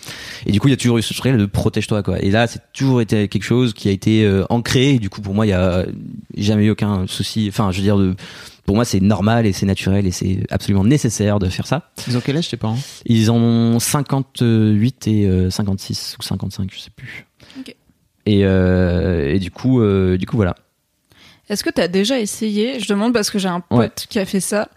Et 0.46 0.52
du 0.52 0.60
coup, 0.60 0.68
il 0.68 0.72
y 0.72 0.74
a 0.74 0.78
toujours 0.78 0.98
eu 0.98 1.02
ce 1.02 1.14
truc 1.14 1.38
de 1.38 1.46
protège-toi, 1.46 2.04
quoi. 2.04 2.22
Et 2.22 2.30
là, 2.30 2.46
c'est 2.48 2.62
toujours 2.74 3.00
été 3.00 3.30
quelque 3.30 3.44
chose 3.44 3.74
qui 3.74 3.88
a 3.88 3.92
été 3.92 4.26
euh, 4.26 4.44
ancré. 4.50 4.96
Et 4.96 5.00
du 5.00 5.10
coup, 5.10 5.22
pour 5.22 5.34
moi, 5.34 5.46
il 5.46 5.50
y 5.50 5.54
a 5.54 5.86
jamais 6.36 6.66
eu 6.66 6.70
aucun 6.72 7.06
souci. 7.08 7.48
Enfin, 7.54 7.72
je 7.72 7.78
veux 7.78 7.84
dire, 7.84 7.98
de, 7.98 8.16
pour 8.66 8.76
moi, 8.76 8.86
c'est 8.86 9.00
normal 9.00 9.46
et 9.46 9.54
c'est 9.54 9.66
naturel 9.66 10.06
et 10.08 10.12
c'est 10.12 10.40
absolument 10.50 10.84
nécessaire 10.84 11.40
de 11.40 11.50
faire 11.50 11.68
ça. 11.68 11.92
Ils 12.08 12.18
ont 12.18 12.22
quel 12.24 12.38
âge 12.38 12.50
tes 12.50 12.58
parents? 12.58 12.80
Ils 13.06 13.30
en 13.32 13.38
ont 13.38 13.80
58 13.80 15.08
et 15.08 15.26
euh, 15.28 15.50
56 15.50 16.18
ou 16.20 16.24
55, 16.24 16.70
je 16.74 16.80
sais 16.80 16.90
plus. 16.96 17.26
Et, 18.26 18.46
euh, 18.46 19.34
et 19.34 19.40
du 19.40 19.52
coup, 19.52 19.82
euh, 19.82 20.18
du 20.18 20.26
coup, 20.26 20.38
voilà. 20.38 20.56
Est-ce 21.50 21.64
que 21.64 21.70
t'as 21.70 21.90
déjà 21.90 22.20
essayé 22.20 22.80
Je 22.80 22.88
demande 22.88 23.14
parce 23.14 23.30
que 23.30 23.38
j'ai 23.38 23.50
un 23.50 23.60
pote 23.60 23.78
Ouais. 23.80 23.92
qui 24.10 24.18
a 24.20 24.26
fait 24.26 24.40
ça 24.40 24.70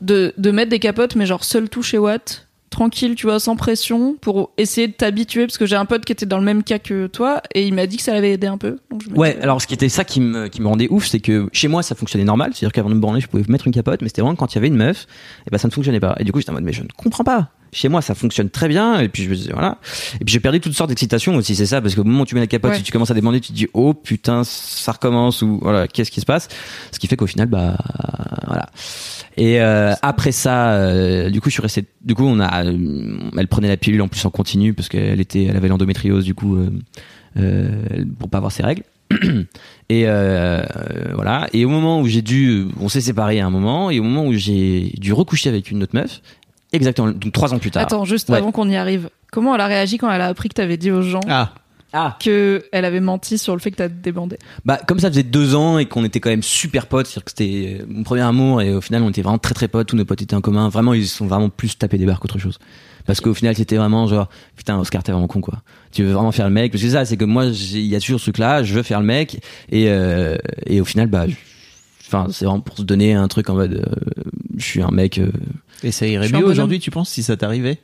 de, 0.00 0.32
de 0.38 0.50
mettre 0.52 0.70
des 0.70 0.78
capotes, 0.78 1.16
mais 1.16 1.26
genre 1.26 1.44
seul 1.44 1.68
touche 1.68 1.92
et 1.94 1.98
Watt, 1.98 2.46
tranquille, 2.82 3.14
tu 3.14 3.26
vois, 3.26 3.38
sans 3.38 3.54
pression, 3.56 4.16
pour 4.20 4.50
essayer 4.58 4.88
de 4.88 4.92
t'habituer. 4.92 5.46
Parce 5.46 5.58
que 5.58 5.66
j'ai 5.66 5.76
un 5.76 5.84
pote 5.84 6.04
qui 6.04 6.12
était 6.12 6.26
dans 6.26 6.38
le 6.38 6.44
même 6.44 6.62
cas 6.64 6.78
que 6.78 7.06
toi 7.06 7.40
et 7.54 7.66
il 7.66 7.74
m'a 7.74 7.86
dit 7.86 7.96
que 7.96 8.02
ça 8.02 8.12
l'avait 8.12 8.32
aidé 8.32 8.46
un 8.48 8.58
peu. 8.58 8.78
Donc 8.90 9.02
je 9.04 9.10
me 9.10 9.16
Ouais, 9.16 9.34
dis, 9.34 9.40
alors 9.42 9.60
ce 9.62 9.66
qui 9.66 9.74
était 9.74 9.88
ça 9.88 10.04
qui 10.04 10.20
me, 10.20 10.48
qui 10.48 10.60
me 10.60 10.66
rendait 10.68 10.88
ouf, 10.90 11.06
c'est 11.06 11.20
que 11.20 11.48
chez 11.52 11.68
moi 11.68 11.82
ça 11.82 11.94
fonctionnait 11.94 12.24
normal, 12.24 12.50
c'est-à-dire 12.54 12.72
qu'avant 12.72 12.90
de 12.90 12.94
me 12.94 13.00
branler, 13.00 13.20
je 13.20 13.28
pouvais 13.28 13.44
mettre 13.48 13.66
une 13.66 13.72
capote, 13.72 14.02
mais 14.02 14.08
c'était 14.08 14.22
vraiment 14.22 14.36
quand 14.36 14.52
il 14.52 14.56
y 14.56 14.58
avait 14.58 14.68
une 14.68 14.76
meuf, 14.76 15.06
et 15.46 15.50
ben 15.50 15.58
ça 15.58 15.68
ne 15.68 15.72
fonctionnait 15.72 16.00
pas. 16.00 16.16
Et 16.18 16.24
du 16.24 16.32
coup, 16.32 16.40
j'étais 16.40 16.50
en 16.50 16.54
mode, 16.54 16.64
mais 16.64 16.72
je 16.72 16.82
ne 16.82 16.88
comprends 16.96 17.24
pas. 17.24 17.50
Chez 17.74 17.88
moi, 17.88 18.02
ça 18.02 18.14
fonctionne 18.14 18.50
très 18.50 18.68
bien, 18.68 19.00
et 19.00 19.08
puis 19.08 19.22
je 19.24 19.30
me 19.30 19.34
disais, 19.34 19.52
voilà. 19.52 19.78
Et 20.20 20.24
puis 20.24 20.32
j'ai 20.34 20.40
perdu 20.40 20.60
toutes 20.60 20.74
sortes 20.74 20.90
d'excitations 20.90 21.34
aussi, 21.36 21.54
c'est 21.56 21.64
ça, 21.66 21.80
parce 21.80 21.94
qu'au 21.94 22.04
moment 22.04 22.22
où 22.22 22.26
tu 22.26 22.34
mets 22.34 22.40
la 22.42 22.46
capote, 22.46 22.72
Ouais. 22.72 22.76
si 22.76 22.82
tu 22.82 22.92
commences 22.92 23.10
à 23.10 23.14
demander, 23.14 23.40
tu 23.40 23.48
te 23.52 23.56
dis, 23.56 23.66
oh 23.72 23.94
putain, 23.94 24.42
ça 24.44 24.92
recommence, 24.92 25.40
ou 25.40 25.58
voilà, 25.62 25.88
qu'est-ce 25.88 26.10
qui 26.10 26.20
se 26.20 26.26
passe? 26.26 26.48
Ce 26.90 26.98
qui 26.98 27.06
fait 27.06 27.16
qu'au 27.16 27.26
final, 27.26 27.46
bah, 27.48 27.76
voilà. 28.46 28.68
Et 29.44 29.60
euh, 29.60 29.92
après 30.02 30.30
ça, 30.30 30.70
euh, 30.74 31.28
du 31.28 31.40
coup, 31.40 31.48
je 31.48 31.54
suis 31.54 31.62
resté. 31.62 31.84
Du 32.04 32.14
coup, 32.14 32.22
on 32.24 32.38
a, 32.38 32.64
euh, 32.64 33.18
elle 33.36 33.48
prenait 33.48 33.66
la 33.66 33.76
pilule 33.76 34.00
en 34.00 34.06
plus 34.06 34.24
en 34.24 34.30
continu 34.30 34.72
parce 34.72 34.88
qu'elle 34.88 35.20
était, 35.20 35.44
elle 35.46 35.56
avait 35.56 35.66
l'endométriose, 35.66 36.24
du 36.24 36.32
coup, 36.34 36.54
euh, 36.56 36.70
euh, 37.38 38.04
pour 38.20 38.28
pas 38.28 38.38
avoir 38.38 38.52
ses 38.52 38.62
règles. 38.62 38.84
Et 39.88 40.04
euh, 40.06 40.62
voilà. 41.14 41.48
Et 41.52 41.64
au 41.64 41.68
moment 41.70 42.00
où 42.00 42.06
j'ai 42.06 42.22
dû, 42.22 42.66
on 42.80 42.88
s'est 42.88 43.00
séparés 43.00 43.40
à 43.40 43.46
un 43.46 43.50
moment, 43.50 43.90
et 43.90 43.98
au 43.98 44.04
moment 44.04 44.26
où 44.26 44.32
j'ai 44.32 44.92
dû 44.98 45.12
recoucher 45.12 45.48
avec 45.48 45.70
une 45.72 45.82
autre 45.82 45.94
meuf, 45.96 46.22
exactement, 46.72 47.10
donc 47.10 47.32
trois 47.32 47.52
ans 47.52 47.58
plus 47.58 47.70
tard. 47.72 47.82
Attends, 47.82 48.04
juste 48.04 48.30
Ouais. 48.30 48.38
avant 48.38 48.52
qu'on 48.52 48.68
y 48.70 48.76
arrive. 48.76 49.10
Comment 49.32 49.54
elle 49.56 49.60
a 49.60 49.66
réagi 49.66 49.98
quand 49.98 50.10
elle 50.10 50.20
a 50.20 50.28
appris 50.28 50.48
que 50.50 50.54
t'avais 50.54 50.76
dit 50.76 50.90
aux 50.92 51.02
gens? 51.02 51.20
Ah, 51.28 51.52
Ah, 51.94 52.16
que 52.22 52.64
elle 52.72 52.84
avait 52.86 53.00
menti 53.00 53.36
sur 53.36 53.54
le 53.54 53.60
fait 53.60 53.70
que 53.70 53.76
t'as 53.76 53.88
débandé 53.88 54.38
bah 54.64 54.78
comme 54.86 54.98
ça 54.98 55.08
faisait 55.10 55.22
deux 55.22 55.54
ans 55.54 55.76
et 55.76 55.84
qu'on 55.84 56.04
était 56.04 56.20
quand 56.20 56.30
même 56.30 56.42
super 56.42 56.86
potes, 56.86 57.06
c'est-à-dire 57.06 57.24
que 57.24 57.30
c'était 57.32 57.78
euh, 57.82 57.84
mon 57.86 58.02
premier 58.02 58.22
amour 58.22 58.62
et 58.62 58.72
au 58.72 58.80
final 58.80 59.02
on 59.02 59.10
était 59.10 59.20
vraiment 59.20 59.36
très 59.38 59.52
très 59.52 59.68
potes, 59.68 59.88
tous 59.88 59.96
nos 59.96 60.04
potes 60.06 60.22
étaient 60.22 60.34
en 60.34 60.40
commun. 60.40 60.68
Vraiment, 60.70 60.94
ils 60.94 61.06
se 61.06 61.16
sont 61.18 61.26
vraiment 61.26 61.50
plus 61.50 61.76
tapés 61.76 61.98
des 61.98 62.06
barres 62.06 62.18
qu'autre 62.20 62.38
chose. 62.38 62.58
Parce 63.04 63.20
qu'au 63.20 63.34
final, 63.34 63.56
c'était 63.56 63.76
vraiment 63.76 64.06
genre, 64.06 64.28
putain, 64.56 64.78
Oscar, 64.78 65.02
t'es 65.02 65.10
vraiment 65.10 65.26
con, 65.26 65.40
quoi. 65.40 65.60
Tu 65.90 66.04
veux 66.04 66.12
vraiment 66.12 66.30
faire 66.30 66.46
le 66.46 66.54
mec? 66.54 66.70
Parce 66.70 66.80
que 66.82 66.88
c'est 66.88 66.94
ça, 66.94 67.04
c'est 67.04 67.16
que 67.16 67.24
moi, 67.24 67.46
il 67.46 67.80
y 67.86 67.96
a 67.96 68.00
toujours 68.00 68.20
ce 68.20 68.26
truc-là, 68.26 68.62
je 68.62 68.72
veux 68.74 68.84
faire 68.84 69.00
le 69.00 69.06
mec. 69.06 69.42
Et, 69.72 69.86
euh, 69.88 70.38
et 70.66 70.80
au 70.80 70.84
final, 70.84 71.08
bah, 71.08 71.26
je- 71.26 71.34
enfin, 72.06 72.28
c'est 72.30 72.44
vraiment 72.44 72.60
pour 72.60 72.76
se 72.76 72.82
donner 72.82 73.12
un 73.14 73.26
truc 73.26 73.50
en 73.50 73.54
mode, 73.54 73.74
euh, 73.74 74.22
je 74.56 74.64
suis 74.64 74.82
un 74.82 74.92
mec, 74.92 75.18
euh, 75.18 75.32
et 75.82 75.90
ça 75.90 76.06
irait 76.06 76.28
mieux 76.30 76.44
aujourd'hui, 76.46 76.78
tu 76.78 76.92
penses, 76.92 77.10
si 77.10 77.24
ça 77.24 77.36
t'arrivait? 77.36 77.78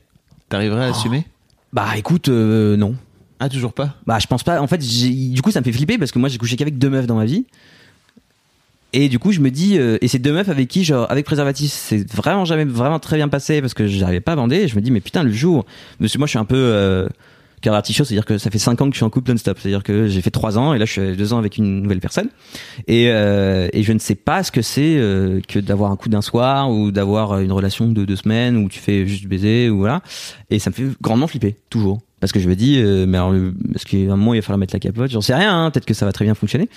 T'arriverais 0.49 0.85
à 0.85 0.89
Oh. 0.89 0.91
assumer? 0.91 1.27
Bah, 1.73 1.89
écoute, 1.97 2.29
euh, 2.29 2.77
non. 2.77 2.95
Ah, 3.41 3.49
toujours 3.49 3.73
pas? 3.73 3.95
Bah, 4.07 4.19
je 4.19 4.27
pense 4.27 4.43
pas. 4.43 4.61
En 4.61 4.67
fait, 4.67 4.79
du 4.79 5.43
coup, 5.43 5.51
ça 5.51 5.61
me 5.61 5.65
fait 5.65 5.73
flipper 5.73 5.99
parce 5.99 6.11
que 6.11 6.19
moi, 6.19 6.29
j'ai 6.29 6.39
couché 6.39 6.57
qu'avec 6.57 6.79
deux 6.79 6.91
meufs 6.91 7.07
dans 7.07 7.17
ma 7.17 7.25
vie. 7.25 7.45
Et 8.93 9.09
du 9.09 9.19
coup, 9.19 9.33
je 9.33 9.41
me 9.41 9.51
dis, 9.51 9.79
euh, 9.79 9.99
et 10.01 10.09
ces 10.09 10.19
deux 10.19 10.33
meufs 10.33 10.49
avec 10.49 10.67
qui, 10.69 10.83
genre, 10.83 11.07
avec 11.11 11.27
préservatif, 11.27 11.71
c'est 11.71 12.11
vraiment 12.11 12.47
jamais 12.47 12.65
vraiment 12.65 12.99
très 12.99 13.17
bien 13.17 13.29
passé 13.29 13.61
parce 13.61 13.75
que 13.75 13.87
j'arrivais 13.87 14.21
pas 14.21 14.33
à 14.33 14.37
bander. 14.37 14.57
Et 14.57 14.69
je 14.69 14.77
me 14.77 14.81
dis, 14.81 14.91
mais 14.91 15.01
putain, 15.01 15.23
le 15.23 15.33
jour, 15.33 15.67
parce 16.01 16.13
que 16.13 16.19
moi, 16.19 16.27
je 16.27 16.31
suis 16.31 16.39
un 16.39 16.47
peu 16.47 16.57
euh, 16.57 17.09
c'est-à-dire 17.63 18.25
que 18.25 18.39
ça 18.39 18.51
fait 18.51 18.59
cinq 18.59 18.81
ans 18.81 18.89
que 18.89 18.95
je 18.95 18.99
suis 18.99 19.05
en 19.05 19.11
couple 19.11 19.31
non-stop. 19.31 19.59
C'est-à-dire 19.59 19.83
que 19.83 20.09
j'ai 20.09 20.21
fait 20.21 20.31
trois 20.31 20.59
ans 20.59 20.75
et 20.75 20.79
là, 20.79 20.85
je 20.85 20.93
suis 20.93 21.17
deux 21.17 21.33
ans 21.33 21.39
avec 21.39 21.57
une 21.59 21.83
nouvelle 21.83 22.01
personne. 22.01 22.29
Et, 22.87 23.07
euh, 23.09 23.69
et 23.73 23.83
je 23.83 23.93
ne 23.93 23.99
sais 23.99 24.15
pas 24.15 24.43
ce 24.43 24.53
que 24.53 24.63
c'est 24.63 24.97
euh, 24.97 25.41
que 25.47 25.59
d'avoir 25.59 25.91
un 25.91 25.97
coup 25.97 26.09
d'un 26.09 26.23
soir 26.23 26.71
ou 26.71 26.91
d'avoir 26.91 27.41
une 27.41 27.53
relation 27.53 27.89
de 27.89 28.05
deux 28.05 28.17
semaines 28.17 28.57
où 28.57 28.69
tu 28.69 28.79
fais 28.79 29.07
juste 29.07 29.27
baiser 29.27 29.71
ou 29.71 29.79
voilà. 29.79 30.03
Et 30.51 30.59
ça 30.59 30.71
me 30.71 30.75
fait 30.75 30.85
grandement 31.01 31.27
flipper, 31.27 31.57
toujours. 31.71 32.01
Parce 32.21 32.33
que 32.33 32.41
je 32.41 32.49
me 32.49 32.57
dis, 32.57 32.79
euh, 32.81 33.07
mais 33.07 33.17
alors, 33.17 33.31
le- 33.31 33.55
est-ce 33.75 33.87
qu'à 33.87 33.97
un 33.97 34.17
moment 34.17 34.35
il 34.35 34.39
va 34.39 34.43
falloir 34.43 34.59
mettre 34.59 34.75
la 34.75 34.81
capote 34.81 35.11
J'en 35.11 35.21
sais 35.21 35.35
rien, 35.35 35.57
hein, 35.67 35.71
peut-être 35.71 35.87
que 35.87 35.95
ça 35.95 36.05
va 36.05 36.13
très 36.13 36.25
bien 36.25 36.35
fonctionner. 36.35 36.69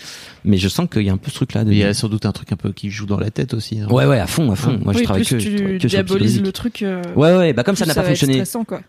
Mais 0.46 0.58
je 0.58 0.68
sens 0.68 0.88
qu'il 0.92 1.02
y 1.04 1.10
a 1.10 1.14
un 1.14 1.18
peu 1.18 1.30
ce 1.32 1.36
truc-là. 1.36 1.64
De... 1.64 1.72
Il 1.72 1.78
y 1.78 1.84
a 1.84 1.94
sans 1.96 2.10
doute 2.10 2.26
un 2.28 2.32
truc 2.32 2.52
un 2.52 2.58
peu 2.58 2.72
qui 2.72 2.90
joue 2.92 3.06
dans 3.08 3.18
la 3.20 3.32
tête 3.32 3.54
aussi. 3.56 3.80
hein. 3.80 3.88
Ouais, 3.90 4.06
ouais, 4.06 4.20
à 4.20 4.28
fond, 4.28 4.52
à 4.52 4.56
fond. 4.56 4.72
Ouais. 4.74 4.78
Moi, 4.84 4.94
je 4.94 5.00
Oui, 5.00 5.04
travaille 5.04 5.24
plus 5.24 5.36
que, 5.38 5.40
je 5.40 5.56
travaille 5.56 5.78
tu 5.80 5.88
que 5.88 5.90
sur 5.90 5.98
le 6.00 6.04
diabolises 6.06 6.42
le 6.42 6.52
truc. 6.52 6.84
euh, 6.84 7.02
Ouais, 7.16 7.36
ouais, 7.36 7.54
bah 7.54 7.64
comme 7.64 7.76
ça 7.76 7.86
n'a 7.86 7.96
pas 7.96 8.04
fonctionné. 8.04 8.34
stressant, 8.36 8.64
quoi. 8.66 8.82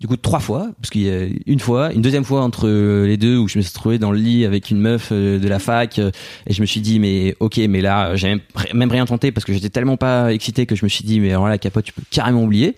Du 0.00 0.06
coup, 0.06 0.16
trois 0.16 0.38
fois, 0.38 0.70
parce 0.80 0.90
qu'il 0.90 1.02
y 1.02 1.10
a 1.10 1.26
une 1.46 1.58
fois, 1.58 1.92
une 1.92 2.02
deuxième 2.02 2.22
fois 2.22 2.42
entre 2.42 2.68
les 3.04 3.16
deux 3.16 3.36
où 3.36 3.48
je 3.48 3.58
me 3.58 3.62
suis 3.64 3.72
trouvé 3.72 3.98
dans 3.98 4.12
le 4.12 4.18
lit 4.18 4.44
avec 4.44 4.70
une 4.70 4.78
meuf 4.80 5.08
euh, 5.10 5.40
de 5.40 5.48
la 5.48 5.58
fac 5.58 5.98
euh, 5.98 6.12
et 6.46 6.52
je 6.54 6.60
me 6.60 6.66
suis 6.66 6.80
dit 6.80 7.00
mais 7.00 7.34
ok 7.40 7.56
mais 7.68 7.80
là 7.80 8.14
j'ai 8.14 8.28
même, 8.28 8.40
même 8.74 8.90
rien 8.92 9.06
tenté 9.06 9.32
parce 9.32 9.44
que 9.44 9.52
j'étais 9.52 9.70
tellement 9.70 9.96
pas 9.96 10.32
excité 10.32 10.66
que 10.66 10.76
je 10.76 10.84
me 10.84 10.88
suis 10.88 11.02
dit 11.02 11.18
mais 11.18 11.30
alors 11.30 11.46
là 11.46 11.50
la 11.50 11.58
capote 11.58 11.84
tu 11.84 11.92
peux 11.92 12.02
carrément 12.12 12.44
oublier. 12.44 12.76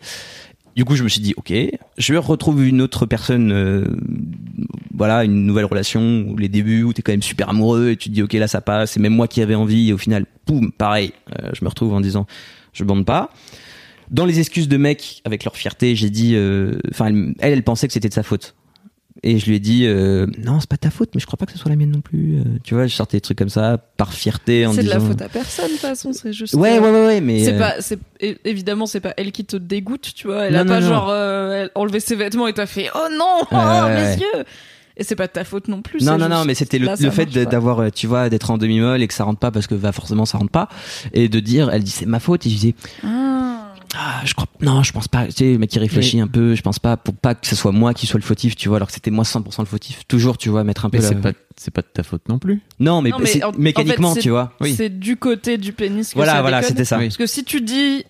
Du 0.77 0.85
coup 0.85 0.95
je 0.95 1.03
me 1.03 1.09
suis 1.09 1.21
dit 1.21 1.35
ok 1.37 1.53
je 1.99 2.15
retrouve 2.15 2.65
une 2.67 2.81
autre 2.81 3.07
personne 3.07 3.53
euh, 3.53 3.85
voilà 4.95 5.25
une 5.25 5.47
nouvelle 5.47 5.65
relation 5.65 6.25
ou 6.29 6.37
les 6.37 6.49
débuts 6.49 6.85
où 6.85 6.93
t'es 6.93 7.03
quand 7.03 7.13
même 7.13 7.23
super 7.23 7.49
amoureux 7.49 7.91
et 7.91 7.97
tu 7.97 8.09
te 8.09 8.15
dis 8.15 8.23
ok 8.23 8.33
là 8.35 8.49
ça 8.49 8.61
passe 8.61 8.93
c'est 8.93 9.01
même 9.01 9.15
moi 9.15 9.29
qui 9.29 9.43
avais 9.43 9.55
envie 9.55 9.89
et 9.89 9.93
au 9.93 9.99
final 9.99 10.27
boum 10.47 10.71
pareil 10.73 11.13
euh, 11.39 11.51
je 11.53 11.65
me 11.65 11.69
retrouve 11.69 11.93
en 11.93 12.01
disant 12.01 12.27
je 12.73 12.85
bande 12.85 13.05
pas 13.05 13.31
dans 14.11 14.27
les 14.27 14.41
excuses 14.41 14.69
de 14.69 14.77
mecs 14.77 15.23
avec 15.25 15.45
leur 15.45 15.57
fierté, 15.57 15.95
j'ai 15.95 16.11
dit, 16.11 16.35
euh, 16.35 16.79
enfin, 16.91 17.07
elle, 17.07 17.53
elle 17.53 17.63
pensait 17.63 17.87
que 17.87 17.93
c'était 17.93 18.09
de 18.09 18.15
sa 18.15 18.23
faute. 18.23 18.55
Et 19.23 19.39
je 19.39 19.47
lui 19.47 19.57
ai 19.57 19.59
dit, 19.61 19.85
euh, 19.87 20.27
non, 20.39 20.61
c'est 20.61 20.69
pas 20.69 20.77
ta 20.79 20.91
faute, 20.91 21.11
mais 21.15 21.21
je 21.21 21.27
crois 21.27 21.37
pas 21.37 21.45
que 21.45 21.53
ce 21.53 21.59
soit 21.59 21.69
la 21.69 21.77
mienne 21.77 21.91
non 21.91 22.01
plus. 22.01 22.39
Euh, 22.39 22.45
tu 22.65 22.75
vois, 22.75 22.87
je 22.87 22.95
sortais 22.95 23.17
des 23.19 23.21
trucs 23.21 23.37
comme 23.37 23.49
ça, 23.51 23.77
par 23.97 24.13
fierté, 24.15 24.65
en 24.67 24.73
C'est 24.73 24.79
de 24.79 24.83
disant. 24.85 24.95
la 24.95 25.01
faute 25.01 25.23
à 25.23 25.29
personne, 25.29 25.67
de 25.67 25.71
toute 25.73 25.81
façon, 25.81 26.13
c'est 26.13 26.33
juste. 26.33 26.55
Ouais, 26.55 26.79
euh, 26.79 26.81
ouais, 26.81 26.91
ouais, 26.91 27.07
ouais, 27.07 27.21
mais. 27.21 27.45
C'est 27.45 27.55
euh, 27.55 27.59
pas, 27.59 27.75
évidemment, 28.45 28.87
c'est 28.87 29.01
pas 29.01 29.13
elle 29.17 29.33
qui 29.33 29.45
te 29.45 29.57
dégoûte, 29.57 30.13
tu 30.15 30.29
vois. 30.29 30.47
Elle 30.47 30.55
Non, 30.55 30.61
a 30.61 30.65
non, 30.65 30.71
pas 30.71 30.81
non. 30.81 30.89
genre 30.89 31.71
enlevé 31.75 32.01
ses 32.01 32.15
vêtements 32.17 32.47
et 32.47 32.55
t'as 32.55 32.67
fait 32.67 32.89
oh 32.95 33.09
non, 33.11 33.43
oh, 33.51 33.89
mes 33.89 34.15
yeux. 34.17 34.45
Et 34.97 35.05
c'est 35.05 35.17
pas 35.17 35.27
de 35.27 35.33
ta 35.33 35.45
faute 35.45 35.69
non 35.69 35.81
plus. 35.83 36.03
Non, 36.05 36.19
non, 36.19 36.29
non, 36.29 36.45
mais 36.45 36.55
c'était 36.55 36.79
le, 36.79 36.89
le 36.99 37.11
fait 37.11 37.27
d'avoir, 37.27 37.91
tu 37.91 38.07
vois, 38.07 38.29
d'être 38.29 38.51
en 38.51 38.59
demi-molle 38.59 39.03
et 39.03 39.09
que 39.09 39.15
ça 39.15 39.25
rentre 39.25 39.39
pas 39.41 39.51
parce 39.51 39.67
que 39.67 39.75
va 39.75 39.93
forcément 39.93 40.27
ça 40.27 40.37
rentre 40.39 40.51
pas. 40.51 40.69
Et 41.15 41.29
de 41.29 41.41
dire, 41.41 41.71
elle 41.73 41.83
dit 41.83 41.91
c'est 41.91 42.07
ma 42.07 42.21
faute. 42.21 42.45
Et 42.47 42.51
je 42.51 42.55
disais, 42.55 42.75
Ah. 43.05 43.30
Ah, 43.97 44.21
je 44.25 44.35
crois, 44.35 44.47
non, 44.61 44.83
je 44.85 44.93
pense 44.93 45.09
pas. 45.09 45.27
Tu 45.27 45.33
sais, 45.33 45.53
le 45.53 45.59
mec 45.59 45.69
qui 45.71 45.79
réfléchit 45.81 46.21
un 46.21 46.29
peu, 46.29 46.55
je 46.55 46.63
pense 46.63 46.79
pas 46.79 46.97
pour 46.97 47.15
pas 47.15 47.35
que 47.35 47.47
ce 47.47 47.57
soit 47.57 47.73
moi 47.73 47.93
qui 47.93 48.07
soit 48.07 48.21
le 48.21 48.25
fautif, 48.25 48.55
tu 48.55 48.69
vois, 48.69 48.77
alors 48.77 48.89
que 48.89 48.95
c'était 48.95 49.11
moi 49.11 49.25
100% 49.25 49.61
le 49.61 49.65
fautif. 49.67 50.07
Toujours, 50.07 50.39
tu 50.39 50.49
vois, 50.49 50.63
mettre 50.63 50.85
un 50.85 50.91
peu 50.91 50.99
Mais 50.99 51.03
la- 51.03 51.09
c'est 51.09 51.15
pas, 51.21 51.33
c'est 51.57 51.71
pas 51.73 51.83
de 51.83 51.89
ta 51.93 52.03
faute 52.05 52.29
non 52.29 52.39
plus. 52.39 52.61
Non, 52.79 53.03
mais, 53.03 53.11
Non, 53.11 53.19
mais 53.19 53.43
en 53.45 53.53
mécaniquement, 53.53 54.15
fait, 54.15 54.21
tu 54.21 54.31
vois. 54.31 54.53
Oui. 54.61 54.75
C'est 54.77 54.91
du 55.01 55.17
côté 55.17 55.59
du 55.59 55.73
pénis 55.73 56.09
que 56.11 56.15
Voilà, 56.15 56.35
ça 56.35 56.41
voilà, 56.43 56.63
c'était 56.63 56.85
ça. 56.85 56.99
Oui. 56.99 57.07
Parce 57.07 57.17
que 57.17 57.27
si 57.27 57.43
tu 57.45 57.61
dis 57.63 58.05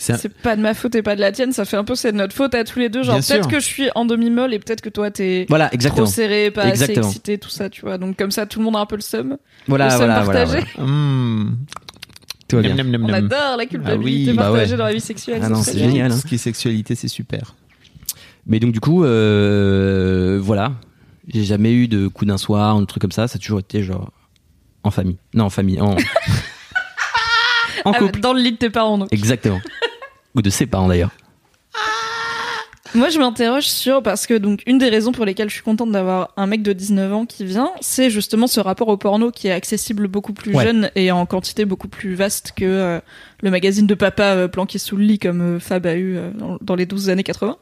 C'est 0.00 0.12
un- 0.26 0.30
pas 0.44 0.54
de 0.54 0.60
ma 0.62 0.74
faute 0.74 0.94
et 0.94 1.02
pas 1.02 1.16
de 1.16 1.20
la 1.20 1.32
tienne, 1.32 1.50
ça 1.52 1.64
fait 1.64 1.76
un 1.76 1.82
peu 1.82 1.96
c'est 1.96 2.12
de 2.12 2.16
notre 2.16 2.32
faute 2.32 2.54
à 2.54 2.62
tous 2.62 2.78
les 2.78 2.88
deux. 2.88 3.02
Genre 3.02 3.16
peut-être 3.18 3.48
que 3.48 3.58
je 3.58 3.64
suis 3.64 3.88
en 3.96 4.04
demi-molle 4.04 4.54
et 4.54 4.60
peut-être 4.60 4.80
que 4.80 4.88
toi 4.90 5.10
t'es 5.10 5.44
Voilà, 5.48 5.66
trop 5.66 5.74
exactement. 5.74 6.06
serré, 6.06 6.52
pas 6.52 6.68
Exactement. 6.68 7.00
assez 7.00 7.08
excité, 7.08 7.38
tout 7.38 7.48
ça, 7.50 7.68
tu 7.68 7.80
vois. 7.80 7.98
Donc 7.98 8.16
comme 8.16 8.30
ça, 8.30 8.46
tout 8.46 8.60
le 8.60 8.64
monde 8.66 8.76
a 8.76 8.78
un 8.78 8.86
peu 8.86 8.94
le 8.94 9.00
seum. 9.02 9.38
Voilà, 9.66 9.86
le 9.86 9.90
seum 9.90 9.98
voilà, 9.98 10.22
voilà, 10.22 10.40
partagé. 10.44 10.66
voilà. 10.76 10.88
Mmh. 10.92 11.56
Tout 12.48 12.56
va 12.56 12.62
bien. 12.62 12.76
On 13.02 13.12
adore 13.12 13.56
la 13.58 13.66
culpabilité 13.66 14.30
Ah 14.30 14.32
oui, 14.32 14.36
bah 14.36 14.42
partagée 14.44 14.72
ouais. 14.72 14.76
dans 14.78 14.84
la 14.84 14.92
vie 14.92 15.00
sexuelle. 15.00 15.40
Ah 15.44 15.54
c'est 15.62 15.78
génial. 15.78 16.12
hein. 16.12 16.16
Ce 16.16 16.26
qui 16.26 16.36
est 16.36 16.38
sexualité, 16.38 16.94
c'est 16.94 17.08
super. 17.08 17.54
Mais 18.46 18.58
donc 18.60 18.72
du 18.72 18.80
coup, 18.80 19.04
euh, 19.04 20.38
voilà, 20.42 20.72
j'ai 21.28 21.44
jamais 21.44 21.72
eu 21.72 21.88
de 21.88 22.08
coup 22.08 22.24
d'un 22.24 22.38
soir, 22.38 22.74
un 22.76 22.84
truc 22.86 23.02
comme 23.02 23.12
ça. 23.12 23.28
Ça 23.28 23.36
a 23.36 23.38
toujours 23.38 23.58
été 23.60 23.82
genre 23.82 24.10
en 24.82 24.90
famille. 24.90 25.18
Non, 25.34 25.44
en 25.44 25.50
famille, 25.50 25.78
en, 25.80 25.94
en 27.84 27.92
Ah, 27.92 27.98
couple. 27.98 28.20
Dans 28.20 28.32
le 28.32 28.40
lit 28.40 28.52
de 28.52 28.56
tes 28.56 28.70
parents, 28.70 28.96
donc. 28.98 29.08
Exactement. 29.12 29.60
Ou 30.34 30.40
de 30.42 30.50
ses 30.50 30.66
parents 30.66 30.88
d'ailleurs. 30.88 31.10
Moi, 32.94 33.10
je 33.10 33.18
m'interroge 33.18 33.66
sur 33.66 34.02
parce 34.02 34.26
que 34.26 34.34
donc 34.34 34.62
une 34.66 34.78
des 34.78 34.88
raisons 34.88 35.12
pour 35.12 35.24
lesquelles 35.26 35.50
je 35.50 35.54
suis 35.54 35.62
contente 35.62 35.92
d'avoir 35.92 36.32
un 36.36 36.46
mec 36.46 36.62
de 36.62 36.72
19 36.72 37.12
ans 37.12 37.26
qui 37.26 37.44
vient, 37.44 37.70
c'est 37.80 38.08
justement 38.08 38.46
ce 38.46 38.60
rapport 38.60 38.88
au 38.88 38.96
porno 38.96 39.30
qui 39.30 39.48
est 39.48 39.52
accessible 39.52 40.08
beaucoup 40.08 40.32
plus 40.32 40.54
Ouais. 40.54 40.64
jeune 40.64 40.90
et 40.94 41.12
en 41.12 41.26
quantité 41.26 41.64
beaucoup 41.66 41.88
plus 41.88 42.14
vaste 42.14 42.52
que 42.56 42.64
euh, 42.64 43.00
le 43.42 43.50
magazine 43.50 43.86
de 43.86 43.94
papa 43.94 44.34
euh, 44.34 44.48
planqué 44.48 44.78
sous 44.78 44.96
le 44.96 45.04
lit 45.04 45.18
comme 45.18 45.56
euh, 45.56 45.60
Fab 45.60 45.86
a 45.86 45.96
eu 45.96 46.16
dans, 46.38 46.56
dans 46.62 46.74
les 46.74 46.86
12 46.86 47.10
années 47.10 47.24
80. 47.24 47.56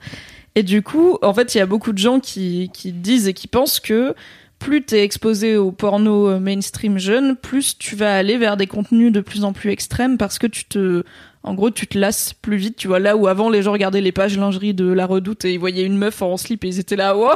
Et 0.55 0.63
du 0.63 0.83
coup, 0.83 1.19
en 1.23 1.35
fait, 1.35 1.55
il 1.55 1.59
y 1.59 1.61
a 1.61 1.67
beaucoup 1.67 1.93
de 1.93 1.99
gens 1.99 2.21
qui, 2.21 2.71
qui 2.73 2.93
disent 2.93 3.27
et 3.29 3.35
qui 3.35 3.49
pensent 3.49 3.81
que 3.81 4.15
plus 4.59 4.83
t'es 4.83 5.03
exposé 5.03 5.59
au 5.59 5.71
porno 5.71 6.41
mainstream 6.41 6.97
jeune, 6.99 7.37
plus 7.37 7.77
tu 7.77 7.95
vas 7.95 8.17
aller 8.17 8.39
vers 8.39 8.57
des 8.57 8.67
contenus 8.67 9.13
de 9.13 9.21
plus 9.21 9.45
en 9.45 9.53
plus 9.53 9.71
extrêmes 9.71 10.17
parce 10.17 10.39
que 10.39 10.47
tu 10.47 10.65
te, 10.65 11.03
en 11.47 11.55
gros, 11.55 11.71
tu 11.71 11.87
te 11.87 11.97
lasses 11.97 12.33
plus 12.35 12.57
vite. 12.57 12.77
Tu 12.77 12.89
vois, 12.89 12.99
là 12.99 13.17
où 13.17 13.27
avant 13.29 13.49
les 13.49 13.63
gens 13.63 13.73
regardaient 13.73 14.01
les 14.01 14.13
pages 14.13 14.37
lingerie 14.37 14.75
de 14.75 14.93
la 14.93 15.07
redoute 15.07 15.45
et 15.45 15.53
ils 15.53 15.59
voyaient 15.59 15.85
une 15.85 15.97
meuf 15.97 16.21
en 16.21 16.37
slip 16.37 16.65
et 16.65 16.69
ils 16.69 16.79
étaient 16.81 16.97
là, 16.97 17.17
wow, 17.17 17.29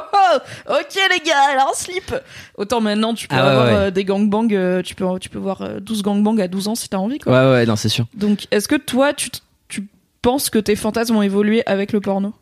ok 0.68 0.94
les 1.10 1.24
gars, 1.24 1.52
elle 1.52 1.58
a 1.58 1.68
un 1.70 1.74
slip. 1.74 2.14
Autant 2.56 2.80
maintenant, 2.80 3.14
tu 3.14 3.28
peux 3.28 3.36
Ah 3.36 3.48
avoir 3.50 3.66
ouais. 3.66 3.74
euh, 3.74 3.90
des 3.90 4.04
gangbangs, 4.04 4.48
euh, 4.52 4.82
tu 4.82 4.94
peux, 4.94 5.06
tu 5.20 5.28
peux 5.30 5.38
voir 5.38 5.62
euh, 5.62 5.80
12 5.80 6.02
gangbangs 6.02 6.38
à 6.38 6.48
12 6.48 6.68
ans 6.68 6.74
si 6.74 6.88
t'as 6.88 6.98
envie, 6.98 7.18
quoi. 7.18 7.32
Ouais, 7.32 7.50
ouais, 7.52 7.66
non, 7.66 7.76
c'est 7.76 7.88
sûr. 7.88 8.06
Donc, 8.14 8.46
est-ce 8.50 8.66
que 8.68 8.74
toi, 8.76 9.12
tu, 9.12 9.30
tu 9.68 9.86
penses 10.22 10.50
que 10.50 10.58
tes 10.58 10.74
fantasmes 10.76 11.16
ont 11.16 11.22
évolué 11.22 11.62
avec 11.66 11.92
le 11.92 12.00
porno? 12.00 12.34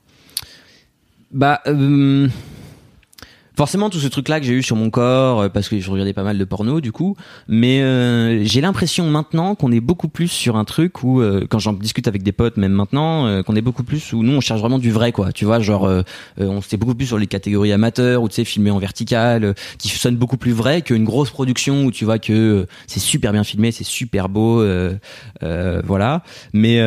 Bah, 1.30 1.60
euh, 1.66 2.28
forcément 3.59 3.90
tout 3.90 3.98
ce 3.98 4.06
truc 4.06 4.28
là 4.28 4.38
que 4.38 4.46
j'ai 4.46 4.52
eu 4.52 4.62
sur 4.62 4.76
mon 4.76 4.88
corps 4.88 5.40
euh, 5.40 5.48
parce 5.48 5.68
que 5.68 5.80
je 5.80 5.90
regardais 5.90 6.12
pas 6.12 6.22
mal 6.22 6.38
de 6.38 6.44
porno 6.44 6.80
du 6.80 6.92
coup. 6.92 7.16
Mais 7.48 7.82
euh, 7.82 8.44
j'ai 8.44 8.61
l'impression 8.61 9.11
maintenant 9.11 9.56
qu'on 9.56 9.72
est 9.72 9.80
beaucoup 9.80 10.06
plus 10.06 10.28
sur 10.28 10.54
un 10.56 10.64
truc 10.64 11.02
où 11.02 11.20
euh, 11.20 11.44
quand 11.50 11.59
j'en 11.59 11.72
discute 11.72 12.06
avec 12.06 12.22
des 12.22 12.30
potes 12.30 12.56
même 12.56 12.70
maintenant 12.70 13.26
euh, 13.26 13.42
qu'on 13.42 13.56
est 13.56 13.61
beaucoup 13.61 13.82
plus 13.82 14.12
où 14.12 14.22
nous 14.22 14.32
on 14.32 14.40
cherche 14.40 14.61
vraiment 14.61 14.78
du 14.78 14.92
vrai 14.92 15.11
quoi. 15.11 15.32
Tu 15.32 15.44
vois 15.44 15.59
genre 15.59 15.86
euh, 15.86 16.02
euh, 16.40 16.46
on 16.46 16.61
s'était 16.61 16.76
beaucoup 16.76 16.94
plus 16.94 17.06
sur 17.06 17.18
les 17.18 17.26
catégories 17.26 17.72
amateurs 17.72 18.22
ou 18.22 18.28
tu 18.28 18.36
sais 18.36 18.44
filmé 18.44 18.70
en 18.70 18.78
vertical 18.78 19.56
qui 19.78 19.88
sonne 19.88 20.14
beaucoup 20.14 20.36
plus 20.36 20.52
vrai 20.52 20.82
qu'une 20.82 21.02
grosse 21.02 21.30
production 21.30 21.84
où 21.84 21.90
tu 21.90 22.04
vois 22.04 22.20
que 22.20 22.64
c'est 22.86 23.00
super 23.00 23.32
bien 23.32 23.42
filmé 23.42 23.72
c'est 23.72 23.82
super 23.82 24.28
beau 24.28 24.64
voilà. 25.84 26.22
Mais 26.52 26.78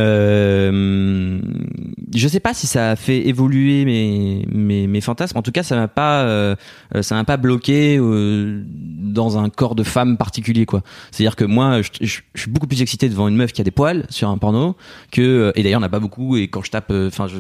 je 2.14 2.28
sais 2.30 2.40
pas 2.40 2.54
si 2.54 2.66
ça 2.66 2.92
a 2.92 2.96
fait 2.96 3.28
évoluer 3.28 3.84
mes 3.84 4.46
mes, 4.54 4.88
mes 4.88 5.02
fantasmes. 5.02 5.38
En 5.38 5.42
tout 5.42 5.52
cas 5.52 5.64
ça 5.64 5.76
m'a 5.76 5.90
pas 5.90 6.56
ça 7.02 7.16
m'a 7.16 7.24
pas 7.24 7.38
bloqué 7.38 7.98
euh, 7.98 8.64
dans 8.66 9.38
un 9.38 9.50
corps 9.50 9.76
de 9.76 9.84
femme 9.84 10.18
particulier 10.18 10.66
quoi 10.66 10.82
c'est 11.12 11.24
à 11.24 11.26
dire 11.26 11.36
que 11.36 11.46
moi 11.46 11.82
je, 11.82 11.90
suis 12.36 12.52
beaucoup 12.52 12.68
plus 12.68 12.82
excité 12.82 13.10
devant 13.10 13.28
une 13.28 13.36
meuf 13.36 13.54
qui 13.54 13.62
a 13.62 13.64
des 13.64 13.72
poils 13.72 14.06
sur 14.10 14.30
un 14.30 14.38
porno 14.38 14.76
que 15.12 15.52
et 15.56 15.64
d'ailleurs 15.64 15.80
on 15.80 15.82
n'a 15.82 15.90
pas 15.90 16.00
beaucoup 16.00 16.38
et 16.38 16.48
quand 16.48 16.64
je 16.64 16.72
tape 16.72 16.92
euh, 16.92 17.08
enfin 17.08 17.28
je 17.28 17.38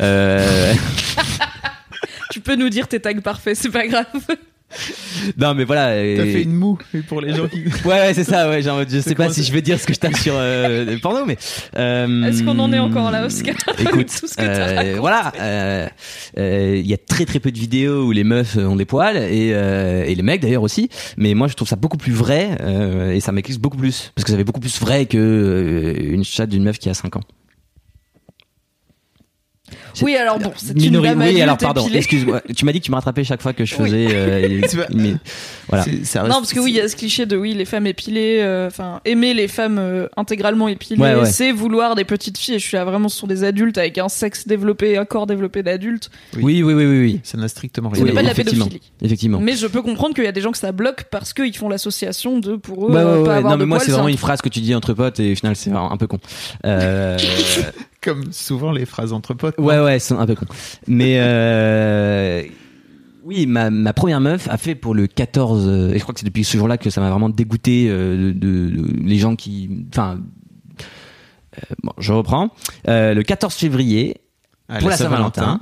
euh, 0.00 0.74
Tu 2.30 2.40
peux 2.40 2.56
nous 2.56 2.68
dire 2.68 2.88
tes 2.88 3.00
tags 3.00 3.20
parfaits, 3.20 3.56
c'est 3.56 3.70
pas 3.70 3.86
grave. 3.86 4.06
non 5.38 5.54
mais 5.54 5.64
voilà 5.64 5.86
T'as 5.92 6.04
et- 6.04 6.32
fait 6.32 6.42
une 6.42 6.52
moue 6.54 6.78
pour 7.08 7.20
les 7.20 7.34
gens 7.34 7.48
qui. 7.48 7.64
ouais, 7.86 7.90
ouais 8.00 8.14
c'est 8.14 8.24
ça 8.24 8.48
ouais 8.50 8.60
genre 8.62 8.82
je 8.88 9.00
sais 9.00 9.14
pas 9.14 9.30
si 9.30 9.42
je 9.42 9.52
vais 9.52 9.62
dire 9.62 9.80
ce 9.80 9.86
que 9.86 9.94
je 9.94 9.98
tape 9.98 10.16
sur 10.16 10.34
euh, 10.36 10.84
le 10.84 10.98
porno 10.98 11.24
mais 11.24 11.38
euh, 11.76 12.24
Est-ce 12.24 12.42
qu'on 12.42 12.58
en 12.58 12.72
est 12.72 12.78
encore 12.78 13.10
là, 13.10 13.24
Oscar 13.24 13.54
écoute 13.78 14.08
Tout 14.20 14.26
ce 14.26 14.34
que 14.36 14.42
t'as 14.42 14.84
euh, 14.84 14.96
voilà 14.98 15.32
euh, 15.40 15.86
euh, 16.38 16.76
il 16.78 16.86
y 16.86 16.92
a 16.94 16.98
très 16.98 17.24
très 17.24 17.40
peu 17.40 17.50
de 17.50 17.58
vidéos 17.58 18.04
où 18.06 18.12
les 18.12 18.24
meufs 18.24 18.56
ont 18.56 18.76
des 18.76 18.84
poils 18.84 19.16
et, 19.16 19.52
euh, 19.54 20.04
et 20.04 20.14
les 20.14 20.22
mecs 20.22 20.42
d'ailleurs 20.42 20.62
aussi 20.62 20.90
mais 21.16 21.32
moi 21.34 21.48
je 21.48 21.54
trouve 21.54 21.68
ça 21.68 21.76
beaucoup 21.76 21.96
plus 21.96 22.12
vrai 22.12 22.50
euh, 22.60 23.12
et 23.12 23.20
ça 23.20 23.32
m'éclipse 23.32 23.58
beaucoup 23.58 23.78
plus 23.78 24.12
parce 24.14 24.24
que 24.24 24.30
ça 24.30 24.36
fait 24.36 24.44
beaucoup 24.44 24.60
plus 24.60 24.78
vrai 24.80 25.06
que 25.06 25.16
euh, 25.18 26.12
une 26.14 26.24
chatte 26.24 26.50
d'une 26.50 26.64
meuf 26.64 26.78
qui 26.78 26.88
a 26.90 26.94
5 26.94 27.16
ans 27.16 27.22
Oui, 30.02 30.16
alors 30.16 30.38
bon, 30.38 30.52
c'est 30.56 30.80
une 30.82 31.00
dame 31.00 31.18
oui 31.20 31.40
alors 31.42 31.56
pardon 31.58 31.86
excuse-moi 31.92 32.40
tu 32.56 32.64
m'as 32.64 32.72
dit 32.72 32.80
que 32.80 32.84
tu 32.84 32.90
me 32.90 32.96
rattrapais 32.96 33.24
chaque 33.24 33.42
fois 33.42 33.52
que 33.52 33.64
je 33.64 33.74
Oui. 33.76 33.84
faisais 33.84 34.06
euh, 34.10 34.60
mais- 34.94 35.14
voilà 35.68 35.84
ça 36.04 36.22
reste- 36.22 36.32
Non, 36.32 36.40
parce 36.40 36.52
que 36.52 36.60
oui, 36.60 36.70
il 36.72 36.76
y 36.76 36.80
a 36.80 36.88
ce 36.88 36.96
cliché 36.96 37.26
de 37.26 37.36
oui, 37.36 37.54
les 37.54 37.64
femmes 37.64 37.86
épilées, 37.86 38.38
euh, 38.40 38.68
enfin, 38.68 39.00
aimer 39.04 39.34
les 39.34 39.48
femmes 39.48 39.78
euh, 39.78 40.06
intégralement 40.16 40.68
épilées, 40.68 41.00
Ouais, 41.00 41.14
ouais. 41.14 41.26
c'est 41.26 41.52
vouloir 41.52 41.94
des 41.94 42.04
petites 42.04 42.38
filles. 42.38 42.54
Et 42.54 42.58
je 42.58 42.64
suis 42.66 42.76
là 42.76 42.84
vraiment, 42.84 43.08
ce 43.08 43.18
sont 43.18 43.26
des 43.26 43.44
adultes 43.44 43.76
avec 43.78 43.98
un 43.98 44.08
sexe 44.08 44.46
développé, 44.46 44.96
un 44.96 45.04
corps 45.04 45.26
développé 45.26 45.62
d'adulte. 45.62 46.10
oui 46.36 46.62
oui 46.62 46.74
oui 46.74 46.84
oui, 46.86 46.98
oui. 47.00 47.20
Ça 47.22 47.36
n'a 47.38 47.48
strictement 47.48 47.90
Ce 47.90 47.96
rien. 47.96 48.04
n'est 48.04 48.10
Oui, 48.10 48.14
pas 48.14 48.22
de 48.22 48.26
la 48.26 48.32
effectivement. 48.32 48.64
pédophilie. 48.66 48.90
effectivement 49.02 49.40
Mais 49.40 49.56
je 49.56 49.66
peux 49.66 49.82
comprendre 49.82 50.14
qu'il 50.14 50.24
y 50.24 50.28
a 50.28 50.32
des 50.32 50.40
gens 50.40 50.52
que 50.52 50.58
ça 50.58 50.72
bloque 50.72 51.04
parce 51.10 51.32
qu'ils 51.34 51.56
font 51.56 51.68
l'association 51.68 52.38
de 52.38 52.56
pour 52.56 52.86
eux 52.88 52.92
Ouais, 52.92 52.98
euh, 53.00 53.18
ouais, 53.18 53.24
pas 53.24 53.30
ouais. 53.30 53.36
avoir 53.38 53.52
Non, 53.52 53.58
de 53.58 53.64
mais 53.64 53.68
moi, 53.68 53.78
c'est 53.80 53.90
vraiment 53.90 54.06
un 54.06 54.08
une 54.10 54.16
phrase 54.16 54.40
que 54.40 54.48
tu 54.48 54.60
dis 54.60 54.74
entre 54.74 54.94
potes 54.94 55.20
et 55.20 55.32
au 55.32 55.34
final, 55.34 55.54
c'est 55.56 55.70
un 55.70 55.96
peu 55.98 56.06
con. 56.06 56.18
Comme 58.00 58.32
souvent 58.32 58.70
les 58.72 58.86
phrases 58.86 59.12
entre 59.12 59.34
potes. 59.34 59.56
ouais, 59.58 59.80
ouais, 59.80 59.98
c'est 59.98 60.14
un 60.14 60.26
peu 60.26 60.34
con. 60.36 60.46
Mais 60.86 61.18
euh, 61.20 62.42
oui, 63.24 63.46
ma, 63.46 63.70
ma 63.70 63.92
première 63.92 64.20
meuf 64.20 64.48
a 64.48 64.56
fait 64.56 64.74
pour 64.74 64.94
le 64.94 65.06
14, 65.06 65.66
euh, 65.68 65.90
et 65.92 65.98
je 65.98 66.02
crois 66.02 66.14
que 66.14 66.20
c'est 66.20 66.26
depuis 66.26 66.44
ce 66.44 66.56
jour-là 66.56 66.78
que 66.78 66.90
ça 66.90 67.00
m'a 67.00 67.10
vraiment 67.10 67.28
dégoûté 67.28 67.86
euh, 67.88 68.32
de, 68.32 68.70
de- 68.70 68.96
les 69.04 69.18
gens 69.18 69.34
qui. 69.36 69.84
Enfin. 69.90 70.20
bon, 71.82 71.92
je 71.98 72.12
reprends. 72.12 72.50
Le 72.86 73.20
14 73.22 73.52
février, 73.54 74.20
À 74.68 74.78
pour 74.78 74.90
la 74.90 74.96
Saint-Valentin, 74.96 75.60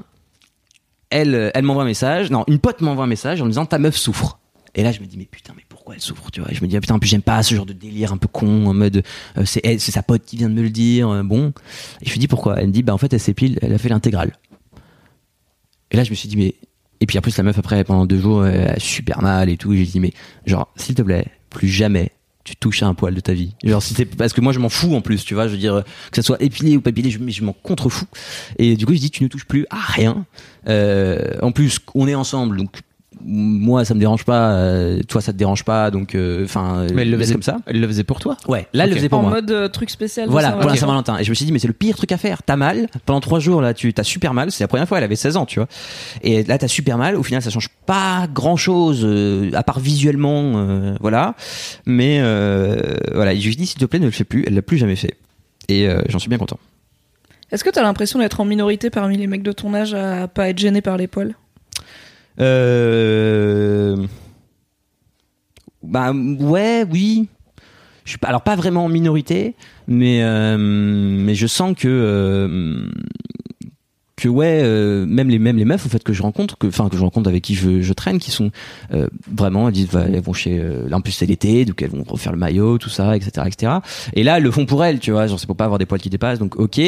elle, 1.10 1.50
elle 1.54 1.64
m'envoie 1.64 1.84
un 1.84 1.86
message. 1.86 2.30
Non, 2.30 2.44
une 2.48 2.58
pote 2.58 2.80
m'envoie 2.82 3.04
un 3.04 3.08
message 3.08 3.40
en 3.40 3.44
me 3.46 3.50
disant 3.50 3.64
ta 3.66 3.78
meuf 3.78 3.96
souffre. 3.96 4.38
Et 4.74 4.82
là, 4.82 4.92
je 4.92 5.00
me 5.00 5.06
dis 5.06 5.16
mais 5.16 5.24
putain, 5.24 5.54
mais 5.56 5.62
elle 5.92 6.00
souffre, 6.00 6.30
tu 6.30 6.40
vois 6.40 6.50
Je 6.52 6.62
me 6.62 6.68
dis 6.68 6.76
ah, 6.76 6.80
putain, 6.80 6.94
en 6.94 6.98
plus 6.98 7.08
j'aime 7.08 7.22
pas 7.22 7.42
ce 7.42 7.54
genre 7.54 7.66
de 7.66 7.72
délire 7.72 8.12
un 8.12 8.16
peu 8.16 8.28
con 8.28 8.66
en 8.66 8.74
mode 8.74 9.02
euh, 9.38 9.44
c'est 9.44 9.78
c'est 9.78 9.92
sa 9.92 10.02
pote 10.02 10.24
qui 10.24 10.36
vient 10.36 10.48
de 10.48 10.54
me 10.54 10.62
le 10.62 10.70
dire. 10.70 11.08
euh, 11.08 11.22
bon, 11.22 11.52
et 12.02 12.06
je 12.06 12.12
lui 12.12 12.18
dis 12.18 12.28
pourquoi? 12.28 12.60
Elle 12.60 12.68
me 12.68 12.72
dit 12.72 12.82
bah 12.82 12.94
en 12.94 12.98
fait 12.98 13.12
elle 13.12 13.20
s'épile, 13.20 13.58
elle 13.62 13.72
a 13.72 13.78
fait 13.78 13.88
l'intégrale. 13.88 14.32
Et 15.90 15.96
là, 15.96 16.04
je 16.04 16.10
me 16.10 16.14
suis 16.14 16.28
dit 16.28 16.36
mais 16.36 16.54
et 17.00 17.06
puis 17.06 17.18
en 17.18 17.20
plus 17.20 17.36
la 17.36 17.44
meuf 17.44 17.58
après 17.58 17.84
pendant 17.84 18.06
deux 18.06 18.18
jours 18.20 18.46
elle 18.46 18.68
a 18.68 18.78
super 18.80 19.22
mal 19.22 19.48
et 19.48 19.56
tout. 19.56 19.74
J'ai 19.74 19.84
dit 19.84 20.00
mais 20.00 20.12
genre 20.46 20.72
s'il 20.76 20.94
te 20.94 21.02
plaît, 21.02 21.26
plus 21.50 21.68
jamais 21.68 22.12
tu 22.46 22.54
touches 22.54 22.84
à 22.84 22.86
un 22.86 22.94
poil 22.94 23.12
de 23.12 23.20
ta 23.20 23.32
vie. 23.34 23.54
Genre 23.64 23.82
si 23.82 24.04
parce 24.04 24.32
que 24.32 24.40
moi 24.40 24.52
je 24.52 24.60
m'en 24.60 24.68
fous 24.68 24.94
en 24.94 25.00
plus, 25.00 25.24
tu 25.24 25.34
vois, 25.34 25.48
je 25.48 25.52
veux 25.52 25.58
dire 25.58 25.82
que 26.10 26.16
ça 26.16 26.22
soit 26.22 26.40
épilé 26.40 26.76
ou 26.76 26.80
pas 26.80 26.90
épilé, 26.90 27.10
je, 27.10 27.18
je 27.28 27.42
m'en 27.42 27.52
contrefous. 27.52 28.06
Et 28.58 28.76
du 28.76 28.86
coup, 28.86 28.94
je 28.94 29.00
dis 29.00 29.10
tu 29.10 29.24
ne 29.24 29.28
touches 29.28 29.46
plus 29.46 29.66
à 29.68 29.80
rien. 29.80 30.24
Euh, 30.68 31.34
en 31.42 31.50
plus, 31.50 31.80
on 31.96 32.06
est 32.06 32.14
ensemble, 32.14 32.56
donc 32.56 32.78
moi 33.24 33.84
ça 33.84 33.94
me 33.94 34.00
dérange 34.00 34.24
pas, 34.24 34.52
euh, 34.52 35.00
toi 35.08 35.20
ça 35.20 35.32
te 35.32 35.38
dérange 35.38 35.64
pas, 35.64 35.90
donc 35.90 36.14
euh, 36.14 36.44
enfin 36.44 36.86
Mais 36.94 37.02
elle 37.02 37.10
le 37.10 37.18
faisait 37.18 37.32
comme 37.34 37.42
ça. 37.42 37.58
Elle 37.66 37.80
le 37.80 37.86
faisait 37.86 38.04
pour 38.04 38.20
toi. 38.20 38.36
Ouais, 38.46 38.66
là 38.72 38.84
elle 38.84 38.90
le 38.90 38.96
faisait 38.96 39.08
pour 39.08 39.18
en 39.18 39.22
moi. 39.22 39.30
mode 39.32 39.50
euh, 39.50 39.68
truc 39.68 39.90
spécial. 39.90 40.28
Voilà, 40.28 40.52
pour 40.52 40.68
la 40.68 40.76
Saint-Valentin. 40.76 41.18
Et 41.18 41.24
je 41.24 41.30
me 41.30 41.34
suis 41.34 41.44
dit, 41.46 41.52
mais 41.52 41.58
c'est 41.58 41.66
le 41.66 41.72
pire 41.72 41.96
truc 41.96 42.12
à 42.12 42.18
faire. 42.18 42.42
T'as 42.42 42.56
mal. 42.56 42.88
Pendant 43.04 43.20
trois 43.20 43.40
jours, 43.40 43.60
là, 43.60 43.74
tu 43.74 43.92
t'as 43.92 44.04
super 44.04 44.34
mal. 44.34 44.50
C'est 44.50 44.64
la 44.64 44.68
première 44.68 44.86
fois, 44.86 44.98
elle 44.98 45.04
avait 45.04 45.16
16 45.16 45.36
ans, 45.36 45.46
tu 45.46 45.58
vois. 45.58 45.68
Et 46.22 46.42
là, 46.44 46.58
t'as 46.58 46.68
super 46.68 46.98
mal. 46.98 47.16
Au 47.16 47.22
final, 47.22 47.42
ça 47.42 47.50
change 47.50 47.68
pas 47.86 48.26
grand 48.32 48.56
chose, 48.56 49.06
à 49.54 49.62
part 49.62 49.80
visuellement, 49.80 50.52
euh, 50.56 50.94
voilà. 51.00 51.34
Mais, 51.86 52.18
euh, 52.20 52.76
voilà. 53.14 53.32
Et 53.32 53.40
je 53.40 53.46
lui 53.46 53.54
ai 53.54 53.56
dit, 53.56 53.66
s'il 53.66 53.78
te 53.78 53.84
plaît, 53.84 53.98
ne 53.98 54.06
le 54.06 54.10
fais 54.10 54.24
plus. 54.24 54.44
Elle 54.46 54.54
l'a 54.54 54.62
plus 54.62 54.78
jamais 54.78 54.96
fait. 54.96 55.16
Et 55.68 55.88
euh, 55.88 56.02
j'en 56.08 56.18
suis 56.18 56.28
bien 56.28 56.38
content. 56.38 56.58
Est-ce 57.50 57.62
que 57.64 57.70
t'as 57.70 57.82
l'impression 57.82 58.18
d'être 58.18 58.40
en 58.40 58.44
minorité 58.44 58.90
parmi 58.90 59.16
les 59.16 59.26
mecs 59.26 59.42
de 59.42 59.52
ton 59.52 59.72
âge 59.74 59.94
à 59.94 60.26
pas 60.28 60.48
être 60.48 60.58
gêné 60.58 60.80
par 60.80 60.96
les 60.96 61.06
poils? 61.06 61.34
Euh... 62.40 63.96
Bah 65.82 66.12
ouais, 66.12 66.84
oui. 66.90 67.28
Je 68.04 68.10
suis 68.10 68.18
pas, 68.18 68.28
alors 68.28 68.42
pas 68.42 68.54
vraiment 68.54 68.84
en 68.84 68.88
minorité, 68.88 69.56
mais 69.88 70.22
euh, 70.22 70.56
mais 70.58 71.34
je 71.34 71.46
sens 71.48 71.74
que 71.76 71.88
euh, 71.88 72.88
que 74.16 74.28
ouais, 74.28 74.60
euh, 74.62 75.04
même 75.06 75.28
les 75.28 75.38
même 75.38 75.58
les 75.58 75.66
meufs 75.66 75.84
en 75.84 75.90
fait 75.90 76.02
que 76.02 76.14
je 76.14 76.22
rencontre, 76.22 76.56
que 76.56 76.66
enfin 76.66 76.88
que 76.88 76.96
je 76.96 77.02
rencontre 77.02 77.28
avec 77.28 77.44
qui 77.44 77.54
je, 77.54 77.82
je 77.82 77.92
traîne, 77.92 78.18
qui 78.18 78.30
sont 78.30 78.50
euh, 78.94 79.08
vraiment 79.30 79.68
elles 79.68 79.74
disent 79.74 79.90
bah, 79.92 80.06
elles 80.08 80.22
vont 80.22 80.32
chez 80.32 80.58
euh, 80.58 80.88
en 80.90 81.02
plus 81.02 81.12
c'est 81.12 81.26
l'été 81.26 81.66
donc 81.66 81.82
elles 81.82 81.90
vont 81.90 82.02
refaire 82.02 82.32
le 82.32 82.38
maillot 82.38 82.78
tout 82.78 82.88
ça 82.88 83.14
etc 83.14 83.46
etc 83.46 83.72
et 84.14 84.22
là 84.22 84.38
elles 84.38 84.42
le 84.42 84.50
font 84.50 84.64
pour 84.64 84.82
elles 84.84 85.00
tu 85.00 85.10
vois 85.10 85.26
genre 85.26 85.38
c'est 85.38 85.46
pour 85.46 85.56
pas 85.56 85.64
avoir 85.64 85.78
des 85.78 85.84
poils 85.84 86.00
qui 86.00 86.08
dépassent 86.08 86.38
donc 86.38 86.58
ok. 86.58 86.80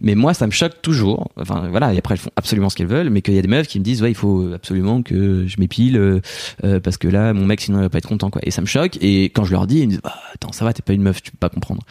Mais 0.00 0.14
moi 0.14 0.34
ça 0.34 0.46
me 0.46 0.52
choque 0.52 0.80
toujours 0.80 1.30
enfin 1.36 1.66
voilà 1.68 1.92
et 1.92 1.98
après 1.98 2.14
elles 2.14 2.20
font 2.20 2.30
absolument 2.36 2.68
ce 2.68 2.76
qu'elles 2.76 2.86
veulent 2.86 3.10
mais 3.10 3.22
qu'il 3.22 3.34
y 3.34 3.38
a 3.38 3.42
des 3.42 3.48
meufs 3.48 3.66
qui 3.66 3.80
me 3.80 3.84
disent 3.84 4.02
ouais 4.02 4.12
il 4.12 4.16
faut 4.16 4.52
absolument 4.54 5.02
que 5.02 5.46
je 5.46 5.56
m'épile 5.58 5.96
euh, 5.96 6.20
euh, 6.64 6.80
parce 6.80 6.96
que 6.96 7.08
là 7.08 7.32
mon 7.32 7.44
mec 7.44 7.60
sinon 7.60 7.78
il 7.78 7.82
va 7.82 7.90
pas 7.90 7.98
être 7.98 8.08
content 8.08 8.30
quoi. 8.30 8.40
Et 8.44 8.50
ça 8.50 8.60
me 8.60 8.66
choque 8.66 8.98
et 9.00 9.24
quand 9.24 9.44
je 9.44 9.52
leur 9.52 9.66
dis 9.66 9.80
ils 9.80 9.86
me 9.86 9.90
disent 9.90 10.00
bah, 10.02 10.14
attends 10.32 10.52
ça 10.52 10.64
va 10.64 10.72
t'es 10.72 10.82
pas 10.82 10.92
une 10.92 11.02
meuf 11.02 11.22
tu 11.22 11.32
peux 11.32 11.38
pas 11.38 11.48
comprendre. 11.48 11.82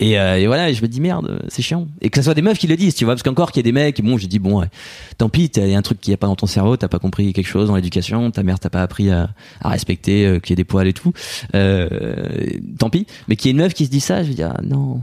Et, 0.00 0.18
euh, 0.18 0.38
et 0.38 0.46
voilà 0.48 0.68
et 0.68 0.74
je 0.74 0.82
me 0.82 0.88
dis 0.88 1.00
merde 1.00 1.40
c'est 1.48 1.62
chiant. 1.62 1.86
Et 2.00 2.10
que 2.10 2.16
ça 2.16 2.24
soit 2.24 2.34
des 2.34 2.42
meufs 2.42 2.58
qui 2.58 2.66
le 2.66 2.76
disent 2.76 2.96
tu 2.96 3.04
vois 3.04 3.14
parce 3.14 3.22
qu'encore 3.22 3.52
qu'il 3.52 3.60
y 3.60 3.64
a 3.64 3.70
des 3.70 3.72
mecs 3.72 4.02
bon 4.02 4.16
dis 4.32 4.38
bon 4.38 4.60
ouais, 4.60 4.66
tant 5.18 5.28
pis 5.28 5.44
il 5.56 5.68
y 5.68 5.74
a 5.74 5.78
un 5.78 5.82
truc 5.82 6.00
qui 6.00 6.12
est 6.12 6.16
pas 6.16 6.26
dans 6.26 6.36
ton 6.36 6.46
cerveau 6.46 6.76
t'as 6.76 6.88
pas 6.88 6.98
compris 6.98 7.32
quelque 7.32 7.46
chose 7.46 7.68
dans 7.68 7.76
l'éducation 7.76 8.30
ta 8.30 8.42
mère 8.42 8.58
t'a 8.58 8.70
pas 8.70 8.82
appris 8.82 9.10
à, 9.10 9.30
à 9.60 9.68
respecter 9.70 10.26
euh, 10.26 10.38
qu'il 10.40 10.50
y 10.50 10.52
ait 10.54 10.56
des 10.56 10.64
poils 10.64 10.86
et 10.88 10.92
tout. 10.92 11.12
Euh, 11.54 11.88
tant 12.78 12.90
pis. 12.90 13.06
Mais 13.28 13.36
qu'il 13.36 13.46
y 13.46 13.50
ait 13.50 13.52
une 13.56 13.62
meuf 13.62 13.74
qui 13.74 13.86
se 13.86 13.90
dit 13.90 14.00
ça 14.00 14.22
je 14.22 14.28
vais 14.28 14.34
dire 14.34 14.52
ah, 14.56 14.60
non. 14.62 15.00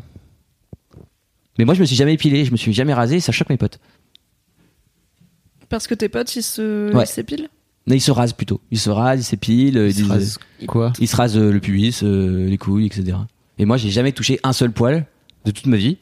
Mais 1.58 1.66
moi 1.66 1.74
je 1.74 1.80
me 1.82 1.86
suis 1.86 1.96
jamais 1.96 2.14
épilé 2.14 2.46
je 2.46 2.52
me 2.52 2.58
suis 2.58 2.74
jamais 2.74 2.94
rasé 2.94 3.20
ça 3.20 3.32
choque 3.32 3.50
mes 3.50 3.58
potes. 3.58 3.80
Parce 5.70 5.86
que 5.88 5.94
tes 5.94 6.10
potes, 6.10 6.36
ils 6.36 6.44
se 6.44 6.92
Ouais. 6.94 7.04
ils 7.04 7.08
s'épilent 7.08 7.50
mais 7.88 7.96
ils 7.98 8.02
se 8.02 8.12
rasent 8.12 8.34
plutôt. 8.34 8.62
Ils 8.70 8.80
se 8.80 8.90
rasent 8.92 9.20
ils 9.22 9.24
s'épilent 9.24 9.76
ils, 9.78 9.88
Il 9.88 9.94
se 9.94 9.98
disent- 10.02 10.10
rase 10.12 10.40
quoi? 10.68 10.94
ils 11.00 11.08
se 11.08 11.16
rasent 11.16 11.38
euh, 11.38 11.52
le 11.52 11.60
pubis 11.60 12.02
euh, 12.04 12.48
les 12.48 12.58
couilles 12.58 12.86
etc 12.86 13.18
et 13.58 13.66
moi 13.66 13.78
j'ai 13.78 13.90
jamais 13.90 14.12
touché 14.12 14.40
un 14.44 14.54
seul 14.54 14.72
poil 14.72 15.06
de 15.46 15.52
toute 15.52 15.66
ma 15.66 15.78
vie. 15.78 15.98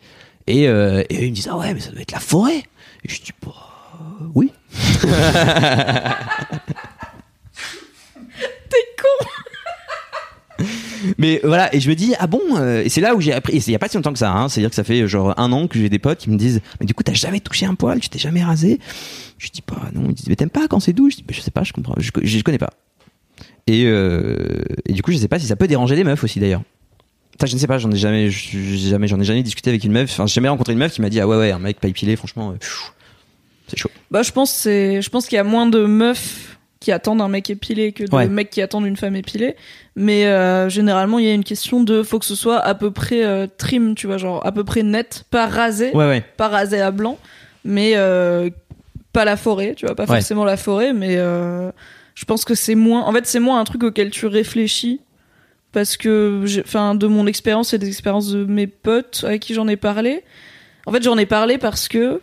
Et, 0.47 0.67
euh, 0.67 1.03
et 1.09 1.17
eux, 1.17 1.23
ils 1.25 1.29
me 1.31 1.35
disent 1.35 1.49
ah 1.51 1.57
ouais 1.57 1.73
mais 1.73 1.79
ça 1.79 1.91
doit 1.91 2.01
être 2.01 2.11
la 2.11 2.19
forêt 2.19 2.63
et 3.03 3.09
je 3.09 3.21
dis 3.21 3.31
bah 3.45 3.53
oui. 4.33 4.51
T'es 8.69 8.85
con. 9.01 9.17
Mais 11.17 11.39
voilà, 11.43 11.73
et 11.73 11.79
je 11.79 11.89
me 11.89 11.95
dis, 11.95 12.13
ah 12.19 12.27
bon, 12.27 12.41
euh, 12.57 12.83
et 12.83 12.89
c'est 12.89 13.01
là 13.01 13.15
où 13.15 13.21
j'ai 13.21 13.33
appris, 13.33 13.55
et 13.55 13.59
c'est 13.59 13.71
il 13.71 13.73
y 13.73 13.75
a 13.75 13.79
pas 13.79 13.87
si 13.87 13.95
longtemps 13.95 14.13
que 14.13 14.19
ça, 14.19 14.31
hein, 14.31 14.49
c'est-à-dire 14.49 14.69
que 14.69 14.75
ça 14.75 14.83
fait 14.83 15.07
genre 15.07 15.33
un 15.39 15.51
an 15.51 15.67
que 15.67 15.79
j'ai 15.79 15.89
des 15.89 15.99
potes 15.99 16.19
qui 16.19 16.29
me 16.29 16.37
disent, 16.37 16.61
mais 16.79 16.85
du 16.85 16.93
coup, 16.93 17.03
t'as 17.03 17.13
jamais 17.13 17.39
touché 17.39 17.65
un 17.65 17.75
poil, 17.75 17.99
tu 17.99 18.09
t'es 18.09 18.19
jamais 18.19 18.43
rasé? 18.43 18.79
Je 19.37 19.49
dis, 19.49 19.63
bah 19.67 19.89
non, 19.93 20.09
ils 20.09 20.13
disent, 20.13 20.27
mais 20.27 20.35
t'aimes 20.35 20.49
pas 20.49 20.67
quand 20.67 20.79
c'est 20.79 20.93
doux? 20.93 21.09
Je 21.09 21.17
dis, 21.17 21.23
bah, 21.23 21.33
je 21.35 21.41
sais 21.41 21.51
pas, 21.51 21.63
je 21.63 21.73
comprends, 21.73 21.95
je, 21.97 22.11
je, 22.21 22.41
connais 22.41 22.57
pas. 22.57 22.71
Et, 23.67 23.85
euh, 23.85 24.63
et 24.85 24.93
du 24.93 25.03
coup, 25.03 25.11
je 25.11 25.17
sais 25.17 25.27
pas 25.27 25.39
si 25.39 25.45
ça 25.45 25.55
peut 25.55 25.67
déranger 25.67 25.95
les 25.95 26.03
meufs 26.03 26.23
aussi 26.23 26.39
d'ailleurs. 26.39 26.63
Je 27.45 27.53
ne 27.53 27.59
sais 27.59 27.67
pas, 27.67 27.77
j'en 27.77 27.91
ai 27.91 27.97
jamais, 27.97 28.29
jamais, 28.31 29.07
j'en 29.07 29.19
ai 29.19 29.23
jamais 29.23 29.43
discuté 29.43 29.69
avec 29.69 29.83
une 29.83 29.91
meuf, 29.91 30.09
enfin, 30.11 30.25
j'ai 30.25 30.33
jamais 30.35 30.49
rencontré 30.49 30.73
une 30.73 30.79
meuf 30.79 30.93
qui 30.93 31.01
m'a 31.01 31.09
dit, 31.09 31.19
ah 31.19 31.27
ouais, 31.27 31.37
ouais, 31.37 31.51
un 31.51 31.59
mec 31.59 31.79
pas 31.79 31.87
épilé, 31.87 32.15
franchement, 32.15 32.51
euh, 32.51 32.55
c'est 33.67 33.77
chaud. 33.77 33.91
Bah, 34.09 34.23
je 34.23 34.31
pense, 34.31 34.51
c'est, 34.51 35.01
je 35.01 35.09
pense 35.09 35.27
qu'il 35.27 35.35
y 35.35 35.39
a 35.39 35.43
moins 35.43 35.67
de 35.67 35.85
meufs 35.85 36.57
qui 36.79 36.91
attendent 36.91 37.21
un 37.21 37.27
mec 37.27 37.49
épilé 37.49 37.91
que 37.91 38.03
de 38.05 38.15
Ouais. 38.15 38.27
mecs 38.27 38.49
qui 38.49 38.61
attendent 38.61 38.85
une 38.85 38.97
femme 38.97 39.15
épilée. 39.15 39.55
Mais 39.95 40.25
euh, 40.27 40.69
généralement, 40.69 41.19
il 41.19 41.25
y 41.25 41.29
a 41.29 41.33
une 41.33 41.43
question 41.43 41.83
de 41.83 42.01
faut 42.03 42.19
que 42.19 42.25
ce 42.25 42.35
soit 42.35 42.59
à 42.59 42.75
peu 42.75 42.91
près 42.91 43.23
euh, 43.25 43.47
trim, 43.57 43.93
tu 43.95 44.07
vois, 44.07 44.17
genre 44.17 44.45
à 44.45 44.51
peu 44.51 44.63
près 44.63 44.83
net, 44.83 45.25
pas 45.31 45.47
rasé, 45.47 45.91
Ouais, 45.93 46.05
ouais. 46.07 46.23
pas 46.37 46.47
rasé 46.47 46.79
à 46.79 46.91
blanc, 46.91 47.17
mais 47.65 47.93
euh, 47.95 48.49
pas 49.11 49.25
la 49.25 49.37
forêt, 49.37 49.73
tu 49.75 49.85
vois, 49.85 49.95
pas 49.95 50.05
forcément 50.05 50.45
la 50.45 50.55
forêt, 50.57 50.93
mais 50.93 51.15
je 51.17 52.25
pense 52.25 52.45
que 52.45 52.55
c'est 52.55 52.75
moins. 52.75 53.03
En 53.03 53.11
fait, 53.13 53.25
c'est 53.27 53.39
moins 53.39 53.59
un 53.59 53.63
truc 53.63 53.83
auquel 53.83 54.09
tu 54.11 54.25
réfléchis 54.27 55.01
parce 55.71 55.97
que, 55.97 56.43
enfin, 56.61 56.95
de 56.95 57.07
mon 57.07 57.27
expérience 57.27 57.73
et 57.73 57.77
des 57.77 57.87
expériences 57.87 58.31
de 58.31 58.45
mes 58.45 58.67
potes 58.67 59.23
avec 59.27 59.41
qui 59.41 59.53
j'en 59.53 59.67
ai 59.67 59.75
parlé. 59.75 60.23
En 60.85 60.91
fait, 60.91 61.03
j'en 61.03 61.17
ai 61.17 61.25
parlé 61.25 61.57
parce 61.57 61.87
que. 61.87 62.21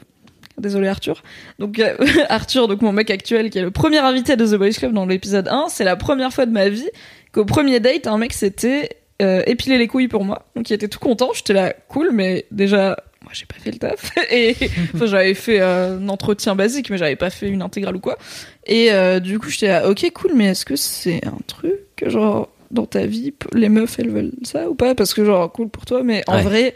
Désolé 0.57 0.87
Arthur. 0.87 1.25
Donc 1.59 1.81
euh, 1.81 1.97
Arthur, 2.29 2.69
donc 2.69 2.81
mon 2.81 2.93
mec 2.93 3.11
actuel, 3.11 3.51
qui 3.51 3.59
est 3.59 3.63
le 3.63 3.73
premier 3.73 3.99
invité 3.99 4.37
de 4.37 4.47
The 4.47 4.55
Boys 4.55 4.71
Club 4.71 4.93
dans 4.93 5.05
l'épisode 5.05 5.49
1, 5.49 5.67
c'est 5.69 5.83
la 5.83 5.97
première 5.97 6.33
fois 6.33 6.47
de 6.47 6.53
ma 6.53 6.69
vie 6.69 6.89
qu'au 7.33 7.45
premier 7.45 7.81
date, 7.81 8.07
un 8.07 8.19
mec 8.19 8.33
s'était 8.33 8.91
euh, 9.23 9.43
épilé 9.47 9.79
les 9.79 9.87
couilles 9.87 10.09
pour 10.09 10.25
moi. 10.25 10.47
Donc 10.57 10.71
il 10.71 10.73
était 10.73 10.89
tout 10.89 10.99
content. 10.99 11.31
J'étais 11.35 11.53
là, 11.53 11.75
cool, 11.89 12.11
mais 12.13 12.47
déjà, 12.51 12.97
moi 13.23 13.33
j'ai 13.33 13.47
pas 13.47 13.57
fait 13.61 13.71
le 13.71 13.79
taf. 13.79 14.13
Et 14.33 14.57
enfin, 14.95 15.07
j'avais 15.07 15.35
fait 15.35 15.61
euh, 15.61 15.99
un 15.99 16.09
entretien 16.09 16.55
basique, 16.55 16.91
mais 16.91 16.99
j'avais 16.99 17.17
pas 17.17 17.31
fait 17.31 17.49
une 17.49 17.63
intégrale 17.63 17.97
ou 17.97 18.01
quoi. 18.01 18.19
Et 18.67 18.93
euh, 18.93 19.21
du 19.21 19.39
coup, 19.39 19.51
j'étais 19.51 19.69
là, 19.69 19.89
ok, 19.89 20.11
cool, 20.15 20.33
mais 20.35 20.47
est-ce 20.47 20.65
que 20.65 20.77
c'est 20.77 21.25
un 21.27 21.39
truc 21.47 21.81
genre 22.07 22.49
dans 22.75 22.87
ta 22.87 23.07
vie, 23.07 23.33
les 23.55 23.69
meufs 23.69 23.99
elles 23.99 24.11
veulent 24.11 24.33
ça 24.43 24.69
ou 24.69 24.75
pas? 24.75 24.95
Parce 24.95 25.15
que 25.15 25.25
genre 25.25 25.51
cool 25.53 25.69
pour 25.69 25.85
toi, 25.87 26.03
mais 26.03 26.23
en 26.27 26.37
Ouais. 26.37 26.43
vrai, 26.43 26.75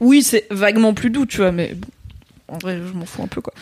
oui, 0.00 0.22
c'est 0.22 0.46
vaguement 0.50 0.92
plus 0.94 1.10
doux, 1.10 1.26
tu 1.26 1.36
vois, 1.38 1.52
mais 1.52 1.74
bon, 1.74 1.86
en 2.48 2.58
vrai, 2.58 2.78
je 2.86 2.92
m'en 2.92 3.06
fous 3.06 3.22
un 3.22 3.26
peu 3.28 3.40
quoi. 3.40 3.52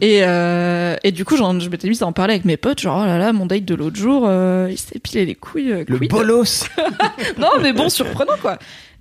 Et, 0.00 0.20
euh, 0.22 0.96
et 1.02 1.12
du 1.12 1.24
coup, 1.24 1.36
genre, 1.36 1.58
je 1.58 1.68
m'étais 1.70 1.88
mise 1.88 2.02
à 2.02 2.06
en 2.06 2.12
parler 2.12 2.34
avec 2.34 2.44
mes 2.44 2.56
potes, 2.56 2.80
genre, 2.80 3.00
oh 3.02 3.06
là 3.06 3.18
là, 3.18 3.32
mon 3.32 3.46
date 3.46 3.64
de 3.64 3.74
l'autre 3.74 3.96
jour, 3.96 4.24
euh, 4.26 4.68
il 4.70 4.78
s'est 4.78 4.96
épilé 4.96 5.24
les 5.24 5.34
couilles. 5.34 5.72
euh, 5.72 5.84
Le 5.88 5.98
bolos 5.98 6.68
non, 7.38 7.48
mais 7.62 7.72
bon, 7.72 7.88
surprenant 7.88 8.36
quoi. 8.40 8.58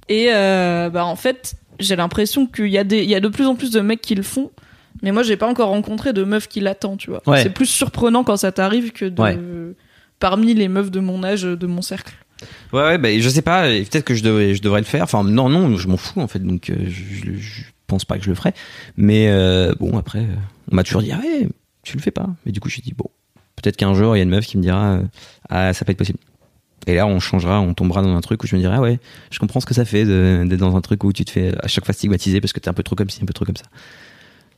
Et 0.09 0.27
euh, 0.29 0.89
bah 0.89 1.05
en 1.05 1.15
fait, 1.17 1.55
j'ai 1.79 1.95
l'impression 1.97 2.47
qu'il 2.47 2.69
y 2.69 2.77
a 2.77 2.83
des, 2.83 3.03
il 3.03 3.09
y 3.09 3.15
a 3.15 3.19
de 3.19 3.27
plus 3.27 3.45
en 3.45 3.55
plus 3.55 3.71
de 3.71 3.81
mecs 3.81 4.01
qui 4.01 4.15
le 4.15 4.23
font. 4.23 4.51
Mais 5.03 5.11
moi, 5.11 5.21
j'ai 5.21 5.38
pas 5.38 5.45
encore 5.47 5.69
rencontré 5.69 6.11
de 6.11 6.23
meufs 6.23 6.47
qui 6.47 6.59
l'attendent, 6.59 6.97
tu 6.97 7.11
vois. 7.11 7.21
Ouais. 7.27 7.43
C'est 7.43 7.51
plus 7.51 7.67
surprenant 7.67 8.23
quand 8.23 8.38
ça 8.38 8.51
t'arrive 8.51 8.91
que 8.91 9.05
de 9.05 9.21
Ouais. 9.21 9.38
parmi 10.19 10.55
les 10.55 10.67
meufs 10.69 10.89
de 10.89 10.99
mon 10.99 11.23
âge, 11.23 11.43
de 11.43 11.67
mon 11.67 11.83
cercle. 11.83 12.15
Ouais, 12.73 12.81
ouais, 12.81 12.97
bah, 12.97 13.17
je 13.17 13.29
sais 13.29 13.41
pas, 13.41 13.63
peut-être 13.63 14.03
que 14.03 14.15
je 14.15 14.23
devrais, 14.23 14.55
je 14.55 14.61
devrais 14.61 14.81
le 14.81 14.85
faire. 14.85 15.03
Enfin, 15.03 15.23
non, 15.23 15.49
non, 15.49 15.77
je 15.77 15.88
m'en 15.88 15.97
fous 15.97 16.19
en 16.19 16.27
fait, 16.27 16.39
donc 16.39 16.69
euh, 16.69 16.75
je, 16.88 17.38
je, 17.38 17.61
pense 17.88 18.03
pas 18.03 18.17
que 18.17 18.23
je 18.23 18.29
le 18.29 18.35
ferai. 18.35 18.53
Mais 18.97 19.29
euh, 19.29 19.73
bon, 19.79 19.97
après, 19.97 20.19
euh, 20.19 20.35
on 20.71 20.75
m'a 20.75 20.83
toujours 20.83 21.01
dit, 21.01 21.11
ah 21.11 21.19
ouais, 21.19 21.47
tu 21.83 21.95
le 21.95 22.01
fais 22.01 22.11
pas. 22.11 22.27
Mais 22.45 22.51
du 22.51 22.59
coup, 22.59 22.69
je 22.69 22.81
dit, 22.81 22.93
bon, 22.95 23.09
peut-être 23.55 23.77
qu'un 23.77 23.93
jour, 23.93 24.15
il 24.15 24.19
y 24.19 24.21
a 24.21 24.23
une 24.23 24.29
meuf 24.29 24.45
qui 24.45 24.57
me 24.57 24.61
dira, 24.61 24.99
ah, 25.49 25.73
ça 25.73 25.85
peut 25.85 25.91
être 25.91 25.97
possible. 25.97 26.19
Et 26.85 26.95
là, 26.95 27.07
on 27.07 27.19
changera, 27.19 27.59
on 27.59 27.73
tombera 27.73 28.01
dans 28.01 28.15
un 28.15 28.21
truc 28.21 28.43
où 28.43 28.47
je 28.47 28.55
me 28.55 28.61
dirai, 28.61 28.75
ah 28.75 28.81
ouais, 28.81 28.99
je 29.31 29.39
comprends 29.39 29.59
ce 29.59 29.65
que 29.65 29.73
ça 29.73 29.85
fait 29.85 30.05
d'être 30.05 30.59
dans 30.59 30.75
un 30.75 30.81
truc 30.81 31.03
où 31.03 31.11
tu 31.11 31.25
te 31.25 31.31
fais 31.31 31.53
à 31.63 31.67
chaque 31.67 31.85
fois 31.85 31.93
stigmatiser 31.93 32.39
parce 32.39 32.53
que 32.53 32.59
t'es 32.59 32.69
un 32.69 32.73
peu 32.73 32.83
trop 32.83 32.95
comme 32.95 33.09
ci, 33.09 33.21
un 33.21 33.25
peu 33.25 33.33
trop 33.33 33.45
comme 33.45 33.57
ça. 33.57 33.65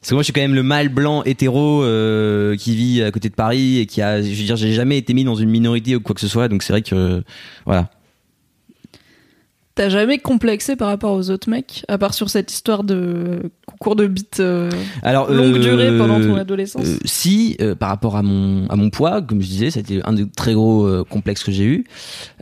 Parce 0.02 0.10
que 0.10 0.16
moi, 0.16 0.22
je 0.22 0.26
suis 0.26 0.34
quand 0.34 0.41
même 0.41 0.56
le 0.56 0.64
mâle 0.64 0.89
blanc 0.89 1.24
hétéro 1.24 1.84
euh, 1.84 2.56
qui 2.56 2.76
vit 2.76 3.04
à 3.04 3.12
côté 3.12 3.30
de 3.30 3.34
Paris 3.34 3.80
et 3.80 3.86
qui 3.86 4.02
a, 4.02 4.22
je 4.22 4.28
veux 4.30 4.45
dire, 4.45 4.56
j'ai 4.56 4.72
jamais 4.72 4.97
été 4.97 5.14
mis 5.14 5.26
dans 5.26 5.36
une 5.36 5.50
minorité 5.50 5.95
ou 5.95 6.00
quoi 6.00 6.16
que 6.16 6.22
ce 6.22 6.28
soit. 6.28 6.47
Donc 6.47 6.64
c'est 6.64 6.72
vrai 6.72 6.82
que, 6.82 6.95
euh, 6.95 7.22
voilà. 7.66 7.89
T'as 9.80 9.88
jamais 9.88 10.18
complexé 10.18 10.76
par 10.76 10.89
rapport 10.89 11.14
aux 11.14 11.30
autres 11.30 11.50
mecs, 11.50 11.86
à 11.88 11.97
part 11.97 12.14
sur 12.14 12.30
cette 12.30 12.52
histoire 12.52 12.84
de 12.84 13.50
concours 13.66 13.95
de 13.95 14.08
bite 14.08 14.41
euh, 14.41 14.70
Alors 15.04 15.32
longue 15.32 15.56
euh, 15.56 15.60
durée 15.60 15.97
pendant 15.97 16.20
ton 16.20 16.36
adolescence. 16.36 16.86
euh, 16.86 16.97
si, 17.06 17.58
par 17.80 17.88
rapport 17.88 18.18
à 18.18 18.22
mon 18.22 18.68
à 18.68 18.76
mon 18.76 18.89
poids, 18.89 19.22
comme 19.22 19.41
je 19.41 19.47
disais, 19.47 19.72
c'était 19.72 20.02
un 20.04 20.12
des 20.12 20.30
très 20.30 20.54
gros 20.54 21.06
complexes 21.06 21.45
que 21.45 21.54
j'ai 21.54 21.64
eu. 21.64 21.86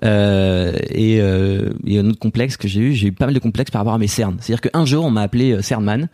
Et 0.01 1.17
il 1.17 1.93
y 1.93 1.97
a 1.99 2.01
un 2.01 2.09
autre 2.09 2.17
complexe 2.17 2.57
que 2.57 2.67
j'ai 2.67 2.81
eu. 2.81 2.93
J'ai 2.93 3.09
eu 3.09 3.11
pas 3.11 3.25
mal 3.25 3.35
de 3.35 3.39
complexes 3.39 3.69
par 3.69 3.81
rapport 3.81 3.93
à 3.93 3.99
mes 3.99 4.07
cernes. 4.07 4.37
C'est-à-dire 4.39 4.71
qu'un 4.71 4.85
jour, 4.85 5.05
on 5.05 5.11
m'a 5.11 5.21
appelé 5.21 5.61
Cernman. 5.61 6.09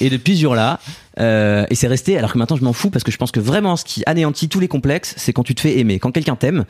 Et 0.00 0.10
depuis 0.10 0.36
ce 0.36 0.42
jour-là, 0.42 0.78
euh, 1.18 1.66
et 1.70 1.74
c'est 1.74 1.88
resté. 1.88 2.16
Alors 2.18 2.32
que 2.32 2.38
maintenant, 2.38 2.56
je 2.56 2.64
m'en 2.64 2.72
fous 2.72 2.90
parce 2.90 3.04
que 3.04 3.10
je 3.10 3.16
pense 3.16 3.30
que 3.32 3.40
vraiment, 3.40 3.76
ce 3.76 3.84
qui 3.84 4.02
anéantit 4.06 4.48
tous 4.48 4.60
les 4.60 4.68
complexes, 4.68 5.14
c'est 5.16 5.32
quand 5.32 5.42
tu 5.42 5.54
te 5.54 5.60
fais 5.60 5.78
aimer. 5.78 5.98
Quand 5.98 6.12
quelqu'un 6.12 6.36
t'aime. 6.36 6.64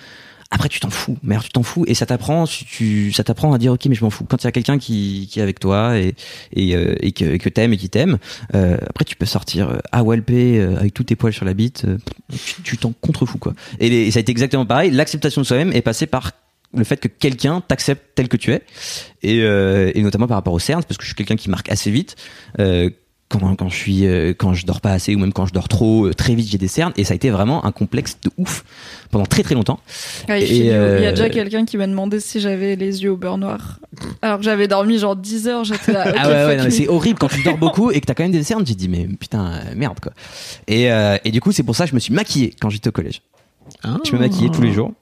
Après, 0.51 0.71
tu 0.71 0.81
t'en 0.81 0.89
fous. 0.89 1.19
Alors, 1.29 1.43
tu 1.45 1.51
t'en 1.51 1.63
fous 1.63 1.85
et 1.87 1.93
ça 1.93 2.07
t'apprend, 2.07 2.47
tu, 2.47 3.13
ça 3.13 3.23
t'apprend 3.23 3.53
à 3.53 3.59
dire 3.59 3.71
ok, 3.75 3.85
mais 3.85 3.95
je 3.95 4.03
m'en 4.03 4.09
fous. 4.09 4.25
Quand 4.25 4.43
il 4.43 4.47
y 4.47 4.49
a 4.49 4.53
quelqu'un 4.53 4.79
qui, 4.79 5.29
qui 5.31 5.41
est 5.41 5.43
avec 5.43 5.61
toi 5.61 5.99
et 5.99 6.15
et, 6.55 6.75
euh, 6.75 6.95
et 7.01 7.13
que, 7.13 7.37
que 7.37 7.51
t'aimes 7.51 7.75
et 7.75 7.77
qui 7.77 7.91
t'aime, 7.91 8.17
euh, 8.55 8.79
après 8.89 9.05
tu 9.05 9.15
peux 9.15 9.27
sortir 9.27 9.69
euh, 9.69 9.79
à 9.93 10.03
Walpé 10.03 10.59
euh, 10.59 10.79
avec 10.79 10.95
tous 10.95 11.05
tes 11.05 11.17
poils 11.17 11.35
sur 11.35 11.45
la 11.45 11.53
bite, 11.53 11.85
euh, 11.87 11.99
tu- 12.33 12.63
tu 12.63 12.79
t'en 12.79 12.95
contrefous 13.03 13.37
quoi. 13.37 13.53
Et, 13.79 13.91
les- 13.91 14.11
ça 14.11 14.21
a 14.21 14.23
été 14.23 14.33
exactement 14.33 14.65
pareil. 14.65 14.91
L'acceptation 14.91 15.43
de 15.43 15.47
soi-même 15.47 15.71
est 15.75 15.83
passée 15.83 16.07
par 16.07 16.33
le 16.75 16.85
fait 16.85 16.97
que 16.97 17.09
quelqu'un 17.09 17.61
t'accepte 17.61 18.03
tel 18.15 18.29
que 18.29 18.39
tu 18.39 18.53
es 18.53 18.63
et, 19.23 19.41
euh, 19.43 19.93
et 19.95 20.01
notamment 20.01 20.29
par 20.29 20.39
rapport 20.39 20.55
aux 20.55 20.59
cernes 20.59 20.83
parce 20.83 20.97
que 20.97 21.03
je 21.05 21.09
suis 21.09 21.15
quelqu'un 21.17 21.37
qui 21.37 21.51
marque 21.51 21.71
assez 21.71 21.91
vite. 21.91 22.17
Euh, 22.59 22.89
quand, 23.29 23.57
quand 23.57 23.69
je 23.69 23.77
suis 23.77 24.07
euh, 24.07 24.33
quand 24.37 24.55
je 24.55 24.67
dors 24.67 24.81
pas 24.81 24.93
assez 24.93 25.15
ou 25.15 25.19
même 25.19 25.33
quand 25.33 25.47
je 25.47 25.53
dors 25.53 25.69
trop 25.69 26.07
euh, 26.07 26.15
très 26.15 26.35
vite 26.35 26.49
j'ai 26.49 26.59
des 26.59 26.69
cernes 26.69 26.93
et 26.97 27.05
ça 27.05 27.13
a 27.13 27.17
été 27.17 27.31
vraiment 27.31 27.65
un 27.65 27.73
complexe 27.73 28.19
de 28.23 28.31
ouf 28.39 28.65
pendant 29.11 29.27
très 29.27 29.43
très 29.43 29.55
longtemps 29.55 29.81
Ouais, 30.29 30.43
et, 30.43 30.57
il 30.57 30.67
y 30.67 30.71
a 30.71 30.75
euh, 30.75 31.11
déjà 31.11 31.29
quelqu'un 31.29 31.65
qui 31.65 31.77
m'a 31.77 31.87
demandé 31.87 32.21
si 32.21 32.41
j'avais 32.41 32.77
les 32.77 33.03
yeux 33.03 33.13
au 33.13 33.17
beurre 33.17 33.39
noir. 33.39 33.81
Alors 34.23 34.39
que 34.39 34.45
j'avais 34.45 34.69
dormi 34.69 34.99
genre 34.99 35.17
10 35.17 35.49
heures, 35.49 35.65
j'étais 35.65 35.93
là. 35.93 36.09
ok, 36.09 36.15
ah 36.19 36.29
ouais, 36.29 36.35
ouais 36.35 36.45
fuck 36.45 36.57
non, 36.57 36.63
mais 36.63 36.65
me. 36.65 36.71
c'est 36.71 36.89
horrible 36.89 37.19
quand 37.19 37.29
tu 37.29 37.43
dors 37.43 37.57
beaucoup 37.57 37.91
et 37.91 38.01
que 38.01 38.07
t'as 38.07 38.15
quand 38.15 38.25
même 38.25 38.33
des 38.33 38.43
cernes. 38.43 38.67
J'ai 38.67 38.75
dit 38.75 38.89
mais 38.89 39.07
putain 39.07 39.47
euh, 39.47 39.75
merde 39.77 40.01
quoi. 40.01 40.13
Et, 40.67 40.91
euh, 40.91 41.17
et 41.25 41.31
du 41.31 41.41
coup 41.41 41.53
c'est 41.53 41.63
pour 41.63 41.77
ça 41.77 41.85
que 41.85 41.91
je 41.91 41.95
me 41.95 42.01
suis 42.01 42.13
maquillé 42.13 42.55
quand 42.61 42.71
j'étais 42.71 42.89
au 42.89 42.93
collège. 42.93 43.23
Je 44.05 44.13
me 44.13 44.19
maquillais 44.19 44.51
tous 44.51 44.63
les 44.63 44.73
jours. 44.73 44.93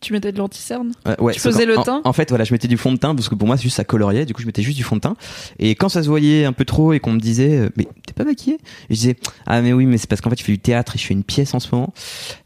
Tu 0.00 0.12
mettais 0.12 0.32
de 0.32 0.38
l'anticerne? 0.38 0.92
Ouais, 1.06 1.20
ouais, 1.20 1.32
Tu 1.32 1.40
faisais 1.40 1.66
le 1.66 1.78
en- 1.78 1.82
teint? 1.82 2.02
en, 2.04 2.12
fait, 2.12 2.28
voilà, 2.28 2.44
je 2.44 2.52
mettais 2.52 2.66
du 2.68 2.76
fond 2.76 2.92
de 2.92 2.98
teint 2.98 3.14
parce 3.14 3.28
que 3.28 3.34
pour 3.34 3.46
moi, 3.46 3.56
c'est 3.56 3.62
juste 3.62 3.76
ça 3.76 3.84
coloriait. 3.84 4.26
Du 4.26 4.34
coup, 4.34 4.42
je 4.42 4.46
mettais 4.46 4.62
juste 4.62 4.76
du 4.76 4.82
fond 4.82 4.96
de 4.96 5.00
teint. 5.00 5.16
Et 5.58 5.74
quand 5.76 5.88
ça 5.88 6.02
se 6.02 6.08
voyait 6.08 6.44
un 6.44 6.52
peu 6.52 6.64
trop 6.64 6.92
et 6.92 7.00
qu'on 7.00 7.12
me 7.12 7.20
disait, 7.20 7.56
euh, 7.58 7.68
mais 7.76 7.86
t'es 8.06 8.12
pas 8.12 8.24
maquillé? 8.24 8.54
Et 8.54 8.94
je 8.94 8.94
disais, 8.94 9.16
ah 9.46 9.62
mais 9.62 9.72
oui, 9.72 9.86
mais 9.86 9.96
c'est 9.98 10.08
parce 10.08 10.20
qu'en 10.20 10.30
fait, 10.30 10.38
je 10.38 10.44
fais 10.44 10.52
du 10.52 10.58
théâtre 10.58 10.96
et 10.96 10.98
je 10.98 11.06
fais 11.06 11.14
une 11.14 11.22
pièce 11.24 11.54
en 11.54 11.60
ce 11.60 11.68
moment. 11.72 11.92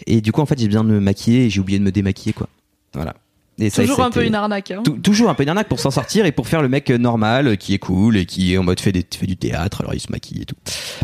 Et 0.06 0.20
du 0.20 0.30
coup, 0.30 0.40
en 0.42 0.46
fait, 0.46 0.58
j'ai 0.58 0.66
besoin 0.66 0.84
de 0.84 0.90
me 0.90 1.00
maquiller 1.00 1.46
et 1.46 1.50
j'ai 1.50 1.60
oublié 1.60 1.78
de 1.78 1.84
me 1.84 1.90
démaquiller, 1.92 2.32
quoi. 2.34 2.48
Voilà. 2.94 3.14
Et 3.60 3.70
ça, 3.70 3.82
Toujours 3.82 4.00
un 4.02 4.10
peu 4.10 4.24
une 4.24 4.36
arnaque. 4.36 4.70
Hein. 4.70 4.82
Tou- 4.84 4.98
toujours 4.98 5.30
un 5.30 5.34
peu 5.34 5.42
une 5.42 5.48
arnaque 5.48 5.68
pour 5.68 5.80
s'en 5.80 5.90
sortir 5.90 6.24
et 6.26 6.30
pour 6.32 6.46
faire 6.46 6.62
le 6.62 6.68
mec 6.68 6.90
euh, 6.90 6.98
normal 6.98 7.48
euh, 7.48 7.56
qui 7.56 7.74
est 7.74 7.78
cool 7.78 8.16
et 8.16 8.24
qui 8.24 8.54
est 8.54 8.56
en 8.58 8.62
mode 8.62 8.78
fait, 8.78 8.92
des, 8.92 9.04
fait 9.12 9.26
du 9.26 9.36
théâtre 9.36 9.80
alors 9.80 9.94
il 9.94 10.00
se 10.00 10.12
maquille 10.12 10.42
et 10.42 10.44
tout 10.44 10.54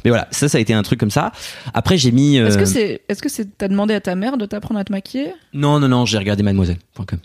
mais 0.05 0.11
voilà 0.11 0.29
ça 0.31 0.49
ça 0.49 0.59
a 0.59 0.61
été 0.61 0.73
un 0.73 0.83
truc 0.85 1.01
comme 1.01 1.11
ça 1.11 1.33
après 1.75 1.99
j'ai 1.99 2.13
mis 2.13 2.39
euh, 2.39 2.47
Est-ce 2.47 2.59
que 2.59 2.65
c'est, 2.65 3.03
est-ce 3.09 3.21
que 3.21 3.29
c'est, 3.29 3.59
t'as 3.59 3.67
demandé 3.67 3.93
à 3.95 4.01
ta 4.01 4.15
mère 4.15 4.37
de 4.37 4.47
t'apprendre 4.47 4.79
à 4.79 4.85
te 4.85 4.93
maquiller? 4.93 5.33
Non 5.53 5.81
non 5.81 5.89
non 5.89 6.05
j'ai 6.07 6.17
regardé 6.17 6.45
mademoiselle.com 6.45 7.19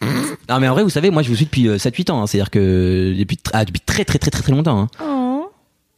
non 0.48 0.60
mais 0.60 0.68
en 0.68 0.72
vrai 0.74 0.82
vous 0.84 0.90
savez 0.90 1.10
moi 1.10 1.22
je 1.22 1.28
vous 1.28 1.34
suis 1.36 1.44
depuis 1.46 1.66
7-8 1.68 2.10
ans 2.12 2.22
hein. 2.22 2.26
c'est 2.28 2.38
à 2.38 2.42
dire 2.42 2.50
que 2.50 3.14
depuis, 3.18 3.38
ah, 3.52 3.64
depuis 3.64 3.80
très 3.80 4.04
très 4.04 4.18
très 4.20 4.30
très 4.30 4.42
très 4.42 4.52
longtemps 4.52 4.78
hein. 4.82 4.88
Oh. 5.02 5.19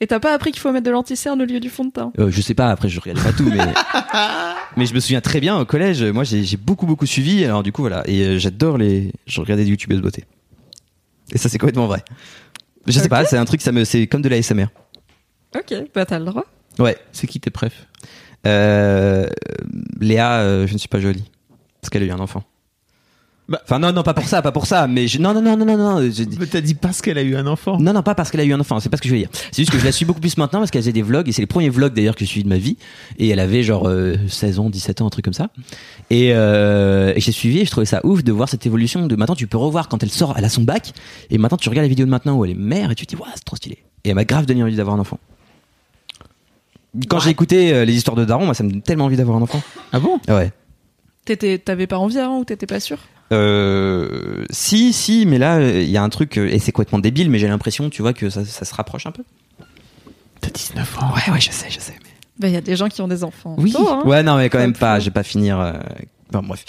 Et 0.03 0.09
t'as 0.09 0.19
pas 0.19 0.35
appris 0.35 0.51
qu'il 0.51 0.61
faut 0.61 0.73
mettre 0.73 0.85
de 0.85 0.91
l'anticerne 0.91 1.41
au 1.41 1.45
lieu 1.45 1.61
du 1.61 1.71
fond 1.71 1.85
de 1.85 1.93
teint 1.93 2.13
Euh, 2.19 2.29
je 2.29 2.41
sais 2.43 2.55
pas 2.55 2.71
après 2.71 2.89
je 2.89 2.99
regardais 2.99 3.23
pas 3.23 3.33
tout 3.33 3.49
mais 3.49 3.59
mais 4.77 4.85
je 4.85 4.95
me 4.95 4.99
souviens 4.99 5.21
très 5.21 5.39
bien 5.39 5.57
au 5.57 5.65
collège 5.65 6.03
moi 6.03 6.25
j'ai 6.25 6.57
beaucoup 6.57 6.87
beaucoup 6.87 7.07
suivi 7.07 7.45
alors 7.45 7.63
du 7.63 7.71
coup 7.71 7.83
voilà. 7.83 8.03
Et 8.09 8.21
euh, 8.23 8.39
j'adore 8.39 8.79
les 8.79 9.13
je 9.29 9.41
regardais 9.41 9.63
des 9.63 9.71
youtubeuses 9.71 10.01
beauté. 10.01 10.25
Et 11.33 11.39
ça 11.39 11.49
c'est 11.49 11.59
complètement 11.59 11.87
vrai. 11.87 12.03
Je 12.89 12.99
sais 12.99 13.09
pas 13.09 13.25
c'est 13.25 13.37
un 13.37 13.45
truc 13.45 13.63
ça 13.63 13.71
me 13.71 13.85
c'est 13.85 14.09
comme 14.09 14.23
de 14.23 14.29
la 14.29 14.43
SMR 14.43 14.67
Ok, 15.55 15.73
bah 15.95 16.05
t'as 16.05 16.19
le 16.19 16.25
droit. 16.25 16.47
ouais. 16.81 16.97
C'est 17.13 17.29
qui 17.29 17.39
tes 17.39 17.51
préf 17.51 17.87
euh, 18.45 19.29
Léa 20.01 20.41
euh, 20.41 20.67
je 20.67 20.73
ne 20.73 20.79
suis 20.79 20.89
pas 20.89 20.99
jolie. 20.99 21.31
Parce 21.81 21.91
qu'elle 21.91 22.03
a 22.03 22.07
eu 22.07 22.11
un 22.11 22.19
enfant. 22.19 22.43
Enfin 23.65 23.79
non 23.79 23.93
non 23.93 24.03
pas 24.03 24.15
pour 24.15 24.29
ça 24.29 24.43
pas 24.43 24.53
pour 24.53 24.67
ça 24.67 24.87
mais 24.87 25.09
je, 25.09 25.19
non 25.19 25.35
non 25.35 25.43
non 25.43 25.57
non 25.57 25.65
non 25.65 25.77
non 25.77 26.11
je 26.11 26.25
T'as 26.53 26.61
dit 26.61 26.75
parce 26.75 27.01
qu'elle 27.01 27.19
a 27.19 27.23
eu 27.23 27.35
un 27.37 27.47
enfant. 27.47 27.79
non, 27.79 27.93
non, 27.93 28.03
pas 28.03 28.15
parce 28.15 28.31
qu'elle 28.31 28.41
a 28.41 28.45
eu 28.45 28.53
un 28.53 28.61
enfant, 28.61 28.79
c'est 28.79 28.89
pas 28.89 28.97
ce 28.97 29.03
que 29.03 29.09
je 29.09 29.15
veux 29.15 29.19
dire. 29.21 29.31
C'est 29.33 29.63
juste 29.63 29.71
que 29.71 29.79
je 29.79 29.85
la 29.85 29.93
suis 29.93 30.05
beaucoup 30.05 30.21
plus 30.21 30.37
maintenant 30.37 30.59
parce 30.59 30.71
qu'elle 30.71 30.83
faisait 30.83 30.93
des 30.93 31.03
vlogs 31.03 31.29
et 31.29 31.33
c'est 31.33 31.41
les 31.41 31.47
premiers 31.47 31.71
vlogs 31.71 31.95
d'ailleurs 31.95 32.15
que 32.15 32.25
je 32.25 32.31
suis 32.31 32.43
de 32.43 32.49
ma 32.49 32.59
vie. 32.59 32.77
Et 33.19 33.29
elle 33.29 33.41
avait 33.41 33.63
genre 33.63 33.89
euh, 33.89 34.17
16 34.29 34.59
ans, 34.59 34.71
17 34.71 35.01
ans, 35.01 35.07
un 35.07 35.11
truc 35.11 35.25
comme 35.25 35.35
ça. 35.35 35.49
Et, 36.11 36.31
euh, 36.35 37.13
et 37.17 37.21
j'ai 37.21 37.33
suivi 37.33 37.61
et 37.61 37.65
je 37.65 37.71
trouvais 37.71 37.87
ça 37.87 38.01
ouf 38.05 38.23
de 38.23 38.33
voir 38.33 38.49
cette 38.49 38.67
évolution 38.67 39.07
de 39.07 39.17
maintenant 39.17 39.35
tu 39.35 39.47
peux 39.47 39.57
revoir 39.57 39.89
quand 39.89 40.03
elle 40.03 40.11
sort, 40.11 40.35
elle 40.37 40.45
a 40.45 40.49
son 40.51 40.63
bac 40.63 40.93
et 41.31 41.39
maintenant 41.39 41.57
tu 41.57 41.69
regardes 41.69 41.85
la 41.85 41.89
vidéo 41.89 42.05
de 42.05 42.11
maintenant 42.11 42.37
où 42.37 42.45
elle 42.45 42.51
est 42.51 42.55
mère 42.55 42.91
et 42.91 42.95
tu 42.95 43.07
te 43.07 43.15
dis, 43.15 43.21
waouh, 43.21 43.31
c'est 43.35 43.45
trop 43.45 43.57
stylé. 43.57 43.79
Et 44.05 44.11
elle 44.11 44.15
m'a 44.15 44.25
grave 44.25 44.45
donné 44.47 44.63
envie 44.63 44.77
d'avoir 44.77 44.97
un 44.97 45.01
enfant. 45.01 45.19
Quand 47.09 47.21
j'ai 47.21 47.31
écouté 47.31 47.73
euh, 47.73 47.85
les 47.87 47.95
histoires 47.95 48.17
de 48.17 48.25
Daron, 48.25 48.45
moi 48.45 48.55
ça 48.55 48.65
me 48.65 48.71
donne 48.71 48.83
tellement 48.83 49.07
envie 49.07 49.17
d'avoir 49.17 49.39
un 49.39 49.43
enfant. 49.43 49.63
Ah 49.93 50.01
bon? 50.01 50.21
Ouais. 50.29 50.53
T'étais, 51.25 51.59
t'avais 51.59 51.87
pas 51.87 51.99
envie 51.99 52.19
avant 52.19 52.41
ou 52.41 52.45
t'étais 52.45 52.67
pas 52.67 52.81
sûr 52.81 52.99
Euh, 53.33 54.45
si, 54.51 54.93
si, 54.93 55.27
mais 55.27 55.39
là, 55.39 55.61
il 55.81 55.89
y 55.91 55.97
a 55.97 56.03
un 56.03 56.09
truc, 56.09 56.37
euh, 56.39 56.49
et 56.51 56.59
c'est 56.59 56.73
complètement 56.73 56.99
débile, 56.99 57.31
mais 57.31 57.39
j'ai 57.39 57.49
l'impression, 57.49 57.91
tu 57.91 58.03
vois, 58.03 58.13
que 58.13 58.31
ça, 58.31 58.45
ça 58.45 58.65
se 58.65 58.75
rapproche 58.75 59.07
un 59.07 59.11
peu. 59.13 59.23
T'as 60.41 60.51
19 60.51 60.99
ans. 61.01 61.13
Ouais, 61.15 61.33
ouais, 61.33 61.41
je 61.41 61.51
sais, 61.51 61.67
je 61.71 61.81
sais. 61.81 61.95
mais- 62.03 62.09
Bah 62.39 62.49
y 62.49 62.57
a 62.57 62.61
des 62.61 62.77
gens 62.77 62.89
qui 62.89 63.01
ont 63.03 63.09
des 63.09 63.25
enfants. 63.25 63.55
Oui. 63.59 63.73
tôt, 63.73 63.89
hein. 63.89 64.03
Ouais, 64.05 64.23
non, 64.23 64.37
mais 64.37 64.49
quand 64.51 64.59
même 64.59 64.73
pas. 64.73 64.99
Je 65.01 65.07
vais 65.07 65.11
pas 65.11 65.23
finir. 65.23 65.59
euh, 65.61 65.73
Enfin, 66.35 66.43
bref. 66.47 66.65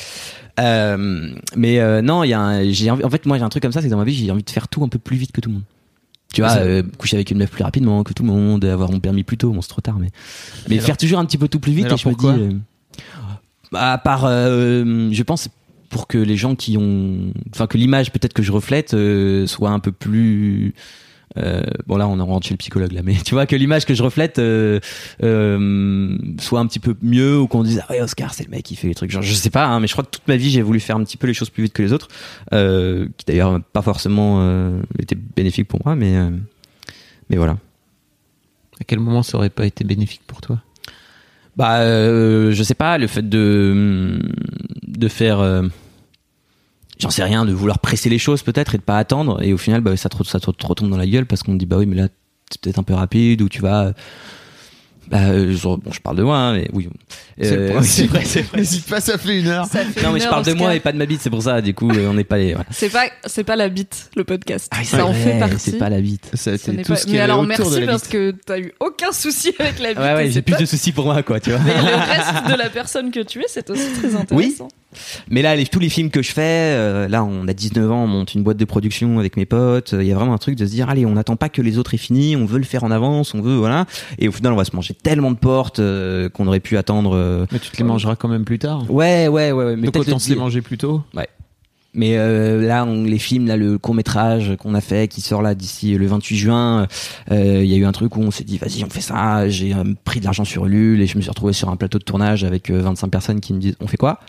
Euh, 0.59 1.33
mais 1.55 1.79
euh, 1.79 2.01
non, 2.01 2.23
il 2.23 2.29
y 2.29 2.33
a. 2.33 2.39
Un... 2.39 2.69
J'ai 2.71 2.91
envie... 2.91 3.03
En 3.03 3.09
fait, 3.09 3.25
moi, 3.25 3.37
j'ai 3.37 3.43
un 3.43 3.49
truc 3.49 3.63
comme 3.63 3.71
ça, 3.71 3.81
c'est 3.81 3.87
que 3.87 3.91
dans 3.91 3.97
ma 3.97 4.03
vie, 4.03 4.13
j'ai 4.13 4.29
envie 4.29 4.43
de 4.43 4.49
faire 4.49 4.67
tout 4.67 4.83
un 4.83 4.89
peu 4.89 4.99
plus 4.99 5.15
vite 5.17 5.31
que 5.31 5.41
tout 5.41 5.49
le 5.49 5.55
monde. 5.55 5.63
Tu 6.33 6.41
vois, 6.41 6.51
euh, 6.57 6.83
coucher 6.97 7.15
avec 7.15 7.29
une 7.31 7.37
meuf 7.37 7.49
plus 7.51 7.63
rapidement 7.63 8.03
que 8.03 8.11
tout 8.13 8.23
le 8.23 8.29
monde, 8.29 8.65
avoir 8.65 8.91
mon 8.91 8.99
permis 8.99 9.23
plus 9.23 9.37
tôt, 9.37 9.51
bon, 9.51 9.61
c'est 9.61 9.69
trop 9.69 9.81
tard, 9.81 9.97
mais 9.99 10.09
mais 10.67 10.75
alors- 10.75 10.85
faire 10.87 10.97
toujours 10.97 11.19
un 11.19 11.25
petit 11.25 11.37
peu 11.37 11.47
tout 11.47 11.59
plus 11.59 11.71
vite. 11.73 11.85
et 11.91 11.95
je 11.97 12.09
me 12.09 12.13
dis, 12.15 12.25
euh, 12.27 12.51
à 13.73 13.97
part, 13.99 14.25
euh, 14.25 15.09
je 15.11 15.23
pense 15.23 15.47
pour 15.93 16.07
que 16.07 16.17
les 16.17 16.35
gens 16.35 16.55
qui 16.55 16.75
ont, 16.75 17.31
enfin 17.53 17.67
que 17.67 17.77
l'image 17.77 18.11
peut-être 18.11 18.33
que 18.33 18.43
je 18.43 18.51
reflète 18.51 18.93
euh, 18.95 19.45
soit 19.47 19.69
un 19.69 19.79
peu 19.79 19.91
plus 19.91 20.73
euh, 21.37 21.63
bon 21.87 21.97
là 21.97 22.07
on 22.07 22.23
rentre 22.23 22.45
chez 22.45 22.53
le 22.53 22.57
psychologue 22.57 22.91
là 22.91 23.01
mais 23.03 23.15
tu 23.25 23.33
vois 23.33 23.47
que 23.47 23.55
l'image 23.55 23.85
que 23.85 23.95
je 23.95 24.03
reflète 24.03 24.37
euh, 24.37 24.79
euh, 25.23 26.17
soit 26.39 26.59
un 26.59 26.67
petit 26.67 26.79
peu 26.79 26.95
mieux 27.01 27.39
ou 27.39 27.47
qu'on 27.47 27.63
dise 27.63 27.81
ah 27.87 27.91
ouais 27.91 28.01
Oscar 28.01 28.33
c'est 28.33 28.43
le 28.43 28.51
mec 28.51 28.63
qui 28.63 28.75
fait 28.75 28.87
les 28.87 28.95
trucs. 28.95 29.11
Genre 29.11 29.21
je 29.21 29.33
sais 29.33 29.49
pas 29.49 29.65
hein, 29.65 29.79
mais 29.79 29.87
je 29.87 29.93
crois 29.93 30.03
que 30.03 30.11
toute 30.11 30.27
ma 30.27 30.35
vie 30.35 30.49
j'ai 30.49 30.61
voulu 30.61 30.79
faire 30.79 30.95
un 30.95 31.03
petit 31.03 31.17
peu 31.17 31.27
les 31.27 31.33
choses 31.33 31.49
plus 31.49 31.63
vite 31.63 31.73
que 31.73 31.81
les 31.81 31.93
autres 31.93 32.07
qui 32.51 33.25
d'ailleurs 33.25 33.61
pas 33.61 33.81
forcément 33.81 34.73
été 34.99 35.15
bénéfique 35.15 35.67
pour 35.67 35.79
moi 35.85 35.95
mais 35.95 36.15
mais 37.29 37.37
voilà. 37.37 37.57
À 38.79 38.83
quel 38.85 38.99
moment 38.99 39.23
ça 39.23 39.37
aurait 39.37 39.49
pas 39.49 39.65
été 39.65 39.83
bénéfique 39.83 40.23
pour 40.27 40.41
toi? 40.41 40.59
Bah 41.55 41.79
je 41.85 42.63
sais 42.63 42.75
pas 42.75 42.97
le 42.97 43.07
fait 43.07 43.27
de 43.27 44.19
de 44.87 45.07
faire 45.07 45.63
j'en 47.03 47.09
sais 47.11 47.23
rien 47.23 47.45
de 47.45 47.53
vouloir 47.53 47.79
presser 47.79 48.09
les 48.09 48.17
choses 48.17 48.41
peut-être 48.43 48.73
et 48.75 48.77
de 48.79 48.83
pas 48.83 48.97
attendre 48.97 49.41
et 49.43 49.53
au 49.53 49.57
final 49.57 49.81
bah, 49.81 49.95
ça 49.97 50.09
te, 50.09 50.23
ça 50.23 50.39
te 50.39 50.65
retombe 50.65 50.89
dans 50.89 50.97
la 50.97 51.05
gueule 51.07 51.25
parce 51.25 51.43
qu'on 51.43 51.53
te 51.53 51.57
dit 51.59 51.65
bah 51.65 51.77
oui 51.77 51.85
mais 51.85 51.95
là 51.95 52.07
c'est 52.51 52.59
peut-être 52.61 52.79
un 52.79 52.83
peu 52.83 52.93
rapide 52.95 53.41
ou 53.41 53.49
tu 53.49 53.61
vas 53.61 53.93
bah, 55.09 55.17
euh, 55.19 55.51
je, 55.53 55.61
bon 55.63 55.81
je 55.91 55.99
parle 55.99 56.15
de 56.15 56.23
moi 56.23 56.37
hein, 56.37 56.53
mais 56.53 56.69
oui 56.71 56.87
Euh, 57.43 57.79
c'est 57.83 58.05
vrai 58.05 58.23
c'est 58.23 58.41
vrai 58.43 58.59
N'hésite 58.59 58.85
pas, 58.87 59.01
ça 59.01 59.17
fait 59.17 59.39
une 59.39 59.47
heure. 59.47 59.65
Ça 59.65 59.79
fait 59.83 60.01
non 60.01 60.09
une 60.09 60.13
mais 60.15 60.19
je 60.21 60.29
parle 60.29 60.45
de 60.45 60.53
moi 60.53 60.73
et 60.75 60.79
pas 60.79 60.93
de 60.93 60.97
ma 60.97 61.05
bite 61.05 61.19
c'est 61.21 61.29
pour 61.29 61.43
ça 61.43 61.61
du 61.61 61.73
coup 61.73 61.89
euh, 61.91 62.07
on 62.09 62.13
n'est 62.13 62.23
pas 62.23 62.37
les 62.37 62.53
voilà. 62.53 62.67
C'est 62.71 62.87
pas, 62.89 63.03
c'est 63.25 63.43
pas 63.43 63.57
la 63.57 63.67
bite, 63.67 64.09
le 64.15 64.23
podcast. 64.23 64.69
Ah 64.71 64.81
ça 64.85 65.05
en 65.05 65.11
vrai, 65.11 65.19
fait 65.33 65.39
partie. 65.39 65.57
c'est 65.59 65.77
pas 65.77 65.89
la 65.89 65.99
bite 65.99 66.29
Ça, 66.33 66.51
Ce 66.53 66.57
c'est 66.57 66.71
n'est 66.71 66.83
tout 66.83 66.93
pas- 66.93 66.99
ce 66.99 67.05
qui 67.05 67.11
Mais 67.13 67.17
est 67.17 67.21
alors 67.21 67.43
merci 67.43 67.69
de 67.69 67.79
la 67.79 67.87
parce 67.87 68.07
que 68.07 68.33
t'as 68.45 68.59
eu 68.59 68.71
aucun 68.79 69.11
souci 69.11 69.53
avec 69.59 69.79
la 69.79 69.89
bite. 69.89 69.97
ouais 69.99 70.13
ouais 70.13 70.31
j'ai 70.31 70.41
plus 70.41 70.55
de 70.57 70.65
soucis 70.65 70.93
pour 70.93 71.03
moi 71.05 71.21
quoi 71.21 71.39
tu 71.41 71.49
vois 71.49 71.59
Mais 71.59 71.73
le 71.75 71.81
reste 71.97 72.47
de 72.53 72.57
la 72.57 72.69
personne 72.69 73.11
que 73.11 73.19
tu 73.19 73.39
es, 73.41 73.45
c'est 73.49 73.69
aussi 73.69 73.91
très 73.99 74.15
intéressant. 74.15 74.69
Mais 75.29 75.41
là, 75.41 75.55
les, 75.55 75.65
tous 75.65 75.79
les 75.79 75.89
films 75.89 76.09
que 76.09 76.21
je 76.21 76.31
fais, 76.31 76.41
euh, 76.75 77.07
là, 77.07 77.23
on 77.23 77.47
a 77.47 77.53
19 77.53 77.91
ans, 77.91 78.03
on 78.03 78.07
monte 78.07 78.33
une 78.33 78.43
boîte 78.43 78.57
de 78.57 78.65
production 78.65 79.19
avec 79.19 79.37
mes 79.37 79.45
potes. 79.45 79.93
Il 79.97 80.05
y 80.07 80.11
a 80.11 80.15
vraiment 80.15 80.33
un 80.33 80.37
truc 80.37 80.55
de 80.55 80.65
se 80.65 80.71
dire, 80.71 80.89
allez, 80.89 81.05
on 81.05 81.11
n'attend 81.13 81.35
pas 81.35 81.49
que 81.49 81.61
les 81.61 81.77
autres 81.77 81.93
aient 81.93 81.97
fini, 81.97 82.35
on 82.35 82.45
veut 82.45 82.57
le 82.59 82.63
faire 82.65 82.83
en 82.83 82.91
avance, 82.91 83.33
on 83.33 83.41
veut, 83.41 83.55
voilà. 83.55 83.85
Et 84.19 84.27
au 84.27 84.31
final, 84.31 84.53
on 84.53 84.57
va 84.57 84.65
se 84.65 84.75
manger 84.75 84.93
tellement 84.93 85.31
de 85.31 85.37
portes 85.37 85.79
euh, 85.79 86.29
qu'on 86.29 86.47
aurait 86.47 86.59
pu 86.59 86.77
attendre. 86.77 87.15
euh, 87.15 87.45
Mais 87.51 87.59
tu 87.59 87.69
te 87.71 87.77
les 87.77 87.83
mangeras 87.83 88.15
quand 88.15 88.27
même 88.27 88.45
plus 88.45 88.59
tard. 88.59 88.89
Ouais, 88.89 89.27
ouais, 89.27 89.51
ouais, 89.51 89.65
ouais. 89.65 89.75
Mais 89.75 89.87
Donc 89.87 89.97
autant 89.97 90.19
se 90.19 90.29
les 90.29 90.35
manger 90.35 90.61
plus 90.61 90.77
tôt? 90.77 91.01
Mais 91.95 92.17
euh, 92.17 92.65
là, 92.65 92.85
on, 92.85 93.03
les 93.03 93.19
films, 93.19 93.45
là, 93.45 93.55
le 93.55 93.77
court 93.77 93.93
métrage 93.93 94.55
qu'on 94.57 94.73
a 94.73 94.81
fait, 94.81 95.07
qui 95.07 95.21
sort 95.21 95.43
là 95.43 95.53
d'ici 95.53 95.93
le 95.95 96.07
28 96.07 96.35
juin, 96.37 96.87
euh, 97.31 97.61
il 97.63 97.69
y 97.69 97.75
a 97.75 97.77
eu 97.77 97.85
un 97.85 97.91
truc 97.91 98.17
où 98.17 98.21
on 98.21 98.31
s'est 98.31 98.43
dit, 98.43 98.57
vas-y, 98.57 98.83
on 98.83 98.89
fait 98.89 98.99
ça. 98.99 99.47
J'ai 99.47 99.75
euh, 99.75 99.83
pris 100.03 100.19
de 100.19 100.25
l'argent 100.25 100.43
sur 100.43 100.65
Ulule 100.65 101.01
et 101.01 101.05
je 101.05 101.15
me 101.17 101.21
suis 101.21 101.29
retrouvé 101.29 101.53
sur 101.53 101.69
un 101.69 101.75
plateau 101.75 101.99
de 101.99 102.03
tournage 102.03 102.43
avec 102.43 102.71
euh, 102.71 102.81
25 102.81 103.09
personnes 103.09 103.41
qui 103.41 103.53
me 103.53 103.59
disent, 103.59 103.75
on 103.79 103.85
fait 103.85 103.97
quoi? 103.97 104.19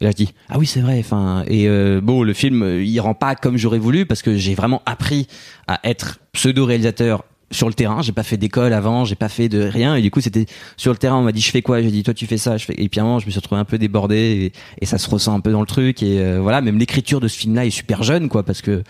Et 0.00 0.04
là, 0.04 0.10
je 0.10 0.16
dis, 0.16 0.34
ah 0.48 0.58
oui, 0.58 0.66
c'est 0.66 0.80
vrai. 0.80 0.98
Enfin, 0.98 1.44
et 1.46 1.68
euh, 1.68 2.00
bon, 2.02 2.22
le 2.22 2.32
film, 2.32 2.62
euh, 2.62 2.82
il 2.82 2.98
rend 3.00 3.14
pas 3.14 3.34
comme 3.34 3.56
j'aurais 3.56 3.78
voulu 3.78 4.06
parce 4.06 4.22
que 4.22 4.36
j'ai 4.36 4.54
vraiment 4.54 4.82
appris 4.86 5.26
à 5.68 5.80
être 5.84 6.18
pseudo 6.32 6.64
réalisateur 6.64 7.24
sur 7.50 7.68
le 7.68 7.74
terrain. 7.74 8.02
J'ai 8.02 8.12
pas 8.12 8.22
fait 8.22 8.36
d'école 8.38 8.72
avant, 8.72 9.04
j'ai 9.04 9.14
pas 9.14 9.28
fait 9.28 9.48
de 9.48 9.60
rien. 9.62 9.94
Et 9.94 10.02
du 10.02 10.10
coup, 10.10 10.20
c'était 10.20 10.46
sur 10.76 10.92
le 10.92 10.98
terrain. 10.98 11.18
On 11.18 11.22
m'a 11.22 11.32
dit, 11.32 11.40
je 11.40 11.50
fais 11.50 11.62
quoi? 11.62 11.82
J'ai 11.82 11.90
dit, 11.90 12.02
toi, 12.02 12.14
tu 12.14 12.26
fais 12.26 12.38
ça. 12.38 12.56
Je 12.56 12.64
fais. 12.64 12.74
Et 12.78 12.88
puis 12.88 13.00
à 13.00 13.02
un 13.02 13.06
moment, 13.06 13.18
je 13.18 13.26
me 13.26 13.30
suis 13.30 13.38
retrouvé 13.38 13.60
un 13.60 13.64
peu 13.64 13.78
débordé 13.78 14.52
et, 14.80 14.86
ça 14.86 14.98
se 14.98 15.08
ressent 15.08 15.34
un 15.34 15.40
peu 15.40 15.52
dans 15.52 15.60
le 15.60 15.66
truc. 15.66 16.02
Et 16.02 16.20
euh, 16.20 16.40
voilà, 16.40 16.60
même 16.62 16.78
l'écriture 16.78 17.20
de 17.20 17.28
ce 17.28 17.36
film-là 17.38 17.66
est 17.66 17.70
super 17.70 18.02
jeune, 18.02 18.28
quoi, 18.28 18.42
parce 18.42 18.62
que 18.62 18.82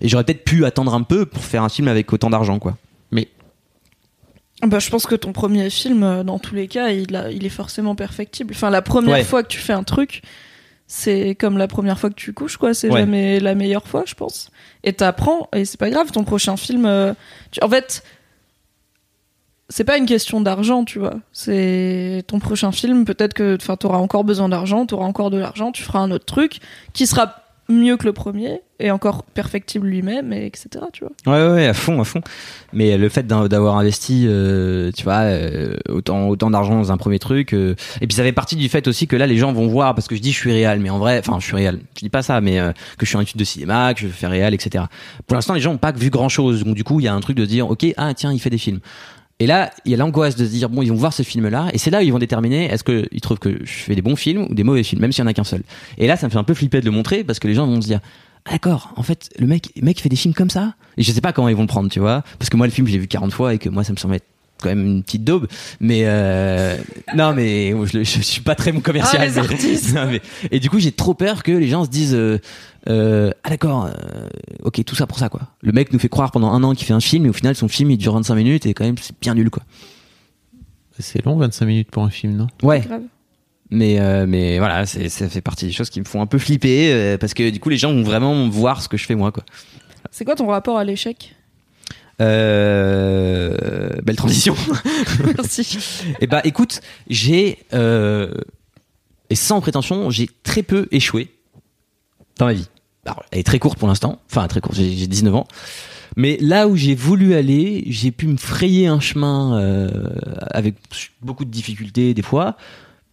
et 0.00 0.08
j'aurais 0.08 0.24
peut-être 0.24 0.44
pu 0.44 0.64
attendre 0.64 0.94
un 0.94 1.02
peu 1.02 1.26
pour 1.26 1.44
faire 1.44 1.62
un 1.62 1.68
film 1.68 1.88
avec 1.88 2.12
autant 2.12 2.30
d'argent, 2.30 2.58
quoi. 2.58 2.76
Bah, 4.62 4.80
je 4.80 4.90
pense 4.90 5.06
que 5.06 5.14
ton 5.14 5.32
premier 5.32 5.70
film, 5.70 6.02
euh, 6.02 6.24
dans 6.24 6.38
tous 6.40 6.54
les 6.54 6.66
cas, 6.66 6.88
il, 6.90 7.14
a, 7.14 7.30
il 7.30 7.46
est 7.46 7.50
forcément 7.50 7.94
perfectible. 7.94 8.54
Enfin, 8.56 8.70
la 8.70 8.82
première 8.82 9.14
Ouais. 9.18 9.24
fois 9.24 9.42
que 9.44 9.48
tu 9.48 9.58
fais 9.58 9.72
un 9.72 9.84
truc, 9.84 10.22
c'est 10.88 11.36
comme 11.36 11.58
la 11.58 11.68
première 11.68 11.98
fois 11.98 12.10
que 12.10 12.16
tu 12.16 12.32
couches, 12.32 12.56
quoi. 12.56 12.74
C'est 12.74 12.90
Ouais. 12.90 13.00
jamais 13.00 13.38
la 13.40 13.54
meilleure 13.54 13.86
fois, 13.86 14.02
je 14.06 14.14
pense. 14.14 14.50
Et 14.82 14.92
t'apprends, 14.92 15.48
et 15.54 15.64
c'est 15.64 15.78
pas 15.78 15.90
grave. 15.90 16.10
Ton 16.10 16.24
prochain 16.24 16.56
film, 16.56 16.86
euh, 16.86 17.14
tu- 17.52 17.62
en 17.62 17.68
fait, 17.68 18.02
c'est 19.68 19.84
pas 19.84 19.96
une 19.98 20.06
question 20.06 20.40
d'argent, 20.40 20.84
tu 20.84 20.98
vois. 20.98 21.14
C'est 21.32 22.24
ton 22.26 22.40
prochain 22.40 22.72
film, 22.72 23.04
peut-être 23.04 23.34
que, 23.34 23.56
enfin, 23.60 23.76
t'auras 23.76 23.98
encore 23.98 24.24
besoin 24.24 24.48
d'argent, 24.48 24.86
t'auras 24.86 25.04
encore 25.06 25.30
de 25.30 25.36
l'argent, 25.38 25.70
tu 25.72 25.82
feras 25.84 26.00
un 26.00 26.10
autre 26.10 26.24
truc 26.24 26.58
qui 26.94 27.06
sera 27.06 27.34
mieux 27.68 27.96
que 27.96 28.06
le 28.06 28.12
premier 28.12 28.62
et 28.80 28.90
encore 28.90 29.24
perfectible 29.24 29.88
lui-même, 29.88 30.32
et 30.32 30.46
etc. 30.46 30.68
Tu 30.92 31.04
vois. 31.04 31.12
Ouais, 31.26 31.52
ouais, 31.52 31.66
à 31.66 31.74
fond, 31.74 32.00
à 32.00 32.04
fond. 32.04 32.20
Mais 32.72 32.96
le 32.96 33.08
fait 33.08 33.26
d'avoir 33.26 33.76
investi, 33.76 34.24
euh, 34.26 34.90
tu 34.96 35.04
vois, 35.04 35.22
euh, 35.22 35.76
autant, 35.88 36.28
autant 36.28 36.50
d'argent 36.50 36.76
dans 36.76 36.92
un 36.92 36.96
premier 36.96 37.18
truc, 37.18 37.52
euh, 37.52 37.74
et 38.00 38.06
puis 38.06 38.14
ça 38.14 38.22
fait 38.22 38.32
partie 38.32 38.56
du 38.56 38.68
fait 38.68 38.86
aussi 38.86 39.06
que 39.06 39.16
là, 39.16 39.26
les 39.26 39.36
gens 39.36 39.52
vont 39.52 39.66
voir, 39.66 39.94
parce 39.94 40.06
que 40.06 40.14
je 40.14 40.20
dis 40.20 40.32
je 40.32 40.38
suis 40.38 40.52
réel, 40.52 40.80
mais 40.80 40.90
en 40.90 40.98
vrai, 40.98 41.18
enfin, 41.18 41.38
je 41.40 41.44
suis 41.44 41.56
réel. 41.56 41.80
Je 41.96 42.00
dis 42.00 42.08
pas 42.08 42.22
ça, 42.22 42.40
mais 42.40 42.58
euh, 42.58 42.72
que 42.96 43.04
je 43.04 43.06
suis 43.06 43.16
en 43.16 43.20
étude 43.20 43.38
de 43.38 43.44
cinéma, 43.44 43.94
que 43.94 44.00
je 44.00 44.08
fais 44.08 44.28
réel, 44.28 44.54
etc. 44.54 44.84
Pour 45.26 45.34
l'instant, 45.34 45.54
les 45.54 45.60
gens 45.60 45.72
n'ont 45.72 45.78
pas 45.78 45.92
vu 45.92 46.10
grand 46.10 46.28
chose. 46.28 46.64
Donc, 46.64 46.74
du 46.74 46.84
coup, 46.84 47.00
il 47.00 47.04
y 47.04 47.08
a 47.08 47.14
un 47.14 47.20
truc 47.20 47.36
de 47.36 47.44
dire, 47.44 47.68
ok, 47.68 47.86
ah, 47.96 48.14
tiens, 48.14 48.32
il 48.32 48.38
fait 48.38 48.50
des 48.50 48.58
films. 48.58 48.80
Et 49.40 49.46
là, 49.46 49.70
il 49.84 49.92
y 49.92 49.94
a 49.94 49.96
l'angoisse 49.96 50.34
de 50.34 50.44
se 50.44 50.50
dire, 50.50 50.68
bon, 50.68 50.82
ils 50.82 50.88
vont 50.88 50.96
voir 50.96 51.12
ce 51.12 51.22
film-là, 51.22 51.68
et 51.72 51.78
c'est 51.78 51.90
là 51.90 52.00
où 52.00 52.02
ils 52.02 52.12
vont 52.12 52.18
déterminer 52.18 52.66
est-ce 52.66 52.82
qu'ils 52.82 53.20
trouvent 53.20 53.38
que 53.38 53.64
je 53.64 53.72
fais 53.72 53.94
des 53.94 54.02
bons 54.02 54.16
films 54.16 54.48
ou 54.50 54.54
des 54.54 54.64
mauvais 54.64 54.82
films, 54.82 55.00
même 55.00 55.12
s'il 55.12 55.22
y 55.22 55.26
en 55.26 55.30
a 55.30 55.34
qu'un 55.34 55.44
seul. 55.44 55.62
Et 55.96 56.08
là, 56.08 56.16
ça 56.16 56.26
me 56.26 56.32
fait 56.32 56.38
un 56.38 56.44
peu 56.44 56.54
flipper 56.54 56.80
de 56.80 56.86
le 56.86 56.90
montrer, 56.90 57.22
parce 57.22 57.38
que 57.38 57.46
les 57.46 57.54
gens 57.54 57.66
vont 57.66 57.80
se 57.80 57.86
dire, 57.86 58.00
ah, 58.46 58.52
d'accord, 58.52 58.92
en 58.96 59.02
fait, 59.02 59.30
le 59.38 59.46
mec, 59.46 59.70
le 59.76 59.82
mec 59.82 60.00
fait 60.00 60.08
des 60.08 60.16
films 60.16 60.34
comme 60.34 60.50
ça? 60.50 60.74
Et 60.96 61.02
je 61.02 61.12
sais 61.12 61.20
pas 61.20 61.32
comment 61.32 61.48
ils 61.48 61.54
vont 61.54 61.62
le 61.62 61.68
prendre, 61.68 61.88
tu 61.88 62.00
vois? 62.00 62.24
Parce 62.38 62.50
que 62.50 62.56
moi, 62.56 62.66
le 62.66 62.72
film, 62.72 62.86
je 62.88 62.92
l'ai 62.92 62.98
vu 62.98 63.06
40 63.06 63.32
fois 63.32 63.54
et 63.54 63.58
que 63.58 63.68
moi, 63.68 63.84
ça 63.84 63.92
me 63.92 63.98
semble 63.98 64.14
être 64.14 64.26
quand 64.60 64.68
même 64.68 64.84
une 64.86 65.02
petite 65.02 65.24
daube. 65.24 65.46
Mais, 65.80 66.02
euh, 66.04 66.76
non, 67.14 67.32
mais 67.34 67.70
je, 67.86 68.02
je, 68.04 68.20
suis 68.20 68.40
pas 68.40 68.54
très 68.54 68.72
bon 68.72 68.80
commercial. 68.80 69.22
Ah, 69.22 69.26
les 69.26 69.32
mais- 69.32 69.38
artistes. 69.38 69.92
Non, 69.94 70.06
mais- 70.06 70.20
et 70.50 70.60
du 70.60 70.70
coup, 70.70 70.78
j'ai 70.78 70.92
trop 70.92 71.14
peur 71.14 71.42
que 71.42 71.52
les 71.52 71.68
gens 71.68 71.84
se 71.84 71.90
disent, 71.90 72.14
euh, 72.14 72.38
euh, 72.88 73.30
ah, 73.44 73.50
d'accord, 73.50 73.86
euh, 73.86 74.28
ok, 74.62 74.84
tout 74.84 74.94
ça 74.94 75.06
pour 75.06 75.18
ça, 75.18 75.28
quoi. 75.28 75.42
Le 75.62 75.72
mec 75.72 75.92
nous 75.92 75.98
fait 75.98 76.08
croire 76.08 76.30
pendant 76.30 76.52
un 76.52 76.62
an 76.62 76.74
qu'il 76.74 76.86
fait 76.86 76.94
un 76.94 77.00
film 77.00 77.26
et 77.26 77.28
au 77.28 77.32
final, 77.32 77.54
son 77.54 77.68
film, 77.68 77.90
il 77.90 77.98
dure 77.98 78.14
25 78.14 78.34
minutes 78.34 78.66
et 78.66 78.74
quand 78.74 78.84
même, 78.84 78.98
c'est 78.98 79.18
bien 79.20 79.34
nul, 79.34 79.50
quoi. 79.50 79.62
C'est 80.98 81.24
long, 81.24 81.36
25 81.36 81.64
minutes 81.66 81.90
pour 81.90 82.02
un 82.02 82.10
film, 82.10 82.34
non? 82.36 82.48
Ouais. 82.62 82.82
Mais 83.70 84.00
euh, 84.00 84.24
mais 84.26 84.58
voilà, 84.58 84.86
c'est 84.86 85.08
ça 85.10 85.28
fait 85.28 85.42
partie 85.42 85.66
des 85.66 85.72
choses 85.72 85.90
qui 85.90 86.00
me 86.00 86.06
font 86.06 86.22
un 86.22 86.26
peu 86.26 86.38
flipper 86.38 86.90
euh, 86.90 87.18
parce 87.18 87.34
que 87.34 87.50
du 87.50 87.60
coup 87.60 87.68
les 87.68 87.76
gens 87.76 87.92
vont 87.92 88.02
vraiment 88.02 88.48
voir 88.48 88.80
ce 88.80 88.88
que 88.88 88.96
je 88.96 89.04
fais 89.04 89.14
moi 89.14 89.30
quoi. 89.30 89.44
C'est 90.10 90.24
quoi 90.24 90.34
ton 90.36 90.46
rapport 90.46 90.78
à 90.78 90.84
l'échec? 90.84 91.36
Euh, 92.20 93.90
belle 94.02 94.16
transition. 94.16 94.56
Merci. 95.36 95.78
Et 96.20 96.26
bah 96.26 96.40
écoute, 96.44 96.80
j'ai 97.08 97.58
euh, 97.72 98.32
et 99.30 99.34
sans 99.34 99.60
prétention, 99.60 100.10
j'ai 100.10 100.28
très 100.42 100.62
peu 100.62 100.88
échoué 100.90 101.30
dans 102.38 102.46
ma 102.46 102.52
vie. 102.52 102.68
Alors, 103.04 103.22
elle 103.30 103.40
est 103.40 103.44
très 103.44 103.58
courte 103.58 103.78
pour 103.78 103.88
l'instant, 103.88 104.20
enfin 104.30 104.46
très 104.48 104.60
courte, 104.60 104.76
j'ai 104.76 104.96
j'ai 104.96 105.06
19 105.06 105.34
ans. 105.34 105.46
Mais 106.16 106.36
là 106.40 106.66
où 106.66 106.76
j'ai 106.76 106.94
voulu 106.94 107.34
aller, 107.34 107.84
j'ai 107.86 108.10
pu 108.10 108.26
me 108.26 108.36
frayer 108.36 108.88
un 108.88 109.00
chemin 109.00 109.58
euh, 109.58 109.88
avec 110.50 110.74
beaucoup 111.22 111.44
de 111.44 111.50
difficultés 111.50 112.14
des 112.14 112.22
fois 112.22 112.56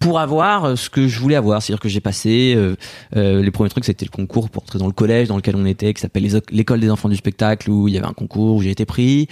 pour 0.05 0.19
avoir 0.19 0.65
euh, 0.65 0.75
ce 0.75 0.87
que 0.91 1.07
je 1.07 1.19
voulais 1.19 1.35
avoir. 1.35 1.63
C'est-à-dire 1.63 1.79
que 1.79 1.89
j'ai 1.89 1.99
passé 1.99 2.53
euh, 2.55 2.75
euh, 3.15 3.41
les 3.41 3.49
premiers 3.49 3.71
trucs, 3.71 3.85
c'était 3.85 4.05
le 4.05 4.11
concours 4.11 4.51
pour 4.51 4.61
entrer 4.61 4.77
dans 4.77 4.85
le 4.85 4.91
collège 4.93 5.29
dans 5.29 5.35
lequel 5.35 5.55
on 5.55 5.65
était, 5.65 5.95
qui 5.95 5.99
s'appelle 6.01 6.29
l'école 6.51 6.79
des 6.79 6.91
enfants 6.91 7.09
du 7.09 7.15
spectacle, 7.15 7.71
où 7.71 7.87
il 7.87 7.95
y 7.95 7.97
avait 7.97 8.05
un 8.05 8.13
concours 8.13 8.55
où 8.57 8.61
j'ai 8.61 8.69
été 8.69 8.85
pris. 8.85 9.27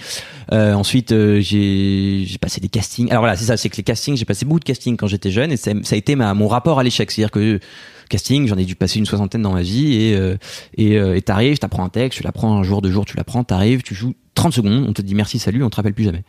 Euh, 0.52 0.74
ensuite, 0.74 1.12
euh, 1.12 1.38
j'ai 1.40 2.26
passé 2.40 2.60
des 2.60 2.68
castings. 2.68 3.08
Alors 3.10 3.22
voilà, 3.22 3.36
c'est 3.36 3.44
ça, 3.44 3.56
c'est 3.56 3.68
que 3.68 3.76
les 3.76 3.84
castings, 3.84 4.16
j'ai 4.16 4.24
passé 4.24 4.44
beaucoup 4.44 4.58
de 4.58 4.64
castings 4.64 4.96
quand 4.96 5.06
j'étais 5.06 5.30
jeune, 5.30 5.52
et 5.52 5.56
c'est- 5.56 5.84
ça 5.84 5.94
a 5.94 5.96
été 5.98 6.16
ma, 6.16 6.34
mon 6.34 6.48
rapport 6.48 6.80
à 6.80 6.82
l'échec. 6.82 7.08
C'est-à-dire 7.12 7.30
que 7.30 7.60
casting, 8.08 8.48
j'en 8.48 8.56
ai 8.58 8.64
dû 8.64 8.74
passer 8.74 8.98
une 8.98 9.06
soixantaine 9.06 9.42
dans 9.42 9.52
ma 9.52 9.62
vie, 9.62 9.94
et 9.94 10.16
euh, 10.16 10.36
et 10.76 10.98
euh, 10.98 11.20
t'arrives, 11.20 11.58
t'apprends 11.58 11.84
un 11.84 11.88
texte, 11.88 12.18
tu 12.18 12.24
l'apprends 12.24 12.58
un 12.58 12.64
jour, 12.64 12.82
deux 12.82 12.90
jours, 12.90 13.04
tu 13.04 13.16
l'apprends, 13.16 13.44
t'arrives, 13.44 13.82
tu 13.82 13.94
joues 13.94 14.14
30 14.34 14.52
secondes, 14.52 14.86
on 14.88 14.92
te 14.92 15.02
dit 15.02 15.14
merci, 15.14 15.38
salut, 15.38 15.62
on 15.62 15.70
te 15.70 15.76
rappelle 15.76 15.94
plus 15.94 16.04
jamais. 16.04 16.24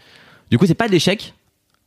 Du 0.52 0.60
coup, 0.60 0.68
c'est 0.68 0.76
pas 0.76 0.88
de 0.88 0.92
l'échec, 0.92 1.34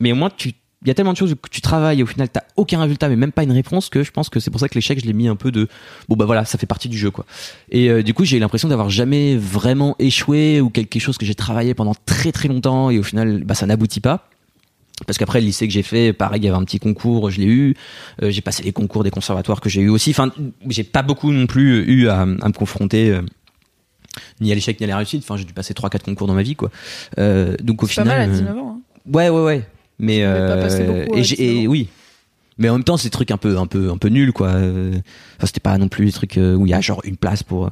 mais 0.00 0.10
au 0.10 0.16
moins 0.16 0.30
tu 0.36 0.54
il 0.82 0.88
y 0.88 0.90
a 0.92 0.94
tellement 0.94 1.12
de 1.12 1.16
choses 1.16 1.34
que 1.34 1.48
tu 1.50 1.60
travailles 1.60 2.00
et 2.00 2.02
au 2.04 2.06
final 2.06 2.28
t'as 2.28 2.42
aucun 2.56 2.80
résultat 2.80 3.08
mais 3.08 3.16
même 3.16 3.32
pas 3.32 3.42
une 3.42 3.50
réponse 3.52 3.88
que 3.88 4.04
je 4.04 4.12
pense 4.12 4.28
que 4.28 4.38
c'est 4.38 4.50
pour 4.52 4.60
ça 4.60 4.68
que 4.68 4.74
l'échec 4.76 5.00
je 5.00 5.06
l'ai 5.06 5.12
mis 5.12 5.26
un 5.26 5.34
peu 5.34 5.50
de 5.50 5.66
bon 6.08 6.14
bah 6.14 6.24
voilà 6.24 6.44
ça 6.44 6.56
fait 6.56 6.66
partie 6.66 6.88
du 6.88 6.96
jeu 6.96 7.10
quoi 7.10 7.26
et 7.70 7.90
euh, 7.90 8.02
du 8.04 8.14
coup 8.14 8.24
j'ai 8.24 8.36
eu 8.36 8.40
l'impression 8.40 8.68
d'avoir 8.68 8.88
jamais 8.88 9.36
vraiment 9.36 9.96
échoué 9.98 10.60
ou 10.60 10.70
quelque 10.70 11.00
chose 11.00 11.18
que 11.18 11.26
j'ai 11.26 11.34
travaillé 11.34 11.74
pendant 11.74 11.94
très 12.06 12.30
très 12.30 12.46
longtemps 12.48 12.90
et 12.90 12.98
au 12.98 13.02
final 13.02 13.42
bah 13.44 13.54
ça 13.54 13.66
n'aboutit 13.66 13.98
pas 14.00 14.28
parce 15.06 15.18
qu'après 15.18 15.40
le 15.40 15.46
lycée 15.46 15.66
que 15.66 15.72
j'ai 15.72 15.82
fait 15.82 16.12
pareil 16.12 16.40
il 16.42 16.44
y 16.44 16.48
avait 16.48 16.56
un 16.56 16.64
petit 16.64 16.78
concours 16.78 17.28
je 17.30 17.40
l'ai 17.40 17.46
eu 17.46 17.74
Euh, 18.22 18.30
j'ai 18.30 18.40
passé 18.40 18.62
les 18.62 18.72
concours 18.72 19.02
des 19.02 19.10
conservatoires 19.10 19.60
que 19.60 19.68
j'ai 19.68 19.80
eu 19.80 19.88
aussi 19.88 20.10
enfin 20.10 20.30
j'ai 20.68 20.84
pas 20.84 21.02
beaucoup 21.02 21.32
non 21.32 21.46
plus 21.48 21.82
eu 21.86 22.06
à, 22.08 22.20
à 22.20 22.24
me 22.26 22.52
confronter 22.52 23.10
euh, 23.10 23.22
ni 24.40 24.52
à 24.52 24.54
l'échec 24.54 24.78
ni 24.80 24.84
à 24.84 24.88
la 24.88 24.96
réussite 24.96 25.22
enfin 25.24 25.36
j'ai 25.36 25.44
dû 25.44 25.52
passer 25.54 25.74
trois 25.74 25.90
quatre 25.90 26.04
concours 26.04 26.28
dans 26.28 26.34
ma 26.34 26.42
vie 26.42 26.54
quoi 26.54 26.70
donc 27.60 27.82
au 27.82 27.86
C'est 27.88 27.96
pas 27.96 28.02
final 28.02 28.18
mal 28.18 28.20
à 28.20 28.32
euh, 28.32 28.38
19 28.38 28.58
ans. 28.58 28.76
hein. 28.76 28.80
Ouais, 29.12 29.28
ouais, 29.28 29.42
ouais. 29.42 29.66
Mais 29.98 30.20
pas 30.22 30.26
euh, 30.28 31.04
beaucoup 31.04 31.18
et, 31.18 31.24
j'ai- 31.24 31.36
19 31.36 31.56
et 31.62 31.66
ans. 31.66 31.70
oui. 31.70 31.88
Mais 32.60 32.68
en 32.68 32.72
même 32.72 32.84
temps, 32.84 32.96
c'est 32.96 33.06
des 33.06 33.12
trucs 33.12 33.30
un 33.30 33.36
peu, 33.36 33.56
un 33.56 33.66
peu, 33.66 33.88
un 33.90 33.98
peu 33.98 34.08
nuls, 34.08 34.32
quoi. 34.32 34.48
Euh, 34.48 34.90
Enfin, 35.36 35.46
c'était 35.46 35.60
pas 35.60 35.78
non 35.78 35.86
plus 35.88 36.06
des 36.06 36.12
trucs 36.12 36.36
euh, 36.38 36.54
où 36.56 36.66
il 36.66 36.70
y 36.70 36.74
a 36.74 36.80
genre 36.80 37.00
une 37.04 37.16
place 37.16 37.42
pour 37.44 37.70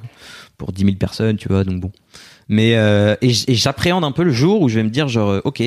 pour 0.59 0.71
10 0.73 0.85
000 0.85 0.97
personnes, 0.97 1.37
tu 1.37 1.49
vois. 1.49 1.65
Donc 1.65 1.81
bon. 1.81 1.91
Mais 2.49 2.77
euh, 2.77 3.17
et 3.21 3.31
j'appréhende 3.33 4.05
un 4.05 4.13
peu 4.13 4.23
le 4.23 4.31
jour 4.31 4.61
où 4.63 4.69
je 4.69 4.77
vais 4.77 4.85
me 4.85 4.91
dire 4.91 5.09
genre, 5.09 5.31
euh, 5.31 5.41
ok, 5.45 5.61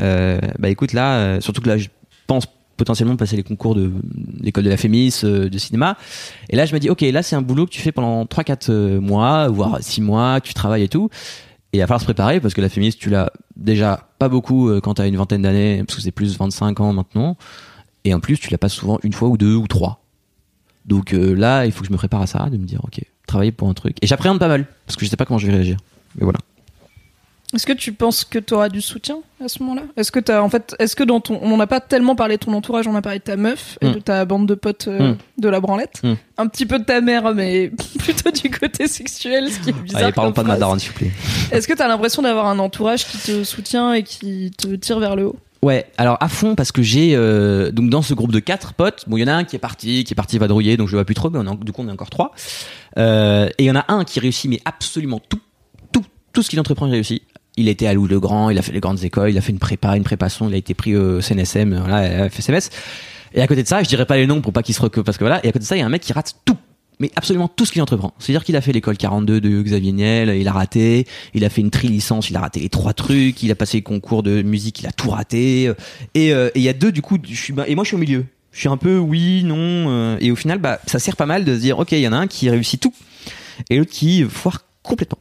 euh, 0.00 0.40
bah 0.58 0.68
écoute 0.68 0.92
là, 0.92 1.40
surtout 1.40 1.60
que 1.60 1.68
là, 1.68 1.78
je 1.78 1.88
pense 2.26 2.46
potentiellement 2.76 3.16
passer 3.16 3.36
les 3.36 3.42
concours 3.42 3.74
de 3.74 3.92
l'école 4.40 4.64
de 4.64 4.70
la 4.70 4.76
Fémis 4.76 5.14
de 5.22 5.58
cinéma. 5.58 5.96
Et 6.48 6.56
là, 6.56 6.64
je 6.64 6.72
me 6.74 6.80
dis, 6.80 6.88
ok, 6.88 7.02
là, 7.02 7.22
c'est 7.22 7.36
un 7.36 7.42
boulot 7.42 7.66
que 7.66 7.70
tu 7.72 7.80
fais 7.80 7.92
pendant 7.92 8.24
3-4 8.24 8.98
mois, 9.00 9.48
voire 9.48 9.78
6 9.82 10.00
mois, 10.00 10.40
que 10.40 10.48
tu 10.48 10.54
travailles 10.54 10.84
et 10.84 10.88
tout. 10.88 11.10
Et 11.72 11.78
il 11.78 11.80
va 11.80 11.86
falloir 11.86 12.00
se 12.00 12.04
préparer 12.04 12.40
parce 12.40 12.54
que 12.54 12.60
la 12.60 12.68
féministe, 12.68 12.98
tu 12.98 13.10
l'as 13.10 13.32
déjà 13.56 14.08
pas 14.18 14.28
beaucoup 14.28 14.68
euh, 14.68 14.80
quand 14.80 14.94
t'as 14.94 15.06
une 15.06 15.16
vingtaine 15.16 15.42
d'années, 15.42 15.84
parce 15.84 15.96
que 15.96 16.02
c'est 16.02 16.10
plus 16.10 16.36
25 16.36 16.80
ans 16.80 16.92
maintenant. 16.92 17.36
Et 18.04 18.12
en 18.12 18.20
plus, 18.20 18.38
tu 18.38 18.50
l'as 18.50 18.58
pas 18.58 18.68
souvent 18.68 18.98
une 19.02 19.12
fois 19.12 19.28
ou 19.28 19.36
deux 19.36 19.54
ou 19.54 19.66
trois. 19.68 20.02
Donc 20.86 21.12
euh, 21.12 21.34
là, 21.34 21.66
il 21.66 21.72
faut 21.72 21.82
que 21.82 21.86
je 21.86 21.92
me 21.92 21.98
prépare 21.98 22.22
à 22.22 22.26
ça, 22.26 22.48
de 22.50 22.56
me 22.56 22.64
dire, 22.64 22.80
ok, 22.84 23.00
travailler 23.26 23.52
pour 23.52 23.68
un 23.68 23.74
truc. 23.74 23.96
Et 24.02 24.06
j'appréhende 24.06 24.38
pas 24.38 24.48
mal, 24.48 24.66
parce 24.86 24.96
que 24.96 25.04
je 25.04 25.10
sais 25.10 25.16
pas 25.16 25.24
comment 25.24 25.38
je 25.38 25.46
vais 25.46 25.52
réagir. 25.52 25.76
Mais 26.16 26.24
voilà. 26.24 26.40
Est-ce 27.52 27.66
que 27.66 27.72
tu 27.72 27.92
penses 27.92 28.22
que 28.24 28.38
tu 28.38 28.54
auras 28.54 28.68
du 28.68 28.80
soutien 28.80 29.18
à 29.44 29.48
ce 29.48 29.60
moment-là? 29.62 29.82
Est-ce 29.96 30.12
que 30.12 30.20
t'as 30.20 30.40
en 30.40 30.48
fait, 30.48 30.76
est-ce 30.78 30.94
que 30.94 31.02
dans 31.02 31.18
ton, 31.20 31.38
on 31.42 31.56
n'a 31.56 31.66
pas 31.66 31.80
tellement 31.80 32.14
parlé 32.14 32.36
de 32.36 32.44
ton 32.44 32.52
entourage, 32.52 32.86
on 32.86 32.94
a 32.94 33.02
parlé 33.02 33.18
de 33.18 33.24
ta 33.24 33.36
meuf 33.36 33.76
et 33.80 33.88
Mm. 33.88 33.92
de 33.94 33.98
ta 33.98 34.24
bande 34.24 34.46
de 34.46 34.54
potes 34.54 34.86
euh, 34.86 35.12
Mm. 35.14 35.16
de 35.38 35.48
la 35.48 35.58
branlette, 35.60 36.00
Mm. 36.04 36.12
un 36.38 36.46
petit 36.46 36.64
peu 36.64 36.78
de 36.78 36.84
ta 36.84 37.00
mère, 37.00 37.34
mais 37.34 37.72
plutôt 37.98 38.30
du 38.30 38.50
côté 38.50 38.86
sexuel, 38.86 39.50
ce 39.50 39.58
qui 39.58 39.70
est 39.70 39.72
bizarre. 39.72 40.02
Allez, 40.04 40.12
parlons 40.12 40.32
pas 40.32 40.42
de 40.44 40.48
ma 40.48 40.56
daronne, 40.56 40.78
s'il 40.78 40.90
vous 40.92 40.98
plaît. 40.98 41.10
Est-ce 41.50 41.66
que 41.66 41.74
t'as 41.74 41.88
l'impression 41.88 42.22
d'avoir 42.22 42.46
un 42.46 42.58
entourage 42.60 43.04
qui 43.06 43.18
te 43.18 43.42
soutient 43.42 43.94
et 43.94 44.04
qui 44.04 44.52
te 44.56 44.68
tire 44.76 45.00
vers 45.00 45.16
le 45.16 45.26
haut? 45.26 45.36
Ouais, 45.62 45.86
alors 45.98 46.16
à 46.20 46.28
fond 46.28 46.54
parce 46.54 46.70
que 46.72 46.80
j'ai 46.82 47.14
euh, 47.16 47.70
donc 47.72 47.90
dans 47.90 48.00
ce 48.00 48.14
groupe 48.14 48.32
de 48.32 48.38
quatre 48.38 48.72
potes, 48.74 49.04
bon 49.08 49.16
il 49.18 49.20
y 49.20 49.24
en 49.24 49.26
a 49.28 49.32
un 49.34 49.44
qui 49.44 49.56
est 49.56 49.58
parti, 49.58 50.04
qui 50.04 50.14
est 50.14 50.16
parti 50.16 50.38
vadrouiller, 50.38 50.76
donc 50.78 50.86
je 50.86 50.92
le 50.92 50.98
vois 50.98 51.04
plus 51.04 51.14
trop, 51.16 51.28
mais 51.28 51.38
on 51.38 51.52
est, 51.52 51.64
du 51.64 51.72
coup 51.72 51.82
on 51.82 51.88
est 51.88 51.92
encore 51.92 52.08
trois. 52.08 52.32
Euh, 52.96 53.48
et 53.58 53.64
il 53.64 53.66
y 53.66 53.70
en 53.70 53.76
a 53.76 53.84
un 53.88 54.04
qui 54.04 54.20
réussit 54.20 54.48
mais 54.50 54.60
absolument 54.64 55.20
tout, 55.28 55.38
tout, 55.92 56.02
tout 56.32 56.42
ce 56.42 56.48
qu'il 56.48 56.58
entreprend 56.60 56.86
il 56.86 56.92
réussit. 56.92 57.22
Il 57.60 57.68
était 57.68 57.86
à 57.86 57.94
Louis 57.94 58.08
le 58.08 58.20
Grand, 58.20 58.50
il 58.50 58.58
a 58.58 58.62
fait 58.62 58.72
les 58.72 58.80
grandes 58.80 59.04
écoles, 59.04 59.30
il 59.30 59.38
a 59.38 59.40
fait 59.40 59.52
une 59.52 59.58
prépa, 59.58 59.96
une 59.96 60.02
préparation, 60.04 60.48
il 60.48 60.54
a 60.54 60.58
été 60.58 60.74
pris 60.74 60.96
au 60.96 61.20
CNSM, 61.20 61.78
voilà, 61.78 62.28
FSMS. 62.28 62.70
Et 63.34 63.42
à 63.42 63.46
côté 63.46 63.62
de 63.62 63.68
ça, 63.68 63.82
je 63.82 63.88
dirais 63.88 64.06
pas 64.06 64.16
les 64.16 64.26
noms 64.26 64.40
pour 64.40 64.52
pas 64.52 64.62
qu'ils 64.62 64.74
se 64.74 64.82
recopent 64.82 65.06
parce 65.06 65.18
que 65.18 65.24
voilà. 65.24 65.44
Et 65.44 65.48
à 65.48 65.52
côté 65.52 65.60
de 65.60 65.64
ça, 65.64 65.76
il 65.76 65.80
y 65.80 65.82
a 65.82 65.86
un 65.86 65.90
mec 65.90 66.02
qui 66.02 66.12
rate 66.12 66.34
tout. 66.44 66.56
Mais 66.98 67.10
absolument 67.16 67.48
tout 67.48 67.64
ce 67.64 67.72
qu'il 67.72 67.80
entreprend. 67.80 68.12
C'est-à-dire 68.18 68.44
qu'il 68.44 68.56
a 68.56 68.60
fait 68.60 68.72
l'école 68.72 68.98
42 68.98 69.40
de 69.40 69.62
Xavier 69.62 69.92
Niel, 69.92 70.36
il 70.36 70.46
a 70.46 70.52
raté. 70.52 71.06
Il 71.32 71.44
a 71.44 71.48
fait 71.48 71.62
une 71.62 71.70
tri-licence, 71.70 72.28
il 72.28 72.36
a 72.36 72.40
raté 72.40 72.60
les 72.60 72.68
trois 72.68 72.92
trucs. 72.92 73.42
Il 73.42 73.50
a 73.50 73.54
passé 73.54 73.78
les 73.78 73.82
concours 73.82 74.22
de 74.22 74.42
musique, 74.42 74.80
il 74.80 74.86
a 74.86 74.92
tout 74.92 75.10
raté. 75.10 75.72
Et 76.14 76.34
euh, 76.34 76.48
et 76.54 76.58
il 76.58 76.62
y 76.62 76.68
a 76.68 76.74
deux, 76.74 76.92
du 76.92 77.00
coup, 77.00 77.16
et 77.66 77.74
moi 77.74 77.84
je 77.84 77.88
suis 77.88 77.96
au 77.96 78.00
milieu. 78.00 78.26
Je 78.52 78.58
suis 78.58 78.68
un 78.68 78.76
peu 78.76 78.98
oui, 78.98 79.44
non. 79.44 79.56
euh, 79.56 80.16
et 80.20 80.30
au 80.30 80.36
final, 80.36 80.58
bah, 80.58 80.80
ça 80.86 80.98
sert 80.98 81.16
pas 81.16 81.26
mal 81.26 81.44
de 81.44 81.54
se 81.54 81.60
dire, 81.60 81.78
ok, 81.78 81.92
il 81.92 82.00
y 82.00 82.08
en 82.08 82.12
a 82.12 82.16
un 82.16 82.26
qui 82.26 82.50
réussit 82.50 82.80
tout 82.80 82.92
et 83.70 83.78
l'autre 83.78 83.92
qui 83.92 84.24
foire 84.24 84.64
complètement. 84.82 85.18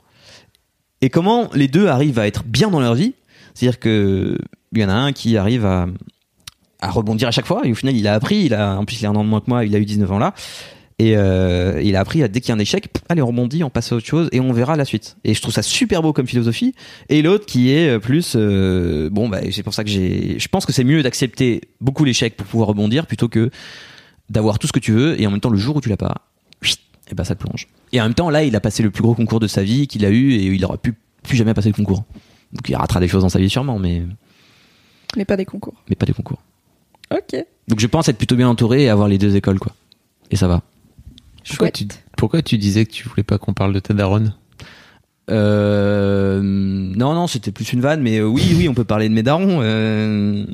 Et 1.02 1.10
comment 1.10 1.50
les 1.54 1.68
deux 1.68 1.88
arrivent 1.88 2.20
à 2.20 2.28
être 2.28 2.44
bien 2.44 2.70
dans 2.70 2.80
leur 2.80 2.96
vie? 2.96 3.14
C'est-à-dire 3.54 3.80
que 3.80 4.38
il 4.74 4.80
y 4.80 4.86
en 4.86 4.90
a 4.90 4.94
un 4.94 5.12
qui 5.12 5.38
arrive 5.38 5.66
à, 5.66 5.88
à 6.82 6.92
rebondir 6.92 7.28
à 7.28 7.32
chaque 7.32 7.48
fois 7.48 7.66
et 7.66 7.72
au 7.72 7.76
final 7.76 7.96
il 7.96 8.08
a 8.08 8.14
appris, 8.14 8.46
il 8.46 8.54
a 8.54 8.78
en 8.78 8.86
plus 8.86 9.02
il 9.02 9.06
a 9.06 9.10
un 9.10 9.16
an 9.16 9.24
de 9.24 9.30
moins 9.30 9.42
que 9.42 9.50
moi, 9.50 9.66
il 9.66 9.76
a 9.76 9.80
eu 9.80 9.86
19 9.86 10.12
ans 10.12 10.20
là 10.20 10.34
et 11.00 11.16
euh, 11.16 11.82
il 11.82 11.96
a 11.96 12.02
appris 12.02 12.22
à 12.24 12.28
dès 12.28 12.42
qu'il 12.42 12.50
y 12.50 12.52
a 12.52 12.56
un 12.56 12.60
échec, 12.60 12.90
allez 13.08 13.22
on 13.22 13.28
rebondit, 13.28 13.64
on 13.64 13.70
passe 13.70 13.92
à 13.92 13.96
autre 13.96 14.06
chose 14.06 14.28
et 14.34 14.42
on 14.42 14.52
verra 14.52 14.76
la 14.76 14.84
suite. 14.84 15.16
Et 15.24 15.34
je 15.34 15.42
trouve 15.42 15.54
ça 15.54 15.62
super 15.62 16.02
beau 16.02 16.12
comme 16.12 16.28
philosophie. 16.28 16.76
Et 17.08 17.22
l'autre 17.22 17.46
qui 17.46 17.72
est 17.72 17.90
euh, 17.90 18.00
plus 18.00 18.34
euh, 18.36 19.10
bon 19.10 19.30
bah 19.30 19.40
c'est 19.52 19.64
pour 19.64 19.74
ça 19.74 19.86
que 19.86 19.90
j'ai, 19.90 20.38
je 20.38 20.48
pense 20.50 20.66
que 20.66 20.74
c'est 20.74 20.84
mieux 20.84 21.02
d'accepter 21.02 21.62
beaucoup 21.80 22.04
l'échec 22.04 22.36
pour 22.36 22.46
pouvoir 22.46 22.70
rebondir 22.70 23.08
plutôt 23.08 23.30
que 23.30 23.50
d'avoir 24.30 24.60
tout 24.60 24.68
ce 24.68 24.74
que 24.74 24.80
tu 24.80 24.92
veux 24.92 25.20
et 25.20 25.26
en 25.26 25.32
même 25.32 25.40
temps 25.40 25.50
le 25.50 25.58
jour 25.58 25.78
où 25.78 25.82
tu 25.82 25.90
l'as 25.90 25.98
pas, 25.98 26.28
et 27.10 27.16
ben 27.16 27.24
ça 27.24 27.36
te 27.36 27.44
plonge. 27.44 27.68
Et 27.92 28.00
en 28.00 28.06
même 28.06 28.14
temps 28.14 28.30
là 28.30 28.44
il 28.44 28.56
a 28.56 28.60
passé 28.60 28.84
le 28.84 28.92
plus 28.92 29.02
gros 29.02 29.16
concours 29.16 29.40
de 29.40 29.48
sa 29.48 29.64
vie 29.64 29.88
qu'il 29.88 30.06
a 30.06 30.10
eu 30.10 30.32
et 30.34 30.46
il 30.46 30.64
aurait 30.66 30.78
pu 30.78 30.94
plus 31.24 31.36
jamais 31.38 31.54
passer 31.54 31.70
le 31.70 31.74
concours. 31.76 32.04
Donc 32.54 32.68
il 32.70 32.76
ratera 32.76 33.00
des 33.00 33.08
choses 33.08 33.24
dans 33.24 33.30
sa 33.30 33.40
vie 33.40 33.50
sûrement 33.50 33.80
mais 33.80 34.04
Mais 35.18 35.26
pas 35.26 35.38
des 35.38 35.46
concours. 35.46 35.84
mais 35.90 35.96
pas 35.96 36.06
des 36.06 36.14
concours. 36.14 36.42
Ok. 37.12 37.44
Donc 37.68 37.80
je 37.80 37.88
pense 37.88 38.08
être 38.10 38.18
plutôt 38.18 38.36
bien 38.36 38.48
entouré 38.50 38.84
et 38.84 38.90
avoir 38.90 39.08
les 39.08 39.18
deux 39.18 39.36
écoles 39.36 39.60
quoi. 39.60 39.74
Et 40.32 40.36
ça 40.36 40.48
va. 40.48 40.62
Pourquoi 41.48 41.72
tu, 41.72 41.88
pourquoi 42.18 42.42
tu 42.44 42.58
disais 42.58 42.86
que 42.86 42.92
tu 42.92 43.08
voulais 43.08 43.24
pas 43.24 43.38
qu'on 43.40 43.54
parle 43.54 43.74
de 43.74 43.80
ta 43.80 43.94
daronne 43.94 44.36
Euh, 45.32 46.42
non, 46.44 47.14
non, 47.14 47.28
c'était 47.28 47.52
plus 47.52 47.72
une 47.74 47.82
vanne, 47.82 48.02
mais 48.02 48.18
euh, 48.20 48.26
oui, 48.26 48.44
oui, 48.56 48.68
on 48.70 48.74
peut 48.74 48.84
parler 48.84 49.10
de 49.10 49.14
mes 49.14 49.24
darons. 49.24 49.60
Euh, 49.62 50.46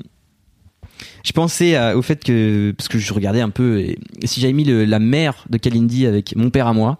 je 1.25 1.31
pensais 1.33 1.93
au 1.93 2.01
fait 2.01 2.23
que, 2.23 2.71
parce 2.77 2.87
que 2.87 2.99
je 2.99 3.13
regardais 3.13 3.41
un 3.41 3.49
peu, 3.49 3.79
et, 3.79 3.97
si 4.23 4.39
j'avais 4.39 4.53
mis 4.53 4.63
la 4.63 4.99
mère 4.99 5.45
de 5.49 5.57
Kalindi 5.57 6.05
avec 6.05 6.35
mon 6.35 6.51
père 6.51 6.67
à 6.67 6.73
moi, 6.73 6.99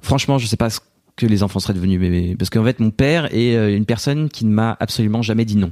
franchement, 0.00 0.38
je 0.38 0.46
sais 0.46 0.56
pas 0.56 0.70
ce 0.70 0.80
que 1.16 1.26
les 1.26 1.42
enfants 1.42 1.60
seraient 1.60 1.74
devenus, 1.74 2.00
mais, 2.00 2.10
mais- 2.10 2.36
parce 2.36 2.50
qu'en 2.50 2.64
fait, 2.64 2.80
mon 2.80 2.90
père 2.90 3.32
est 3.34 3.56
euh, 3.56 3.76
une 3.76 3.84
personne 3.84 4.28
qui 4.28 4.44
ne 4.44 4.52
m'a 4.52 4.76
absolument 4.80 5.22
jamais 5.22 5.44
dit 5.44 5.56
non. 5.56 5.70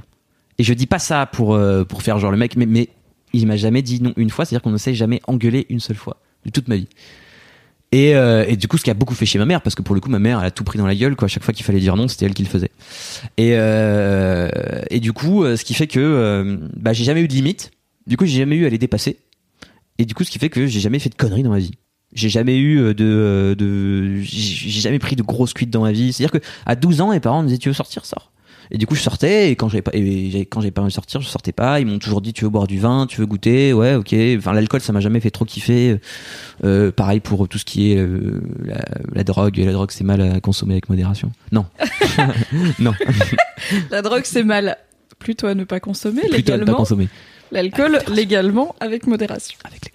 Et 0.58 0.64
je 0.64 0.74
dis 0.74 0.86
pas 0.86 0.98
ça 0.98 1.26
pour, 1.26 1.54
euh, 1.54 1.84
pour 1.84 2.02
faire 2.02 2.18
genre 2.18 2.30
le 2.30 2.36
mec, 2.36 2.56
mais, 2.56 2.66
mais 2.66 2.88
il 3.32 3.46
m'a 3.46 3.56
jamais 3.56 3.82
dit 3.82 4.02
non 4.02 4.12
une 4.16 4.30
fois, 4.30 4.44
c'est-à-dire 4.44 4.62
qu'on 4.62 4.70
ne 4.70 4.76
s'est 4.76 4.94
jamais 4.94 5.20
engueulé 5.26 5.66
une 5.70 5.80
seule 5.80 5.96
fois 5.96 6.18
de 6.44 6.50
toute 6.50 6.68
ma 6.68 6.76
vie. 6.76 6.88
Et, 7.90 8.14
euh, 8.14 8.44
et 8.46 8.56
du 8.56 8.68
coup, 8.68 8.76
ce 8.76 8.84
qui 8.84 8.90
a 8.90 8.94
beaucoup 8.94 9.14
fait 9.14 9.24
chez 9.24 9.38
ma 9.38 9.46
mère, 9.46 9.62
parce 9.62 9.74
que 9.74 9.82
pour 9.82 9.94
le 9.94 10.00
coup, 10.00 10.10
ma 10.10 10.18
mère, 10.18 10.40
elle 10.40 10.46
a 10.46 10.50
tout 10.50 10.64
pris 10.64 10.78
dans 10.78 10.86
la 10.86 10.94
gueule, 10.94 11.16
quoi. 11.16 11.26
Chaque 11.26 11.42
fois 11.42 11.54
qu'il 11.54 11.64
fallait 11.64 11.80
dire 11.80 11.96
non, 11.96 12.06
c'était 12.06 12.26
elle 12.26 12.34
qui 12.34 12.42
le 12.42 12.48
faisait. 12.48 12.70
Et, 13.38 13.52
euh, 13.54 14.50
et 14.90 15.00
du 15.00 15.12
coup, 15.12 15.42
euh, 15.42 15.56
ce 15.56 15.64
qui 15.64 15.74
fait 15.74 15.86
que 15.86 15.98
euh, 16.00 16.58
bah, 16.76 16.92
j'ai 16.92 17.04
jamais 17.04 17.22
eu 17.22 17.28
de 17.28 17.32
limite. 17.32 17.70
Du 18.06 18.16
coup, 18.16 18.26
j'ai 18.26 18.38
jamais 18.38 18.56
eu 18.56 18.66
à 18.66 18.68
les 18.68 18.78
dépasser. 18.78 19.18
Et 19.98 20.04
du 20.04 20.14
coup, 20.14 20.24
ce 20.24 20.30
qui 20.30 20.38
fait 20.38 20.50
que 20.50 20.66
j'ai 20.66 20.80
jamais 20.80 20.98
fait 20.98 21.08
de 21.08 21.14
conneries 21.14 21.42
dans 21.42 21.50
ma 21.50 21.58
vie. 21.58 21.72
J'ai 22.14 22.28
jamais 22.28 22.56
eu 22.56 22.78
euh, 22.80 22.94
de, 22.94 23.54
de 23.58 24.20
j'ai 24.22 24.70
j'ai 24.70 24.80
jamais 24.80 24.98
pris 24.98 25.16
de 25.16 25.22
grosses 25.22 25.52
cuites 25.52 25.70
dans 25.70 25.82
ma 25.82 25.92
vie. 25.92 26.12
C'est-à-dire 26.12 26.40
que 26.40 26.46
à 26.64 26.74
12 26.74 27.00
ans, 27.00 27.10
mes 27.10 27.20
parents 27.20 27.42
me 27.42 27.48
disaient 27.48 27.58
tu 27.58 27.68
veux 27.68 27.74
sortir, 27.74 28.04
sors? 28.04 28.32
Et 28.70 28.78
du 28.78 28.86
coup, 28.86 28.94
je 28.94 29.02
sortais 29.02 29.50
et 29.50 29.56
quand 29.56 29.68
j'avais 29.68 29.82
pas, 29.82 29.92
et 29.94 30.46
quand 30.50 30.60
j'ai 30.60 30.70
pas 30.70 30.82
envie 30.82 30.90
de 30.90 30.94
sortir, 30.94 31.20
je 31.20 31.28
sortais 31.28 31.52
pas. 31.52 31.80
Ils 31.80 31.86
m'ont 31.86 31.98
toujours 31.98 32.20
dit 32.20 32.32
tu 32.32 32.44
veux 32.44 32.50
boire 32.50 32.66
du 32.66 32.78
vin, 32.78 33.06
tu 33.06 33.20
veux 33.20 33.26
goûter, 33.26 33.72
ouais, 33.72 33.94
ok. 33.94 34.14
Enfin, 34.36 34.52
l'alcool, 34.52 34.80
ça 34.80 34.92
m'a 34.92 35.00
jamais 35.00 35.20
fait 35.20 35.30
trop 35.30 35.44
kiffer. 35.44 36.00
Euh, 36.64 36.90
pareil 36.92 37.20
pour 37.20 37.48
tout 37.48 37.58
ce 37.58 37.64
qui 37.64 37.92
est 37.92 37.96
euh, 37.98 38.40
la, 38.64 38.84
la 39.12 39.24
drogue. 39.24 39.56
La 39.58 39.72
drogue, 39.72 39.90
c'est 39.90 40.04
mal 40.04 40.20
à 40.20 40.40
consommer 40.40 40.74
avec 40.74 40.88
modération. 40.88 41.30
Non, 41.52 41.66
non, 42.78 42.92
La 43.90 44.02
drogue, 44.02 44.22
c'est 44.24 44.44
mal. 44.44 44.76
Plutôt 45.18 45.48
à 45.48 45.54
ne 45.54 45.64
pas 45.64 45.80
consommer 45.80 46.20
plutôt 46.20 46.34
à 46.34 46.36
ne 46.36 46.42
pas 46.42 46.52
légalement. 46.52 46.76
consommer. 46.76 47.08
L'alcool, 47.50 47.98
légalement, 48.08 48.76
avec 48.80 49.06
modération. 49.06 49.58
avec 49.64 49.84
les. 49.86 49.92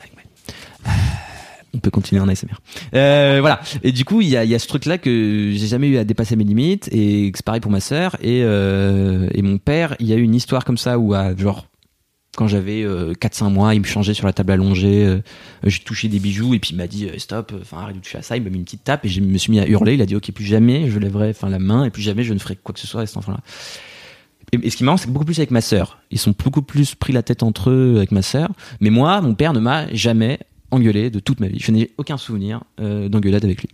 On 1.76 1.80
peut 1.80 1.92
continuer 1.92 2.22
en 2.22 2.28
ASMR. 2.28 2.54
Euh, 2.94 3.38
voilà. 3.42 3.60
Et 3.82 3.92
du 3.92 4.06
coup, 4.06 4.22
il 4.22 4.28
y 4.28 4.38
a, 4.38 4.60
ce 4.60 4.68
truc-là 4.68 4.98
que 4.98 5.52
j'ai 5.54 5.68
jamais 5.68 5.88
eu 5.88 5.98
à 5.98 6.04
dépasser 6.04 6.36
mes 6.36 6.44
limites 6.44 6.88
et 6.92 7.32
c'est 7.34 7.46
pareil 7.46 7.62
pour 7.62 7.72
ma 7.72 7.80
sœur 7.80 8.16
et, 8.22 8.42
euh, 8.44 9.28
et 9.34 9.42
mon 9.42 9.58
père. 9.58 9.96
Il 10.00 10.08
y 10.08 10.14
a 10.14 10.16
eu 10.16 10.22
une 10.22 10.36
histoire 10.36 10.66
comme 10.66 10.78
ça 10.78 11.00
où, 11.00 11.16
genre, 11.38 11.66
quand 12.36 12.48
j'avais 12.48 12.84
euh, 12.84 13.14
4-5 13.14 13.50
mois, 13.52 13.76
il 13.76 13.82
me 13.82 13.86
changeait 13.86 14.14
sur 14.14 14.26
la 14.26 14.34
table 14.34 14.52
allongée, 14.52 15.06
euh, 15.06 15.22
j'ai 15.64 15.80
touché 15.80 16.08
des 16.08 16.20
bijoux 16.20 16.56
et 16.56 16.60
puis 16.60 16.72
il 16.72 16.78
m'a 16.78 16.88
dit 16.88 17.08
stop, 17.18 17.54
enfin 17.62 17.78
arrête 17.78 17.96
de 17.96 18.02
toucher 18.02 18.18
à 18.18 18.22
ça. 18.22 18.36
Il 18.38 18.44
m'a 18.44 18.50
mis 18.50 18.58
une 18.58 18.64
petite 18.64 18.84
tape 18.84 19.06
et 19.06 19.10
je 19.10 19.22
me 19.22 19.38
suis 19.38 19.52
mis 19.52 19.60
à 19.60 19.68
hurler. 19.68 19.94
Il 19.94 20.02
a 20.02 20.06
dit 20.06 20.16
ok, 20.16 20.32
plus 20.32 20.46
jamais 20.46 20.90
je 20.90 20.98
lèverai 20.98 21.30
enfin 21.30 21.50
la 21.50 21.60
main 21.60 21.86
et 21.86 21.92
plus 21.92 22.02
jamais 22.02 22.24
je 22.24 22.34
ne 22.34 22.40
ferai 22.40 22.56
quoi 22.56 22.74
que 22.74 22.80
ce 22.80 22.88
soit 22.88 23.02
à 23.02 23.06
cet 23.06 23.18
enfant-là. 23.18 23.40
Et, 24.52 24.70
ce 24.70 24.78
qui 24.78 24.84
est 24.84 24.86
marrant, 24.86 24.98
c'est 24.98 25.10
beaucoup 25.10 25.26
plus 25.26 25.40
avec 25.40 25.52
ma 25.52 25.62
sœur. 25.62 26.00
Ils 26.12 26.20
sont 26.20 26.34
beaucoup 26.38 26.62
plus 26.62 26.96
pris 26.96 27.14
la 27.14 27.24
tête 27.24 27.44
entre 27.44 27.70
eux 27.70 27.96
avec 27.98 28.12
ma 28.12 28.22
sœur. 28.22 28.50
Mais 28.80 28.90
moi, 28.90 29.22
mon 29.22 29.36
père 29.36 29.54
ne 29.54 29.60
m'a 29.60 29.92
jamais 29.94 30.40
engueulé 30.74 31.10
de 31.10 31.20
toute 31.20 31.40
ma 31.40 31.48
vie. 31.48 31.60
Je 31.60 31.72
n'ai 31.72 31.92
aucun 31.98 32.18
souvenir 32.18 32.64
euh, 32.80 33.08
d'engueulade 33.10 33.46
avec 33.46 33.62
lui. 33.62 33.70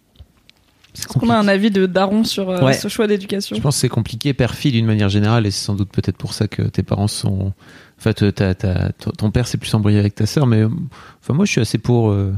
C'est 0.94 1.06
Est-ce 1.08 1.08
qu'on 1.20 1.30
a 1.30 1.38
un 1.38 1.48
avis 1.48 1.70
de 1.72 1.86
daron 1.86 2.24
sur 2.24 2.50
euh, 2.50 2.62
Ouais. 2.66 2.74
ce 2.74 2.88
choix 2.88 3.06
d'éducation 3.08 3.56
Je 3.56 3.62
pense 3.62 3.76
que 3.76 3.82
c'est 3.82 3.90
compliqué 3.90 4.34
père-fille 4.34 4.72
d'une 4.72 4.86
manière 4.88 5.10
générale 5.10 5.46
et 5.46 5.52
c'est 5.52 5.64
sans 5.64 5.76
doute 5.76 5.90
peut-être 5.92 6.18
pour 6.18 6.34
ça 6.34 6.48
que 6.48 6.64
tes 6.64 6.82
parents 6.84 7.08
sont. 7.08 7.48
En 7.48 8.02
fait, 8.02 8.24
euh, 8.24 8.32
t'as- 8.32 8.56
t'as- 8.56 8.92
ton 8.94 9.12
ton 9.12 9.32
père 9.32 9.48
s'est 9.48 9.58
plus 9.58 9.74
embrouillé 9.76 10.00
avec 10.00 10.16
ta 10.16 10.26
sœur, 10.26 10.48
mais 10.48 10.64
enfin 10.64 11.34
moi 11.34 11.46
je 11.46 11.52
suis 11.52 11.62
assez 11.62 11.78
pour 11.78 12.10
euh, 12.10 12.34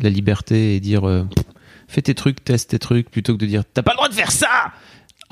la 0.00 0.10
liberté 0.10 0.74
et 0.74 0.80
dire 0.80 1.06
euh, 1.08 1.22
fais 1.86 2.02
tes 2.02 2.14
trucs, 2.14 2.42
teste 2.42 2.70
tes 2.70 2.78
trucs 2.80 3.08
plutôt 3.10 3.34
que 3.34 3.38
de 3.38 3.46
dire 3.46 3.62
t'as 3.72 3.82
pas 3.82 3.92
le 3.92 3.96
droit 3.96 4.08
de 4.08 4.14
faire 4.14 4.32
ça. 4.32 4.72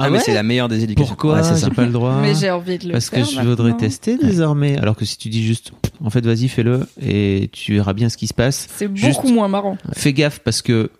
Ah, 0.01 0.10
mais 0.10 0.18
c'est 0.20 0.35
la 0.35 0.43
meilleure 0.43 0.68
des 0.68 0.82
éducations. 0.85 1.06
Pourquoi 1.09 1.40
Ouais, 1.43 1.59
j'ai 1.60 1.70
pas 1.70 1.85
le 1.85 1.93
droit 1.93 2.20
Mais 2.22 2.35
j'ai 2.35 2.51
envie 2.51 2.78
de 2.78 2.86
le 2.86 2.93
Parce 2.93 3.09
faire. 3.10 3.24
que 3.27 3.31
je 3.32 3.40
voudrais 3.40 3.77
tester 3.77 4.16
désormais. 4.16 4.78
Alors 4.78 4.97
que 4.97 5.05
si 5.05 5.16
tu 5.18 5.28
dis 5.28 5.44
juste 5.44 5.72
en 6.02 6.10
fait 6.10 6.24
vas-y 6.24 6.48
fais-le 6.48 6.86
et 7.01 7.48
tu 7.52 7.74
verras 7.74 7.93
bien 7.93 8.09
ce 8.09 8.16
qui 8.16 8.27
se 8.27 8.35
passe. 8.35 8.68
C'est 8.77 8.94
Juste- 8.97 9.16
beaucoup 9.20 9.32
moins 9.32 9.48
marrant. 9.48 9.77
Fais 9.93 10.12
gaffe 10.12 10.40
parce 10.40 10.62
que 10.62 10.90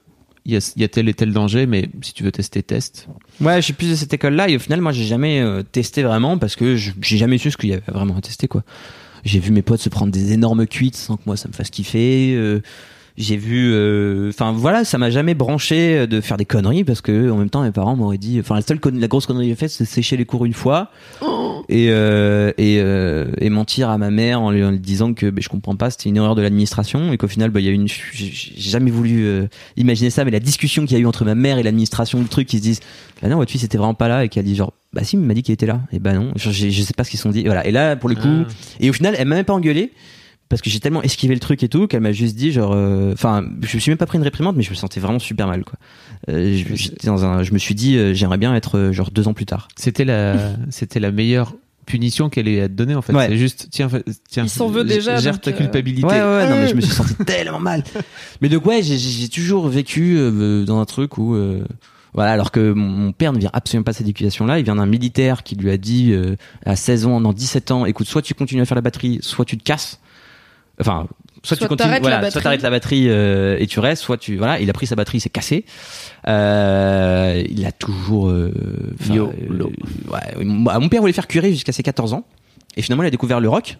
il 0.47 0.53
y 0.53 0.57
a, 0.57 0.73
il 0.75 0.81
y 0.81 0.85
a 0.85 0.89
tel 0.89 1.07
et 1.09 1.15
tel 1.15 1.33
danger, 1.33 1.67
mais 1.67 1.89
si 2.01 2.15
tu 2.15 2.23
veux 2.23 2.33
tester, 2.33 2.63
teste. 2.63 3.07
Ouais, 3.43 3.57
je 3.57 3.61
suis 3.61 3.73
plus 3.75 3.91
de 3.91 3.95
cette 3.95 4.13
école-là 4.15 4.49
et 4.49 4.57
au 4.57 4.59
final, 4.59 4.81
moi, 4.81 4.91
j'ai 4.91 5.05
jamais 5.05 5.41
euh, 5.41 5.63
testé 5.63 6.03
vraiment 6.03 6.39
parce 6.39 6.57
que 6.57 6.77
je- 6.77 6.93
j'ai 7.03 7.19
jamais 7.19 7.37
su 7.37 7.51
ce 7.51 7.57
qu'il 7.59 7.69
y 7.69 7.73
avait 7.75 7.83
vraiment 7.89 8.17
à 8.17 8.21
tester, 8.23 8.49
quoi. 8.49 8.63
J'ai 9.23 9.39
vu 9.39 9.51
mes 9.53 9.61
potes 9.61 9.83
se 9.83 9.91
prendre 9.91 10.11
des 10.11 10.33
énormes 10.33 10.67
cuites 10.67 10.97
sans 10.97 11.17
que 11.17 11.23
moi 11.27 11.37
ça 11.37 11.47
me 11.49 11.53
fasse 11.53 11.69
kiffer. 11.69 12.33
euh, 12.35 12.63
j'ai 13.21 13.37
vu, 13.37 13.71
euh, 13.73 14.31
enfin 14.31 14.53
voilà, 14.53 14.85
ça 14.85 14.99
m'a 14.99 15.11
jamais 15.11 15.35
branché 15.35 16.07
de 16.07 16.21
faire 16.21 16.37
des 16.37 16.45
conneries 16.45 16.85
parce 16.85 17.01
que 17.01 17.31
en 17.31 17.37
même 17.37 17.51
temps 17.51 17.63
mes 17.63 17.71
parents 17.71 17.95
m'auraient 17.97 18.19
dit, 18.19 18.39
enfin 18.41 18.55
la 18.57 18.63
seule 18.63 18.81
la 18.95 19.07
grosse 19.09 19.27
connerie 19.27 19.45
que 19.47 19.51
j'ai 19.51 19.57
faite 19.57 19.71
c'est 19.71 19.85
sécher 19.85 20.17
les 20.17 20.25
cours 20.25 20.45
une 20.47 20.55
fois 20.55 20.91
et 21.69 21.89
euh, 21.91 22.51
et, 22.59 22.79
euh, 22.81 23.27
et 23.39 23.51
mentir 23.51 23.91
à 23.91 23.99
ma 23.99 24.11
mère 24.11 24.41
en 24.41 24.51
lui, 24.51 24.65
en 24.65 24.71
lui 24.71 24.81
disant 24.81 25.13
que 25.15 25.29
ben, 25.31 25.43
je 25.43 25.49
comprends 25.49 25.77
pas, 25.77 25.91
c'était 25.91 26.09
une 26.09 26.17
erreur 26.17 26.35
de 26.35 26.43
l'administration 26.43 27.13
et 27.13 27.17
qu'au 27.19 27.29
final 27.29 27.51
bah 27.51 27.61
il 27.61 27.67
y 27.67 27.69
a 27.69 27.73
eu 27.73 27.75
une, 27.75 27.87
j'ai 27.87 28.31
jamais 28.57 28.91
voulu 28.91 29.25
euh, 29.25 29.47
imaginer 29.77 30.11
ça, 30.11 30.25
mais 30.25 30.31
la 30.31 30.41
discussion 30.41 30.85
qu'il 30.87 30.97
y 30.97 31.01
a 31.01 31.03
eu 31.03 31.07
entre 31.07 31.25
ma 31.25 31.35
mère 31.35 31.59
et 31.59 31.63
l'administration 31.63 32.19
du 32.19 32.29
truc, 32.29 32.49
qui 32.49 32.57
se 32.59 32.63
disent 32.63 32.81
bah 33.23 33.29
non 33.29 33.37
votre 33.37 33.51
fils 33.51 33.63
était 33.65 33.79
vraiment 33.79 33.95
pas 33.95 34.09
là 34.09 34.25
et 34.25 34.31
a 34.35 34.43
dit 34.43 34.57
genre 34.57 34.73
bah 34.93 35.05
si 35.05 35.17
il 35.17 35.21
m'a 35.23 35.35
dit 35.35 35.43
qu'il 35.43 35.53
était 35.53 35.67
là. 35.67 35.81
Et 35.93 35.99
bah 35.99 36.15
non, 36.15 36.33
je, 36.37 36.51
je 36.51 36.69
je 36.71 36.83
sais 36.83 36.95
pas 36.95 37.05
ce 37.05 37.11
qu'ils 37.11 37.19
se 37.19 37.25
sont 37.25 37.31
dit 37.31 37.45
voilà. 37.45 37.67
Et 37.67 37.71
là 37.71 37.95
pour 37.97 38.09
le 38.09 38.15
coup 38.17 38.23
Ah. 38.29 38.53
et 38.81 38.91
au 38.91 38.93
final 38.93 39.15
elle 39.19 39.29
m'a 39.29 39.37
même 39.37 39.45
pas 39.45 39.53
engueulé 39.53 39.93
parce 40.51 40.61
que 40.61 40.69
j'ai 40.69 40.81
tellement 40.81 41.03
esquivé 41.03 41.33
le 41.33 41.41
truc 41.41 41.63
et 41.63 41.69
tout 41.69 41.87
qu'elle 41.87 42.03
m'a 42.03 42.13
juste 42.13 42.37
dit 42.37 42.53
genre 42.53 42.73
euh, 42.75 43.15
enfin 43.15 43.43
je 43.63 43.77
me 43.77 43.81
suis 43.81 43.91
même 43.91 43.97
pas 43.97 44.05
pris 44.05 44.19
une 44.19 44.25
réprimande 44.25 44.57
mais 44.57 44.63
je 44.63 44.71
me 44.71 44.75
sentais 44.75 45.01
vraiment 45.01 45.19
super 45.19 45.47
mal 45.47 45.65
quoi 45.65 45.79
Euh, 46.29 46.55
je, 46.55 46.75
j'étais 46.75 47.07
dans 47.07 47.25
un 47.25 47.43
je 47.43 47.53
me 47.55 47.59
suis 47.59 47.75
dit 47.75 47.97
euh, 47.97 48.13
j'aimerais 48.13 48.37
bien 48.37 48.55
être 48.55 48.77
euh, 48.77 48.93
genre 48.93 49.11
deux 49.11 49.27
ans 49.27 49.33
plus 49.33 49.47
tard 49.47 49.69
C'était 49.77 50.05
la, 50.05 50.37
c'était 50.71 51.01
la 51.01 51.13
meilleure 51.13 51.55
punition 51.91 52.29
qu'elle 52.29 52.49
ait 52.49 52.63
à 52.63 52.69
te 52.69 52.75
donner 52.75 52.95
en 52.95 53.03
fait. 53.03 53.13
Ouais. 53.13 53.27
C'est 53.29 53.37
juste, 53.37 53.69
tiens, 53.71 53.89
tiens, 54.29 54.45
Il 54.45 54.51
s'en 54.51 54.69
veut 54.69 54.85
déjà, 54.85 55.17
Gère 55.17 55.35
donc, 55.35 55.43
ta 55.43 55.51
euh, 55.51 55.55
culpabilité. 55.55 56.07
ouais 56.07 56.21
ouais, 56.21 56.21
ouais, 56.21 56.49
non 56.49 56.57
mais 56.57 56.69
je 56.69 56.75
me 56.75 56.81
suis 56.81 56.95
senti 56.95 57.15
tellement 57.27 57.61
mal 57.61 57.83
mais 58.41 58.49
donc 58.49 58.65
ouais 58.67 58.83
j'ai, 58.83 59.29
toujours 59.29 59.69
vécu 59.69 60.17
euh, 60.17 60.65
dans 60.65 60.81
un 60.81 60.85
truc 60.85 61.19
où 61.19 61.35
euh, 61.35 61.65
voilà 62.15 62.33
alors 62.33 62.51
que 62.51 62.73
mon, 62.73 63.13
père 63.13 63.33
ne 63.33 63.39
vient 63.39 63.51
absolument 63.53 63.85
pas 63.85 63.93
de 63.93 63.97
cette 63.97 64.07
éducation 64.07 64.47
là 64.47 64.59
il 64.59 64.65
vient 64.65 64.77
d'un 64.77 64.87
militaire 64.87 65.43
qui 65.43 65.57
lui 65.57 65.71
a 65.71 65.77
dit 65.77 66.13
euh, 66.13 66.37
à 66.65 66.77
16 66.77 67.07
ans 67.07 67.21
dans 67.21 67.33
17 67.33 67.71
ans 67.71 67.87
écoute 67.87 68.07
soit 68.07 68.23
tu 68.23 68.35
continues 68.35 68.63
à 68.63 68.65
faire 68.65 68.77
la 68.77 68.83
batterie 68.83 69.19
soit 69.23 69.45
tu 69.45 69.59
te 69.59 69.65
casses 69.65 70.01
enfin 70.81 71.07
soit, 71.43 71.57
tu 71.57 71.67
continues 71.67 71.99
voilà, 72.01 72.21
la 72.21 72.31
soit 72.31 72.41
batterie. 72.41 72.43
t'arrêtes 72.43 72.63
la 72.63 72.71
batterie 72.71 73.07
euh, 73.09 73.57
et 73.59 73.67
tu 73.67 73.81
restes 73.81 74.03
soit 74.03 74.17
tu 74.19 74.37
voilà 74.37 74.61
il 74.61 74.69
a 74.69 74.73
pris 74.73 74.87
sa 74.87 74.97
batterie 74.97 75.19
il 75.19 75.21
s'est 75.21 75.29
cassé 75.31 75.65
euh, 76.29 77.43
il 77.49 77.65
a 77.67 77.73
toujours 77.73 78.29
euh, 78.29 78.53
Yo, 79.11 79.29
euh, 79.51 79.65
ouais, 80.11 80.45
mon 80.45 80.89
père 80.89 81.01
voulait 81.01 81.13
faire 81.13 81.27
curer 81.27 81.53
jusqu'à 81.53 81.73
ses 81.73 81.83
14 81.83 82.13
ans 82.15 82.25
et 82.77 82.83
finalement 82.83 83.03
il 83.05 83.07
a 83.07 83.11
découvert 83.11 83.41
le 83.41 83.49
rock 83.49 83.77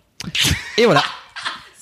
et 0.79 0.85
voilà 0.85 1.03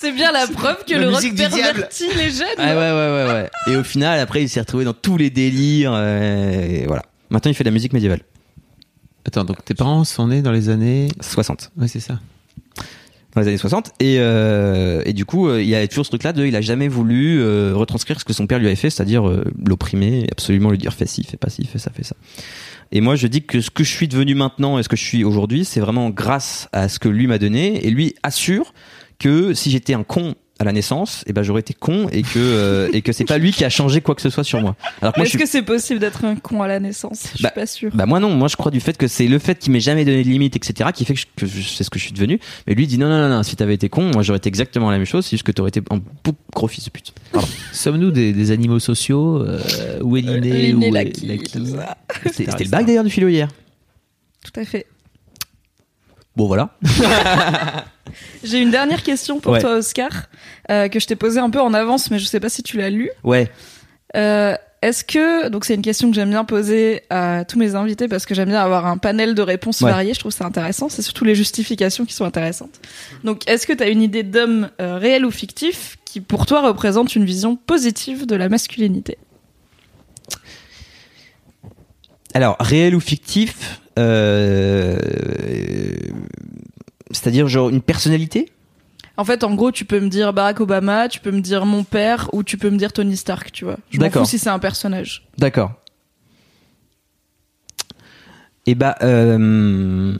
C'est 0.00 0.12
bien 0.12 0.30
la 0.30 0.46
preuve 0.46 0.84
que 0.86 0.92
La 0.94 1.00
le 1.00 1.08
rock 1.10 1.22
pervertit 1.34 2.06
les 2.16 2.30
jeunes. 2.30 2.46
ah 2.58 2.66
ouais, 2.68 2.76
ouais, 2.76 2.92
ouais, 2.92 3.32
ouais. 3.32 3.50
Et 3.66 3.74
au 3.76 3.82
final, 3.82 4.20
après, 4.20 4.40
il 4.44 4.48
s'est 4.48 4.60
retrouvé 4.60 4.84
dans 4.84 4.92
tous 4.92 5.16
les 5.16 5.28
délires. 5.28 5.90
euh, 5.92 6.52
et 6.82 6.86
voilà. 6.86 7.02
Maintenant, 7.30 7.50
il 7.50 7.54
fait 7.54 7.64
de 7.64 7.68
la 7.68 7.72
musique 7.72 7.92
médiévale. 7.92 8.20
Attends, 9.26 9.42
donc 9.42 9.64
tes 9.64 9.74
parents 9.74 10.04
sont 10.04 10.28
nés 10.28 10.40
dans 10.40 10.52
les 10.52 10.68
années. 10.68 11.08
60. 11.20 11.72
Ouais, 11.76 11.88
c'est 11.88 11.98
ça. 11.98 12.20
Dans 13.34 13.42
les 13.42 13.48
années 13.48 13.58
60. 13.58 13.92
Et, 14.00 14.16
euh, 14.18 15.02
et 15.04 15.12
du 15.12 15.24
coup, 15.24 15.48
euh, 15.48 15.62
il 15.62 15.68
y 15.68 15.74
a 15.74 15.86
toujours 15.86 16.06
ce 16.06 16.10
truc-là 16.10 16.32
de, 16.32 16.46
il 16.46 16.56
a 16.56 16.60
jamais 16.62 16.88
voulu 16.88 17.40
euh, 17.40 17.72
retranscrire 17.74 18.18
ce 18.18 18.24
que 18.24 18.32
son 18.32 18.46
père 18.46 18.58
lui 18.58 18.66
avait 18.66 18.76
fait, 18.76 18.88
c'est-à-dire 18.88 19.30
l'opprimer, 19.66 20.26
absolument 20.32 20.70
lui 20.70 20.78
dire 20.78 20.94
fais 20.94 21.06
ci, 21.06 21.24
fais 21.24 21.36
pas 21.36 21.50
ci, 21.50 21.66
fais 21.66 21.78
ça, 21.78 21.90
fais 21.94 22.04
ça. 22.04 22.16
Et 22.90 23.02
moi, 23.02 23.16
je 23.16 23.26
dis 23.26 23.42
que 23.42 23.60
ce 23.60 23.70
que 23.70 23.84
je 23.84 23.90
suis 23.90 24.08
devenu 24.08 24.34
maintenant 24.34 24.78
et 24.78 24.82
ce 24.82 24.88
que 24.88 24.96
je 24.96 25.04
suis 25.04 25.24
aujourd'hui, 25.24 25.66
c'est 25.66 25.80
vraiment 25.80 26.08
grâce 26.08 26.68
à 26.72 26.88
ce 26.88 26.98
que 26.98 27.08
lui 27.08 27.26
m'a 27.26 27.38
donné. 27.38 27.86
Et 27.86 27.90
lui 27.90 28.14
assure 28.22 28.72
que 29.18 29.52
si 29.52 29.70
j'étais 29.70 29.94
un 29.94 30.04
con 30.04 30.34
à 30.60 30.64
la 30.64 30.72
naissance, 30.72 31.22
et 31.26 31.32
ben 31.32 31.42
j'aurais 31.42 31.60
été 31.60 31.72
con 31.74 32.08
et 32.10 32.22
que 32.22 32.28
euh, 32.38 32.88
et 32.92 33.00
que 33.02 33.12
c'est 33.12 33.24
pas 33.24 33.38
lui 33.38 33.52
qui 33.52 33.64
a 33.64 33.70
changé 33.70 34.00
quoi 34.00 34.14
que 34.14 34.22
ce 34.22 34.30
soit 34.30 34.42
sur 34.44 34.60
moi. 34.60 34.74
Alors 35.00 35.12
que 35.14 35.20
moi, 35.20 35.24
je 35.24 35.28
Est-ce 35.28 35.38
suis 35.38 35.38
que 35.38 35.46
c'est 35.48 35.62
possible 35.62 36.00
d'être 36.00 36.24
un 36.24 36.34
con 36.36 36.62
à 36.62 36.68
la 36.68 36.80
naissance? 36.80 37.28
Je 37.32 37.36
suis 37.36 37.42
Bah, 37.44 37.50
pas 37.50 37.66
sûre. 37.66 37.90
Bah 37.94 38.06
moi 38.06 38.18
non, 38.18 38.30
moi 38.34 38.48
je 38.48 38.56
crois 38.56 38.70
du 38.72 38.80
fait 38.80 38.96
que 38.96 39.06
c'est 39.06 39.28
le 39.28 39.38
fait 39.38 39.58
qu'il 39.58 39.72
m'ait 39.72 39.80
jamais 39.80 40.04
donné 40.04 40.24
de 40.24 40.28
limite, 40.28 40.56
etc., 40.56 40.90
qui 40.92 41.04
fait 41.04 41.14
que 41.14 41.20
je, 41.20 41.26
que 41.36 41.46
je 41.46 41.60
sais 41.62 41.84
ce 41.84 41.90
que 41.90 41.98
je 41.98 42.04
suis 42.04 42.12
devenu. 42.12 42.40
Mais 42.66 42.74
lui 42.74 42.86
dit 42.86 42.98
non 42.98 43.08
non 43.08 43.18
non, 43.20 43.36
non 43.36 43.42
si 43.44 43.54
t'avais 43.56 43.74
été 43.74 43.88
con, 43.88 44.10
moi 44.12 44.22
j'aurais 44.22 44.38
été 44.38 44.48
exactement 44.48 44.90
la 44.90 44.96
même 44.98 45.06
chose, 45.06 45.24
c'est 45.24 45.30
juste 45.36 45.44
que 45.46 45.52
t'aurais 45.52 45.68
été 45.68 45.80
un 45.90 46.00
gros 46.54 46.68
fils 46.68 46.84
de 46.84 46.90
pute. 46.90 47.12
Pardon. 47.32 47.46
Sommes-nous 47.72 48.10
des, 48.10 48.32
des 48.32 48.50
animaux 48.50 48.80
sociaux 48.80 49.42
euh, 49.46 49.60
Où 50.02 50.16
est 50.16 50.22
l'inné 50.22 50.50
Euh, 50.50 50.72
l'inné, 50.72 50.90
Où 50.90 50.96
est. 50.96 51.12
C'était 52.32 52.50
c'était 52.50 52.64
le 52.64 52.70
bac 52.70 52.84
d'ailleurs 52.84 53.04
du 53.04 53.10
philo 53.10 53.28
hier. 53.28 53.48
Tout 54.44 54.60
à 54.60 54.64
fait. 54.64 54.86
Bon 56.38 56.46
voilà. 56.46 56.70
J'ai 58.44 58.60
une 58.62 58.70
dernière 58.70 59.02
question 59.02 59.40
pour 59.40 59.52
Ouais. 59.52 59.60
toi, 59.60 59.74
Oscar, 59.74 60.10
euh, 60.70 60.88
que 60.88 61.00
je 61.00 61.06
t'ai 61.08 61.16
posée 61.16 61.40
un 61.40 61.50
peu 61.50 61.60
en 61.60 61.74
avance, 61.74 62.10
mais 62.12 62.18
je 62.20 62.24
sais 62.26 62.38
pas 62.40 62.48
si 62.48 62.62
tu 62.62 62.76
l'as 62.78 62.90
lu. 62.90 63.10
Ouais. 63.24 63.50
Euh, 64.16 64.54
Est-ce 64.80 65.02
que 65.02 65.48
donc 65.48 65.64
c'est 65.64 65.74
une 65.74 65.82
question 65.82 66.08
que 66.08 66.14
j'aime 66.14 66.30
bien 66.30 66.44
poser 66.44 67.02
à 67.10 67.44
tous 67.44 67.58
mes 67.58 67.74
invités 67.74 68.06
parce 68.06 68.24
que 68.24 68.34
j'aime 68.36 68.50
bien 68.50 68.60
avoir 68.62 68.86
un 68.86 68.96
panel 68.98 69.34
de 69.34 69.42
réponses 69.42 69.80
Ouais. 69.80 69.90
variées. 69.90 70.14
Je 70.14 70.20
trouve 70.20 70.30
ça 70.32 70.44
intéressant. 70.46 70.88
C'est 70.88 71.02
surtout 71.02 71.24
les 71.24 71.34
justifications 71.34 72.04
qui 72.04 72.14
sont 72.14 72.24
intéressantes. 72.24 72.80
Donc, 73.24 73.42
est-ce 73.50 73.66
que 73.66 73.72
tu 73.72 73.82
as 73.82 73.88
une 73.88 74.00
idée 74.00 74.22
d'homme 74.22 74.70
euh, 74.80 74.96
réel 74.96 75.26
ou 75.26 75.32
fictif 75.32 75.96
qui 76.04 76.20
pour 76.20 76.46
toi 76.46 76.62
représente 76.62 77.16
une 77.16 77.24
vision 77.24 77.56
positive 77.56 78.24
de 78.26 78.36
la 78.36 78.48
masculinité? 78.48 79.18
Alors 82.32 82.56
réel 82.60 82.94
ou 82.94 83.00
fictif, 83.00 83.80
c'est-à-dire 87.10 87.48
genre 87.48 87.68
une 87.70 87.82
personnalité? 87.82 88.50
En 89.16 89.24
fait, 89.24 89.42
en 89.42 89.54
gros, 89.54 89.72
tu 89.72 89.84
peux 89.84 89.98
me 89.98 90.08
dire 90.08 90.32
Barack 90.32 90.60
Obama, 90.60 91.08
tu 91.08 91.18
peux 91.18 91.32
me 91.32 91.40
dire 91.40 91.66
mon 91.66 91.82
père, 91.82 92.30
ou 92.32 92.44
tu 92.44 92.56
peux 92.56 92.70
me 92.70 92.76
dire 92.76 92.92
Tony 92.92 93.16
Stark, 93.16 93.50
tu 93.50 93.64
vois. 93.64 93.76
Je 93.90 93.98
m'en 93.98 94.10
fous 94.10 94.24
si 94.24 94.38
c'est 94.38 94.48
un 94.48 94.60
personnage. 94.60 95.26
D'accord. 95.38 95.72
Et 98.66 98.76
bah, 98.76 98.96
euh... 99.02 100.16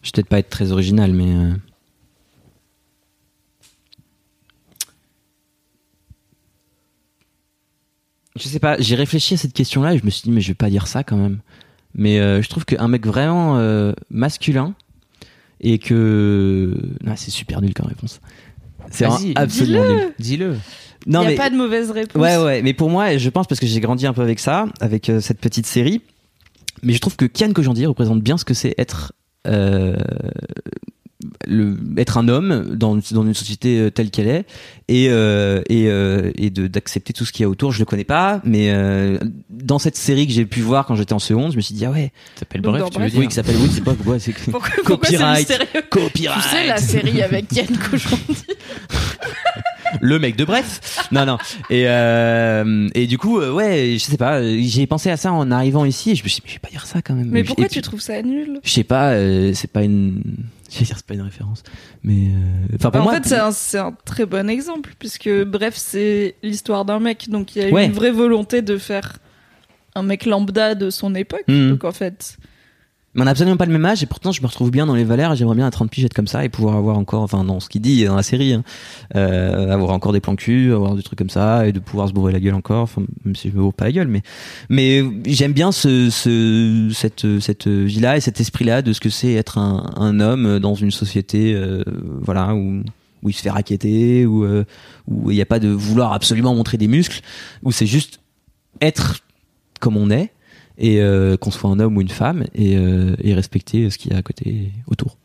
je 0.00 0.08
vais 0.08 0.12
peut-être 0.14 0.28
pas 0.28 0.38
être 0.38 0.48
très 0.48 0.72
original, 0.72 1.12
mais 1.12 1.34
je 8.38 8.48
sais 8.48 8.58
pas. 8.58 8.76
J'ai 8.78 8.94
réfléchi 8.94 9.34
à 9.34 9.36
cette 9.36 9.52
question-là 9.52 9.94
et 9.94 9.98
je 9.98 10.04
me 10.04 10.10
suis 10.10 10.22
dit 10.22 10.30
mais 10.30 10.40
je 10.40 10.48
vais 10.48 10.54
pas 10.54 10.70
dire 10.70 10.86
ça 10.86 11.02
quand 11.04 11.16
même. 11.16 11.38
Mais 11.94 12.20
euh, 12.20 12.42
je 12.42 12.48
trouve 12.48 12.64
qu'un 12.64 12.88
mec 12.88 13.06
vraiment 13.06 13.58
euh, 13.58 13.92
masculin 14.10 14.74
et 15.60 15.78
que 15.78 16.74
ah, 17.06 17.16
c'est 17.16 17.30
super 17.30 17.60
nul 17.60 17.74
comme 17.74 17.86
réponse. 17.86 18.20
C'est 18.90 19.06
absolument 19.36 19.84
dis-le. 19.84 19.94
nul. 19.94 20.14
Dis-le. 20.18 20.56
Il 21.06 21.12
Non 21.12 21.20
n'y 21.20 21.26
a 21.26 21.28
mais 21.30 21.36
pas 21.36 21.50
de 21.50 21.56
mauvaise 21.56 21.90
réponse. 21.90 22.20
Ouais, 22.20 22.36
ouais, 22.36 22.62
mais 22.62 22.72
pour 22.74 22.90
moi, 22.90 23.16
je 23.16 23.28
pense 23.30 23.46
parce 23.46 23.60
que 23.60 23.66
j'ai 23.66 23.80
grandi 23.80 24.06
un 24.06 24.12
peu 24.12 24.22
avec 24.22 24.40
ça, 24.40 24.66
avec 24.80 25.08
euh, 25.08 25.20
cette 25.20 25.40
petite 25.40 25.66
série. 25.66 26.00
Mais 26.82 26.92
je 26.92 27.00
trouve 27.00 27.16
que 27.16 27.24
Kian 27.24 27.52
Kojandi 27.52 27.86
représente 27.86 28.22
bien 28.22 28.36
ce 28.36 28.44
que 28.44 28.54
c'est 28.54 28.74
être 28.78 29.12
euh, 29.46 29.96
le, 31.46 31.76
être 31.96 32.18
un 32.18 32.28
homme 32.28 32.74
dans, 32.74 32.96
dans 32.96 33.22
une 33.22 33.34
société 33.34 33.78
euh, 33.78 33.90
telle 33.90 34.10
qu'elle 34.10 34.28
est 34.28 34.44
et 34.88 35.08
euh, 35.10 35.62
et, 35.68 35.86
euh, 35.88 36.30
et 36.36 36.50
de 36.50 36.66
d'accepter 36.66 37.12
tout 37.12 37.24
ce 37.24 37.32
qu'il 37.32 37.42
y 37.42 37.46
a 37.46 37.48
autour. 37.48 37.72
Je 37.72 37.78
le 37.78 37.84
connais 37.84 38.04
pas, 38.04 38.40
mais 38.44 38.70
euh, 38.70 39.18
dans 39.50 39.78
cette 39.78 39.96
série 39.96 40.26
que 40.26 40.32
j'ai 40.32 40.46
pu 40.46 40.60
voir 40.60 40.86
quand 40.86 40.94
j'étais 40.94 41.12
en 41.12 41.18
seconde, 41.18 41.52
je 41.52 41.56
me 41.56 41.62
suis 41.62 41.74
dit 41.74 41.84
ah 41.84 41.90
ouais, 41.90 42.12
Ça 42.34 42.40
s'appelle 42.40 42.60
Bref, 42.62 42.84
tu 42.92 43.00
veux 43.00 43.08
dire 43.10 43.18
oui, 43.20 43.28
qui 43.28 43.34
s'appelle 43.34 43.56
oui, 43.60 43.68
c'est 43.72 43.84
pas 43.84 43.94
pourquoi 43.94 44.18
c'est 44.18 44.32
Pourquoi, 44.32 44.70
pourquoi 44.84 45.08
c'est 45.08 45.16
Copyright. 45.16 45.88
copyright. 45.90 46.42
Tu 46.42 46.48
sais 46.48 46.66
la 46.66 46.76
série 46.78 47.22
avec 47.22 47.52
Yann 47.52 47.66
Kojandi 47.76 48.18
le 50.02 50.18
mec 50.18 50.36
de 50.36 50.44
bref. 50.44 51.08
Non 51.12 51.24
non. 51.24 51.38
Et 51.70 51.84
euh, 51.88 52.88
et 52.94 53.06
du 53.06 53.16
coup 53.16 53.40
euh, 53.40 53.52
ouais 53.52 53.94
je 53.94 54.04
sais 54.04 54.18
pas 54.18 54.42
j'ai 54.60 54.86
pensé 54.86 55.08
à 55.10 55.16
ça 55.16 55.32
en 55.32 55.50
arrivant 55.50 55.84
ici 55.86 56.10
et 56.10 56.14
je 56.14 56.22
me 56.24 56.28
suis 56.28 56.40
dit 56.40 56.42
mais 56.44 56.50
je 56.50 56.54
vais 56.56 56.60
pas 56.60 56.68
dire 56.70 56.84
ça 56.86 57.00
quand 57.00 57.14
même. 57.14 57.28
Mais 57.30 57.40
Et 57.40 57.44
pourquoi 57.44 57.64
puis- 57.66 57.74
tu 57.76 57.82
trouves 57.82 58.00
ça 58.00 58.20
nul? 58.22 58.60
Je 58.62 58.70
sais 58.70 58.84
pas 58.84 59.12
euh, 59.12 59.52
c'est 59.54 59.70
pas 59.72 59.82
une 59.84 60.22
je 60.70 60.78
vais 60.78 60.84
dire 60.84 60.96
c'est 60.96 61.06
pas 61.06 61.14
une 61.14 61.22
référence 61.22 61.62
mais 62.02 62.28
euh, 62.28 62.74
enfin 62.76 62.90
pour 62.90 63.00
en 63.00 63.04
moi 63.04 63.14
fait, 63.14 63.26
c'est 63.26 63.38
un, 63.38 63.50
c'est 63.52 63.78
un 63.78 63.92
très 64.04 64.26
bon 64.26 64.48
exemple, 64.50 64.94
puisque 64.98 65.30
bref, 65.44 65.74
c'est 65.76 66.36
l'histoire 66.42 66.84
d'un 66.84 67.00
mec, 67.00 67.28
donc 67.30 67.56
il 67.56 67.62
y 67.62 67.64
a 67.66 67.70
Ouais. 67.70 67.86
une 67.86 67.92
vraie 67.92 68.10
volonté 68.10 68.62
de 68.62 68.76
faire 68.78 69.18
un 69.94 70.02
mec 70.02 70.26
lambda 70.26 70.74
de 70.74 70.90
son 70.90 71.14
époque. 71.14 71.44
Mhm. 71.48 71.70
Donc 71.70 71.84
en 71.84 71.92
fait, 71.92 72.36
mais 73.14 73.22
on 73.22 73.26
a 73.26 73.30
absolument 73.30 73.56
pas 73.56 73.64
le 73.64 73.72
même 73.72 73.84
âge 73.84 74.02
et 74.02 74.06
pourtant 74.06 74.32
je 74.32 74.42
me 74.42 74.46
retrouve 74.46 74.70
bien 74.70 74.86
dans 74.86 74.94
les 74.94 75.04
valeurs 75.04 75.32
et 75.32 75.36
j'aimerais 75.36 75.56
bien 75.56 75.66
à 75.66 75.70
30 75.70 75.90
piges 75.90 76.04
être 76.04 76.14
comme 76.14 76.26
ça 76.26 76.44
et 76.44 76.48
pouvoir 76.48 76.76
avoir 76.76 76.98
encore 76.98 77.22
enfin 77.22 77.42
dans 77.42 77.58
ce 77.58 77.68
qu'il 77.68 77.80
dit 77.80 78.04
dans 78.04 78.16
la 78.16 78.22
série 78.22 78.52
hein, 78.52 78.62
euh, 79.16 79.72
avoir 79.72 79.90
encore 79.90 80.12
des 80.12 80.20
plans 80.20 80.36
cul 80.36 80.72
avoir 80.72 80.94
des 80.94 81.02
trucs 81.02 81.18
comme 81.18 81.30
ça 81.30 81.66
et 81.66 81.72
de 81.72 81.78
pouvoir 81.78 82.08
se 82.08 82.12
bourrer 82.12 82.32
la 82.32 82.40
gueule 82.40 82.54
encore 82.54 82.82
enfin 82.82 83.02
même 83.24 83.34
si 83.34 83.48
je 83.50 83.54
me 83.54 83.60
bourre 83.60 83.74
pas 83.74 83.86
la 83.86 83.92
gueule 83.92 84.08
mais 84.08 84.22
mais 84.68 85.02
j'aime 85.26 85.52
bien 85.52 85.72
ce, 85.72 86.10
ce 86.10 86.90
cette 86.92 87.40
cette 87.40 87.66
vie 87.66 88.00
là 88.00 88.16
et 88.16 88.20
cet 88.20 88.40
esprit 88.40 88.64
là 88.64 88.82
de 88.82 88.92
ce 88.92 89.00
que 89.00 89.10
c'est 89.10 89.32
être 89.32 89.58
un, 89.58 89.90
un 89.96 90.20
homme 90.20 90.58
dans 90.58 90.74
une 90.74 90.90
société 90.90 91.54
euh, 91.54 91.82
voilà 92.20 92.54
où 92.54 92.82
où 93.22 93.30
il 93.30 93.32
se 93.32 93.42
fait 93.42 93.50
raqueter 93.50 94.26
où 94.26 94.44
euh, 94.44 94.64
où 95.06 95.30
il 95.30 95.34
n'y 95.34 95.42
a 95.42 95.46
pas 95.46 95.58
de 95.58 95.68
vouloir 95.68 96.12
absolument 96.12 96.54
montrer 96.54 96.76
des 96.76 96.88
muscles 96.88 97.20
où 97.62 97.72
c'est 97.72 97.86
juste 97.86 98.20
être 98.80 99.20
comme 99.80 99.96
on 99.96 100.10
est 100.10 100.30
et 100.78 101.00
euh, 101.00 101.36
qu'on 101.36 101.50
soit 101.50 101.68
un 101.70 101.80
homme 101.80 101.96
ou 101.96 102.00
une 102.00 102.08
femme 102.08 102.44
et, 102.54 102.76
euh, 102.76 103.14
et 103.22 103.34
respecter 103.34 103.90
ce 103.90 103.98
qu'il 103.98 104.12
y 104.12 104.14
a 104.14 104.18
à 104.18 104.22
côté 104.22 104.70
autour. 104.86 105.16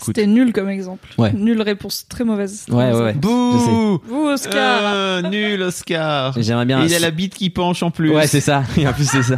C'était 0.00 0.26
nul 0.26 0.52
comme 0.52 0.68
exemple. 0.68 1.08
Ouais. 1.18 1.32
Nulle 1.32 1.62
réponse, 1.62 2.06
très 2.08 2.22
mauvaise. 2.22 2.66
Ouais, 2.68 2.92
ouais, 2.92 3.00
ouais. 3.00 3.12
Bouh 3.14 3.98
Vous, 4.04 4.26
Oscar 4.28 4.82
Euh, 4.94 5.22
Nul, 5.22 5.60
Oscar 5.62 6.40
J'aimerais 6.40 6.66
bien. 6.66 6.82
Et 6.82 6.86
il 6.86 6.94
a 6.94 7.00
la 7.00 7.10
bite 7.10 7.34
qui 7.34 7.50
penche 7.50 7.82
en 7.82 7.90
plus. 7.90 8.10
Ouais, 8.14 8.28
c'est 8.28 8.40
ça. 8.40 8.62
Et 8.76 8.86
en 8.86 8.92
plus, 8.92 9.08
c'est 9.08 9.22
ça. 9.22 9.36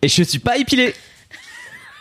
Et 0.00 0.08
je 0.08 0.22
suis 0.22 0.38
pas 0.38 0.56
épilé. 0.56 0.94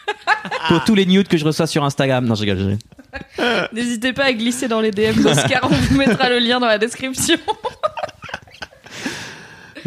Pour 0.70 0.84
tous 0.86 0.96
les 0.96 1.06
nudes 1.06 1.28
que 1.28 1.38
je 1.38 1.44
reçois 1.44 1.68
sur 1.68 1.84
Instagram. 1.84 2.26
Non, 2.26 2.36
je 2.36 2.42
rigole, 2.42 2.60
je 2.60 2.64
rigole. 2.64 3.70
N'hésitez 3.74 4.14
pas 4.14 4.26
à 4.26 4.34
glisser 4.34 4.68
dans 4.70 4.80
les 4.80 4.92
DM 4.92 5.22
d'Oscar, 5.22 5.62
on 5.64 5.68
vous 5.76 5.98
mettra 5.98 6.30
le 6.30 6.40
lien 6.40 6.60
dans 6.60 6.68
la 6.68 6.78
description. 6.78 7.36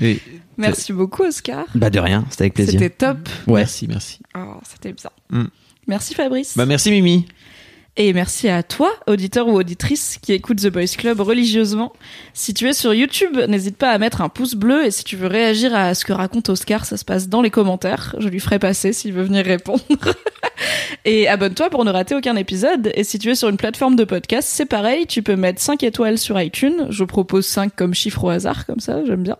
Et- 0.01 0.20
Merci 0.57 0.93
beaucoup, 0.93 1.24
Oscar. 1.24 1.66
Bah, 1.74 1.91
de 1.91 1.99
rien, 1.99 2.24
c'était 2.31 2.45
avec 2.45 2.55
plaisir. 2.55 2.81
C'était 2.81 2.91
top. 2.91 3.28
Ouais. 3.47 3.61
Merci, 3.61 3.87
merci. 3.89 4.20
Oh, 4.35 4.59
c'était 4.62 4.93
bien. 4.93 5.11
Mm. 5.31 5.49
Merci, 5.87 6.15
Fabrice. 6.15 6.57
Bah 6.57 6.66
merci 6.66 6.91
Mimi. 6.91 7.27
Et 7.99 8.12
merci 8.12 8.51
à 8.51 8.62
toi, 8.62 8.93
auditeur 9.07 9.49
ou 9.49 9.53
auditrice, 9.53 10.19
qui 10.20 10.35
écoute 10.35 10.61
The 10.61 10.66
Boys 10.66 10.97
Club 10.99 11.19
religieusement. 11.20 11.95
Si 12.35 12.53
tu 12.53 12.69
es 12.69 12.74
sur 12.74 12.93
YouTube, 12.93 13.39
n'hésite 13.49 13.78
pas 13.78 13.91
à 13.91 13.97
mettre 13.97 14.20
un 14.20 14.28
pouce 14.28 14.55
bleu 14.55 14.85
et 14.85 14.91
si 14.91 15.03
tu 15.03 15.16
veux 15.16 15.28
réagir 15.28 15.74
à 15.74 15.95
ce 15.95 16.05
que 16.05 16.12
raconte 16.12 16.51
Oscar, 16.51 16.85
ça 16.85 16.99
se 16.99 17.07
passe 17.07 17.31
dans 17.31 17.41
les 17.41 17.49
commentaires. 17.49 18.15
Je 18.19 18.28
lui 18.28 18.39
ferai 18.39 18.59
passer 18.59 18.93
s'il 18.93 19.15
veut 19.15 19.23
venir 19.23 19.47
répondre. 19.47 19.81
et 21.07 21.27
abonne-toi 21.27 21.70
pour 21.70 21.87
ne 21.87 21.91
rater 21.91 22.15
aucun 22.15 22.37
épisode. 22.37 22.93
Et 22.95 23.03
si 23.03 23.19
tu 23.19 23.31
es 23.31 23.35
sur 23.35 23.49
une 23.49 23.57
plateforme 23.57 23.97
de 23.97 24.05
podcast, 24.05 24.47
c'est 24.47 24.66
pareil, 24.66 25.07
tu 25.07 25.23
peux 25.23 25.37
mettre 25.37 25.62
5 25.62 25.83
étoiles 25.83 26.19
sur 26.19 26.39
iTunes. 26.39 26.89
Je 26.91 27.05
propose 27.05 27.47
5 27.47 27.74
comme 27.74 27.95
chiffre 27.95 28.24
au 28.24 28.28
hasard, 28.28 28.66
comme 28.66 28.81
ça, 28.81 29.07
j'aime 29.07 29.23
bien. 29.23 29.39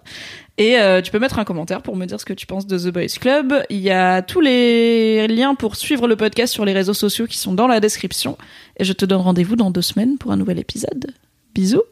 Et 0.59 0.79
euh, 0.79 1.03
tu 1.03 1.11
peux 1.11 1.19
mettre 1.19 1.39
un 1.39 1.45
commentaire 1.45 1.83
pour 1.83 1.97
me 1.97 2.07
dire 2.07 2.19
ce 2.19 2.25
que 2.25 2.33
tu 2.33 2.47
penses 2.47 2.67
de 2.67 2.79
The 2.79 2.93
Boys 2.93 3.19
Club. 3.21 3.63
Il 3.69 3.79
y 3.79 3.91
a 3.91 4.23
tous 4.23 4.41
les 4.41 5.29
liens 5.29 5.55
pour 5.55 5.77
suivre 5.77 6.09
le 6.09 6.17
podcast 6.17 6.53
sur 6.53 6.65
les 6.65 6.73
réseaux 6.73 6.95
sociaux 6.95 7.27
qui 7.27 7.37
sont 7.37 7.53
dans 7.53 7.67
la 7.67 7.81
description. 7.81 8.39
Et 8.79 8.85
je 8.85 8.93
te 8.93 9.05
donne 9.05 9.21
rendez-vous 9.21 9.57
dans 9.57 9.71
deux 9.71 9.83
semaines 9.83 10.17
pour 10.19 10.33
un 10.33 10.37
nouvel 10.37 10.59
épisode. 10.59 11.13
Bisous. 11.55 11.83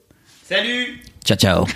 Salut 0.49 1.03
Ciao 1.25 1.37
ciao 1.37 1.67